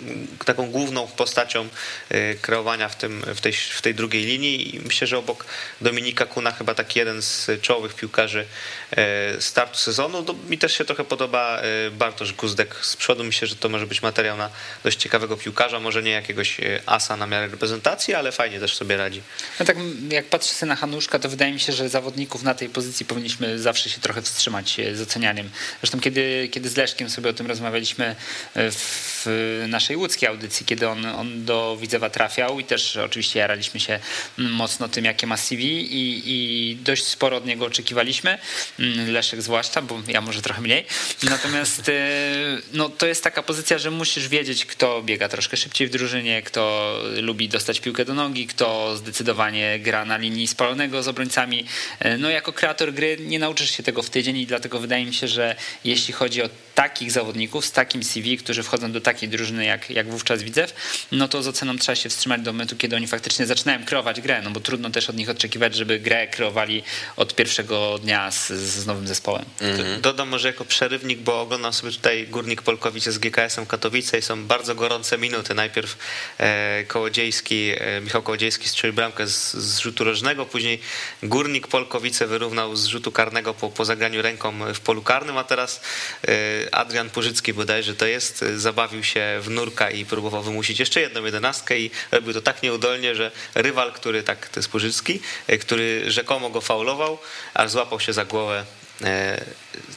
taką 0.45 0.71
główną 0.71 1.07
postacią 1.07 1.69
e, 2.09 2.35
kreowania 2.35 2.89
w, 2.89 2.97
tym, 2.97 3.23
w, 3.35 3.41
tej, 3.41 3.53
w 3.53 3.83
tej 3.83 3.95
drugiej 3.95 4.25
linii 4.25 4.77
i 4.77 4.81
myślę, 4.81 5.07
że 5.07 5.19
obok 5.19 5.45
Dominika 5.81 6.27
Kuna 6.27 6.53
chyba 6.53 6.75
taki 6.75 6.99
jeden 6.99 7.23
z 7.23 7.51
czołowych 7.61 7.95
piłkarzy 7.95 8.47
e, 8.91 9.41
startu 9.41 9.79
sezonu. 9.79 10.25
No, 10.27 10.35
mi 10.49 10.59
też 10.59 10.79
się 10.79 10.85
trochę 10.85 11.05
podoba 11.05 11.61
e, 11.61 11.91
Bartosz 11.91 12.33
Guzdek 12.33 12.77
z 12.83 12.97
przodu. 12.97 13.25
Myślę, 13.25 13.49
że 13.49 13.57
to 13.57 13.69
może 13.69 13.87
być 13.87 14.03
materiał 14.03 14.37
na 14.37 14.51
dość 14.85 14.99
ciekawego 14.99 15.37
piłkarza, 15.37 15.81
może 15.81 16.03
nie 16.03 16.11
jakiegoś 16.11 16.57
asa 16.87 17.17
na 17.17 17.27
miarę 17.27 17.47
reprezentacji, 17.47 18.15
ale 18.15 18.33
fajnie 18.33 18.61
też 18.61 18.75
sobie 18.77 18.97
radzi. 18.97 19.23
No 19.61 19.67
tak 19.67 19.77
jak 20.11 20.25
patrzę 20.25 20.55
sobie 20.55 20.69
na 20.69 20.77
Hanuszka, 20.77 21.19
to 21.19 21.29
wydaje 21.29 21.53
mi 21.53 21.61
się, 21.61 21.73
że 21.73 21.89
zawodników 21.89 22.43
na 22.43 22.55
tej 22.55 22.69
pozycji 22.69 23.07
powinniśmy 23.07 23.59
zawsze 23.59 23.91
się 23.91 24.01
trochę 24.01 24.23
wstrzymać 24.23 24.81
z 24.95 25.01
ocenianiem. 25.01 25.51
Zresztą 25.81 26.01
kiedy, 26.01 26.49
kiedy 26.53 26.69
z 26.69 26.77
Leszkiem 26.77 27.11
sobie 27.11 27.31
tym 27.35 27.47
rozmawialiśmy 27.47 28.17
e, 28.55 28.71
w 28.71 29.65
naszej 29.69 29.97
łódzkiej 29.97 30.29
audycji, 30.29 30.67
kiedy 30.67 30.89
on, 30.89 31.07
on 31.07 31.45
do 31.45 31.77
Widzewa 31.81 32.11
trafiał 32.11 32.61
i 32.61 32.65
też 32.65 32.97
oczywiście 32.97 33.39
jaraliśmy 33.41 33.81
się 33.81 33.99
mm, 34.39 34.53
mocno 34.53 34.89
tym, 34.89 35.05
jakie 35.05 35.27
ma 35.27 35.37
CV 35.37 35.65
i, 35.95 36.23
i 36.27 36.77
dość 36.77 37.05
sporo 37.05 37.37
od 37.37 37.47
niego 37.47 37.65
oczekiwaliśmy. 37.65 38.39
Mm, 38.79 39.13
Leszek 39.13 39.43
zwłaszcza, 39.43 39.83
bo 39.83 40.03
ja 40.09 40.21
może 40.21 40.43
trochę 40.43 40.61
mniej. 40.61 40.87
Natomiast 41.23 41.89
e, 41.89 41.93
no, 42.73 42.89
to 42.89 43.07
jest 43.07 43.25
taka 43.25 43.43
pozycja, 43.43 43.79
że 43.79 43.91
musisz 43.91 44.29
wiedzieć, 44.29 44.67
kto 44.67 45.03
biega 45.03 45.29
troszkę 45.29 45.57
szybciej 45.57 45.89
w 45.89 45.91
drużynie, 45.91 46.43
kto 46.43 46.95
lubi 47.17 47.49
dostać 47.49 47.81
piłkę 47.81 48.05
do 48.05 48.15
nogi, 48.15 48.47
kto 48.47 48.97
zdecydowanie 48.97 49.79
gra 49.79 50.05
na 50.05 50.17
linii 50.17 50.47
spalonego 50.47 51.03
z 51.03 51.09
obrońcami. 51.09 51.65
E, 52.01 52.19
No 52.19 52.31
jako 52.31 52.53
kreator 52.53 52.93
gry 52.93 53.17
nie 53.21 53.39
nauczysz 53.39 53.71
się 53.71 53.83
tego 53.83 54.03
w 54.03 54.11
tydzień 54.11 54.37
i 54.37 54.47
dlatego 54.47 54.79
wydaje 54.79 55.05
mi 55.05 55.15
się, 55.15 55.29
że 55.29 55.57
jeśli 55.85 56.15
chodzi 56.15 56.43
o 56.43 56.49
takich 56.75 57.11
zawodników 57.13 57.24
z 57.61 57.73
takim 57.73 58.03
CV, 58.05 58.37
którzy 58.37 58.63
wchodzą 58.63 58.93
do 58.93 59.01
takiej 59.01 59.29
drużyny 59.29 59.65
jak, 59.65 59.91
jak 59.91 60.11
wówczas 60.11 60.43
Widzew, 60.43 60.75
no 61.13 61.29
to 61.29 61.43
z 61.43 61.49
oceną 61.49 61.79
trzeba 61.79 61.97
się 61.97 62.09
wstrzymać 62.09 62.41
do 62.41 62.53
momentu, 62.53 62.77
kiedy 62.77 62.97
oni 62.97 63.07
faktycznie 63.07 63.47
zaczynają 63.47 63.85
kreować 63.85 64.21
grę, 64.21 64.43
no 64.45 64.51
bo 64.51 64.61
trudno 64.61 64.91
też 64.91 65.11
od 65.11 65.17
nich 65.17 65.31
oczekiwać, 65.31 65.75
żeby 65.75 65.99
grę 65.99 66.27
kreowali 66.29 66.83
od 67.17 67.35
pierwszego 67.35 67.99
dnia 67.99 68.31
z, 68.31 68.49
z 68.53 68.87
nowym 68.87 69.07
zespołem. 69.09 69.45
D- 69.61 69.99
Dodam 70.01 70.29
może 70.29 70.49
jako 70.49 70.65
przerywnik, 70.65 71.19
bo 71.19 71.41
oglądam 71.41 71.73
sobie 71.73 71.93
tutaj 71.93 72.27
Górnik 72.29 72.63
Polkowice 72.63 73.13
z 73.13 73.19
GKS-em 73.19 73.67
Katowice 73.67 74.19
i 74.19 74.23
są 74.23 74.45
bardzo 74.47 74.75
gorące 74.75 75.19
minuty. 75.19 75.55
Najpierw 75.55 75.97
e, 76.39 76.85
Kołodziejski, 76.85 77.73
e, 77.79 78.01
Michał 78.01 78.23
Kołodziejski 78.23 78.69
strzelił 78.69 78.95
bramkę 78.95 79.27
z, 79.27 79.55
z 79.55 79.79
rzutu 79.79 80.05
rożnego, 80.05 80.47
później 80.47 80.81
Górnik 81.23 81.67
Polkowice 81.69 82.27
wyrównał 82.27 82.77
z 82.77 82.87
rzutu 82.87 83.13
karnego 83.13 83.55
po, 83.55 83.71
po 83.71 83.85
zagraniu 83.85 84.23
ręką 84.23 84.75
w 84.75 84.81
polu 84.81 85.03
karnym, 85.03 85.39
a 85.39 85.45
teraz 85.45 85.81
e, 86.29 86.75
Adrian 86.75 87.04
Purzycki 87.11 87.55
bodajże 87.55 87.95
to 87.95 88.07
jest, 88.07 88.43
e, 88.43 88.59
zabawił 88.59 89.05
się 89.05 89.39
w 89.41 89.51
nurka 89.51 89.91
i 89.91 90.05
próbował 90.05 90.43
wymusić 90.43 90.81
jeszcze 90.81 91.01
jedną 91.01 91.25
jedenastkę 91.25 91.79
i 91.79 91.91
robił 92.13 92.33
to 92.33 92.41
tak 92.41 92.63
nieudolnie, 92.63 93.15
że 93.15 93.31
rywal, 93.55 93.93
który 93.93 94.23
tak, 94.23 94.49
to 94.49 94.61
jest 94.61 94.69
Purzycki, 94.69 95.21
e, 95.47 95.59
który 95.59 96.11
rzekomo 96.11 96.51
go 96.51 96.61
faulował, 96.61 97.19
aż 97.55 97.71
złapał 97.71 98.01
się 98.01 98.13
za 98.13 98.25
głowę 98.25 98.65
e, 99.05 99.45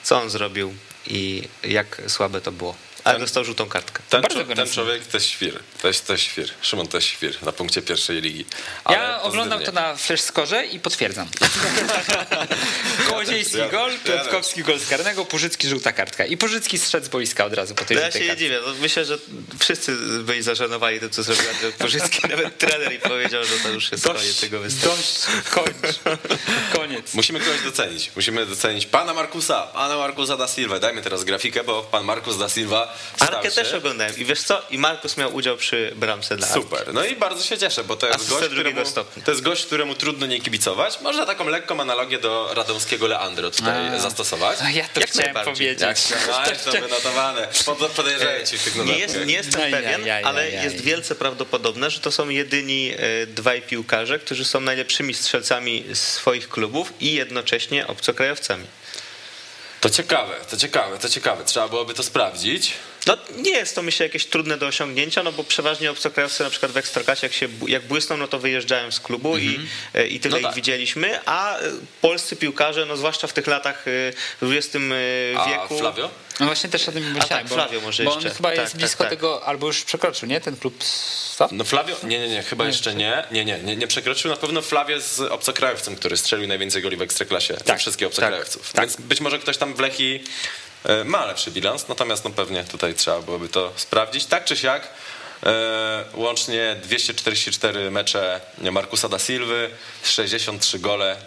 co 0.04 0.22
on 0.22 0.30
zrobił 0.30 0.74
i 1.08 1.44
jak 1.64 2.02
słabe 2.08 2.42
to 2.42 2.52
było. 2.52 2.87
Ale 3.10 3.20
dostał 3.20 3.46
żółtą 3.46 3.70
kartkę. 3.70 4.04
Ten, 4.10 4.22
ten 4.22 4.38
rozumiem. 4.38 4.70
człowiek 4.70 5.08
to 5.08 5.18
jest 5.18 5.30
świr. 5.30 5.60
To 5.82 5.88
jest, 5.88 6.08
to 6.08 6.14
jest 6.14 6.24
świr. 6.26 6.50
Szymon 6.62 6.88
to 6.88 6.98
jest 6.98 7.08
świr 7.08 7.44
na 7.44 7.52
punkcie 7.52 7.82
pierwszej 7.82 8.22
ligi. 8.22 8.46
Ja 8.90 9.00
Ale 9.02 9.22
oglądam 9.22 9.64
to 9.64 9.72
na 9.72 9.96
Flash 9.96 10.22
Score 10.22 10.66
i 10.72 10.80
potwierdzam. 10.80 11.28
Kołodziejski 13.10 13.58
Ja- 13.58 13.70
gol, 13.70 13.92
ja- 13.92 13.98
Piotrkowski 14.00 14.64
gol 14.64 14.80
z 14.80 14.90
karnego, 14.90 15.26
Purzycki 15.26 15.68
żółta 15.70 15.92
kartka. 15.92 16.26
I 16.26 16.38
Purzycki 16.38 16.78
zszedł 16.78 17.06
z 17.06 17.10
boiska 17.10 17.46
od 17.46 17.54
razu 17.54 17.76
po 17.76 17.86
tej 17.86 17.98
No 17.98 18.02
ja 18.04 18.08
żółtej 18.08 18.22
się 18.22 18.34
nie 18.34 18.38
dziwię. 18.38 18.60
No 18.68 18.74
myślę, 18.82 19.06
że 19.06 19.18
wszyscy 19.60 19.96
byli 20.24 20.42
zażenowani 20.42 21.00
tym, 21.00 21.10
co 21.10 21.24
zrobił 21.24 21.46
Andrzej. 21.80 22.02
Nawet 22.30 22.58
trener 22.58 22.94
i 22.94 23.00
powiedział, 23.00 23.44
że 23.44 23.60
to 23.60 23.70
już 23.70 23.92
jest 23.92 24.04
koniec 24.08 24.40
tego 24.40 24.60
występu. 24.60 24.96
Dość, 24.96 25.22
kończ. 25.50 26.00
Koniec. 26.74 27.14
Musimy 27.14 27.40
kogoś 27.40 27.62
docenić. 27.62 28.12
Musimy 28.16 28.46
docenić 28.46 28.86
pana 28.86 29.14
Markusa, 29.14 29.62
pana 29.62 29.98
Markusa 29.98 30.38
da 30.38 30.48
Silva. 30.48 30.80
Dajmy 30.80 31.02
teraz 31.02 31.24
grafikę, 31.24 31.64
bo 31.64 31.84
pan 31.84 32.06
Markus 32.06 32.38
da 32.38 32.50
Silva 32.50 32.97
Arkę 33.20 33.52
też 33.52 33.74
oglądałem 33.74 34.18
i 34.18 34.26
wiesz 34.26 34.42
co? 34.44 34.62
I 34.70 34.78
Markus 34.78 35.18
miał 35.18 35.36
udział 35.36 35.58
przy 35.58 35.94
bramce 35.96 36.38
dla 36.38 36.48
Arki. 36.48 36.62
Super. 36.62 36.94
No 36.94 37.06
i 37.06 37.16
bardzo 37.16 37.44
się 37.44 37.58
cieszę, 37.58 37.84
bo 37.84 37.96
to 37.96 38.08
jest, 38.08 38.30
gość, 38.30 38.46
któremu, 38.50 38.86
stopnia. 38.86 39.24
to 39.24 39.32
jest 39.32 39.44
gość, 39.44 39.66
któremu 39.66 39.96
trudno 39.96 40.26
nie 40.26 40.42
kibicować. 40.42 41.02
Można 41.02 41.26
taką 41.26 41.48
lekką 41.50 41.82
analogię 41.82 42.20
do 42.20 42.54
radomskiego 42.54 43.08
Leandro 43.08 43.52
tutaj 43.52 43.88
A. 43.96 44.00
zastosować. 44.00 44.60
A 44.62 44.70
ja 44.70 44.86
to 44.94 45.00
Jak 45.00 45.10
chciałem 45.10 45.46
powiedzieć. 45.46 45.82
Jak 45.82 46.58
to 46.66 46.72
wynotowane. 46.72 47.48
Pod- 47.66 47.78
Podejrzeję 47.92 48.46
ci 48.46 48.60
tych 48.60 48.76
Nie, 48.86 48.98
jest, 49.00 49.26
nie 49.26 49.34
jestem 49.34 49.62
Aj, 49.62 49.72
pewien, 49.72 50.04
aj, 50.04 50.12
aj, 50.12 50.24
ale 50.24 50.42
aj, 50.42 50.58
aj. 50.58 50.64
jest 50.64 50.82
wielce 50.82 51.16
prawdopodobne, 51.16 51.90
że 51.90 52.00
to 52.00 52.12
są 52.12 52.30
jedyni 52.30 52.92
e, 52.98 53.28
dwaj 53.28 53.62
piłkarze, 53.62 54.20
którzy 54.20 54.46
są 54.46 54.60
najlepszymi 54.60 55.14
strzelcami 55.14 55.86
swoich 55.94 56.50
klubów 56.50 56.94
i 57.00 57.14
jednocześnie 57.14 57.88
obcokrajowcami. 57.88 58.66
To 59.82 59.90
ciekawe, 59.90 60.36
to 60.50 60.58
ciekawe, 60.58 60.98
to 60.98 61.10
ciekawe. 61.10 61.44
Trzeba 61.44 61.68
byłoby 61.68 61.94
to 61.94 62.04
sprawdzić. 62.04 62.74
No, 63.08 63.18
nie 63.38 63.52
jest 63.52 63.76
to 63.76 63.82
myślę 63.82 64.06
jakieś 64.06 64.26
trudne 64.26 64.58
do 64.58 64.68
osiągnięcia, 64.68 65.24
no 65.24 65.32
bo 65.32 65.44
przeważnie 65.44 65.92
obcokrajowcy 65.92 66.44
na 66.44 66.50
przykład 66.50 66.72
w 66.72 66.78
Ekstraklasie 66.78 67.26
jak, 67.26 67.34
się, 67.34 67.48
jak 67.68 67.88
błysną, 67.88 68.18
no 68.18 68.28
to 68.28 68.40
wyjeżdżają 68.40 68.92
z 68.92 69.00
klubu 69.00 69.38
i, 69.38 69.60
e, 69.94 70.08
i 70.08 70.20
tyle 70.20 70.32
No 70.32 70.38
ich 70.38 70.46
tak. 70.46 70.56
widzieliśmy, 70.56 71.20
a 71.26 71.58
e, 71.58 71.62
polscy 72.02 72.36
piłkarze, 72.36 72.86
no 72.86 72.98
zwłaszcza 72.98 73.28
w 73.28 73.34
tych 73.34 73.48
latach 73.48 73.88
e, 73.88 73.92
w 74.42 74.54
XX 74.54 74.76
e, 74.76 75.40
A 75.40 75.50
wieku... 75.50 75.80
Flavio? 75.80 76.10
No 76.40 76.46
właśnie 76.46 76.70
też 76.70 76.90
o 76.90 76.92
tym 76.92 77.04
myślałem, 77.04 77.28
tak, 77.30 77.48
bo, 77.48 77.56
Flavio 77.56 77.82
może 77.82 78.04
bo 78.04 78.12
on 78.14 78.18
jeszcze. 78.22 78.36
chyba 78.38 78.50
Tak, 78.50 78.58
jest 78.58 78.72
tak, 78.72 78.80
blisko 78.80 79.04
tak. 79.04 79.10
tego, 79.10 79.46
albo 79.46 79.68
już 79.68 79.84
przekroczył, 79.84 80.30
nie? 80.30 80.42
Ten 80.42 80.58
klub 80.58 80.84
staw? 80.84 81.52
No 81.52 81.64
Flavio? 81.64 81.96
Nie, 82.04 82.20
nie, 82.20 82.28
nie, 82.28 82.44
chyba 82.44 82.64
Nie, 82.64 82.70
jeszcze 82.70 82.96
nie. 82.96 83.24
Nie, 83.32 83.46
nie, 83.46 83.60
nie, 83.60 83.76
nie 83.76 83.88
przekroczył. 83.88 84.32
Na 84.32 84.38
pewno 84.38 84.62
Flavio 84.62 85.02
z 85.02 85.20
obcokrajowcem, 85.20 85.96
który 85.96 86.18
strzelił 86.18 86.48
najwięcej 86.48 86.82
goli 86.82 86.98
w 86.98 87.02
Ekstraklasie 87.02 87.54
ze 87.54 87.60
Tak, 87.60 87.80
wszystkich 87.80 88.08
obcokrajowców. 88.08 88.72
tak, 88.74 88.86
Więc 88.86 89.02
być 89.02 89.22
może 89.22 89.40
ktoś 89.40 89.58
tam 89.58 89.74
w 89.74 89.80
Lechii 89.80 90.24
e, 90.86 91.04
ma 91.04 91.26
lepszy 91.26 91.52
bilans, 91.52 91.88
natomiast 91.88 92.24
no 92.24 92.30
pewnie 92.30 92.64
tutaj 92.64 92.94
trzeba 92.96 93.22
byłoby 93.22 93.50
to 93.50 93.74
sprawdzić. 93.76 94.26
Tak 94.26 94.46
czy 94.46 94.58
siak, 94.58 94.88
e, 95.46 96.04
łącznie 96.14 96.76
244 96.84 97.92
mecze 97.92 98.42
Markusa 98.72 99.10
da 99.10 99.20
Silwy, 99.20 99.70
63 100.04 100.80
gole, 100.80 101.18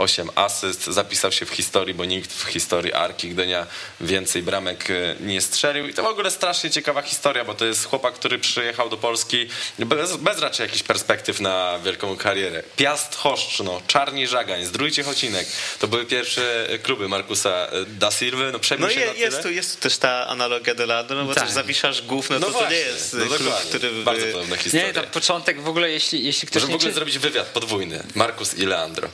28 0.00 0.30
asyst. 0.34 0.84
Zapisał 0.86 1.32
się 1.32 1.46
w 1.46 1.50
historii, 1.50 1.94
bo 1.94 2.04
nikt 2.04 2.32
w 2.32 2.44
historii 2.44 2.92
Arki 2.92 3.28
Gdynia 3.28 3.66
więcej 4.00 4.42
bramek 4.42 4.90
e, 4.90 5.16
nie 5.20 5.40
strzelił. 5.40 5.88
I 5.88 5.94
to 5.94 6.02
w 6.02 6.06
ogóle 6.06 6.30
strasznie 6.30 6.70
ciekawa 6.70 7.02
historia, 7.02 7.44
bo 7.44 7.54
to 7.54 7.64
jest 7.64 7.84
chłopak, 7.86 8.14
który 8.14 8.38
przyjechał 8.38 8.88
do 8.88 8.96
Polski 8.96 9.48
bez, 9.78 10.16
bez 10.16 10.38
raczej 10.38 10.64
jakichś 10.64 10.82
perspektyw 10.82 11.40
na 11.40 11.78
wielką 11.84 12.16
karierę. 12.16 12.62
Piast 12.76 13.14
Choszczno, 13.16 13.82
Czarni 13.86 14.26
Żagań, 14.26 14.64
Zdrójcie 14.64 15.02
Chocinek. 15.02 15.46
To 15.78 15.88
były 15.88 16.04
pierwsze 16.06 16.68
kluby 16.82 17.08
Markusa 17.08 17.50
e, 17.50 17.84
da 17.86 18.10
Silwy. 18.10 18.50
No, 18.52 18.58
przebił 18.58 18.86
No 18.86 18.92
się 18.92 19.00
je, 19.00 19.06
na 19.06 19.12
jest, 19.12 19.30
tyle. 19.30 19.42
tu, 19.42 19.50
jest 19.50 19.74
tu 19.76 19.82
też 19.82 19.98
ta 19.98 20.26
analogia 20.26 20.74
do 20.74 20.86
Ladu, 20.86 21.14
no 21.14 21.24
bo 21.24 21.34
Tak. 21.34 21.44
też 21.44 21.52
zawiszasz 21.52 22.02
głów, 22.02 22.30
no, 22.30 22.38
No 22.38 22.46
to, 22.46 22.52
to 22.52 22.58
właśnie, 22.58 22.76
nie 22.76 22.82
jest 22.82 23.12
no 23.14 23.26
klub, 23.26 23.38
dokładnie. 23.38 23.68
który... 23.68 23.90
Bardzo 24.04 24.26
podobna 24.26 24.56
historia. 24.56 24.86
Nie, 24.86 24.92
tam 24.92 25.04
początek 25.06 25.60
w 25.60 25.68
ogóle, 25.68 25.90
jeśli, 25.90 26.24
jeśli 26.24 26.48
ktoś 26.48 26.62
Może 26.62 26.72
w 26.72 26.76
ogóle 26.76 26.90
czy... 26.90 26.94
zrobić 26.94 27.18
wywiad 27.18 27.46
podwójny. 27.46 28.02
Markus 28.14 28.54
i 28.54 28.66
Leandro. 28.66 29.08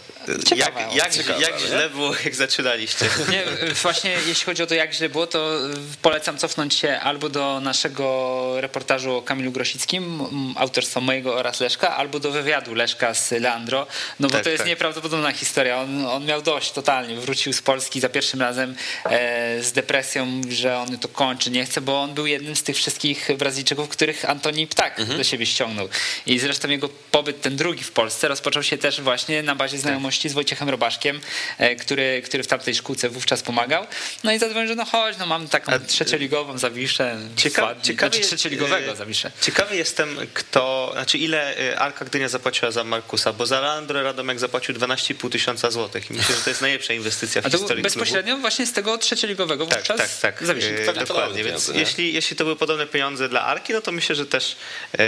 Ciekawa, 0.48 0.56
jak 0.56 0.74
jak, 0.80 1.16
jak 1.40 1.60
nie? 1.60 1.66
źle 1.68 1.90
było, 1.90 2.12
jak 2.24 2.34
zaczynaliście. 2.34 3.04
Nie, 3.32 3.44
właśnie 3.82 4.10
jeśli 4.26 4.44
chodzi 4.44 4.62
o 4.62 4.66
to, 4.66 4.74
jak 4.74 4.92
źle 4.94 5.08
było, 5.08 5.26
to 5.26 5.58
polecam 6.02 6.38
cofnąć 6.38 6.74
się 6.74 7.00
albo 7.00 7.28
do 7.28 7.60
naszego 7.60 8.54
reportażu 8.60 9.16
o 9.16 9.22
Kamilu 9.22 9.52
Grosickim, 9.52 10.20
autorstwa 10.56 11.00
mojego 11.00 11.34
oraz 11.34 11.60
Leszka, 11.60 11.96
albo 11.96 12.20
do 12.20 12.30
wywiadu 12.30 12.74
Leszka 12.74 13.14
z 13.14 13.30
Leandro, 13.30 13.86
no 14.20 14.28
bo 14.28 14.34
Tak, 14.34 14.44
to 14.44 14.50
jest 14.50 14.60
tak. 14.60 14.68
nieprawdopodobna 14.68 15.32
historia. 15.32 15.80
On, 15.80 16.06
on 16.06 16.24
miał 16.24 16.42
dość 16.42 16.72
totalnie. 16.72 17.16
Wrócił 17.20 17.52
z 17.52 17.62
Polski 17.62 18.00
za 18.00 18.08
pierwszym 18.08 18.40
razem 18.40 18.74
e, 19.04 19.62
z 19.62 19.72
depresją, 19.72 20.26
że 20.48 20.78
on 20.78 20.98
to 20.98 21.08
kończy, 21.08 21.50
nie 21.50 21.64
chce, 21.66 21.80
bo 21.80 22.00
on 22.02 22.14
był 22.14 22.26
jednym 22.26 22.56
z 22.56 22.62
tych 22.62 22.76
wszystkich 22.76 23.28
Brazylijczyków, 23.38 23.88
których 23.88 24.30
Antoni 24.30 24.66
Ptak 24.66 25.00
Mhm. 25.00 25.18
do 25.18 25.24
siebie 25.24 25.46
ściągnął. 25.46 25.88
I 26.26 26.38
zresztą 26.38 26.68
jego 26.68 26.88
pobyt, 27.10 27.40
ten 27.40 27.56
drugi 27.56 27.84
w 27.84 27.92
Polsce, 27.92 28.28
rozpoczął 28.28 28.62
się 28.62 28.78
też 28.78 29.00
właśnie 29.00 29.42
na 29.42 29.54
bazie 29.54 29.78
znajomości 29.78 30.28
z 30.28 30.32
Wojciechem 30.32 30.65
Robaszkiem, 30.70 31.20
e, 31.58 31.76
który, 31.76 32.22
który 32.24 32.42
w 32.42 32.46
tamtej 32.46 32.74
szkółce 32.74 33.08
wówczas 33.08 33.42
pomagał. 33.42 33.86
No 34.24 34.32
i 34.32 34.38
zadzwonił, 34.38 34.68
że 34.68 34.74
no 34.74 34.84
chodź, 34.84 35.16
no 35.18 35.26
mam 35.26 35.48
taką 35.48 35.72
trzecioligową 35.86 36.58
zawiszę. 36.58 37.16
Cieka- 37.36 37.62
Ładnie. 37.62 37.82
ciekawie 37.82 38.08
znaczy 38.10 38.18
jest, 38.18 38.30
trzecioligowego 38.30 38.92
e, 38.92 38.96
zawiszę. 38.96 39.30
Ciekawy 39.40 39.76
jestem, 39.76 40.16
kto, 40.34 40.90
znaczy 40.92 41.18
ile 41.18 41.56
e, 41.72 41.78
Arka 41.78 42.04
Gdynia 42.04 42.28
zapłaciła 42.28 42.70
za 42.70 42.84
Markusa, 42.84 43.32
bo 43.32 43.46
za 43.46 43.60
Leandro 43.60 44.02
Radomek 44.02 44.38
zapłacił 44.38 44.74
12,5 44.74 45.30
tysiąca 45.30 45.70
złotych 45.70 46.10
i 46.10 46.14
myślę, 46.14 46.34
że 46.36 46.40
to 46.42 46.50
jest 46.50 46.62
najlepsza 46.62 46.92
inwestycja 46.92 47.42
w 47.42 47.46
A 47.46 47.50
to 47.50 47.58
historii 47.58 47.82
bezpośrednio 47.82 48.36
właśnie 48.36 48.66
z 48.66 48.72
tego 48.72 48.98
trzecioligowego 48.98 49.66
Tak, 49.66 49.78
wówczas 49.78 49.96
tak, 50.20 50.38
tak. 50.38 50.42
E, 50.42 50.46
Pewnie 50.46 50.92
to 51.06 51.14
Dokładnie, 51.14 51.44
więc 51.44 51.68
nie? 51.68 51.80
jeśli, 51.80 52.12
jeśli 52.12 52.36
to 52.36 52.44
były 52.44 52.56
podobne 52.56 52.86
pieniądze 52.86 53.28
dla 53.28 53.42
Arki, 53.42 53.72
no 53.72 53.80
to 53.80 53.92
myślę, 53.92 54.14
że 54.14 54.26
też 54.26 54.56
e, 54.98 55.06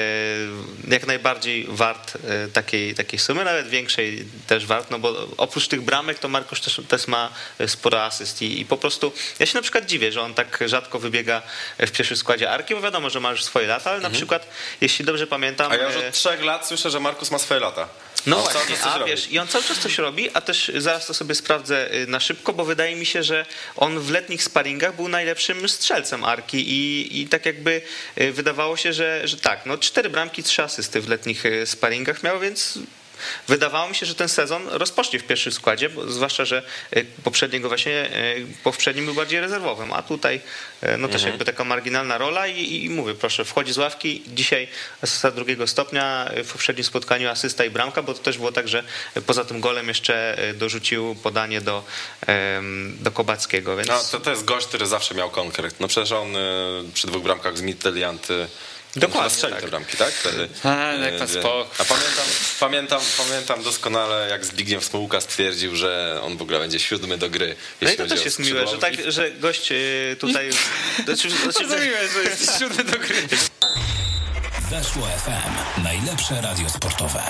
jak 0.88 1.06
najbardziej 1.06 1.66
wart 1.68 2.12
e, 2.16 2.48
takiej, 2.48 2.94
takiej 2.94 3.18
sumy, 3.18 3.44
nawet 3.44 3.68
większej 3.68 4.24
też 4.46 4.66
wart, 4.66 4.90
no 4.90 4.98
bo 4.98 5.26
oprócz 5.38 5.68
tych 5.68 5.82
bramek 5.82 6.18
to 6.18 6.28
Markosz 6.28 6.60
też, 6.60 6.80
też 6.88 7.06
ma 7.06 7.30
sporo 7.66 8.04
asyst 8.04 8.42
i, 8.42 8.60
i 8.60 8.66
po 8.66 8.76
prostu 8.76 9.12
ja 9.38 9.46
się 9.46 9.54
na 9.54 9.62
przykład 9.62 9.86
dziwię, 9.86 10.12
że 10.12 10.22
on 10.22 10.34
tak 10.34 10.58
rzadko 10.66 10.98
wybiega 10.98 11.42
w 11.78 11.90
pierwszym 11.90 12.16
składzie 12.16 12.50
Arki, 12.50 12.74
bo 12.74 12.80
wiadomo, 12.80 13.10
że 13.10 13.20
ma 13.20 13.30
już 13.30 13.44
swoje 13.44 13.66
lata, 13.66 13.90
ale 13.90 14.00
na 14.00 14.10
przykład, 14.10 14.48
jeśli 14.80 15.04
dobrze 15.04 15.26
pamiętam... 15.26 15.72
A 15.72 15.76
ja 15.76 15.86
już 15.86 15.96
e, 15.96 16.08
od 16.08 16.14
trzech 16.14 16.42
lat 16.42 16.66
słyszę, 16.66 16.90
że 16.90 17.00
Markus 17.00 17.30
ma 17.30 17.38
swoje 17.38 17.60
lata. 17.60 17.88
no 18.26 18.36
On 18.36 18.52
właśnie, 18.52 18.82
a 18.82 18.98
robi. 18.98 19.10
wiesz, 19.10 19.30
i 19.30 19.38
on 19.38 19.48
cały 19.48 19.64
czas 19.64 19.78
coś 19.78 19.98
robi, 19.98 20.30
a 20.34 20.40
też 20.40 20.72
zaraz 20.76 21.06
to 21.06 21.14
sobie 21.14 21.34
sprawdzę 21.34 21.90
na 22.06 22.20
szybko, 22.20 22.52
bo 22.52 22.64
wydaje 22.64 22.96
mi 22.96 23.06
się, 23.06 23.22
że 23.22 23.46
on 23.76 24.00
w 24.00 24.10
letnich 24.10 24.42
sparingach 24.42 24.96
był 24.96 25.08
najlepszym 25.08 25.68
strzelcem 25.68 26.24
Arki 26.24 26.70
i, 26.70 27.20
i 27.20 27.28
tak 27.28 27.46
jakby 27.46 27.82
wydawało 28.16 28.76
się, 28.76 28.92
że, 28.92 29.28
że 29.28 29.36
tak, 29.36 29.66
no 29.66 29.78
cztery 29.78 30.10
bramki, 30.10 30.42
trzy 30.42 30.62
asysty 30.62 31.00
w 31.00 31.08
letnich 31.08 31.44
sparingach 31.64 32.22
miał, 32.22 32.40
więc 32.40 32.78
wydawało 33.48 33.88
mi 33.88 33.94
się, 33.94 34.06
że 34.06 34.14
ten 34.14 34.28
sezon 34.28 34.68
rozpocznie 34.68 35.18
w 35.18 35.24
pierwszym 35.24 35.52
składzie, 35.52 35.90
zwłaszcza, 36.08 36.44
że 36.44 36.62
y, 36.96 37.06
poprzedniego 37.24 37.68
właśnie, 37.68 38.10
y, 38.36 38.46
poprzednim 38.64 39.04
był 39.04 39.14
bardziej 39.14 39.40
rezerwowym, 39.40 39.92
a 39.92 40.02
tutaj 40.02 40.40
y, 40.82 40.98
no 40.98 41.08
też 41.08 41.22
jakby 41.22 41.44
taka 41.44 41.64
marginalna 41.64 42.18
rola 42.18 42.46
i, 42.46 42.84
i 42.84 42.90
mówię, 42.90 43.14
proszę, 43.14 43.44
wchodzi 43.44 43.72
z 43.72 43.78
ławki, 43.78 44.22
dzisiaj 44.26 44.68
asysta 45.02 45.30
drugiego 45.30 45.66
stopnia, 45.66 46.30
w 46.44 46.52
poprzednim 46.52 46.84
spotkaniu 46.84 47.28
asysta 47.28 47.64
i 47.64 47.70
bramka, 47.70 48.02
bo 48.02 48.14
to 48.14 48.22
też 48.22 48.38
było 48.38 48.52
tak, 48.52 48.68
że 48.68 48.84
poza 49.26 49.44
tym 49.44 49.60
golem 49.60 49.88
jeszcze 49.88 50.38
dorzucił 50.54 51.14
podanie 51.14 51.60
do, 51.60 51.84
do 53.00 53.10
Kobackiego, 53.10 53.76
więc... 53.76 53.88
No, 53.88 54.00
to, 54.10 54.20
to 54.20 54.30
jest 54.30 54.44
gość, 54.44 54.66
który 54.66 54.86
zawsze 54.86 55.14
miał 55.14 55.30
konkret. 55.30 55.80
No 55.80 55.88
przecież 55.88 56.12
on 56.12 56.28
przy 56.94 57.06
dwóch 57.06 57.22
bramkach 57.22 57.58
z 57.58 57.62
Mitteliant 57.62 58.28
Dokładnie, 58.98 59.50
tak. 59.50 59.60
te 59.60 59.68
bramki, 59.68 59.96
tak? 59.96 60.10
Wtedy. 60.14 60.48
A, 60.64 60.68
jak 60.92 61.14
Y, 61.14 61.18
pan 61.18 61.28
wie- 61.28 61.40
spokój. 61.40 61.64
A 61.78 61.84
pamiętam, 61.84 62.24
pamiętam, 62.60 63.00
pamiętam 63.18 63.62
doskonale, 63.62 64.28
jak 64.30 64.44
Zbigniew 64.44 64.84
Smułka 64.84 65.20
stwierdził, 65.20 65.76
że 65.76 66.20
on 66.22 66.36
w 66.36 66.42
ogóle 66.42 66.58
będzie 66.58 66.78
siódmy 66.78 67.18
do 67.18 67.30
gry. 67.30 67.56
No 67.82 67.90
i 67.90 67.96
to 67.96 68.06
też 68.06 68.24
jest 68.24 68.38
miłe, 68.38 68.66
że, 68.66 68.78
tak, 68.78 68.94
że 69.12 69.30
gość 69.30 69.72
y, 69.72 70.16
tutaj... 70.20 70.50
Znaczy, 71.04 71.30
znaczy, 71.52 71.68
że 71.68 71.86
jest 72.30 72.52
siódmy 72.60 72.84
do 72.84 72.98
gry. 72.98 73.28
Weszło 74.70 75.06
FM. 75.24 75.82
Najlepsze 75.82 76.40
radio 76.40 76.70
sportowe. 76.70 77.22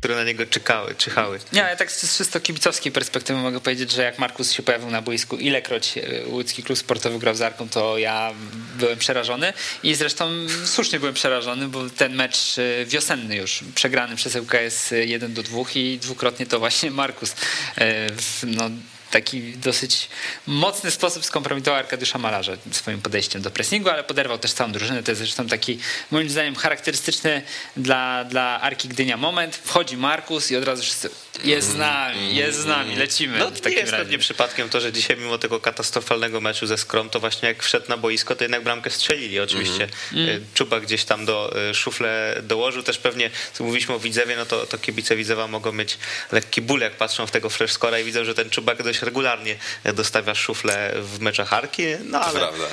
Które 0.00 0.14
na 0.14 0.24
niego 0.24 0.46
czekały, 0.46 0.94
czyhały. 0.94 1.38
Nie, 1.52 1.64
ale 1.66 1.76
tak 1.76 1.92
z 1.92 2.16
czysto 2.18 2.40
kibicowskiej 2.40 2.92
perspektywy 2.92 3.40
mogę 3.40 3.60
powiedzieć, 3.60 3.92
że 3.92 4.02
jak 4.02 4.18
Markus 4.18 4.52
się 4.52 4.62
pojawił 4.62 4.90
na 4.90 5.02
boisku, 5.02 5.36
ilekroć 5.36 5.98
e, 5.98 6.02
łódzki 6.26 6.62
klub 6.62 6.78
sportowy 6.78 7.18
grał 7.18 7.34
z 7.34 7.42
Arką, 7.42 7.68
to 7.68 7.98
ja 7.98 8.32
byłem 8.78 8.98
przerażony 8.98 9.52
i 9.82 9.94
zresztą 9.94 10.30
słusznie 10.64 11.00
byłem 11.00 11.14
przerażony, 11.14 11.68
bo 11.68 11.90
ten 11.90 12.14
mecz 12.14 12.58
e, 12.58 12.84
wiosenny 12.84 13.36
już, 13.36 13.64
przegrany 13.74 14.16
przez 14.16 14.36
ŁKS 14.36 14.90
1 14.90 15.34
do 15.34 15.42
2 15.42 15.62
i 15.74 15.98
dwukrotnie 15.98 16.46
to 16.46 16.58
właśnie 16.58 16.90
Markus 16.90 17.34
e, 17.78 18.06
no, 18.42 18.70
taki 19.10 19.52
dosyć 19.52 20.08
mocny 20.46 20.90
sposób 20.90 21.24
skompromitował 21.24 21.80
Arkadiusza 21.80 22.18
Malarza 22.18 22.52
swoim 22.70 23.02
podejściem 23.02 23.42
do 23.42 23.50
pressingu, 23.50 23.90
ale 23.90 24.04
poderwał 24.04 24.38
też 24.38 24.52
całą 24.52 24.72
drużynę. 24.72 25.02
To 25.02 25.10
jest 25.10 25.20
zresztą 25.20 25.46
taki 25.46 25.78
moim 26.10 26.30
zdaniem 26.30 26.54
charakterystyczny 26.54 27.42
dla, 27.76 28.24
dla 28.24 28.60
Arki 28.60 28.88
Gdynia 28.88 29.16
moment. 29.16 29.56
Wchodzi 29.56 29.96
Markus 29.96 30.50
i 30.50 30.56
od 30.56 30.64
razu 30.64 30.82
wszyscy 30.82 31.10
jest 31.44 31.70
z 31.70 31.76
nami, 31.76 32.36
jest 32.36 32.58
z 32.58 32.66
nami, 32.66 32.96
lecimy. 32.96 33.38
No 33.38 33.50
nie 33.50 33.72
jest 33.72 33.92
razie. 33.92 34.04
pewnie 34.04 34.18
przypadkiem 34.18 34.68
to, 34.68 34.80
że 34.80 34.92
dzisiaj 34.92 35.16
mimo 35.16 35.38
tego 35.38 35.60
katastrofalnego 35.60 36.40
meczu 36.40 36.66
ze 36.66 36.78
Skrom, 36.78 37.10
to 37.10 37.20
właśnie 37.20 37.48
jak 37.48 37.62
wszedł 37.62 37.88
na 37.88 37.96
boisko, 37.96 38.36
to 38.36 38.44
jednak 38.44 38.62
bramkę 38.62 38.90
strzelili 38.90 39.40
oczywiście. 39.40 39.88
Y, 40.12 40.40
Czuba 40.54 40.80
gdzieś 40.80 41.04
tam 41.04 41.26
do 41.26 41.56
y, 41.70 41.74
szufle 41.74 42.40
dołożył, 42.42 42.82
też 42.82 42.98
pewnie, 42.98 43.30
co 43.52 43.64
mówiliśmy 43.64 43.94
o 43.94 43.98
Widzewie, 43.98 44.36
no 44.36 44.46
to, 44.46 44.66
to 44.66 44.78
kibice 44.78 45.16
Widzewa 45.16 45.46
mogą 45.46 45.72
mieć 45.72 45.98
lekki 46.32 46.62
ból, 46.62 46.80
jak 46.80 46.96
patrzą 46.96 47.26
w 47.26 47.30
tego 47.30 47.50
flash 47.50 47.72
score'a 47.72 48.00
i 48.00 48.04
widzą, 48.04 48.24
że 48.24 48.34
ten 48.34 48.50
Czubak 48.50 48.82
dość 48.82 48.95
regularnie 49.02 49.56
dostawia 49.94 50.34
szuflę 50.34 50.92
w 50.96 51.20
meczach 51.20 51.52
Arki, 51.52 51.82
no 52.04 52.20
ale... 52.20 52.40
prawda. 52.40 52.64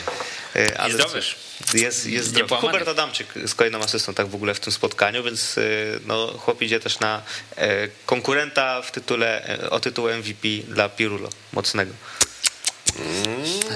y, 0.56 0.78
ale 0.78 0.94
zdrowy. 0.94 1.22
cóż, 1.22 1.36
Jest, 1.74 2.06
jest 2.06 2.28
zdrowy. 2.28 2.56
Hubert 2.56 2.88
Adamczyk 2.88 3.28
z 3.45 3.56
kolejną 3.56 3.80
asystą 3.80 4.14
tak 4.14 4.28
w 4.28 4.36
ogóle 4.36 4.54
w 4.54 4.60
tym 4.60 4.74
spotkaniu, 4.74 5.24
więc 5.24 5.58
y, 5.58 6.00
no, 6.06 6.28
chłop 6.28 6.62
idzie 6.62 6.80
też 6.80 7.00
na 7.00 7.22
e, 7.56 7.88
konkurenta 8.06 8.82
w 8.82 8.91
tytule, 8.91 9.48
e, 9.48 9.70
o 9.70 9.80
tytuł 9.80 10.10
MVP 10.10 10.48
dla 10.68 10.90
Pirulo, 10.90 11.30
mocnego. 11.54 11.94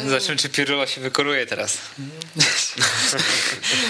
Zobaczymy, 0.05 0.37
czy 0.37 0.49
Pirulo 0.49 0.87
się 0.87 1.01
wykoruje 1.01 1.45
teraz. 1.45 1.77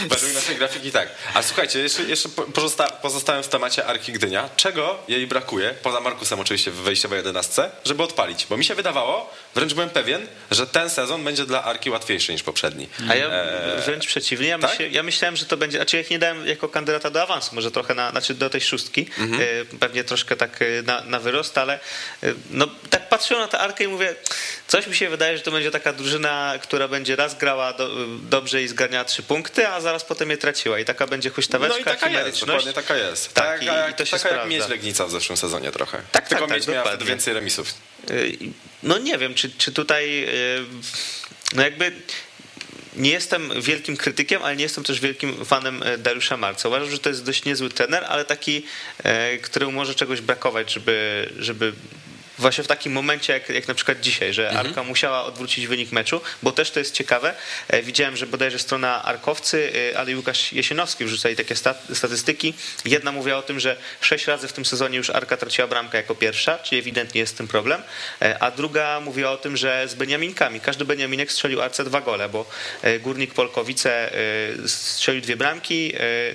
Według 0.09 0.33
naszej 0.33 0.55
grafiki 0.55 0.91
tak. 0.91 1.09
A 1.33 1.43
słuchajcie, 1.43 1.79
jeszcze, 1.79 2.03
jeszcze 2.03 2.29
po- 2.29 2.41
pozosta, 2.43 2.91
pozostałem 2.91 3.43
w 3.43 3.47
temacie 3.47 3.85
Arki 3.85 4.13
Gdynia. 4.13 4.49
Czego 4.55 4.99
jej 5.07 5.27
brakuje, 5.27 5.73
poza 5.83 5.99
Markusem 5.99 6.39
oczywiście 6.39 6.71
w 6.71 6.75
wejściowej 6.75 7.17
jedenastce, 7.17 7.71
żeby 7.85 8.03
odpalić? 8.03 8.45
Bo 8.49 8.57
mi 8.57 8.65
się 8.65 8.75
wydawało, 8.75 9.33
wręcz 9.55 9.73
byłem 9.73 9.89
pewien, 9.89 10.27
że 10.51 10.67
ten 10.67 10.89
sezon 10.89 11.23
będzie 11.23 11.45
dla 11.45 11.63
Arki 11.63 11.89
łatwiejszy 11.89 12.31
niż 12.33 12.43
poprzedni. 12.43 12.89
A 13.09 13.15
ja 13.15 13.25
Eee, 13.29 13.81
wręcz 13.85 14.07
przeciwnie, 14.07 14.47
ja, 14.47 14.59
tak? 14.59 14.69
myślę, 14.71 14.89
ja 14.89 15.03
myślałem, 15.03 15.35
że 15.35 15.45
to 15.45 15.57
będzie, 15.57 15.77
znaczy 15.77 15.95
ja 15.97 16.01
ich 16.01 16.09
nie 16.09 16.19
dałem 16.19 16.47
jako 16.47 16.69
kandydata 16.69 17.09
do 17.09 17.21
awansu, 17.23 17.55
może 17.55 17.71
trochę 17.71 17.93
na, 17.95 18.11
znaczy 18.11 18.33
do 18.33 18.49
tej 18.49 18.61
szóstki, 18.61 19.09
Mhm. 19.17 19.41
e, 19.41 19.45
pewnie 19.79 20.03
troszkę 20.03 20.35
tak 20.35 20.61
e, 20.61 20.81
na, 20.81 21.01
na 21.03 21.19
wyrost, 21.19 21.57
ale 21.57 21.79
e, 22.23 22.33
no 22.51 22.67
tak 22.89 23.09
patrzyłem 23.09 23.41
na 23.43 23.47
tę 23.47 23.59
Arkę 23.59 23.83
i 23.83 23.87
mówię, 23.87 24.15
coś 24.67 24.87
mi 24.87 24.95
się 24.95 25.09
wydaje, 25.09 25.16
że 25.19 25.39
to 25.43 25.51
będzie 25.51 25.71
taka 25.71 25.93
drużyna, 25.93 26.53
która 26.63 26.87
będzie 26.87 27.15
raz 27.15 27.37
grała 27.37 27.73
do, 27.73 27.89
dobrze 28.21 28.63
i 28.63 28.67
zgarniała 28.67 29.05
trzy 29.05 29.23
punkty, 29.23 29.67
a 29.67 29.81
zaraz 29.81 30.05
potem 30.05 30.29
je 30.29 30.37
traciła 30.37 30.79
i 30.79 30.85
taka 30.85 31.07
będzie 31.07 31.29
huśtaweczka, 31.29 31.75
No 31.75 31.81
i 31.81 31.83
taka 31.83 32.09
jest, 32.09 32.39
dokładnie 32.45 32.73
taka 32.73 32.95
jest. 32.97 33.33
Tak, 33.33 33.45
taka, 33.59 33.61
i- 33.63 33.65
jak, 33.65 33.91
i 33.91 33.93
to 33.95 34.05
się 34.05 34.11
taka 34.11 34.29
jak 34.29 34.33
sprawdza. 34.37 34.49
mieć 34.49 34.67
Legnica 34.69 35.05
w 35.05 35.11
zeszłym 35.11 35.37
sezonie 35.37 35.71
trochę. 35.71 36.01
Tak, 36.11 36.29
Tylko 36.29 36.47
tak, 36.47 36.55
mieć 36.55 36.65
tak, 36.65 36.73
miała 36.73 36.83
wtedy 36.85 36.97
dokładnie. 36.97 37.15
więcej 37.15 37.33
remisów. 37.33 37.73
Y, 38.11 38.37
No 38.83 38.97
nie 38.97 39.17
wiem, 39.17 39.33
czy, 39.35 39.49
czy 39.57 39.71
tutaj 39.71 40.23
y, 40.29 40.65
no 41.55 41.63
jakby 41.63 41.91
nie 42.95 43.11
jestem 43.11 43.61
wielkim 43.61 43.97
krytykiem, 43.97 44.43
ale 44.43 44.55
nie 44.55 44.63
jestem 44.63 44.83
też 44.83 44.99
wielkim 44.99 45.45
fanem 45.45 45.83
e, 45.83 45.97
Dariusza 45.97 46.37
Marca. 46.37 46.67
Uważam, 46.69 46.91
że 46.91 46.99
to 46.99 47.09
jest 47.09 47.23
dość 47.25 47.45
niezły 47.45 47.69
trener, 47.69 48.05
ale 48.07 48.25
taki, 48.25 48.65
któremu 49.41 49.71
może 49.71 49.95
czegoś 49.95 50.21
brakować, 50.21 50.73
żeby, 50.73 51.29
żeby 51.39 51.73
właśnie 52.37 52.63
w 52.63 52.67
takim 52.67 52.93
momencie, 52.93 53.33
jak, 53.33 53.49
jak 53.49 53.67
na 53.67 53.73
przykład 53.73 53.99
dzisiaj, 53.99 54.33
że 54.33 54.49
Arka 54.51 54.83
musiała 54.83 55.23
odwrócić 55.23 55.67
wynik 55.67 55.91
meczu, 55.91 56.21
bo 56.43 56.51
też 56.51 56.71
to 56.71 56.79
jest 56.79 56.93
ciekawe. 56.93 57.33
E, 57.67 57.81
Widziałem, 57.81 58.17
że 58.17 58.27
bodajże 58.27 58.59
strona 58.59 59.03
Arkowcy, 59.03 59.71
e, 59.93 59.97
ale 59.97 60.11
i 60.11 60.15
Łukasz 60.15 60.53
Jesienowski 60.53 61.05
wrzucali 61.05 61.35
takie 61.35 61.55
stat, 61.55 61.83
statystyki. 61.93 62.53
Jedna 62.85 63.11
mówiła 63.11 63.37
o 63.37 63.41
tym, 63.41 63.59
że 63.59 63.77
sześć 64.01 64.27
razy 64.27 64.47
w 64.47 64.53
tym 64.53 64.65
sezonie 64.65 64.97
już 64.97 65.09
Arka 65.09 65.37
traciła 65.37 65.67
bramkę 65.67 65.97
jako 65.97 66.15
pierwsza, 66.15 66.59
czyli 66.59 66.79
ewidentnie 66.79 67.21
jest 67.21 67.33
z 67.33 67.37
tym 67.37 67.47
problem, 67.47 67.81
E, 68.21 68.43
a 68.43 68.51
druga 68.51 68.99
mówiła 68.99 69.31
o 69.31 69.37
tym, 69.37 69.57
że 69.57 69.87
z 69.87 69.95
Beniaminkami. 69.95 70.59
Każdy 70.59 70.85
Beniaminek 70.85 71.31
strzelił 71.31 71.61
Arce 71.61 71.83
dwa 71.83 72.01
gole, 72.01 72.29
bo 72.29 72.45
Górnik 72.99 73.33
Polkowice 73.33 74.11
strzelił 74.67 75.21
dwie 75.21 75.37
bramki, 75.37 75.93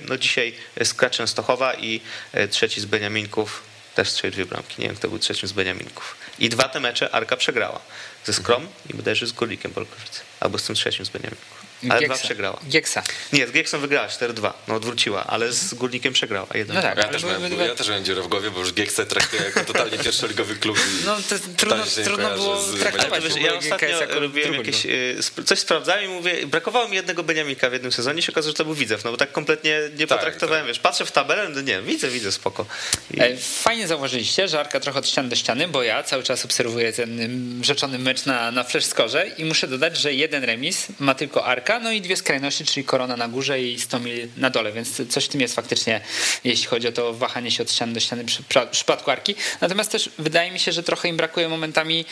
no 0.09 0.17
dzisiaj 0.17 0.53
Skra 0.83 1.09
Częstochowa 1.09 1.73
i 1.73 2.01
trzeci 2.49 2.81
z 2.81 2.85
Beniaminków 2.85 3.72
też 3.95 4.09
strzelił 4.09 4.33
dwie 4.33 4.45
bramki. 4.45 4.81
Nie 4.81 4.87
wiem, 4.87 4.95
kto 4.95 5.09
był 5.09 5.19
trzecim 5.19 5.49
z 5.49 5.51
Beniaminków. 5.51 6.15
I 6.39 6.49
dwa 6.49 6.69
te 6.69 6.79
mecze 6.79 7.15
Arka 7.15 7.37
przegrała. 7.37 7.79
Ze 8.25 8.33
Skrom 8.33 8.67
i 8.89 8.93
bodajże 8.93 9.27
z 9.27 9.31
Górnikiem 9.31 9.71
Polkowice. 9.71 10.21
Albo 10.39 10.57
z 10.57 10.63
tym 10.63 10.75
trzecim 10.75 11.05
z 11.05 11.09
Beniaminków. 11.09 11.52
Ale 11.89 11.99
dwa 11.99 12.07
Gieksa. 12.13 12.23
przegrała. 12.25 12.59
Gieksa. 12.69 13.03
Nie, 13.33 13.47
z 13.47 13.51
Gieksą 13.51 13.79
wygrała 13.79 14.07
4-2. 14.07 14.51
No 14.67 14.75
odwróciła, 14.75 15.23
ale 15.27 15.51
z 15.53 15.73
Górnikiem 15.73 16.13
przegrała. 16.13 16.47
1 16.53 16.75
No 16.75 16.81
tak, 16.81 16.97
Ja 16.97 17.03
też, 17.03 17.23
miałem, 17.23 17.59
ja 17.59 17.75
też 17.75 17.87
miałem 17.87 18.05
dziurę 18.05 18.21
w 18.21 18.27
głowie, 18.27 18.51
bo 18.51 18.59
już 18.59 18.73
Giekse 18.73 19.05
traktuję 19.05 19.41
jako 19.43 19.63
totalnie 19.65 19.97
pierwszoligowy 19.97 20.55
klub. 20.55 20.77
No 21.05 21.15
to 21.29 21.35
trudno, 21.57 21.83
trudno 22.05 22.29
było 22.35 22.61
z 22.61 22.79
traktować. 22.79 23.23
Ja 23.41 23.53
ostatnio 23.57 24.19
robiłem 24.19 24.53
jakieś, 24.53 24.85
sp- 25.27 25.43
coś 25.45 25.59
sprawdzałem 25.59 26.05
i 26.05 26.07
mówię, 26.07 26.47
brakowało 26.47 26.87
mi 26.87 26.95
jednego 26.95 27.23
Beniamika 27.23 27.69
w 27.69 27.73
jednym 27.73 27.91
sezonie 27.91 28.19
i 28.19 28.23
się 28.23 28.31
okazało, 28.31 28.51
że 28.51 28.57
to 28.57 28.65
był 28.65 28.73
Widzew, 28.73 29.03
no 29.03 29.11
bo 29.11 29.17
tak 29.17 29.31
kompletnie 29.31 29.79
nie 29.99 30.07
Tak, 30.07 30.17
potraktowałem, 30.17 30.61
tak. 30.63 30.67
wiesz, 30.67 30.79
patrzę 30.79 31.05
w 31.05 31.11
tabelę, 31.11 31.49
no 31.49 31.61
nie, 31.61 31.81
widzę, 31.81 32.09
widzę, 32.09 32.31
spoko. 32.31 32.65
I, 33.13 33.21
E, 33.21 33.37
Fajnie 33.37 33.87
zauważyliście, 33.87 34.47
że 34.47 34.59
Arka 34.59 34.79
trochę 34.79 34.99
od 34.99 35.07
ściany 35.07 35.29
do 35.29 35.35
ściany, 35.35 35.67
bo 35.67 35.83
ja 35.83 36.03
cały 36.03 36.23
czas 36.23 36.45
obserwuję 36.45 36.93
ten 36.93 37.19
mm, 37.21 37.63
rzeczony 37.63 37.99
mecz 37.99 38.25
na, 38.25 38.51
na 38.51 38.63
flash 38.63 38.85
score 38.85 39.03
i 39.37 39.45
muszę 39.45 39.67
dodać, 39.67 39.97
że 39.97 40.13
jeden 40.13 40.43
remis 40.43 40.87
ma 40.99 41.15
tylko 41.15 41.45
Arka, 41.45 41.72
no 41.79 41.91
i 41.91 42.01
dwie 42.01 42.17
skrajności, 42.17 42.65
czyli 42.65 42.83
Korona 42.83 43.17
na 43.17 43.27
górze 43.27 43.61
i 43.61 43.79
100 43.79 43.99
mil 43.99 44.27
na 44.37 44.49
dole, 44.49 44.71
więc 44.71 45.01
coś 45.09 45.25
w 45.25 45.27
tym 45.27 45.41
jest 45.41 45.55
faktycznie, 45.55 46.01
jeśli 46.43 46.67
chodzi 46.67 46.87
o 46.87 46.91
to 46.91 47.13
wahanie 47.13 47.51
się 47.51 47.63
od 47.63 47.71
ściany 47.71 47.93
do 47.93 47.99
ściany 47.99 48.25
przy 48.25 48.43
przy 48.43 48.67
przypadku 48.71 49.11
Arki. 49.11 49.35
Natomiast 49.61 49.91
też 49.91 50.09
wydaje 50.17 50.51
mi 50.51 50.59
się, 50.59 50.71
że 50.71 50.83
trochę 50.83 51.09
im 51.09 51.17
brakuje 51.17 51.49
momentami, 51.49 52.05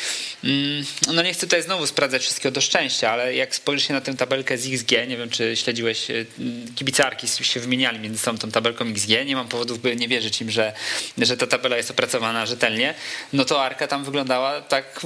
mm, 0.43 0.85
no 1.13 1.21
nie 1.21 1.33
chcę 1.33 1.47
tutaj 1.47 1.63
znowu 1.63 1.87
sprawdzać 1.87 2.21
wszystkiego 2.21 2.53
do 2.53 2.61
szczęścia, 2.61 3.11
ale 3.11 3.35
jak 3.35 3.55
spojrzysz 3.55 3.87
się 3.87 3.93
na 3.93 4.01
tę 4.01 4.13
tabelkę 4.13 4.57
z 4.57 4.73
XG, 4.73 4.91
nie 5.07 5.17
wiem 5.17 5.29
czy 5.29 5.55
śledziłeś, 5.55 6.11
e, 6.11 6.25
kibice 6.75 7.05
Arki 7.05 7.27
się 7.27 7.59
wymieniali 7.59 7.99
między 7.99 8.19
sobą 8.19 8.37
tą 8.37 8.51
tabelką 8.51 8.85
XG, 8.87 9.09
nie 9.25 9.35
mam 9.35 9.47
powodów, 9.47 9.81
by 9.81 9.95
nie 9.95 10.07
wierzyć 10.07 10.41
im, 10.41 10.51
że, 10.51 10.73
że 11.17 11.37
ta 11.37 11.47
tabela 11.47 11.77
jest 11.77 11.91
opracowana 11.91 12.45
rzetelnie, 12.45 12.93
no 13.33 13.45
to 13.45 13.63
Arka 13.63 13.87
tam 13.87 14.03
wyglądała 14.03 14.61
tak, 14.61 15.01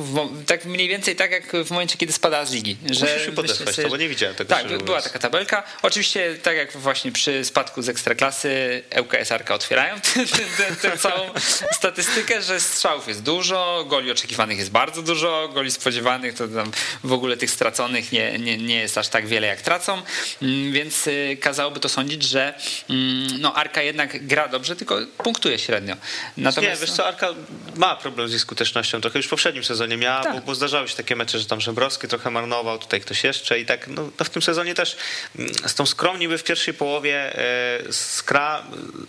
tak 0.45 0.65
mniej 0.65 0.87
więcej 0.87 1.15
tak 1.15 1.31
jak 1.31 1.65
w 1.65 1.71
momencie, 1.71 1.97
kiedy 1.97 2.13
spadała 2.13 2.45
z 2.45 2.53
ligi. 2.53 2.77
Że 2.91 3.05
Musisz 3.05 3.27
mi 3.27 3.33
podesłać 3.33 3.67
myślę 3.69 3.83
to, 3.83 3.89
bo 3.89 3.97
nie 3.97 4.09
widziałem 4.09 4.35
tego, 4.35 4.44
Tak, 4.47 4.83
była 4.83 5.01
taka 5.01 5.19
tabelka. 5.19 5.63
Oczywiście 5.81 6.35
tak 6.43 6.55
jak 6.57 6.71
właśnie 6.77 7.11
przy 7.11 7.45
spadku 7.45 7.81
z 7.81 7.89
Ekstraklasy 7.89 8.83
ŁKS 9.01 9.31
Arka 9.31 9.53
otwierają 9.55 9.95
tę- 10.81 10.97
całą 10.97 11.29
statystykę, 11.71 12.41
że 12.41 12.59
strzałów 12.59 13.07
jest 13.07 13.23
dużo, 13.23 13.85
goli 13.87 14.11
oczekiwanych 14.11 14.57
jest 14.57 14.71
bardzo 14.71 15.01
dużo, 15.01 15.49
goli 15.53 15.71
spodziewanych 15.71 16.33
to 16.33 16.47
tam 16.47 16.71
w 17.03 17.13
ogóle 17.13 17.37
tych 17.37 17.51
straconych 17.51 18.11
nie, 18.11 18.39
nie, 18.39 18.57
nie 18.57 18.75
jest 18.75 18.97
aż 18.97 19.07
tak 19.07 19.27
wiele 19.27 19.47
jak 19.47 19.61
tracą, 19.61 20.01
Mm, 20.41 20.71
więc 20.71 21.07
y, 21.07 21.37
kazałoby 21.41 21.79
to 21.79 21.89
sądzić, 21.89 22.23
że 22.23 22.53
mm, 22.89 23.27
no 23.41 23.53
Arka 23.55 23.81
jednak 23.81 24.27
gra 24.27 24.47
dobrze, 24.47 24.75
tylko 24.75 24.97
punktuje 25.17 25.59
średnio. 25.59 25.95
nie, 26.37 26.43
Natomiast 26.43 26.81
wiesz 26.81 26.91
co, 26.91 27.07
Arka 27.07 27.27
ma 27.75 27.95
problem 27.95 28.27
z 28.27 28.31
jej 28.31 28.39
skutecznością, 28.39 29.01
trochę 29.01 29.19
już 29.19 29.25
w 29.25 29.29
poprzednim 29.29 29.63
sezonie 29.63 29.97
miała, 29.97 30.23
Tak. 30.23 30.33
bo, 30.35 30.41
bo 30.41 30.55
zdarzały 30.55 30.87
się 30.87 30.95
takie 30.95 31.15
mecze, 31.15 31.39
że 31.39 31.45
tam 31.45 31.61
Żebrowski 31.61 32.07
trochę 32.07 32.31
marnował, 32.31 32.77
tutaj 32.79 33.01
ktoś 33.01 33.23
jeszcze 33.23 33.59
i 33.59 33.65
tak, 33.65 33.87
no, 33.87 34.09
no 34.19 34.24
w 34.25 34.29
tym 34.29 34.41
sezonie 34.41 34.75
też 34.75 34.97
mm, 35.39 35.53
z 35.65 35.75
tą 35.75 35.85
Skrą 35.85 36.17
niby 36.17 36.37
w 36.37 36.43
pierwszej 36.43 36.73
połowie 36.73 37.37
e, 37.37 37.93
Skra 37.93 38.63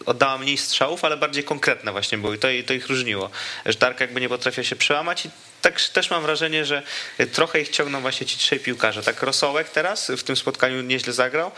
oddała 0.07 0.39
mniej 0.39 0.57
strzałów, 0.57 1.05
ale 1.05 1.17
bardziej 1.17 1.45
konkretne 1.45 1.93
właśnie 1.93 2.19
były. 2.19 2.37
I 2.37 2.39
to, 2.39 2.49
to 2.67 2.75
ich 2.75 2.89
różniło, 2.89 3.31
że 3.67 3.75
ta 3.75 3.87
Arka 3.87 4.05
jakby 4.05 4.21
nie 4.21 4.29
potrafiła 4.29 4.65
się 4.65 4.77
przełamać 4.77 5.27
i 5.27 5.31
tak 5.71 5.81
też 5.81 6.11
mam 6.11 6.23
wrażenie, 6.23 6.65
że 6.65 6.83
trochę 7.33 7.61
ich 7.61 7.69
ciągną 7.69 8.01
właśnie 8.01 8.27
ci 8.27 8.39
trzej 8.39 8.61
piłkarze. 8.61 9.03
Tak 9.03 9.23
Rosołek 9.23 9.69
teraz 9.69 10.11
w 10.17 10.23
tym 10.23 10.37
spotkaniu 10.37 10.83
nieźle 10.83 11.13
zagrał. 11.13 11.51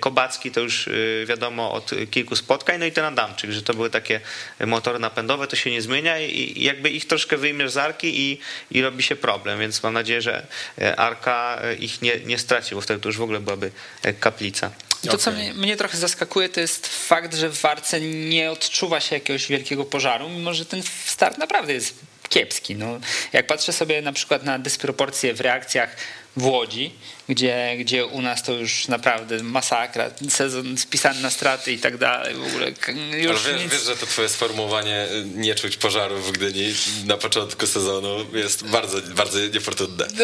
Kobacki 0.00 0.50
to 0.50 0.60
już 0.60 0.86
y, 0.86 1.24
wiadomo 1.28 1.72
od 1.72 1.90
kilku 2.10 2.36
spotkań. 2.36 2.80
No 2.80 2.86
i 2.86 2.92
ten 2.92 3.04
Adamczyk, 3.04 3.50
że 3.50 3.62
to 3.62 3.74
były 3.74 3.90
takie 3.90 4.20
motory 4.66 4.98
napędowe, 4.98 5.46
to 5.46 5.56
się 5.56 5.70
nie 5.70 5.82
zmienia 5.82 6.18
i 6.20 6.44
i 6.44 6.64
jakby 6.64 6.90
ich 6.90 7.06
troszkę 7.06 7.36
wyjmiesz 7.36 7.70
z 7.70 7.76
Arki 7.76 8.20
i, 8.20 8.38
i 8.70 8.82
robi 8.82 9.02
się 9.02 9.16
problem. 9.16 9.58
Więc 9.58 9.82
mam 9.82 9.94
nadzieję, 9.94 10.22
że 10.22 10.46
e, 10.78 10.96
Arka 10.96 11.58
e, 11.62 11.74
ich 11.74 12.02
nie, 12.02 12.20
nie 12.20 12.38
straci, 12.38 12.74
bo 12.74 12.80
wtedy 12.80 13.00
to 13.00 13.08
już 13.08 13.18
w 13.18 13.22
ogóle 13.22 13.40
byłaby 13.40 13.70
e, 14.02 14.12
kaplica. 14.12 14.70
To, 15.10 15.18
co 15.18 15.30
mnie, 15.30 15.54
mnie 15.54 15.76
trochę 15.76 15.98
zaskakuje, 15.98 16.48
to 16.48 16.60
jest 16.60 16.86
fakt, 16.86 17.34
że 17.34 17.48
w 17.48 17.60
Warce 17.60 18.00
nie 18.00 18.50
odczuwa 18.50 19.00
się 19.00 19.14
jakiegoś 19.14 19.46
wielkiego 19.46 19.84
pożaru, 19.84 20.28
mimo 20.28 20.54
że 20.54 20.66
ten 20.66 20.82
start 21.06 21.38
naprawdę 21.38 21.72
jest 21.72 21.94
kiepski. 22.28 22.76
No, 22.76 22.98
jak 23.32 23.46
patrzę 23.46 23.72
sobie 23.72 24.02
na 24.02 24.12
przykład 24.12 24.44
na 24.44 24.58
dysproporcje 24.58 25.34
w 25.34 25.40
reakcjach 25.40 25.96
w 26.36 26.46
Łodzi, 26.46 26.92
gdzie, 27.28 27.76
gdzie 27.78 28.06
u 28.06 28.22
nas 28.22 28.42
to 28.42 28.52
już 28.52 28.88
naprawdę 28.88 29.42
masakra, 29.42 30.10
sezon 30.28 30.78
spisany 30.78 31.20
na 31.20 31.30
straty 31.30 31.72
i 31.72 31.78
tak 31.78 31.96
dalej, 31.96 32.34
w 32.34 32.46
ogóle 32.46 32.72
już 33.18 33.42
wiesz, 33.46 33.62
nic... 33.62 33.72
wiesz, 33.72 33.82
że 33.84 33.96
to 33.96 34.06
twoje 34.06 34.28
sformułowanie 34.28 35.06
y, 35.12 35.24
nie 35.24 35.54
czuć 35.54 35.76
pożaru 35.76 36.18
w 36.18 36.32
Gdyni 36.32 36.74
na 37.06 37.16
początku 37.16 37.66
sezonu 37.66 38.16
jest 38.32 38.64
bardzo, 38.66 39.00
bardzo 39.02 39.38
niefortunne. 39.40 40.06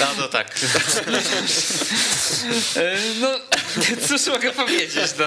No 0.00 0.06
to 0.18 0.28
tak. 0.28 0.60
E, 2.76 2.96
No, 3.20 3.28
cóż 4.08 4.26
mogę 4.26 4.52
powiedzieć, 4.52 5.04
no. 5.18 5.24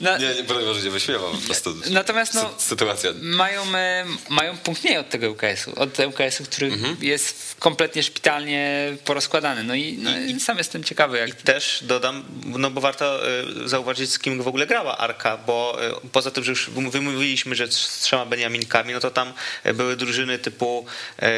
No, 0.00 0.18
Nie, 0.18 0.34
nie, 0.34 0.42
broń 0.42 0.64
Boże, 0.64 0.80
nie 0.82 0.90
wyśmiewam, 0.90 1.32
po 1.32 1.38
prostu 1.46 1.74
Natomiast 1.90 2.34
no, 2.34 2.40
sy- 2.42 2.62
sytuacja. 2.62 3.10
mają, 3.22 3.62
e, 3.74 4.04
mają 4.28 4.56
punkt 4.56 4.84
mniej 4.84 4.96
od 4.98 5.08
tego 5.10 5.30
UKS-u, 5.30 5.80
od 5.80 5.98
UKS-u, 5.98 6.44
który 6.44 6.66
Mhm. 6.66 6.96
jest 7.00 7.54
kompletnie 7.58 8.02
szpitalnie 8.02 8.92
porozkładany. 9.04 9.64
No 9.64 9.74
i, 9.74 9.98
no 10.08 10.18
i 10.18 10.40
sam 10.40 10.58
jestem 10.58 10.84
ciekawy, 10.84 11.18
jak 11.18 11.42
Też 11.42 11.80
dodam, 11.82 12.24
no 12.44 12.70
bo 12.70 12.80
warto 12.80 13.28
y, 13.64 13.68
zauważyć, 13.68 14.10
z 14.10 14.18
kim 14.18 14.42
w 14.42 14.48
ogóle 14.48 14.66
grała 14.66 14.98
Arka, 14.98 15.36
bo 15.36 15.78
y, 16.04 16.08
poza 16.12 16.30
tym, 16.30 16.44
że 16.44 16.52
już 16.52 16.70
wymówiliśmy, 16.70 17.54
że 17.54 17.72
z 17.72 18.00
trzema 18.00 18.26
Beniaminkami, 18.26 18.92
no 18.92 19.00
to 19.00 19.10
tam 19.10 19.32
y, 19.66 19.74
były 19.74 19.96
drużyny 19.96 20.38
typu 20.38 20.86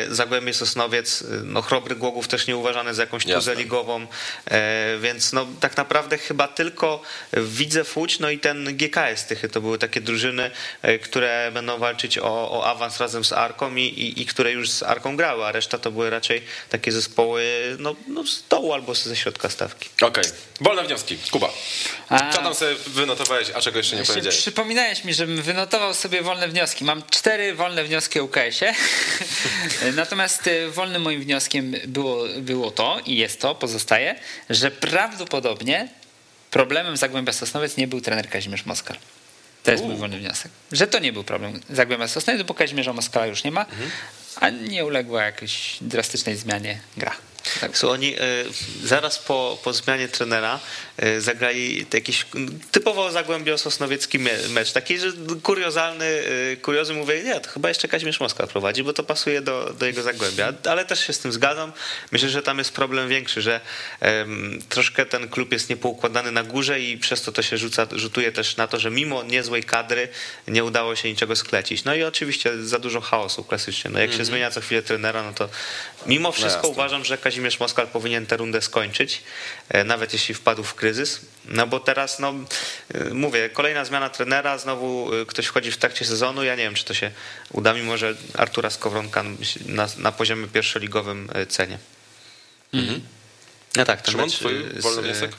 Zagłębie 0.08 0.54
Sosnowiec, 0.54 1.24
no 1.44 1.62
Chrobry 1.62 1.96
Głogów 1.96 2.28
też 2.28 2.46
nie 2.46 2.56
uważany 2.56 2.94
za 2.94 3.02
jakąś 3.02 3.24
tuzę 3.24 3.54
ligową, 3.54 4.06
więc 5.00 5.32
no 5.32 5.46
tak 5.60 5.76
naprawdę 5.76 6.18
chyba 6.18 6.48
tylko 6.48 7.02
Widzew 7.32 7.96
Łódź, 7.96 8.18
no 8.18 8.30
i 8.30 8.38
ten 8.38 8.76
GKS 8.76 9.26
Tychy 9.26 9.48
to 9.48 9.60
były 9.60 9.78
takie 9.78 10.00
drużyny, 10.00 10.50
które 11.02 11.50
będą 11.54 11.78
walczyć 11.78 12.18
o, 12.18 12.50
o 12.50 12.66
awans 12.66 13.00
razem 13.00 13.24
z 13.24 13.32
Arką 13.32 13.76
i, 13.76 13.82
i, 13.82 14.22
i 14.22 14.26
które 14.26 14.52
już 14.52 14.70
z 14.70 14.82
Arką 14.82 15.16
grały, 15.16 15.44
a 15.44 15.52
reszta 15.52 15.78
to 15.78 15.90
były 15.90 16.10
raczej 16.10 16.42
takie 16.68 16.92
zespoły 16.92 17.42
no, 17.78 17.96
no 18.08 18.26
z 18.26 18.42
dołu 18.60 18.72
albo 18.72 18.94
ze 18.94 19.16
środka 19.16 19.50
stawki. 19.50 19.88
Okej, 20.02 20.24
wolne 20.60 20.84
wnioski. 20.84 21.18
Kuba, 21.30 21.50
A. 22.08 22.32
co 22.32 22.42
tam 22.42 22.54
sobie 22.54 22.74
wynotowałeś, 22.86 23.50
a 23.54 23.60
czego 23.60 23.78
jeszcze 23.78 23.96
nie 23.96 24.02
Właśnie 24.02 24.14
powiedziałeś? 24.14 24.38
Przypominałeś 24.38 25.04
mi, 25.04 25.14
żebym 25.14 25.42
wynotował 25.42 25.94
sobie 25.94 26.22
wolne 26.22 26.48
wnioski. 26.48 26.84
Mam 26.84 27.02
cztery 27.10 27.54
wolne 27.54 27.84
wnioski 27.84 28.20
o 28.20 28.24
UKS-ie. 28.24 28.74
Natomiast 29.96 30.46
e, 30.46 30.68
wolnym 30.68 31.02
moim 31.02 31.20
wnioskiem 31.20 31.74
było, 31.86 32.24
było 32.38 32.70
to 32.70 33.00
i 33.06 33.16
jest 33.16 33.40
to, 33.40 33.54
pozostaje, 33.54 34.14
że 34.50 34.70
prawdopodobnie 34.70 35.88
problemem 36.50 36.96
Zagłębia 36.96 37.32
Sosnowiec 37.32 37.76
nie 37.76 37.88
był 37.88 38.00
trener 38.00 38.28
Kazimierz 38.28 38.66
Moskal. 38.66 38.96
To 39.62 39.70
jest 39.70 39.84
mój 39.84 39.96
wolny 39.96 40.18
wniosek. 40.18 40.52
Że 40.72 40.86
to 40.86 40.98
nie 40.98 41.12
był 41.12 41.24
problem 41.24 41.60
Zagłębia 41.70 42.08
Sosnowiec, 42.08 42.42
bo 42.42 42.54
Kazimierza 42.54 42.92
Moskala 42.92 43.26
już 43.26 43.44
nie 43.44 43.50
ma, 43.50 43.66
a 44.36 44.50
nie 44.50 44.84
uległa 44.84 45.22
jakiejś 45.22 45.76
drastycznej 45.80 46.36
zmianie 46.36 46.80
gra. 46.96 47.12
Tak. 47.60 47.78
So, 47.78 47.90
oni 47.90 48.14
e, 48.14 48.18
zaraz 48.84 49.18
po, 49.18 49.58
po 49.64 49.72
zmianie 49.72 50.08
trenera 50.08 50.60
e, 50.96 51.20
zagrali 51.20 51.86
jakiś 51.92 52.26
typowo 52.70 53.10
zagłębio 53.12 53.58
sosnowiecki 53.58 54.18
me- 54.18 54.48
mecz. 54.48 54.72
Taki 54.72 54.98
że 54.98 55.12
kuriozalny, 55.42 56.22
e, 56.52 56.56
kuriozy 56.56 56.94
mówię, 56.94 57.22
nie, 57.22 57.40
to 57.40 57.50
chyba 57.50 57.68
jeszcze 57.68 57.88
Kazimierz 57.88 58.20
Moskwa 58.20 58.46
prowadzi, 58.46 58.82
bo 58.82 58.92
to 58.92 59.04
pasuje 59.04 59.40
do, 59.40 59.74
do 59.78 59.86
jego 59.86 60.02
zagłębia. 60.02 60.52
Ale 60.70 60.84
też 60.84 61.06
się 61.06 61.12
z 61.12 61.18
tym 61.18 61.32
zgadzam. 61.32 61.72
Myślę, 62.12 62.28
że 62.28 62.42
tam 62.42 62.58
jest 62.58 62.72
problem 62.72 63.08
większy, 63.08 63.42
że 63.42 63.60
em, 64.00 64.62
troszkę 64.68 65.06
ten 65.06 65.28
klub 65.28 65.52
jest 65.52 65.70
niepoukładany 65.70 66.32
na 66.32 66.42
górze 66.42 66.80
i 66.80 66.98
przez 66.98 67.22
to 67.22 67.32
to 67.32 67.42
się 67.42 67.58
rzuca, 67.58 67.86
rzutuje 67.92 68.32
też 68.32 68.56
na 68.56 68.66
to, 68.66 68.78
że 68.80 68.90
mimo 68.90 69.22
niezłej 69.22 69.64
kadry 69.64 70.08
nie 70.48 70.64
udało 70.64 70.96
się 70.96 71.08
niczego 71.08 71.36
sklecić. 71.36 71.84
No 71.84 71.94
i 71.94 72.02
oczywiście 72.02 72.64
za 72.64 72.78
dużo 72.78 73.00
chaosu 73.00 73.44
klasycznie. 73.44 73.90
No 73.90 74.00
jak 74.00 74.12
się 74.12 74.24
zmienia 74.24 74.50
co 74.50 74.60
chwilę 74.60 74.82
trenera, 74.82 75.22
no 75.22 75.32
to 75.32 75.48
mimo 76.06 76.32
wszystko 76.32 76.56
jasne. 76.56 76.68
uważam, 76.68 77.04
że 77.04 77.18
Kazimierz 77.18 77.29
Moskal 77.60 77.88
powinien 77.88 78.26
tę 78.26 78.36
rundę 78.36 78.62
skończyć, 78.62 79.22
e, 79.68 79.84
nawet 79.84 80.12
jeśli 80.12 80.34
wpadł 80.34 80.64
w 80.64 80.74
kryzys. 80.74 81.20
No 81.44 81.66
bo 81.66 81.80
teraz, 81.80 82.18
no 82.18 82.34
e, 82.94 83.14
mówię, 83.14 83.48
kolejna 83.48 83.84
zmiana 83.84 84.10
trenera, 84.10 84.58
znowu 84.58 85.14
e, 85.14 85.26
ktoś 85.26 85.46
wchodzi 85.46 85.72
w 85.72 85.76
trakcie 85.76 86.04
sezonu. 86.04 86.44
Ja 86.44 86.56
nie 86.56 86.62
wiem, 86.62 86.74
czy 86.74 86.84
to 86.84 86.94
się 86.94 87.10
uda, 87.52 87.74
mimo 87.74 87.96
że 87.96 88.14
Artura 88.34 88.70
Skowronka 88.70 89.24
na, 89.66 89.88
na 89.98 90.12
poziomie 90.12 90.46
pierwszoligowym 90.46 91.28
cenię. 91.48 91.78
No 93.76 93.84
tak, 93.84 94.02
ten 94.02 94.12
Szymon, 94.12 94.26
mecz, 94.26 94.36
twój 94.38 94.64
wolny 94.80 95.02
wniosek? 95.02 95.30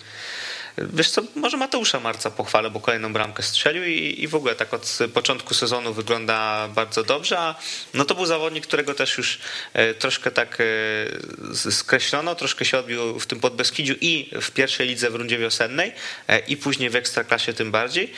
Wiesz 0.78 1.10
co, 1.10 1.22
może 1.36 1.58
Mateusza 1.58 2.00
Marca 2.00 2.32
pochwalę, 2.32 2.70
bo 2.70 2.80
kolejną 2.80 3.14
bramkę 3.14 3.44
strzelił 3.44 3.84
i, 3.86 4.16
i 4.18 4.28
w 4.28 4.36
ogóle 4.36 4.56
tak 4.56 4.74
od 4.74 4.98
początku 5.14 5.54
sezonu 5.54 5.94
wygląda 5.94 6.68
bardzo 6.68 7.04
dobrze, 7.04 7.40
a 7.40 7.56
no 7.94 8.06
to 8.06 8.16
był 8.16 8.26
zawodnik, 8.26 8.68
którego 8.68 8.94
też 8.94 9.18
już 9.18 9.40
e, 9.74 9.94
troszkę 9.94 10.32
tak 10.32 10.58
e, 10.62 11.72
skreślono, 11.72 12.36
troszkę 12.36 12.66
się 12.66 12.78
odbił 12.78 13.20
w 13.20 13.26
tym 13.26 13.40
Podbeskidziu 13.40 13.94
i 14.02 14.32
w 14.42 14.52
pierwszej 14.52 14.88
lidze 14.88 15.10
w 15.10 15.16
rundzie 15.16 15.38
wiosennej 15.38 15.94
e, 16.28 16.40
i 16.40 16.58
później 16.58 16.90
w 16.90 16.96
Ekstraklasie 16.96 17.54
tym 17.54 17.72
bardziej, 17.72 18.14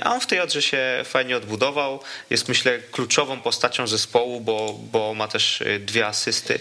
a 0.00 0.14
on 0.14 0.20
w 0.20 0.26
tej 0.26 0.40
odrze 0.40 0.62
się 0.62 1.02
fajnie 1.04 1.36
odbudował, 1.36 2.00
jest 2.30 2.48
myślę 2.48 2.78
kluczową 2.78 3.40
postacią 3.40 3.86
zespołu, 3.86 4.40
bo, 4.40 4.78
bo 4.92 5.14
ma 5.14 5.28
też 5.28 5.62
dwie 5.80 6.06
asysty, 6.06 6.58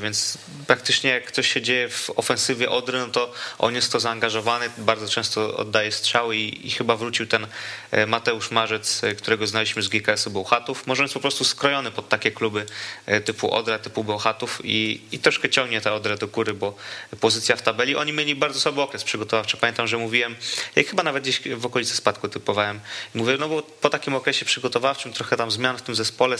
więc 0.00 0.38
praktycznie 0.66 1.10
jak 1.10 1.32
coś 1.32 1.52
się 1.52 1.62
dzieje 1.62 1.88
w 1.88 2.10
ofensywie 2.16 2.70
Odry, 2.70 2.98
no 2.98 3.06
to 3.06 3.32
on 3.58 3.74
jest 3.74 3.92
to 3.92 4.00
zaangażowany, 4.00 4.47
bardzo 4.78 5.08
często 5.08 5.56
oddaje 5.56 5.92
strzały 5.92 6.36
i, 6.36 6.66
i 6.66 6.70
chyba 6.70 6.96
wrócił 6.96 7.26
ten 7.26 7.46
e, 7.90 8.06
Mateusz 8.06 8.50
Marzec, 8.50 9.04
e, 9.04 9.14
którego 9.14 9.46
znaliśmy 9.46 9.82
z 9.82 9.88
GKS-u 9.88 10.30
Bełchatów. 10.30 10.86
Może 10.86 11.02
jest 11.02 11.14
po 11.14 11.20
prostu 11.20 11.44
skrojony 11.44 11.90
pod 11.90 12.08
takie 12.08 12.30
kluby 12.30 12.66
e, 13.06 13.20
typu 13.20 13.54
Odra, 13.54 13.78
typu 13.78 14.04
Bełchatów 14.04 14.60
i, 14.64 15.00
i 15.12 15.18
troszkę 15.18 15.48
ciągnie 15.48 15.80
tę 15.80 15.92
Odrę 15.92 16.16
do 16.16 16.28
góry, 16.28 16.54
bo 16.54 16.76
pozycja 17.20 17.56
w 17.56 17.62
tabeli, 17.62 17.96
oni 17.96 18.12
mieli 18.12 18.34
bardzo 18.34 18.60
słaby 18.60 18.82
okres 18.82 19.04
przygotowawczy. 19.04 19.56
Pamiętam, 19.56 19.86
że 19.86 19.98
mówiłem, 19.98 20.36
jak 20.76 20.86
chyba 20.86 21.02
nawet 21.02 21.22
gdzieś 21.22 21.40
w 21.48 21.66
okolicy 21.66 21.96
spadku 21.96 22.28
typowałem, 22.28 22.80
mówię, 23.14 23.36
no 23.40 23.48
bo 23.48 23.62
po 23.62 23.90
takim 23.90 24.14
okresie 24.14 24.44
przygotowawczym, 24.44 25.12
trochę 25.12 25.36
tam 25.36 25.50
zmian 25.50 25.76
w 25.76 25.82
tym 25.82 25.94
zespole, 25.94 26.36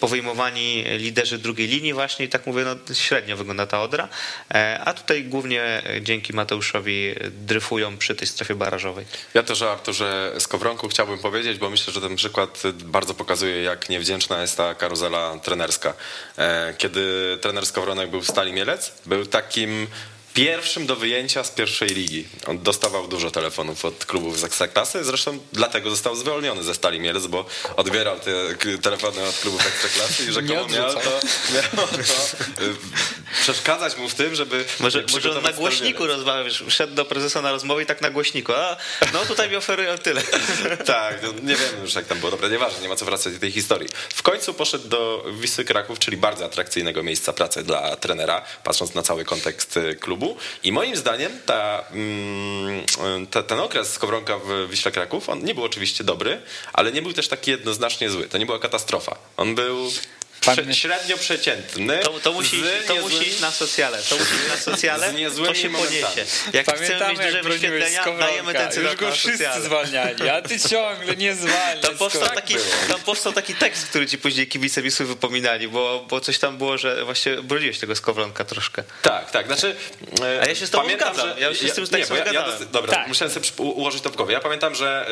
powyjmowani 0.00 0.84
liderzy 0.84 1.38
drugiej 1.38 1.68
linii 1.68 1.92
właśnie 1.92 2.24
i 2.24 2.28
tak 2.28 2.46
mówię, 2.46 2.64
no 2.64 2.94
średnio 2.94 3.36
wygląda 3.36 3.66
ta 3.66 3.82
Odra, 3.82 4.08
a 4.84 4.92
tutaj 4.92 5.24
głównie 5.24 5.82
dzięki 6.00 6.32
Mateuszowi 6.32 7.01
dryfują 7.30 7.96
przy 7.98 8.14
tej 8.14 8.28
strefie 8.28 8.54
barażowej. 8.54 9.04
Ja 9.34 9.42
też 9.42 9.62
o 9.62 9.72
Arturze 9.72 10.32
Skowronku 10.38 10.88
chciałbym 10.88 11.18
powiedzieć, 11.18 11.58
bo 11.58 11.70
myślę, 11.70 11.92
że 11.92 12.00
ten 12.00 12.16
przykład 12.16 12.62
bardzo 12.84 13.14
pokazuje, 13.14 13.62
jak 13.62 13.88
niewdzięczna 13.88 14.42
jest 14.42 14.56
ta 14.56 14.74
karuzela 14.74 15.38
trenerska. 15.38 15.94
E, 16.38 16.74
Kiedy 16.78 17.38
trener 17.40 17.66
Skowronek 17.66 18.10
był 18.10 18.20
w 18.20 18.28
Stali 18.28 18.52
Mielec, 18.52 18.92
był 19.06 19.26
takim 19.26 19.86
pierwszym 20.34 20.86
do 20.86 20.96
wyjęcia 20.96 21.44
z 21.44 21.50
pierwszej 21.50 21.88
ligi. 21.88 22.26
On 22.46 22.58
dostawał 22.58 23.08
dużo 23.08 23.30
telefonów 23.30 23.84
od 23.84 24.06
klubów 24.06 24.38
z 24.38 24.44
Ekstraklasy, 24.44 25.04
zresztą 25.04 25.38
dlatego 25.52 25.90
został 25.90 26.16
zwolniony 26.16 26.62
ze 26.62 26.74
Stali 26.74 27.00
Mielec, 27.00 27.26
bo 27.26 27.44
odbierał 27.76 28.20
te 28.20 28.32
telefony 28.82 29.22
od 29.24 29.38
klubów 29.38 29.66
Ekstraklasy 29.66 30.24
i 30.24 30.32
rzekomo 30.32 30.66
Nie 30.68 30.78
miał 30.78 30.94
to, 30.94 31.00
miał 31.54 31.86
to 31.86 32.64
y, 32.64 32.74
przeszkadzać 33.42 33.96
mu 33.96 34.08
w 34.08 34.14
tym, 34.14 34.34
żeby 34.34 34.64
Może, 34.80 35.04
może 35.12 35.36
on 35.36 35.42
na 35.42 35.52
głośniku 35.52 36.06
rozmawiał, 36.06 36.44
wiesz, 36.44 36.64
wszedł 36.68 36.94
do 36.94 37.04
prezesa 37.04 37.42
na 37.42 37.52
rozmowę 37.52 37.82
i 37.82 37.86
tak 37.86 38.00
na 38.00 38.10
głośniku, 38.10 38.52
a 38.52 38.76
no 39.12 39.26
tutaj 39.26 39.50
mi 39.50 39.56
oferują 39.56 39.98
tyle. 39.98 40.22
Tak, 40.86 41.22
no 41.22 41.28
nie 41.28 41.56
wiem 41.56 41.82
już 41.82 41.94
jak 41.94 42.06
tam 42.06 42.18
było, 42.18 42.30
dobra, 42.30 42.48
nieważne, 42.48 42.80
nie 42.80 42.88
ma 42.88 42.96
co 42.96 43.04
wracać 43.04 43.32
do 43.32 43.38
tej 43.38 43.52
historii. 43.52 43.88
W 44.14 44.22
końcu 44.22 44.54
poszedł 44.54 44.88
do 44.88 45.24
Wisły 45.40 45.64
Kraków, 45.64 45.98
czyli 45.98 46.16
bardzo 46.16 46.44
atrakcyjnego 46.44 47.02
miejsca 47.02 47.32
pracy 47.32 47.62
dla 47.62 47.96
trenera, 47.96 48.44
patrząc 48.64 48.94
na 48.94 49.02
cały 49.02 49.24
kontekst 49.24 49.76
y, 49.76 49.94
klubu. 50.22 50.36
I 50.62 50.72
moim 50.72 50.96
zdaniem 50.96 51.32
ta, 51.46 51.84
mm, 51.90 53.26
ta, 53.26 53.42
ten 53.42 53.60
okres 53.60 53.92
Skowronka 53.92 54.38
w 54.38 54.70
Wiśle 54.70 54.92
Kraków, 54.92 55.28
on 55.28 55.44
nie 55.44 55.54
był 55.54 55.64
oczywiście 55.64 56.04
dobry, 56.04 56.42
ale 56.72 56.92
nie 56.92 57.02
był 57.02 57.12
też 57.12 57.28
taki 57.28 57.50
jednoznacznie 57.50 58.10
zły. 58.10 58.28
To 58.28 58.38
nie 58.38 58.46
była 58.46 58.58
katastrofa. 58.58 59.16
On 59.36 59.54
był 59.54 59.90
prze, 60.42 60.74
średnio 60.74 61.16
przeciętny. 61.16 61.98
To, 61.98 62.20
to, 62.20 62.32
musi, 62.32 62.62
to 62.86 62.94
niezłym- 62.94 63.12
musi 63.12 63.28
iść 63.28 63.40
na 63.40 63.50
socjale. 63.50 63.98
To 64.02 64.16
musi 64.16 64.34
iść 64.34 64.48
na 64.48 64.56
socjale, 64.56 65.12
to 65.46 65.54
się 65.54 65.68
momentami. 65.68 66.00
poniesie. 66.00 66.24
Jak 66.52 66.66
chcemy 66.66 66.80
mieć 66.80 66.98
Pamiętamy, 66.98 67.14
duże 67.32 67.42
wyświetlenia, 67.42 68.04
dajemy 68.18 68.52
ten 68.52 68.66
Już 68.66 68.74
cytat 68.74 68.96
go 68.96 69.06
na 69.06 69.12
wszyscy 69.12 69.32
socjale. 69.38 69.60
zwalniali, 69.60 70.28
a 70.28 70.42
ty 70.42 70.60
ciągle 70.60 71.16
nie 71.16 71.34
zwalniasz. 71.34 71.80
Tam 71.80 71.96
powstał, 71.98 72.22
Tak 72.22 72.34
taki, 72.34 72.54
tam 72.88 73.00
powstał 73.00 73.32
taki 73.32 73.54
tekst, 73.54 73.86
który 73.88 74.06
ci 74.06 74.18
później 74.18 74.46
kibice 74.46 74.82
Wisły 74.82 75.06
wypominali, 75.06 75.68
bo, 75.68 76.06
bo 76.08 76.20
coś 76.20 76.38
tam 76.38 76.58
było, 76.58 76.78
że 76.78 77.04
właśnie 77.04 77.36
broniłeś 77.36 77.78
tego 77.78 77.96
Skowronka 77.96 78.44
troszkę. 78.44 78.82
Tak, 79.02 79.30
tak, 79.30 79.46
znaczy... 79.46 79.76
e, 80.22 80.40
A 80.42 80.46
ja 80.48 80.54
się 80.54 80.66
z 80.66 80.70
tobą 80.70 80.90
zgadzam. 80.94 81.28
Ja 81.38 81.54
się 81.54 81.68
z 81.68 81.74
tym 81.74 81.84
nie, 81.92 81.98
ja, 82.16 82.32
ja 82.32 82.46
Dobra, 82.72 82.92
Tak. 82.94 83.08
musiałem 83.08 83.34
sobie 83.34 83.46
ułożyć 83.58 84.02
to 84.02 84.10
w 84.10 84.16
głowie. 84.16 84.32
Ja 84.32 84.40
pamiętam, 84.40 84.74
że 84.74 85.06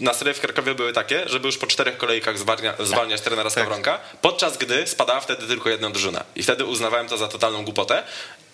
e, 0.00 0.04
nastroje 0.04 0.34
w 0.34 0.40
Krakowie 0.40 0.74
były 0.74 0.92
takie, 0.92 1.22
żeby 1.28 1.46
już 1.46 1.58
po 1.58 1.66
czterech 1.66 1.96
kolejkach 1.96 2.38
zwalnia, 2.38 2.74
zwalniać 2.80 3.20
trenera 3.20 3.50
Skowronka, 3.50 4.00
podczas 4.22 4.56
gdy 4.58 4.73
spadała 4.86 5.20
wtedy 5.20 5.46
tylko 5.46 5.70
jedna 5.70 5.90
drużyna. 5.90 6.24
I 6.36 6.42
wtedy 6.42 6.64
uznawałem 6.64 7.08
to 7.08 7.18
za 7.18 7.28
totalną 7.28 7.64
głupotę. 7.64 8.02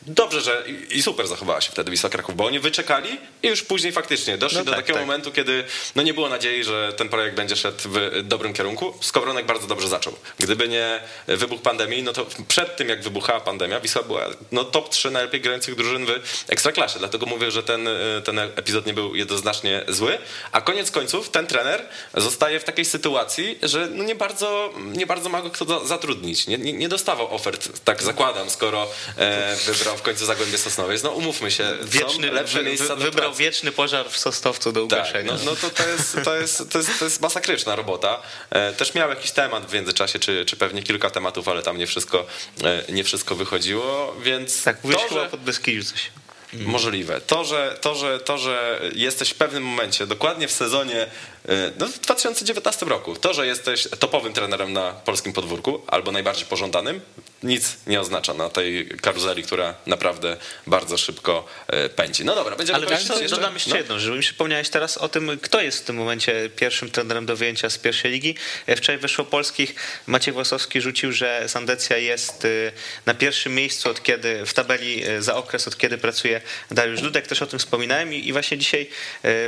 Dobrze, 0.06 0.40
że 0.40 0.64
i 0.90 1.02
super 1.02 1.26
zachowała 1.26 1.60
się 1.60 1.72
wtedy 1.72 1.90
Wisła 1.90 2.10
Kraków, 2.10 2.36
bo 2.36 2.46
oni 2.46 2.60
wyczekali 2.60 3.18
i 3.42 3.48
już 3.48 3.62
później 3.62 3.92
faktycznie 3.92 4.38
doszli 4.38 4.58
No 4.58 4.64
do 4.64 4.70
tak, 4.70 4.80
takiego 4.80 4.98
tak. 4.98 5.06
momentu, 5.06 5.32
kiedy 5.32 5.64
no 5.94 6.02
nie 6.02 6.14
było 6.14 6.28
nadziei, 6.28 6.64
że 6.64 6.92
ten 6.96 7.08
projekt 7.08 7.36
będzie 7.36 7.56
szedł 7.56 7.78
w 7.84 8.22
dobrym 8.22 8.52
kierunku. 8.52 8.94
Skowronek 9.00 9.46
bardzo 9.46 9.66
dobrze 9.66 9.88
zaczął. 9.88 10.14
Gdyby 10.38 10.68
nie 10.68 11.00
wybuch 11.26 11.62
pandemii, 11.62 12.02
no 12.02 12.12
to 12.12 12.26
przed 12.48 12.76
tym 12.76 12.88
jak 12.88 13.02
wybuchała 13.02 13.40
pandemia, 13.40 13.80
Wisła 13.80 14.02
była 14.02 14.26
no, 14.52 14.64
top 14.64 14.88
3 14.88 15.10
najlepiej 15.10 15.40
grających 15.40 15.74
drużyn 15.74 16.06
w 16.06 16.10
Ekstraklasie. 16.48 16.98
Dlatego 16.98 17.26
mówię, 17.26 17.50
że 17.50 17.62
ten, 17.62 17.88
y, 17.88 18.22
ten 18.24 18.38
epizod 18.38 18.86
nie 18.86 18.94
był 18.94 19.14
jednoznacznie 19.16 19.84
zły. 19.88 20.18
A 20.52 20.60
koniec 20.60 20.90
końców 20.90 21.28
ten 21.30 21.46
trener 21.46 21.88
zostaje 22.16 22.60
w 22.60 22.64
takiej 22.64 22.84
sytuacji, 22.84 23.58
że 23.62 23.88
no 23.90 24.04
nie, 24.04 24.14
bardzo, 24.14 24.72
nie 24.76 25.06
bardzo 25.06 25.28
ma 25.28 25.42
go 25.42 25.50
kto 25.50 25.64
za- 25.64 25.86
zatrudnić. 25.86 26.46
Nie, 26.46 26.58
nie, 26.58 26.72
nie 26.72 26.88
dostawał 26.88 27.34
ofert, 27.34 27.68
tak 27.84 28.02
zakładam, 28.02 28.50
skoro 28.50 28.86
e, 29.16 29.56
wybrał 29.66 29.89
wybrał 29.90 29.96
w 29.98 30.02
końcu 30.02 30.26
Zagłębie 30.26 30.58
Sosnowiec. 30.58 31.02
No 31.02 31.10
umówmy 31.10 31.50
się, 31.50 31.76
Wieczny, 31.82 32.30
lepsze 32.30 32.58
wy, 32.58 32.64
miejsca 32.64 32.96
do 32.96 33.04
wybrał 33.04 33.34
wieczny 33.34 33.72
pożar 33.72 34.10
w 34.10 34.18
Sostowcu 34.18 34.72
do 34.72 34.86
Tak, 34.86 34.98
ugaszenia. 34.98 35.32
no, 35.32 35.38
no 35.44 35.56
to, 35.56 35.70
to, 35.70 35.88
jest, 35.88 36.16
to, 36.24 36.36
jest, 36.36 36.70
to, 36.70 36.78
jest, 36.78 36.98
to 36.98 37.04
jest 37.04 37.20
masakryczna 37.20 37.76
robota. 37.76 38.22
E, 38.50 38.72
Też 38.72 38.94
miał 38.94 39.10
jakiś 39.10 39.30
temat 39.30 39.66
w 39.66 39.74
międzyczasie, 39.74 40.18
czy, 40.18 40.44
czy 40.44 40.56
pewnie 40.56 40.82
kilka 40.82 41.10
tematów, 41.10 41.48
ale 41.48 41.62
tam 41.62 41.78
nie 41.78 41.86
wszystko, 41.86 42.26
e, 42.64 42.92
nie 42.92 43.04
wszystko 43.04 43.34
wychodziło, 43.34 44.16
więc 44.22 44.62
tak, 44.62 44.84
mówisz 44.84 45.00
że... 45.12 45.26
pod 45.26 45.40
Beskidziu 45.40 45.84
coś. 45.84 46.10
Możliwe. 46.52 47.20
To 47.20 47.44
że, 47.44 47.78
to, 47.80 47.94
że, 47.94 48.20
to, 48.20 48.38
że 48.38 48.80
jesteś 48.94 49.30
w 49.30 49.34
pewnym 49.34 49.62
momencie, 49.62 50.06
dokładnie 50.06 50.48
w 50.48 50.52
sezonie 50.52 51.02
e, 51.48 51.72
no, 51.78 51.86
w 51.88 51.98
2019 51.98 52.86
roku, 52.86 53.16
to, 53.16 53.34
że 53.34 53.46
jesteś 53.46 53.88
topowym 53.98 54.32
trenerem 54.32 54.72
na 54.72 54.92
polskim 54.92 55.32
podwórku 55.32 55.82
albo 55.86 56.12
najbardziej 56.12 56.46
pożądanym, 56.46 57.00
nic 57.42 57.76
nie 57.86 58.00
oznacza 58.00 58.34
na 58.34 58.48
tej 58.50 58.88
karuzeli, 58.88 59.42
która 59.42 59.74
naprawdę 59.86 60.36
bardzo 60.66 60.98
szybko 60.98 61.46
e, 61.66 61.88
pędzi. 61.88 62.24
No 62.24 62.34
dobra, 62.34 62.56
będziemy 62.56 62.78
Ale 62.78 62.86
wiesz 62.86 63.04
co, 63.04 63.20
jeszcze? 63.20 63.36
dodam 63.36 63.54
jeszcze 63.54 63.70
No. 63.70 63.76
jedną, 63.76 63.98
że 63.98 64.10
mi 64.10 64.20
przypomniałeś 64.20 64.68
teraz 64.68 64.98
o 64.98 65.08
tym, 65.08 65.38
kto 65.42 65.60
jest 65.60 65.82
w 65.82 65.84
tym 65.84 65.96
momencie 65.96 66.50
pierwszym 66.56 66.90
trenerem 66.90 67.26
do 67.26 67.36
wyjęcia 67.36 67.70
z 67.70 67.78
pierwszej 67.78 68.10
ligi. 68.12 68.34
E, 68.66 68.76
Wczoraj 68.76 68.98
wyszło 68.98 69.24
polskich, 69.24 69.74
Maciej 70.06 70.34
Włosowski 70.34 70.80
rzucił, 70.80 71.12
że 71.12 71.44
Sandecja 71.48 71.96
jest 71.96 72.44
y, 72.44 72.72
na 73.06 73.14
pierwszym 73.14 73.54
miejscu 73.54 73.90
od 73.90 74.02
kiedy, 74.02 74.46
w 74.46 74.54
tabeli 74.54 75.02
za 75.18 75.34
okres, 75.36 75.68
od 75.68 75.78
kiedy 75.78 75.98
pracuje 75.98 76.40
Dariusz 76.70 77.00
Dudek, 77.00 77.26
też 77.26 77.42
o 77.42 77.46
tym 77.46 77.58
wspominałem 77.58 78.14
i, 78.14 78.32
właśnie 78.32 78.58
dzisiaj, 78.58 78.90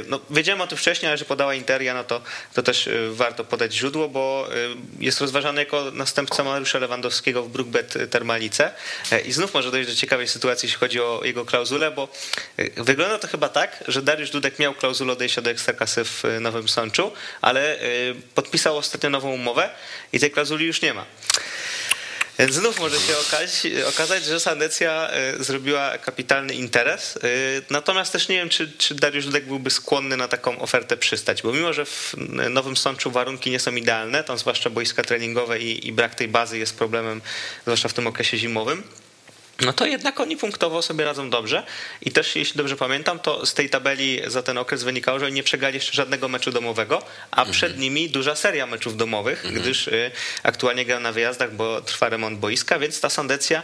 no 0.06 0.20
wiedziałem 0.30 0.60
o 0.60 0.66
tym 0.66 0.78
wcześniej, 0.78 1.08
ale 1.08 1.18
że 1.18 1.24
podała 1.24 1.54
Interia, 1.54 1.94
no 1.94 2.04
to, 2.04 2.22
to 2.54 2.62
też 2.62 2.88
warto 3.10 3.44
podać 3.44 3.74
źródło, 3.74 4.08
bo 4.08 4.48
jest 4.98 5.20
rozważany 5.20 5.60
jako 5.60 5.90
następca 5.90 6.44
Mariusza 6.44 6.78
Lewandowskiego 6.78 7.42
w 7.42 7.48
Brookbet 7.82 8.10
Termalice 8.10 8.72
E, 9.10 9.20
i 9.20 9.32
znów 9.32 9.54
może 9.54 9.70
dojść 9.70 9.90
do 9.90 9.96
ciekawej 9.96 10.28
sytuacji, 10.28 10.66
jeśli 10.66 10.80
chodzi 10.80 11.00
o 11.00 11.20
jego 11.24 11.44
klauzulę, 11.44 11.90
bo 11.90 12.08
y, 12.58 12.72
wygląda 12.76 13.18
to 13.18 13.28
chyba 13.28 13.48
tak, 13.48 13.84
że 13.88 14.02
Dariusz 14.02 14.30
Dudek 14.30 14.58
miał 14.58 14.74
klauzulę 14.74 15.12
odejścia 15.12 15.42
do 15.42 15.50
Ekstraklasy 15.50 16.04
w 16.04 16.22
Nowym 16.40 16.68
Sączu, 16.68 17.12
ale 17.40 17.78
podpisał 18.34 18.76
ostatnio 18.76 19.10
nową 19.10 19.32
umowę 19.32 19.70
i 20.12 20.20
tej 20.20 20.30
klauzuli 20.30 20.66
już 20.66 20.82
nie 20.82 20.94
ma. 20.94 21.04
Więc 22.38 22.54
znów 22.54 22.80
może 22.80 23.00
się 23.00 23.18
okazać, 23.18 23.66
okazać, 23.88 24.24
że 24.24 24.40
Sandecja 24.40 25.10
y, 25.40 25.44
zrobiła 25.44 25.98
kapitalny 25.98 26.54
interes. 26.54 27.16
y, 27.16 27.62
Natomiast 27.70 28.12
też 28.12 28.28
nie 28.28 28.36
wiem, 28.36 28.48
czy, 28.48 28.72
czy 28.78 28.94
Dariusz 28.94 29.24
Dudek 29.24 29.46
byłby 29.46 29.70
skłonny 29.70 30.16
na 30.16 30.28
taką 30.28 30.58
ofertę 30.58 30.96
przystać, 30.96 31.42
bo 31.42 31.52
mimo, 31.52 31.72
że 31.72 31.84
w 31.84 32.14
Nowym 32.50 32.76
Sączu 32.76 33.10
warunki 33.10 33.50
nie 33.50 33.60
są 33.60 33.74
idealne, 33.74 34.24
tam 34.24 34.38
zwłaszcza 34.38 34.70
boiska 34.70 35.02
treningowe 35.02 35.58
i, 35.58 35.88
i 35.88 35.92
brak 35.92 36.14
tej 36.14 36.28
bazy 36.28 36.58
jest 36.58 36.76
problemem, 36.76 37.20
zwłaszcza 37.62 37.88
w 37.88 37.92
tym 37.92 38.06
okresie 38.06 38.38
zimowym, 38.38 38.82
no 39.66 39.72
to 39.72 39.86
jednak 39.86 40.20
oni 40.20 40.36
punktowo 40.36 40.82
sobie 40.82 41.04
radzą 41.04 41.30
dobrze. 41.30 41.62
I 42.02 42.10
też 42.10 42.36
jeśli 42.36 42.58
dobrze 42.58 42.76
pamiętam, 42.76 43.18
to 43.18 43.46
z 43.46 43.54
tej 43.54 43.70
tabeli 43.70 44.20
za 44.26 44.42
ten 44.42 44.58
okres 44.58 44.82
wynikało, 44.82 45.18
że 45.18 45.26
oni 45.26 45.34
nie 45.34 45.42
przegrali 45.42 45.74
jeszcze 45.74 45.92
żadnego 45.92 46.28
meczu 46.28 46.52
domowego, 46.52 47.02
a 47.30 47.44
przed 47.44 47.78
nimi 47.78 48.10
duża 48.10 48.34
seria 48.34 48.66
meczów 48.66 48.96
domowych, 48.96 49.44
gdyż 49.52 49.88
y, 49.88 50.10
aktualnie 50.42 50.84
grają 50.84 51.00
na 51.00 51.12
wyjazdach, 51.12 51.54
bo 51.54 51.80
trwa 51.80 52.08
remont 52.08 52.38
boiska, 52.38 52.78
więc 52.78 53.00
ta 53.00 53.10
Sandecja 53.10 53.62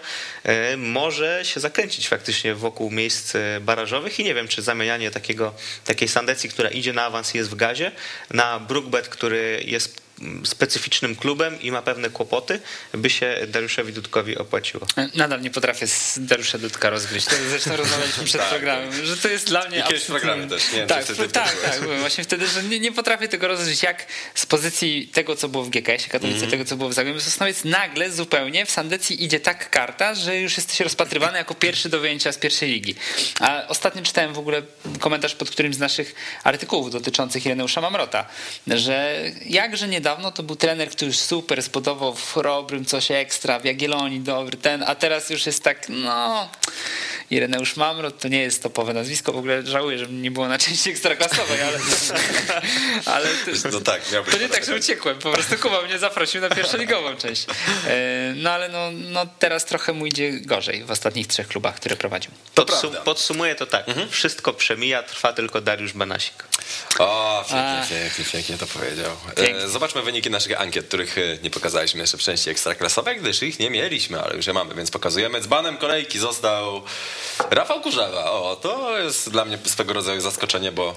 y, 0.73 0.77
może 0.77 1.41
się 1.45 1.61
zakręcić 1.61 2.09
faktycznie 2.09 2.55
wokół 2.55 2.91
miejsc 2.91 3.35
y, 3.35 3.39
barażowych. 3.61 4.21
I 4.21 4.25
nie 4.25 4.35
wiem, 4.35 4.49
czy 4.49 4.63
zamienianie 4.63 5.11
takiego, 5.11 5.55
takiej 5.85 6.09
Sandecji, 6.09 6.51
która 6.51 6.71
idzie 6.71 6.93
na 6.93 7.05
awans 7.05 7.35
i 7.35 7.39
jest 7.39 7.51
w 7.51 7.55
gazie, 7.55 7.93
na 8.31 8.61
Brookbet, 8.61 9.09
który 9.09 9.63
jest 9.65 10.08
specyficznym 10.45 11.17
klubem 11.17 11.61
i 11.61 11.71
ma 11.73 11.83
pewne 11.83 12.11
kłopoty, 12.11 12.61
by 12.93 13.11
się 13.11 13.37
Dariuszowi 13.49 13.93
Dudkowi 13.93 14.39
opłaciło. 14.39 14.87
Nadal 15.15 15.41
nie 15.41 15.51
potrafię 15.51 15.87
z 15.87 16.19
Dariusza 16.19 16.59
Dudka 16.59 16.91
rozgryźć. 16.91 17.27
To 17.27 17.37
zresztą 17.51 17.77
rozmawialiśmy 17.77 18.25
przed 18.25 18.43
programem, 18.55 19.07
że 19.07 19.17
to 19.17 19.29
jest 19.29 19.47
dla 19.47 19.69
mnie 19.69 19.79
I 19.79 19.83
kiedyś 19.83 20.05
programie 20.05 20.47
też, 20.47 20.73
nie 20.73 20.87
tak, 20.87 21.05
wtedy 21.05 21.29
tak, 21.29 21.57
tak, 21.63 21.81
właśnie 22.01 22.25
wtedy, 22.25 22.47
że 22.47 22.63
nie, 22.63 22.81
nie 22.81 22.93
potrafię 22.93 23.29
tego 23.29 23.49
rozgryźć, 23.49 23.83
jak 23.83 24.07
z 24.35 24.47
pozycji 24.47 25.09
tego, 25.09 25.37
co 25.37 25.49
było 25.49 25.65
w 25.65 25.71
GKS-ie 25.71 26.09
Katowice, 26.09 26.35
Mhm. 26.39 26.51
tego, 26.51 26.65
co 26.65 26.77
było 26.77 26.91
w 26.91 26.95
Zagłębiu 26.95 27.21
Sosnowiec, 27.21 27.65
nagle 27.65 28.11
zupełnie 28.11 28.67
w 28.67 28.71
Sandecji 28.71 29.25
idzie 29.25 29.41
tak 29.41 29.71
karta, 29.71 30.15
że 30.15 30.37
już 30.37 30.57
jesteś 30.57 30.81
rozpatrywany 30.81 31.39
jako 31.39 31.55
pierwszy 31.55 31.89
do 31.89 32.01
wyjęcia 32.01 32.33
z 32.33 32.39
pierwszej 32.39 32.71
ligi. 32.71 32.95
A 33.41 33.67
ostatnio 33.69 34.03
czytałem 34.03 34.35
w 34.35 34.39
ogóle 34.39 34.63
komentarz 35.01 35.35
pod 35.35 35.51
którymś 35.51 35.77
z 35.77 35.79
naszych 35.79 36.15
artykułów 36.45 36.91
dotyczących 36.91 37.47
Ireneusza 37.47 37.81
Mamrota, 37.81 38.27
że 38.67 39.23
jakże 39.47 39.89
niedawno 40.09 40.33
to 40.33 40.43
był 40.43 40.57
trener, 40.57 40.91
który 40.91 41.07
już 41.07 41.19
super 41.19 41.63
spodobał 41.63 42.15
w 42.15 42.33
Chorobrym 42.33 42.85
coś 42.85 43.11
ekstra, 43.11 43.59
w 43.59 43.65
Jagiellonii 43.65 44.21
dobry 44.21 44.57
ten, 44.57 44.85
a 44.87 44.95
teraz 44.95 45.31
już 45.31 45.47
jest 45.47 45.63
tak, 45.65 45.89
no... 45.89 46.49
Ireneusz 47.31 47.77
Mamrot 47.77 48.19
to 48.19 48.29
nie 48.29 48.41
jest 48.43 48.63
topowe 48.63 48.93
nazwisko, 48.95 49.33
w 49.33 49.37
ogóle 49.37 49.67
żałuję, 49.67 49.99
że 49.99 50.07
nie 50.07 50.31
było 50.31 50.49
na 50.49 50.59
części 50.59 50.91
ekstraklasowej, 50.91 51.63
ale, 51.63 51.79
ale 53.15 53.27
to, 53.27 53.69
No 53.73 53.81
tak, 53.81 54.03
to 54.31 54.39
nie 54.39 54.49
tak, 54.49 54.65
że 54.65 54.77
uciekłem, 54.77 55.19
po 55.19 55.31
prostu 55.31 55.57
Kuba 55.59 55.83
mnie 55.83 55.99
zaprosił 55.99 56.41
na 56.41 56.49
pierwszoligową 56.51 57.17
część. 57.17 57.47
E, 57.87 58.33
No 58.37 58.51
ale 58.51 58.69
no, 58.69 58.91
no 58.93 59.27
teraz 59.39 59.65
trochę 59.65 59.93
mu 59.93 60.07
idzie 60.07 60.33
gorzej 60.33 60.85
w 60.85 60.91
ostatnich 60.91 61.27
trzech 61.27 61.49
klubach, 61.49 61.75
które 61.75 61.97
prowadził. 61.97 62.31
Podsum- 62.55 62.97
podsumuję 63.05 63.55
to 63.55 63.67
tak. 63.67 63.87
Wszystko 64.11 64.53
przemija, 64.53 65.03
trwa 65.03 65.33
tylko 65.33 65.61
Dariusz 65.61 65.93
Banasik. 65.93 66.48
O, 66.99 67.45
pięknie, 67.49 67.97
pięknie, 67.99 68.25
pięknie 68.33 68.59
to 68.59 68.67
powiedział. 68.67 69.11
Pięknie. 69.37 69.65
E, 69.65 69.69
Zobaczmy 69.69 70.03
wyniki 70.03 70.31
naszych 70.31 70.61
ankiet, 70.61 70.89
których 70.89 71.19
e, 71.19 71.39
nie 71.43 71.51
pokazaliśmy 71.51 72.01
jeszcze 72.01 72.19
w 72.19 72.21
części 72.21 72.51
ekstraklasowej, 72.51 73.21
gdyż 73.21 73.43
ich 73.43 73.59
nie 73.59 73.71
mieliśmy, 73.71 74.21
ale 74.21 74.37
już 74.37 74.47
je 74.47 74.53
mamy, 74.53 74.75
więc 74.75 74.91
pokazujemy. 74.91 75.41
Dzbanem 75.41 75.77
kolejki 75.77 76.19
został 76.19 76.83
Rafał 77.51 77.81
Kurzawa. 77.81 78.31
O, 78.31 78.57
to 78.57 78.99
jest 78.99 79.31
dla 79.31 79.45
mnie 79.45 79.59
swego 79.67 79.93
rodzaju 79.93 80.21
zaskoczenie, 80.21 80.73
bo 80.73 80.95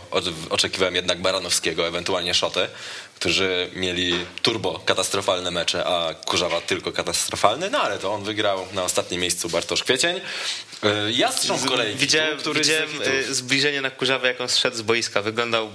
oczekiwałem 0.50 0.96
jednak 0.96 1.22
Baranowskiego, 1.22 1.88
ewentualnie 1.88 2.34
Szotę, 2.34 2.70
którzy 3.16 3.70
mieli 3.74 4.26
turbo 4.42 4.80
katastrofalne 4.86 5.52
mecze, 5.52 5.86
a 5.86 6.14
Kurzawa 6.14 6.62
tylko 6.62 6.92
katastrofalny, 6.92 7.70
no 7.70 7.82
ale 7.82 8.00
to 8.00 8.14
on 8.14 8.24
wygrał 8.24 8.68
na 8.74 8.84
ostatnim 8.84 9.22
miejscu 9.22 9.50
Bartosz 9.50 9.84
Kwiecień. 9.84 10.22
E, 10.84 11.12
Jastrząb 11.12 11.66
kolejki, 11.66 11.98
Widziałem, 11.98 12.38
który 12.38 12.60
widziałem 12.60 12.90
y, 13.30 13.34
zbliżenie 13.34 13.82
na 13.82 13.90
Kurzawę, 13.90 14.28
jak 14.28 14.42
on 14.42 14.50
zszedł 14.50 14.78
z 14.78 14.82
boiska. 14.82 15.22
Wyglądał 15.22 15.68
y, 15.68 15.70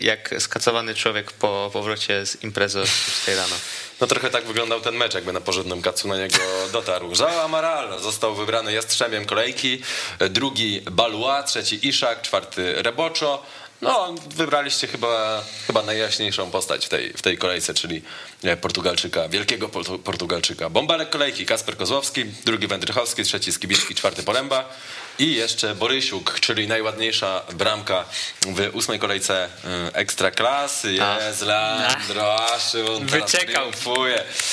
jak 0.00 0.34
skacowany 0.38 0.94
człowiek 0.94 1.32
po 1.32 1.70
powrocie 1.72 2.26
z 2.26 2.42
imprezy 2.42 2.80
o 2.80 2.86
6 2.86 3.28
rano. 3.28 3.54
No 4.00 4.06
trochę 4.06 4.30
tak 4.30 4.44
wyglądał 4.44 4.80
ten 4.80 4.94
mecz, 4.94 5.14
jakby 5.14 5.32
na 5.32 5.40
porządnym 5.40 5.82
kacu 5.82 6.08
na 6.08 6.16
niego 6.16 6.38
dotarł. 6.72 7.12
João 7.12 7.44
Amaral 7.44 8.00
został 8.00 8.34
wybrany 8.34 8.72
jastrzębiem 8.72 9.24
kolejki, 9.24 9.82
drugi 10.30 10.80
Balua, 10.90 11.42
trzeci 11.42 11.88
Iszak, 11.88 12.22
czwarty 12.22 12.82
Reboczo. 12.82 13.42
No, 13.82 14.14
wybraliście 14.28 14.86
chyba, 14.86 15.44
chyba 15.66 15.82
najjaśniejszą 15.82 16.50
postać 16.50 16.86
w 16.86 16.88
tej, 16.88 17.12
w 17.12 17.22
tej 17.22 17.38
kolejce, 17.38 17.74
czyli 17.74 18.02
e, 18.44 18.56
Portugalczyka, 18.56 19.28
wielkiego 19.28 19.68
Portu- 19.68 19.98
Portugalczyka. 19.98 20.70
Bąbelek 20.70 21.10
kolejki, 21.10 21.46
Kasper 21.46 21.76
Kozłowski, 21.76 22.24
drugi 22.44 22.66
Wędrychowski, 22.66 23.22
trzeci 23.22 23.52
Skibicki, 23.52 23.94
czwarty 23.94 24.22
Poręba 24.22 24.68
i 25.18 25.34
jeszcze 25.34 25.74
Borysiuk, 25.74 26.40
czyli 26.40 26.68
najładniejsza 26.68 27.42
bramka 27.54 28.04
w 28.46 28.70
ósmej 28.72 28.98
kolejce 28.98 29.48
e, 29.64 29.94
Ekstraklasy. 29.94 30.92
Jest 31.26 31.42
Landro, 31.42 32.52
a 32.54 32.58
Szymon 32.58 33.06
teraz 33.06 33.32
Wyciekał. 33.32 33.70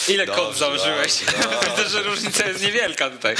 Ile 0.08 0.26
Dobrze, 0.26 0.42
kod 0.42 0.58
założyłeś? 0.58 1.14
dobrze, 1.26 1.60
Widzę, 1.70 1.90
że 1.90 2.04
różnica 2.04 2.48
jest 2.48 2.62
niewielka 2.62 3.10
tutaj, 3.10 3.36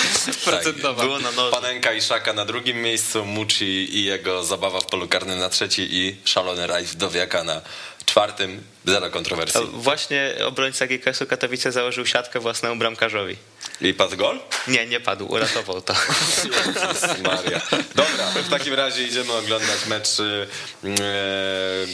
procentowa. 0.46 1.04
Było 1.04 1.20
na 1.20 1.32
noże. 1.32 1.52
Panenka 1.52 1.94
i 1.94 2.02
Szaka 2.02 2.34
na 2.34 2.46
drugim 2.46 2.82
miejscu, 2.82 3.26
Muci 3.26 3.98
i 3.98 4.04
jego 4.04 4.44
zabawa 4.44 4.82
w 4.82 4.86
polu 4.86 5.08
karnym 5.08 5.40
na 5.40 5.50
trzeci 5.50 5.88
i 5.92 6.16
szalony 6.26 6.68
Rajf 6.68 6.96
Dowiaka 6.96 7.44
na 7.44 7.62
czwartym. 8.06 8.64
Zero 8.86 9.10
kontrowersji. 9.10 9.62
Właśnie 9.74 10.36
obrońca 10.46 10.88
GKS-u 10.88 11.26
Katowice 11.26 11.72
założył 11.72 12.06
siatkę 12.06 12.40
własnemu 12.40 12.76
bramkarzowi. 12.76 13.36
I 13.82 13.94
padł 13.94 14.18
gol? 14.18 14.40
Nie, 14.68 14.88
nie 14.88 15.00
padł, 15.00 15.26
uratował 15.26 15.82
to. 15.82 15.94
Jezus 16.44 17.20
Maria. 17.24 17.62
Dobra, 17.96 18.26
w 18.44 18.50
takim 18.50 18.74
razie 18.74 19.04
idziemy 19.04 19.34
oglądać 19.34 19.86
mecz 19.88 20.20
e, 20.20 20.48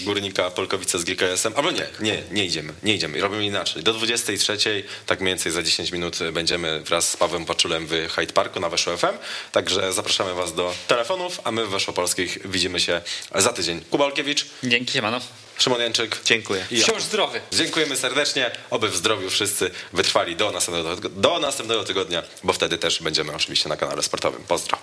Górnika 0.06 0.52
Polkowice 0.52 1.00
z 1.00 1.04
GKS-em. 1.04 1.54
Albo 1.56 1.72
nie, 1.72 1.88
nie, 2.00 2.24
nie 2.32 2.46
idziemy, 2.46 2.74
nie 2.84 2.94
idziemy. 2.96 3.22
Robimy 3.22 3.46
inaczej. 3.46 3.84
Do 3.84 3.94
23, 3.94 4.84
tak 5.06 5.22
mniej 5.22 5.32
więcej 5.32 5.52
za 5.52 5.64
10 5.64 5.92
minut 5.92 6.20
będziemy 6.34 6.80
wraz 6.80 7.10
z 7.10 7.18
Pawłem 7.18 7.46
Paczulem 7.46 7.88
w 7.88 8.12
Hyde 8.12 8.34
Parku 8.34 8.60
na 8.60 8.70
Weszło 8.70 8.98
FM. 8.98 9.18
Także 9.52 9.94
zapraszamy 9.94 10.34
Was 10.34 10.56
do 10.56 10.74
telefonów, 10.88 11.42
a 11.44 11.52
my 11.52 11.66
w 11.66 11.70
Weszło 11.70 11.94
Polskich 11.94 12.38
widzimy 12.46 12.80
się 12.80 13.02
za 13.36 13.54
tydzień. 13.54 13.82
Kuba 13.90 14.06
Olkiewicz, 14.06 14.46
Dzięki, 14.64 14.94
siemano. 14.94 15.20
Szymon 15.60 15.82
Jęczyk. 15.82 16.22
Dziękuję. 16.26 16.66
I 16.72 16.80
ja. 16.80 16.84
Wciąż 16.84 17.04
zdrowy. 17.04 17.42
Dziękujemy 17.52 17.96
serdecznie, 17.96 18.52
oby 18.70 18.90
w 18.90 18.96
zdrowiu 18.96 19.30
wszyscy 19.30 19.72
wytrwali 19.94 20.36
do 20.36 20.52
następnego, 20.52 21.10
do 21.10 21.40
następnego 21.40 21.84
tygodnia, 21.84 22.24
bo 22.44 22.54
wtedy 22.54 22.78
też 22.78 23.04
będziemy 23.04 23.34
oczywiście 23.36 23.70
na 23.70 23.78
kanale 23.78 24.04
sportowym. 24.04 24.44
Pozdro. 24.48 24.78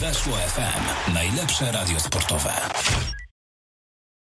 Weszło 0.00 0.36
FM. 0.36 1.12
Najlepsze 1.14 1.72
radio 1.72 2.00
sportowe. 2.00 2.52